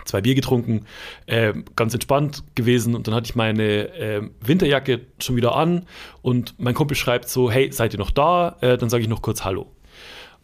zwei 0.05 0.21
Bier 0.21 0.35
getrunken, 0.35 0.85
äh, 1.25 1.53
ganz 1.75 1.95
entspannt 1.95 2.43
gewesen. 2.53 2.93
Und 2.93 3.07
dann 3.07 3.15
hatte 3.15 3.25
ich 3.25 3.35
meine 3.35 3.91
äh, 3.95 4.21
Winterjacke 4.41 5.07
schon 5.19 5.37
wieder 5.37 5.55
an 5.55 5.87
und 6.21 6.53
mein 6.59 6.75
Kumpel 6.75 6.95
schreibt 6.95 7.29
so: 7.29 7.49
Hey, 7.49 7.71
seid 7.71 7.95
ihr 7.95 7.99
noch 7.99 8.11
da? 8.11 8.57
Äh, 8.61 8.77
dann 8.77 8.91
sage 8.91 9.01
ich 9.01 9.09
noch 9.09 9.23
kurz 9.23 9.43
Hallo 9.43 9.71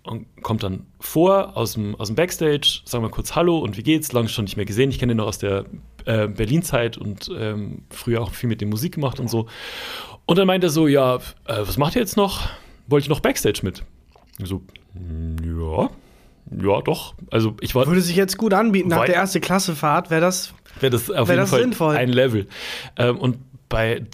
und 0.05 0.25
kommt 0.43 0.63
dann 0.63 0.85
vor 0.99 1.55
aus 1.57 1.73
dem, 1.73 1.95
aus 1.95 2.07
dem 2.07 2.15
Backstage, 2.15 2.81
sagen 2.85 3.03
wir 3.03 3.09
kurz 3.09 3.35
Hallo 3.35 3.57
und 3.59 3.77
wie 3.77 3.83
geht's? 3.83 4.11
Lange 4.13 4.29
schon 4.29 4.45
nicht 4.45 4.55
mehr 4.57 4.65
gesehen. 4.65 4.89
Ich 4.89 4.99
kenne 4.99 5.13
ihn 5.13 5.17
noch 5.17 5.27
aus 5.27 5.37
der 5.39 5.65
äh, 6.05 6.27
Berlin-Zeit 6.27 6.97
und 6.97 7.29
ähm, 7.37 7.83
früher 7.89 8.21
auch 8.21 8.31
viel 8.33 8.49
mit 8.49 8.61
dem 8.61 8.69
Musik 8.69 8.95
gemacht 8.95 9.19
und 9.19 9.29
so. 9.29 9.47
Und 10.25 10.37
dann 10.37 10.47
meint 10.47 10.63
er 10.63 10.69
so: 10.69 10.87
Ja, 10.87 11.15
äh, 11.15 11.19
was 11.59 11.77
macht 11.77 11.95
ihr 11.95 12.01
jetzt 12.01 12.17
noch? 12.17 12.47
Wollt 12.87 13.05
ihr 13.05 13.09
noch 13.09 13.19
Backstage 13.19 13.59
mit? 13.63 13.83
Ich 14.39 14.47
so, 14.47 14.61
"Mm, 14.93 15.35
ja. 15.59 15.89
Ja, 16.63 16.81
doch. 16.81 17.15
Also 17.31 17.55
ich 17.61 17.73
war 17.73 17.87
Würde 17.87 18.01
sich 18.01 18.15
jetzt 18.15 18.37
gut 18.37 18.53
anbieten. 18.53 18.89
Nach 18.89 19.05
der 19.05 19.15
erste 19.15 19.39
Klassefahrt 19.41 20.11
wäre 20.11 20.21
das. 20.21 20.53
wäre 20.79 20.91
das 20.91 21.09
auf 21.09 21.27
Wär 21.27 21.35
jeden 21.35 21.43
das 21.43 21.49
Fall 21.49 21.61
sinnvoll. 21.61 21.95
ein 21.95 22.09
Level. 22.09 22.47
Ähm, 22.97 23.17
und 23.17 23.37
bei 23.67 24.05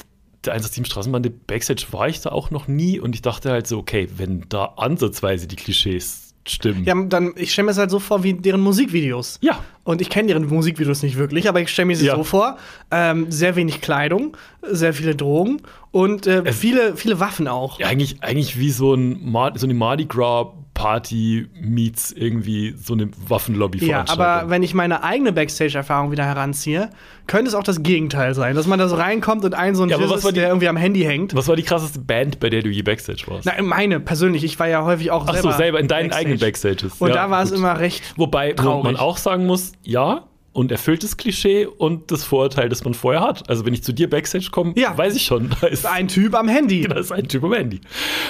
der 0.45 0.53
187 0.53 0.91
Straßenbahn, 0.91 1.23
der 1.23 1.31
Backstage 1.31 1.85
war 1.91 2.07
ich 2.07 2.21
da 2.21 2.31
auch 2.31 2.51
noch 2.51 2.67
nie 2.67 2.99
und 2.99 3.15
ich 3.15 3.21
dachte 3.21 3.51
halt 3.51 3.67
so, 3.67 3.77
okay, 3.77 4.07
wenn 4.17 4.45
da 4.49 4.65
ansatzweise 4.77 5.47
die 5.47 5.55
Klischees 5.55 6.33
stimmen. 6.47 6.83
Ja, 6.85 6.95
dann, 7.03 7.33
ich 7.35 7.53
stelle 7.53 7.67
mir 7.67 7.71
es 7.71 7.77
halt 7.77 7.91
so 7.91 7.99
vor 7.99 8.23
wie 8.23 8.33
deren 8.33 8.61
Musikvideos. 8.61 9.37
Ja. 9.41 9.63
Und 9.83 10.01
ich 10.01 10.09
kenne 10.09 10.27
deren 10.29 10.47
Musikvideos 10.47 11.03
nicht 11.03 11.17
wirklich, 11.17 11.47
aber 11.47 11.61
ich 11.61 11.69
stelle 11.69 11.85
mir 11.87 11.95
sie 11.95 12.07
Ja. 12.07 12.15
so 12.15 12.23
vor: 12.23 12.57
ähm, 12.89 13.31
sehr 13.31 13.55
wenig 13.55 13.81
Kleidung, 13.81 14.35
sehr 14.63 14.93
viele 14.93 15.15
Drogen 15.15 15.61
und 15.91 16.25
äh, 16.27 16.51
viele, 16.51 16.95
viele 16.97 17.19
Waffen 17.19 17.47
auch. 17.47 17.79
Ja, 17.79 17.87
eigentlich, 17.87 18.23
eigentlich 18.23 18.57
wie 18.59 18.71
so, 18.71 18.93
ein 18.93 19.33
so 19.55 19.65
eine 19.67 19.73
Mardi 19.73 20.05
Gras 20.05 20.47
Party 20.81 21.47
meets 21.61 22.11
irgendwie 22.11 22.73
so 22.81 22.93
eine 22.93 23.09
Waffenlobby 23.27 23.85
Ja, 23.85 24.03
aber 24.09 24.49
wenn 24.49 24.63
ich 24.63 24.73
meine 24.73 25.03
eigene 25.03 25.31
Backstage-Erfahrung 25.31 26.11
wieder 26.11 26.25
heranziehe, 26.25 26.89
könnte 27.27 27.49
es 27.49 27.55
auch 27.55 27.63
das 27.63 27.83
Gegenteil 27.83 28.33
sein, 28.33 28.55
dass 28.55 28.65
man 28.65 28.79
da 28.79 28.87
so 28.87 28.95
reinkommt 28.95 29.45
und 29.45 29.53
ein 29.53 29.75
so 29.75 29.83
ein 29.83 29.89
Ja, 29.89 29.97
Jizzes, 29.99 30.23
die- 30.25 30.33
der 30.33 30.47
irgendwie 30.47 30.67
am 30.67 30.77
Handy 30.77 31.01
hängt. 31.01 31.35
Was 31.35 31.47
war 31.47 31.55
die 31.55 31.63
krasseste 31.63 31.99
Band, 31.99 32.39
bei 32.39 32.49
der 32.49 32.63
du 32.63 32.69
je 32.69 32.81
Backstage 32.81 33.23
warst? 33.27 33.45
Na, 33.45 33.61
meine 33.61 33.99
persönlich, 33.99 34.43
ich 34.43 34.59
war 34.59 34.67
ja 34.67 34.83
häufig 34.83 35.11
auch 35.11 35.25
Ach 35.27 35.33
selber 35.33 35.51
so, 35.51 35.57
selber 35.57 35.79
in 35.79 35.87
deinen 35.87 36.09
Backstage. 36.09 36.19
eigenen 36.27 36.39
Backstages. 36.39 36.93
Und 36.99 37.09
Ja, 37.09 37.15
da 37.15 37.29
war 37.29 37.43
es 37.43 37.49
gut. 37.51 37.59
immer 37.59 37.77
recht. 37.79 38.01
Wobei 38.17 38.51
wo 38.57 38.63
traurig. 38.63 38.83
man 38.83 38.95
auch 38.97 39.17
sagen 39.17 39.45
muss, 39.45 39.73
ja, 39.83 40.23
und 40.53 40.71
erfülltes 40.71 41.15
Klischee 41.17 41.65
und 41.65 42.11
das 42.11 42.23
Vorurteil, 42.25 42.67
das 42.67 42.83
man 42.83 42.93
vorher 42.93 43.21
hat. 43.21 43.49
Also 43.49 43.65
wenn 43.65 43.73
ich 43.73 43.83
zu 43.83 43.93
dir 43.93 44.09
Backstage 44.09 44.49
komme, 44.51 44.73
Ja. 44.75 44.97
weiß 44.97 45.15
ich 45.15 45.23
schon, 45.23 45.49
da 45.61 45.67
ist 45.67 45.85
Ein 45.85 46.07
Typ 46.09 46.35
am 46.35 46.47
Handy. 46.49 46.81
Da 46.87 46.95
ist 46.99 47.11
ein 47.11 47.27
Typ 47.27 47.43
am 47.43 47.53
Handy. 47.53 47.79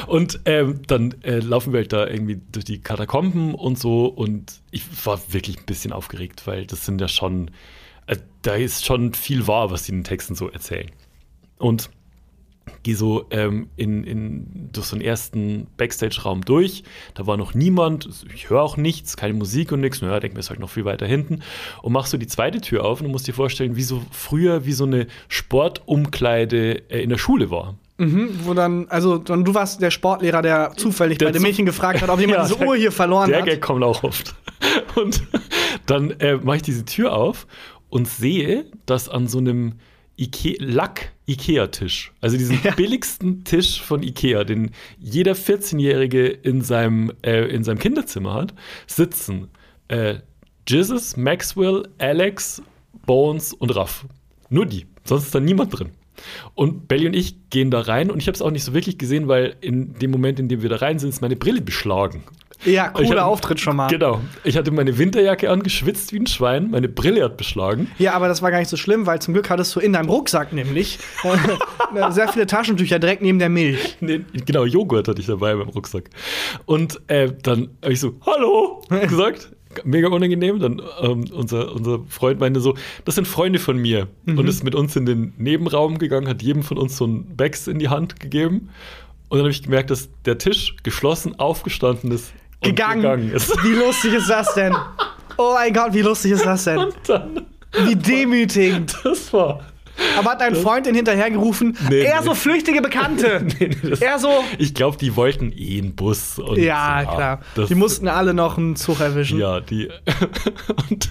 Und 0.07 0.39
ähm, 0.45 0.82
dann 0.88 1.15
äh, 1.24 1.39
laufen 1.39 1.74
wir 1.74 1.80
halt 1.80 1.93
da 1.93 2.05
irgendwie 2.07 2.39
durch 2.51 2.65
die 2.65 2.80
Katakomben 2.80 3.55
und 3.55 3.80
so. 3.80 4.05
Und 4.05 4.61
ich 4.72 4.84
war 5.05 5.19
wirklich 5.30 5.57
ein 5.57 5.65
bisschen 5.65 5.91
aufgeregt, 5.93 6.45
weil 6.45 6.65
das 6.67 6.86
sind 6.86 7.01
ja 7.01 7.07
schon, 7.07 7.49
äh, 8.07 8.17
da 8.43 8.53
ist 8.53 8.86
schon 8.86 9.13
viel 9.13 9.47
wahr, 9.47 9.72
was 9.72 9.84
die 9.84 9.91
in 9.91 9.99
den 9.99 10.03
Texten 10.03 10.36
so 10.36 10.47
erzählen. 10.49 10.91
Und 11.57 11.89
gehe 12.84 12.95
so 12.95 13.26
ähm, 13.32 13.67
in, 13.76 14.03
in, 14.03 14.69
durch 14.74 14.88
so 14.88 14.95
einen 14.95 15.05
ersten 15.05 15.67
Backstage-Raum 15.78 16.43
durch. 16.45 16.84
Da 17.13 17.28
war 17.28 17.38
noch 17.38 17.53
niemand. 17.53 18.09
Ich 18.34 18.49
höre 18.49 18.61
auch 18.61 18.78
nichts, 18.78 19.17
keine 19.17 19.34
Musik 19.34 19.72
und 19.72 19.82
nichts. 19.82 20.01
Naja, 20.01 20.19
denke 20.19 20.36
mir, 20.36 20.39
ist 20.39 20.49
halt 20.49 20.59
noch 20.59 20.69
viel 20.69 20.86
weiter 20.86 21.05
hinten. 21.05 21.41
Und 21.82 21.93
machst 21.93 22.11
so 22.11 22.17
die 22.17 22.28
zweite 22.28 22.59
Tür 22.61 22.86
auf 22.86 23.01
und 23.01 23.07
musst 23.11 23.28
dir 23.28 23.34
vorstellen, 23.34 23.76
wie 23.76 23.84
so 23.84 24.01
früher, 24.11 24.65
wie 24.65 24.74
so 24.74 24.86
eine 24.86 25.07
Sportumkleide 25.86 26.89
äh, 26.89 27.01
in 27.03 27.09
der 27.09 27.17
Schule 27.17 27.49
war. 27.51 27.76
Mhm, 27.97 28.30
wo 28.45 28.53
dann, 28.53 28.88
also 28.89 29.17
dann, 29.17 29.45
du 29.45 29.53
warst 29.53 29.82
der 29.82 29.91
Sportlehrer, 29.91 30.41
der 30.41 30.72
zufällig 30.76 31.19
Der 31.19 31.28
bei 31.28 31.32
den 31.34 31.41
zu- 31.41 31.47
Mädchen 31.47 31.65
gefragt 31.65 32.01
hat, 32.01 32.09
ob 32.09 32.19
jemand 32.19 32.38
Ja, 32.39 32.43
diese 32.45 32.57
der- 32.57 32.67
Uhr 32.67 32.76
hier 32.76 32.91
verloren 32.91 33.30
Der 33.30 33.39
hat. 33.39 33.45
Gag 33.45 33.61
kommt 33.61 33.84
auch 33.84 34.03
oft. 34.03 34.34
Und 34.95 35.22
dann 35.86 36.11
äh, 36.19 36.38
mache 36.38 36.57
ich 36.57 36.61
diese 36.63 36.86
Tür 36.86 37.13
auf 37.13 37.47
und 37.89 38.07
sehe, 38.07 38.65
dass 38.86 39.09
an 39.09 39.28
so 39.28 39.39
einem 39.39 39.74
Ike 40.17 40.55
Lack-Ikea-Tisch, 41.32 42.11
also 42.21 42.38
diesen 42.38 42.59
Ja. 42.63 42.71
billigsten 42.75 43.43
Tisch 43.43 43.82
von 43.82 44.03
Ikea, 44.03 44.43
den 44.43 44.71
jeder 44.99 45.34
14-Jährige 45.34 46.27
in 46.27 46.61
seinem, 46.61 47.11
äh, 47.23 47.45
in 47.47 47.63
seinem 47.63 47.79
Kinderzimmer 47.79 48.34
hat, 48.34 48.53
sitzen 48.88 49.49
äh, 49.88 50.15
Jesus, 50.67 51.17
Maxwell, 51.17 51.88
Alex, 51.97 52.61
Bones 53.05 53.53
und 53.53 53.75
Raff. 53.75 54.05
Nur 54.49 54.65
die. 54.65 54.86
Sonst 55.03 55.25
ist 55.25 55.36
da 55.36 55.39
niemand 55.39 55.77
drin. 55.77 55.89
Und 56.53 56.88
Belly 56.88 57.07
und 57.07 57.15
ich 57.15 57.49
gehen 57.49 57.71
da 57.71 57.82
rein 57.82 58.11
und 58.11 58.19
ich 58.19 58.27
habe 58.27 58.36
es 58.36 58.41
auch 58.41 58.51
nicht 58.51 58.63
so 58.63 58.73
wirklich 58.73 58.97
gesehen, 58.97 59.27
weil 59.27 59.55
in 59.61 59.93
dem 59.95 60.11
Moment, 60.11 60.39
in 60.39 60.49
dem 60.49 60.61
wir 60.61 60.69
da 60.69 60.75
rein 60.77 60.99
sind, 60.99 61.09
ist 61.09 61.21
meine 61.21 61.36
Brille 61.36 61.61
beschlagen. 61.61 62.23
Ja, 62.66 62.89
cooler 62.89 63.09
hatte- 63.09 63.26
Auftritt 63.26 63.59
schon 63.59 63.76
mal. 63.76 63.88
Genau. 63.88 64.22
Ich 64.43 64.55
hatte 64.57 64.72
meine 64.72 64.97
Winterjacke 64.97 65.49
an, 65.49 65.64
geschwitzt 65.64 66.14
wie 66.14 66.20
ein 66.20 66.28
Schwein, 66.28 66.70
meine 66.72 66.88
Brille 66.89 67.24
hat 67.24 67.38
beschlagen. 67.38 67.89
Ja, 67.97 68.14
aber 68.14 68.28
das 68.28 68.41
war 68.41 68.51
gar 68.51 68.59
nicht 68.59 68.70
so 68.70 68.78
schlimm, 68.78 69.05
weil 69.05 69.20
zum 69.22 69.34
Glück 69.34 69.49
hattest 69.49 69.76
du 69.76 69.80
in 69.80 69.93
deinem 69.93 70.09
Rucksack 70.09 70.53
nämlich 70.53 70.99
äh, 71.24 72.12
sehr 72.12 72.28
viele 72.28 72.45
Taschentücher 72.47 72.99
direkt 72.99 73.22
neben 73.22 73.39
der 73.39 73.49
Milch. 73.49 73.97
Nee, 73.99 74.22
genau, 74.45 74.66
Joghurt 74.66 75.07
hatte 75.07 75.20
ich 75.22 75.28
dabei 75.28 75.55
beim 75.55 75.70
Rucksack. 75.70 76.09
Und 76.66 76.99
äh, 77.07 77.32
dann 77.41 77.70
habe 77.82 77.93
ich 77.93 77.99
so, 77.99 78.14
hallo, 78.26 78.82
gesagt. 79.07 79.51
Mega 79.86 80.09
unangenehm. 80.09 80.59
Dann 80.59 80.82
ähm, 81.01 81.26
unser, 81.34 81.74
unser 81.74 81.99
Freund 82.09 82.41
meinte 82.41 82.59
so, 82.59 82.76
das 83.05 83.16
sind 83.16 83.26
Freunde 83.26 83.57
von 83.57 83.78
mir. 83.78 84.07
Mhm. 84.26 84.38
Und 84.38 84.47
ist 84.49 84.64
mit 84.66 84.76
uns 84.76 84.95
in 84.97 85.05
den 85.05 85.34
Nebenraum 85.38 85.97
gegangen, 85.97 86.28
hat 86.28 86.41
jedem 86.41 86.62
von 86.62 86.78
uns 86.78 86.97
so 86.97 87.05
ein 87.07 87.38
Bags 87.38 87.68
in 87.68 87.80
die 87.80 87.88
Hand 87.88 88.20
gegeben. 88.20 88.70
Und 89.30 89.38
dann 89.38 89.45
habe 89.45 89.51
ich 89.51 89.64
gemerkt, 89.64 89.89
dass 89.89 90.09
der 90.26 90.38
Tisch 90.38 90.76
geschlossen 90.84 91.39
aufgestanden 91.39 92.12
ist 92.12 92.34
Gegangen. 92.62 93.01
gegangen 93.01 93.32
ist. 93.32 93.51
Wie 93.64 93.74
lustig 93.74 94.14
ist 94.14 94.30
das 94.30 94.53
denn? 94.53 94.76
Oh 95.38 95.53
mein 95.55 95.74
Gott, 95.74 95.93
wie 95.93 96.01
lustig 96.01 96.34
ist 96.34 96.45
das 96.45 96.66
denn? 96.66 96.78
Und 96.78 96.93
dann, 97.07 97.45
Wie 97.86 97.95
demütigend. 97.95 98.95
das 99.03 99.34
war 99.34 99.62
Aber 100.18 100.32
hat 100.32 100.41
dein 100.41 100.55
Freund 100.55 100.86
den 100.86 100.93
hinterhergerufen? 100.93 101.76
Nee, 101.89 102.01
eher 102.01 102.20
nee. 102.20 102.26
so 102.26 102.36
flüchtige 102.36 102.82
Bekannte. 102.82 103.43
Nee, 103.59 103.72
nee, 103.82 103.93
eher 103.99 104.20
so. 104.20 104.43
Ich 104.59 104.74
glaube, 104.76 104.97
die 104.97 105.16
wollten 105.16 105.51
eh 105.55 105.80
einen 105.80 105.95
Bus. 105.95 106.38
Und 106.38 106.59
Ja, 106.59 107.03
klar. 107.05 107.39
das- 107.55 107.70
Die 107.70 107.76
mussten 107.76 108.07
alle 108.07 108.34
noch 108.36 108.57
einen 108.57 108.76
Zug 108.76 108.99
erwischen. 108.99 109.39
Ja, 109.39 109.59
die. 109.62 109.89
und 110.89 111.09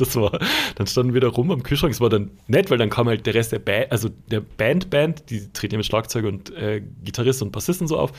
das 0.00 0.16
war. 0.16 0.38
Dann 0.76 0.86
standen 0.86 1.14
wir 1.14 1.20
da 1.20 1.28
rum 1.28 1.50
am 1.50 1.62
Kühlschrank. 1.62 1.92
Es 1.92 2.00
war 2.00 2.08
dann 2.08 2.30
nett, 2.46 2.70
weil 2.70 2.78
dann 2.78 2.90
kam 2.90 3.08
halt 3.08 3.26
der 3.26 3.34
Rest 3.34 3.52
der 3.52 3.58
Band, 3.58 3.90
also 3.92 4.08
der 4.30 4.40
Band, 4.40 4.90
Band, 4.90 5.30
die 5.30 5.52
treten 5.52 5.74
ja 5.74 5.78
mit 5.78 5.86
Schlagzeug 5.86 6.24
und 6.24 6.50
äh, 6.56 6.82
Gitarrist 7.04 7.42
und 7.42 7.52
Bassisten 7.52 7.86
so 7.88 7.98
auf. 7.98 8.12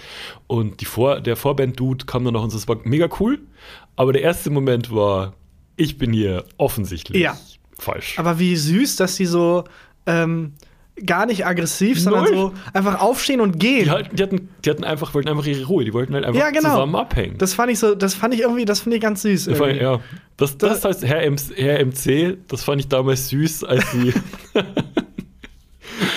Und 0.47 0.81
die 0.81 0.85
Vor 0.85 1.21
der 1.21 1.35
Vorband-Dude 1.35 2.05
kam 2.05 2.23
dann 2.25 2.33
noch 2.33 2.43
und 2.43 2.49
so, 2.51 2.57
das 2.57 2.67
war 2.67 2.77
mega 2.83 3.09
cool. 3.19 3.39
Aber 3.95 4.13
der 4.13 4.21
erste 4.21 4.49
Moment 4.49 4.93
war, 4.93 5.33
ich 5.75 5.97
bin 5.97 6.13
hier 6.13 6.45
offensichtlich 6.57 7.21
Ja. 7.21 7.37
falsch. 7.77 8.17
Aber 8.19 8.39
wie 8.39 8.55
süß, 8.55 8.95
dass 8.97 9.15
sie 9.15 9.25
so 9.25 9.63
ähm, 10.05 10.53
gar 11.05 11.25
nicht 11.25 11.45
aggressiv, 11.45 11.99
sondern 11.99 12.25
Null. 12.25 12.33
so 12.35 12.53
einfach 12.73 12.99
aufstehen 13.01 13.41
und 13.41 13.59
gehen. 13.59 13.85
die, 13.85 13.91
halt, 13.91 14.17
die, 14.17 14.23
hatten, 14.23 14.49
die 14.63 14.69
hatten 14.69 14.83
einfach, 14.83 15.13
wollten 15.13 15.29
einfach 15.29 15.45
ihre 15.45 15.65
Ruhe. 15.65 15.83
Die 15.85 15.93
wollten 15.93 16.13
halt 16.13 16.25
einfach 16.25 16.39
Ja, 16.39 16.49
genau. 16.49 16.69
zusammen 16.69 16.95
abhängen. 16.95 17.37
Das 17.37 17.53
fand 17.53 17.71
ich 17.71 17.79
so, 17.79 17.95
das 17.95 18.13
fand 18.13 18.33
ich 18.33 18.41
irgendwie, 18.41 18.65
das 18.65 18.79
finde 18.81 18.97
ich 18.97 19.01
ganz 19.01 19.21
süß. 19.21 19.45
Das 19.45 19.59
irgendwie. 19.59 19.81
ja, 19.83 19.99
das, 20.37 20.57
das 20.57 20.85
heißt 20.85 21.05
Herr, 21.05 21.23
M 21.23 21.35
Herr 21.55 21.85
MC, 21.85 22.37
das 22.47 22.63
fand 22.63 22.81
ich 22.81 22.87
damals 22.87 23.29
süß, 23.29 23.63
als 23.63 23.89
sie. 23.91 24.13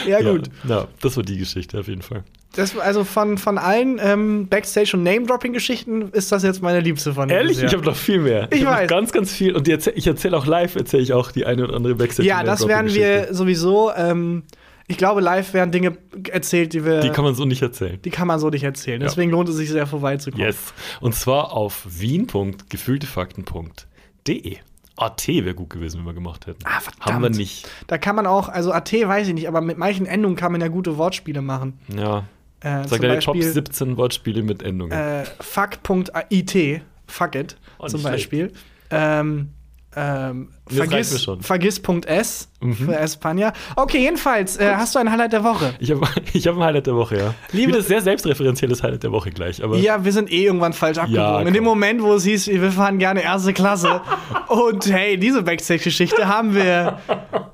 Ja, 0.06 0.20
gut. 0.20 0.48
Ja, 0.64 0.76
ja, 0.76 0.88
das 1.00 1.16
war 1.16 1.22
die 1.22 1.38
Geschichte 1.38 1.78
auf 1.78 1.88
jeden 1.88 2.02
Fall. 2.02 2.24
Das, 2.54 2.76
also 2.78 3.04
von, 3.04 3.38
von 3.38 3.56
allen 3.56 3.98
ähm, 4.02 4.46
Backstage- 4.48 4.96
und 4.96 5.02
Name-Dropping-Geschichten 5.04 6.10
ist 6.12 6.30
das 6.32 6.42
jetzt 6.42 6.62
meine 6.62 6.80
liebste 6.80 7.14
von 7.14 7.30
Ehrlich? 7.30 7.56
bisher. 7.56 7.68
Ich 7.68 7.74
habe 7.74 7.84
noch 7.84 7.96
viel 7.96 8.18
mehr. 8.18 8.48
Ich 8.52 8.64
hab 8.66 8.80
weiß. 8.80 8.88
Ganz, 8.90 9.12
ganz 9.12 9.32
viel. 9.32 9.54
Und 9.56 9.66
erzähl, 9.68 9.94
ich 9.96 10.06
erzähle 10.06 10.36
auch 10.36 10.46
live, 10.46 10.76
erzähle 10.76 11.02
ich 11.02 11.12
auch 11.14 11.32
die 11.32 11.46
eine 11.46 11.64
oder 11.64 11.74
andere 11.74 11.94
Backstage. 11.94 12.28
Ja, 12.28 12.42
das 12.44 12.68
werden 12.68 12.92
wir 12.92 13.32
sowieso. 13.32 13.90
Ähm, 13.96 14.42
ich 14.88 14.96
glaube, 14.98 15.20
live 15.20 15.54
werden 15.54 15.70
Dinge 15.72 15.96
erzählt, 16.30 16.72
die 16.72 16.84
wir. 16.84 17.00
Die 17.00 17.10
kann 17.10 17.24
man 17.24 17.34
so 17.34 17.44
nicht 17.44 17.62
erzählen. 17.62 18.00
die 18.02 18.10
kann 18.10 18.26
man 18.28 18.38
so 18.40 18.50
nicht 18.50 18.64
erzählen. 18.64 19.00
Ja. 19.00 19.06
Deswegen 19.08 19.30
lohnt 19.30 19.48
es 19.48 19.56
sich 19.56 19.70
sehr, 19.70 19.86
vorbeizukommen. 19.86 20.44
Yes. 20.46 20.74
Und 21.00 21.14
zwar 21.14 21.52
auf 21.52 21.86
wien.gefühltefakten.de. 21.88 24.56
AT 24.96 25.28
wäre 25.28 25.54
gut 25.54 25.70
gewesen, 25.70 25.98
wenn 26.00 26.06
wir 26.06 26.12
gemacht 26.14 26.46
hätten. 26.46 26.60
Ah, 26.64 26.80
verdammt. 26.80 27.06
Haben 27.06 27.22
wir 27.22 27.30
nicht. 27.30 27.68
Da 27.86 27.96
kann 27.98 28.14
man 28.14 28.26
auch, 28.26 28.48
also 28.48 28.72
AT 28.72 28.92
weiß 28.92 29.28
ich 29.28 29.34
nicht, 29.34 29.48
aber 29.48 29.60
mit 29.62 29.78
manchen 29.78 30.06
Endungen 30.06 30.36
kann 30.36 30.52
man 30.52 30.60
ja 30.60 30.68
gute 30.68 30.98
Wortspiele 30.98 31.40
machen. 31.40 31.78
Ja. 31.94 32.24
Äh, 32.60 32.86
Sag 32.86 33.00
deine 33.00 33.18
Top 33.18 33.34
Beispiel 33.34 33.52
17 33.52 33.96
Wortspiele 33.96 34.42
mit 34.42 34.62
Endungen. 34.62 34.92
äh, 34.92 35.24
fuck.it, 35.40 36.82
fuck 37.06 37.34
it, 37.34 37.56
Oh, 37.78 37.86
zum 37.88 38.02
Beispiel. 38.02 38.52
Ähm, 38.90 39.48
ähm, 39.94 40.48
mir 40.70 40.76
vergiss, 40.86 41.22
schon. 41.22 41.42
vergiss.s 41.42 42.48
Mhm. 42.60 42.74
für 42.74 43.00
España. 43.00 43.52
Okay, 43.76 43.98
jedenfalls, 43.98 44.56
äh, 44.56 44.74
hast 44.76 44.94
du 44.94 45.00
ein 45.00 45.10
Highlight 45.10 45.32
der 45.32 45.42
Woche? 45.44 45.74
Ich 45.80 45.90
habe 45.90 46.00
ich 46.32 46.46
hab 46.46 46.56
ein 46.56 46.62
Highlight 46.62 46.86
der 46.86 46.94
Woche, 46.94 47.18
ja. 47.18 47.34
Liebe- 47.52 47.72
Wieder 47.72 47.82
sehr 47.82 48.00
selbstreferenzielles 48.00 48.82
Highlight 48.82 49.02
der 49.02 49.12
Woche 49.12 49.30
gleich. 49.30 49.62
Aber 49.64 49.76
Ja, 49.76 50.04
wir 50.04 50.12
sind 50.12 50.30
eh 50.32 50.44
irgendwann 50.44 50.72
falsch 50.72 50.98
abgebogen. 50.98 51.48
In 51.48 51.54
dem. 51.54 51.64
Moment, 51.64 52.02
wo 52.02 52.14
es 52.14 52.24
hieß, 52.24 52.46
wir 52.48 52.70
fahren 52.72 52.98
gerne 52.98 53.22
erste 53.22 53.52
Klasse. 53.52 54.00
und 54.48 54.86
hey, 54.86 55.16
diese 55.18 55.42
Backstage-Geschichte 55.42 56.28
haben 56.28 56.54
wir 56.54 56.98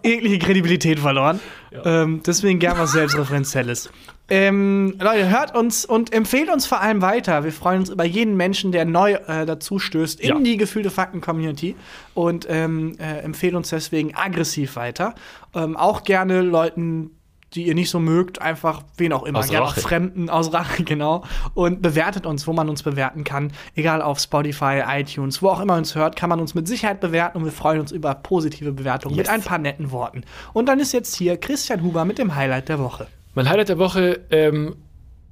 jegliche 0.05 0.39
Kredibilität 0.39 0.99
verloren. 0.99 1.41
Ähm, 1.85 2.23
deswegen 2.27 2.59
gern 2.59 2.79
was 2.79 2.93
Selbstreferenzielles. 2.93 3.91
Ähm, 4.31 4.95
Leute, 5.01 5.31
hört 5.31 5.57
uns 5.57 5.85
und 5.87 6.13
empfehlt 6.13 6.51
uns 6.51 6.67
vor 6.67 6.81
allem 6.81 7.01
weiter. 7.01 7.45
Wir 7.45 7.53
freuen 7.53 7.81
uns 7.81 7.89
über 7.89 8.05
jeden 8.05 8.37
Menschen, 8.37 8.73
der 8.73 8.85
neu 8.85 9.13
äh, 9.15 9.47
dazu 9.47 9.79
stößt 9.79 10.21
in 10.21 10.29
Ja. 10.29 10.39
die 10.39 10.57
gefühlte 10.59 10.91
Fakten-Community 10.91 11.77
und 12.15 12.47
ähm, 12.51 12.97
äh, 12.99 13.21
empfehlt 13.21 13.55
uns 13.55 13.71
deswegen 13.71 14.15
aggressiv 14.15 14.77
weiter. 14.77 15.15
Ähm, 15.55 15.77
auch 15.79 16.05
gerne 16.05 16.43
Leuten, 16.43 17.13
die 17.55 17.67
ihr 17.67 17.75
nicht 17.75 17.89
so 17.89 17.99
mögt, 17.99 18.43
einfach 18.43 18.83
wen 18.99 19.15
auch 19.15 19.23
immer, 19.23 19.39
Aus 19.39 19.49
gerne 19.49 19.65
auch 19.65 19.71
Rache. 19.71 19.81
Fremden 19.81 20.29
aus 20.29 20.53
Rache, 20.53 20.83
genau. 20.85 21.25
Und 21.55 21.81
bewertet 21.81 22.27
uns, 22.27 22.47
wo 22.47 22.53
man 22.53 22.69
uns 22.69 22.83
bewerten 22.83 23.25
kann. 23.25 23.51
Egal 23.75 24.03
auf 24.03 24.19
Spotify, 24.19 24.83
iTunes, 24.87 25.41
wo 25.41 25.49
auch 25.49 25.61
immer 25.61 25.79
uns 25.79 25.95
hört, 25.95 26.17
kann 26.17 26.29
man 26.29 26.39
uns 26.39 26.55
mit 26.55 26.69
Sicherheit 26.69 27.01
bewerten 27.01 27.39
und 27.39 27.45
wir 27.47 27.53
freuen 27.53 27.81
uns 27.81 27.93
über 27.93 28.15
positive 28.15 28.73
Bewertungen 28.73 29.17
mit 29.17 29.25
Yes. 29.25 29.35
ein 29.35 29.41
paar 29.43 29.57
netten 29.57 29.91
Worten. 29.91 30.25
Und 30.53 30.67
dann 30.69 30.79
ist 30.81 30.93
jetzt 30.93 31.17
hier 31.17 31.39
Christian 31.39 31.83
Huber 31.83 32.05
mit 32.05 32.19
dem 32.19 32.35
Highlight 32.35 32.69
der 32.69 32.79
Woche. 32.79 33.07
Mein 33.35 33.49
Highlight 33.49 33.69
der 33.69 33.79
Woche 33.79 34.21
ähm, 34.31 34.77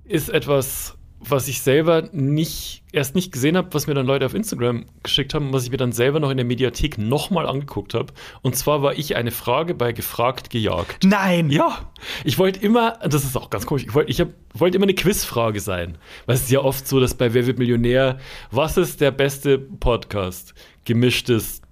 ist 0.04 0.28
etwas 0.28 0.96
was 1.20 1.48
ich 1.48 1.60
selber 1.60 2.08
nicht, 2.12 2.82
erst 2.92 3.14
nicht 3.14 3.32
gesehen 3.32 3.56
habe, 3.56 3.72
was 3.72 3.86
mir 3.86 3.94
dann 3.94 4.06
Leute 4.06 4.26
auf 4.26 4.34
Instagram 4.34 4.86
geschickt 5.02 5.34
haben, 5.34 5.52
was 5.52 5.64
ich 5.64 5.70
mir 5.70 5.76
dann 5.76 5.92
selber 5.92 6.20
noch 6.20 6.30
in 6.30 6.36
der 6.36 6.46
Mediathek 6.46 6.98
nochmal 6.98 7.46
angeguckt 7.46 7.94
habe. 7.94 8.12
Und 8.42 8.54
zwar 8.56 8.82
war 8.82 8.96
ich 8.96 9.16
eine 9.16 9.30
Frage 9.30 9.74
bei 9.74 9.92
Gefragt 9.92 10.50
gejagt. 10.50 11.04
Nein! 11.04 11.50
Ja, 11.50 11.90
ich 12.24 12.38
wollte 12.38 12.60
immer, 12.60 12.98
das 13.02 13.24
ist 13.24 13.36
auch 13.36 13.50
ganz 13.50 13.66
komisch, 13.66 13.84
ich 13.84 13.94
wollte 13.94 14.10
ich 14.10 14.20
hab, 14.20 14.28
wollte 14.52 14.76
immer 14.76 14.84
eine 14.84 14.94
Quizfrage 14.94 15.60
sein. 15.60 15.98
Weil 16.26 16.36
es 16.36 16.42
ist 16.42 16.50
ja 16.50 16.60
oft 16.60 16.86
so, 16.86 17.00
dass 17.00 17.14
bei 17.14 17.32
Wer 17.34 17.46
wird 17.46 17.58
Millionär, 17.58 18.18
was 18.50 18.76
ist 18.76 19.00
der 19.00 19.10
beste 19.10 19.58
Podcast? 19.58 20.54
Gemischtes 20.84 21.62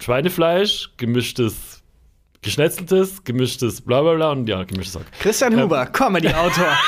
Schweinefleisch, 0.00 0.92
gemischtes 0.96 1.67
Geschnetzeltes, 2.42 3.24
gemischtes 3.24 3.80
bla 3.80 4.02
bla 4.02 4.14
bla 4.14 4.30
und 4.30 4.48
ja, 4.48 4.62
gemischtes 4.64 4.94
Sack. 4.94 5.12
Christian 5.20 5.60
Huber, 5.60 5.86
Comedy-Autor. 5.86 6.66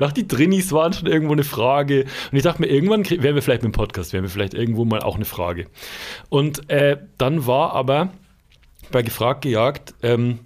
Nach 0.00 0.12
die 0.12 0.26
Drinis 0.26 0.72
waren 0.72 0.92
schon 0.92 1.06
irgendwo 1.06 1.32
eine 1.32 1.44
Frage. 1.44 2.06
Und 2.30 2.36
ich 2.36 2.42
dachte 2.42 2.60
mir, 2.60 2.68
irgendwann 2.68 3.08
wären 3.08 3.34
wir 3.34 3.42
vielleicht 3.42 3.62
mit 3.62 3.72
dem 3.72 3.76
Podcast, 3.76 4.12
wären 4.12 4.24
wir 4.24 4.30
vielleicht 4.30 4.54
irgendwo 4.54 4.84
mal 4.84 5.00
auch 5.00 5.16
eine 5.16 5.24
Frage. 5.24 5.66
Und 6.28 6.68
äh, 6.70 6.98
dann 7.18 7.46
war 7.46 7.72
aber 7.72 8.10
bei 8.90 9.02
Gefragt 9.02 9.42
gejagt 9.42 9.94
ähm, 10.02 10.40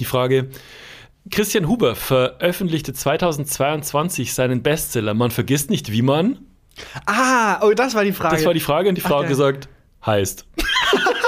die 0.00 0.04
Frage, 0.04 0.50
Christian 1.30 1.68
Huber 1.68 1.96
veröffentlichte 1.96 2.92
2022 2.92 4.34
seinen 4.34 4.62
Bestseller 4.62 5.14
Man 5.14 5.30
vergisst 5.30 5.70
nicht, 5.70 5.90
wie 5.90 6.02
man. 6.02 6.38
ah, 7.06 7.60
oh, 7.62 7.72
das 7.72 7.94
war 7.94 8.04
die 8.04 8.12
Frage. 8.12 8.36
Das 8.36 8.44
war 8.44 8.52
die 8.52 8.60
Frage 8.60 8.90
und 8.90 8.96
die 8.96 9.00
Frau 9.00 9.20
geil. 9.20 9.28
gesagt, 9.28 9.68
heißt. 10.04 10.46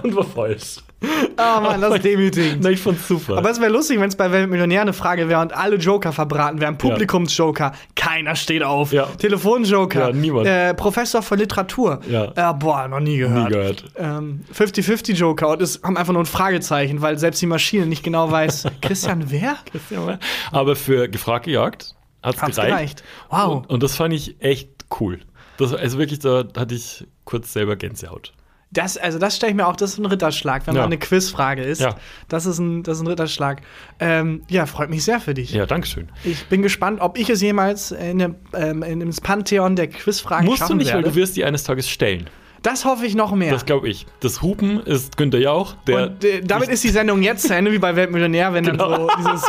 und 0.04 0.16
war 0.16 0.24
falsch. 0.24 0.78
oh 1.02 1.60
Mann, 1.60 1.80
das 1.80 1.94
ist 1.96 2.04
demütigend. 2.04 2.66
Ich 2.66 2.80
fand's 2.80 3.08
super. 3.08 3.38
Aber 3.38 3.50
es 3.50 3.58
wäre 3.60 3.72
lustig, 3.72 3.98
wenn 4.00 4.08
es 4.08 4.16
bei 4.16 4.30
Weltmillionär 4.30 4.82
eine 4.82 4.92
Frage 4.92 5.28
wäre 5.28 5.40
und 5.40 5.52
alle 5.54 5.76
Joker 5.76 6.12
verbraten 6.12 6.60
wären. 6.60 6.76
Publikumsjoker, 6.76 7.72
keiner 7.96 8.36
steht 8.36 8.62
auf. 8.62 8.92
Ja. 8.92 9.06
Telefonjoker, 9.06 10.08
Ja, 10.08 10.12
niemand. 10.12 10.46
Äh, 10.46 10.74
Professor 10.74 11.22
für 11.22 11.36
Literatur. 11.36 12.00
Ja. 12.08 12.50
Äh, 12.50 12.54
boah, 12.54 12.86
noch 12.88 13.00
nie 13.00 13.16
gehört. 13.16 13.48
Nie 13.48 13.54
gehört. 13.54 13.84
Ähm, 13.96 14.44
50-50 14.54 15.14
Joker 15.14 15.48
und 15.48 15.62
es 15.62 15.80
haben 15.82 15.96
einfach 15.96 16.12
nur 16.12 16.22
ein 16.22 16.26
Fragezeichen, 16.26 17.00
weil 17.00 17.18
selbst 17.18 17.40
die 17.40 17.46
Maschine 17.46 17.86
nicht 17.86 18.02
genau 18.02 18.30
weiß, 18.30 18.66
Christian 18.82 19.30
wer? 19.30 19.56
Aber 20.52 20.76
für 20.76 21.08
Gefragt 21.08 21.46
gejagt 21.46 21.94
hat's 22.22 22.42
Hat's 22.42 22.56
gereicht. 22.56 22.70
gereicht. 22.70 23.04
Wow. 23.30 23.56
Und, 23.56 23.70
und 23.70 23.82
das 23.82 23.96
fand 23.96 24.12
ich 24.12 24.36
echt 24.40 24.68
cool. 25.00 25.20
Das, 25.56 25.72
also 25.74 25.98
wirklich, 25.98 26.18
da 26.18 26.44
hatte 26.56 26.74
ich 26.74 27.06
kurz 27.24 27.52
selber 27.52 27.76
Gänsehaut. 27.76 28.32
Das, 28.72 28.96
also 28.96 29.18
das 29.18 29.34
stelle 29.34 29.50
ich 29.50 29.56
mir 29.56 29.66
auch, 29.66 29.74
das 29.74 29.94
ist 29.94 29.98
ein 29.98 30.06
Ritterschlag, 30.06 30.66
wenn 30.68 30.74
Ja. 30.76 30.82
man 30.82 30.90
eine 30.90 30.98
Quizfrage 30.98 31.62
ist. 31.62 31.80
Ja. 31.80 31.96
Das 32.28 32.46
ist 32.46 32.58
ein, 32.60 32.84
das 32.84 32.98
ist 32.98 33.02
ein 33.02 33.08
Ritterschlag. 33.08 33.62
Ähm, 33.98 34.42
ja, 34.48 34.64
freut 34.66 34.90
mich 34.90 35.04
sehr 35.04 35.18
für 35.20 35.34
dich. 35.34 35.50
Ja, 35.52 35.66
Dankeschön. 35.66 36.08
Ich 36.22 36.46
bin 36.46 36.62
gespannt, 36.62 37.00
ob 37.00 37.18
ich 37.18 37.28
es 37.30 37.42
jemals 37.42 37.90
in, 37.90 38.18
der, 38.18 38.34
ähm, 38.54 38.84
in 38.84 39.00
ins 39.00 39.20
Pantheon 39.20 39.74
der 39.74 39.88
Quizfragen 39.88 40.44
Musst 40.46 40.58
du 40.60 40.64
schaffen 40.66 40.76
nicht, 40.76 40.88
weil 40.88 40.98
werde. 41.02 41.08
du 41.10 41.14
wirst 41.16 41.36
die 41.36 41.44
eines 41.44 41.64
Tages 41.64 41.88
stellen. 41.90 42.30
Das 42.62 42.84
hoffe 42.84 43.06
ich 43.06 43.14
noch 43.14 43.32
mehr. 43.34 43.50
Das 43.52 43.64
glaube 43.64 43.88
ich. 43.88 44.06
Das 44.20 44.42
Hupen 44.42 44.80
ist 44.80 45.16
Günther 45.16 45.38
Jauch, 45.40 45.74
der. 45.86 46.08
Und 46.08 46.24
äh, 46.24 46.40
damit 46.42 46.68
ist 46.68 46.84
die 46.84 46.90
Sendung 46.90 47.22
jetzt 47.22 47.46
zu 47.48 47.54
Ende, 47.54 47.72
wie 47.72 47.78
bei 47.78 47.96
Weltmillionär, 47.96 48.52
wenn 48.52 48.64
Genau. 48.64 48.88
dann 48.90 49.00
so 49.00 49.08
dieses. 49.18 49.42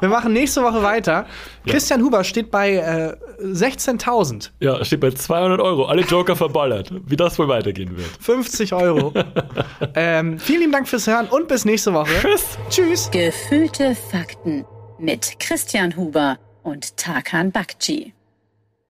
Wir 0.00 0.08
machen 0.08 0.32
nächste 0.32 0.62
Woche 0.62 0.82
weiter. 0.82 1.26
Christian 1.66 2.02
Huber 2.02 2.22
steht 2.24 2.50
bei 2.50 2.74
äh, 2.74 3.16
16.000, 3.42 4.50
ja, 4.60 4.84
steht 4.84 5.00
bei 5.00 5.10
200 5.10 5.60
Euro. 5.60 5.86
Alle 5.86 6.02
Joker 6.02 6.36
verballert. 6.36 6.90
Wie 7.06 7.16
das 7.16 7.38
wohl 7.38 7.48
weitergehen 7.48 7.96
wird. 7.96 8.08
50 8.20 8.72
Euro. 8.72 9.12
ähm, 9.94 10.38
vielen 10.38 10.60
lieben 10.60 10.72
Dank 10.72 10.88
fürs 10.88 11.06
Hören 11.06 11.26
und 11.28 11.48
bis 11.48 11.64
nächste 11.64 11.92
Woche. 11.94 12.10
Tschüss. 12.20 12.58
Tschüss. 12.70 13.10
Gefühlte 13.10 13.94
Fakten 14.10 14.64
mit 14.98 15.38
Christian 15.40 15.96
Huber 15.96 16.38
und 16.62 16.96
Tarkan 16.96 17.52
Bakci. 17.52 18.12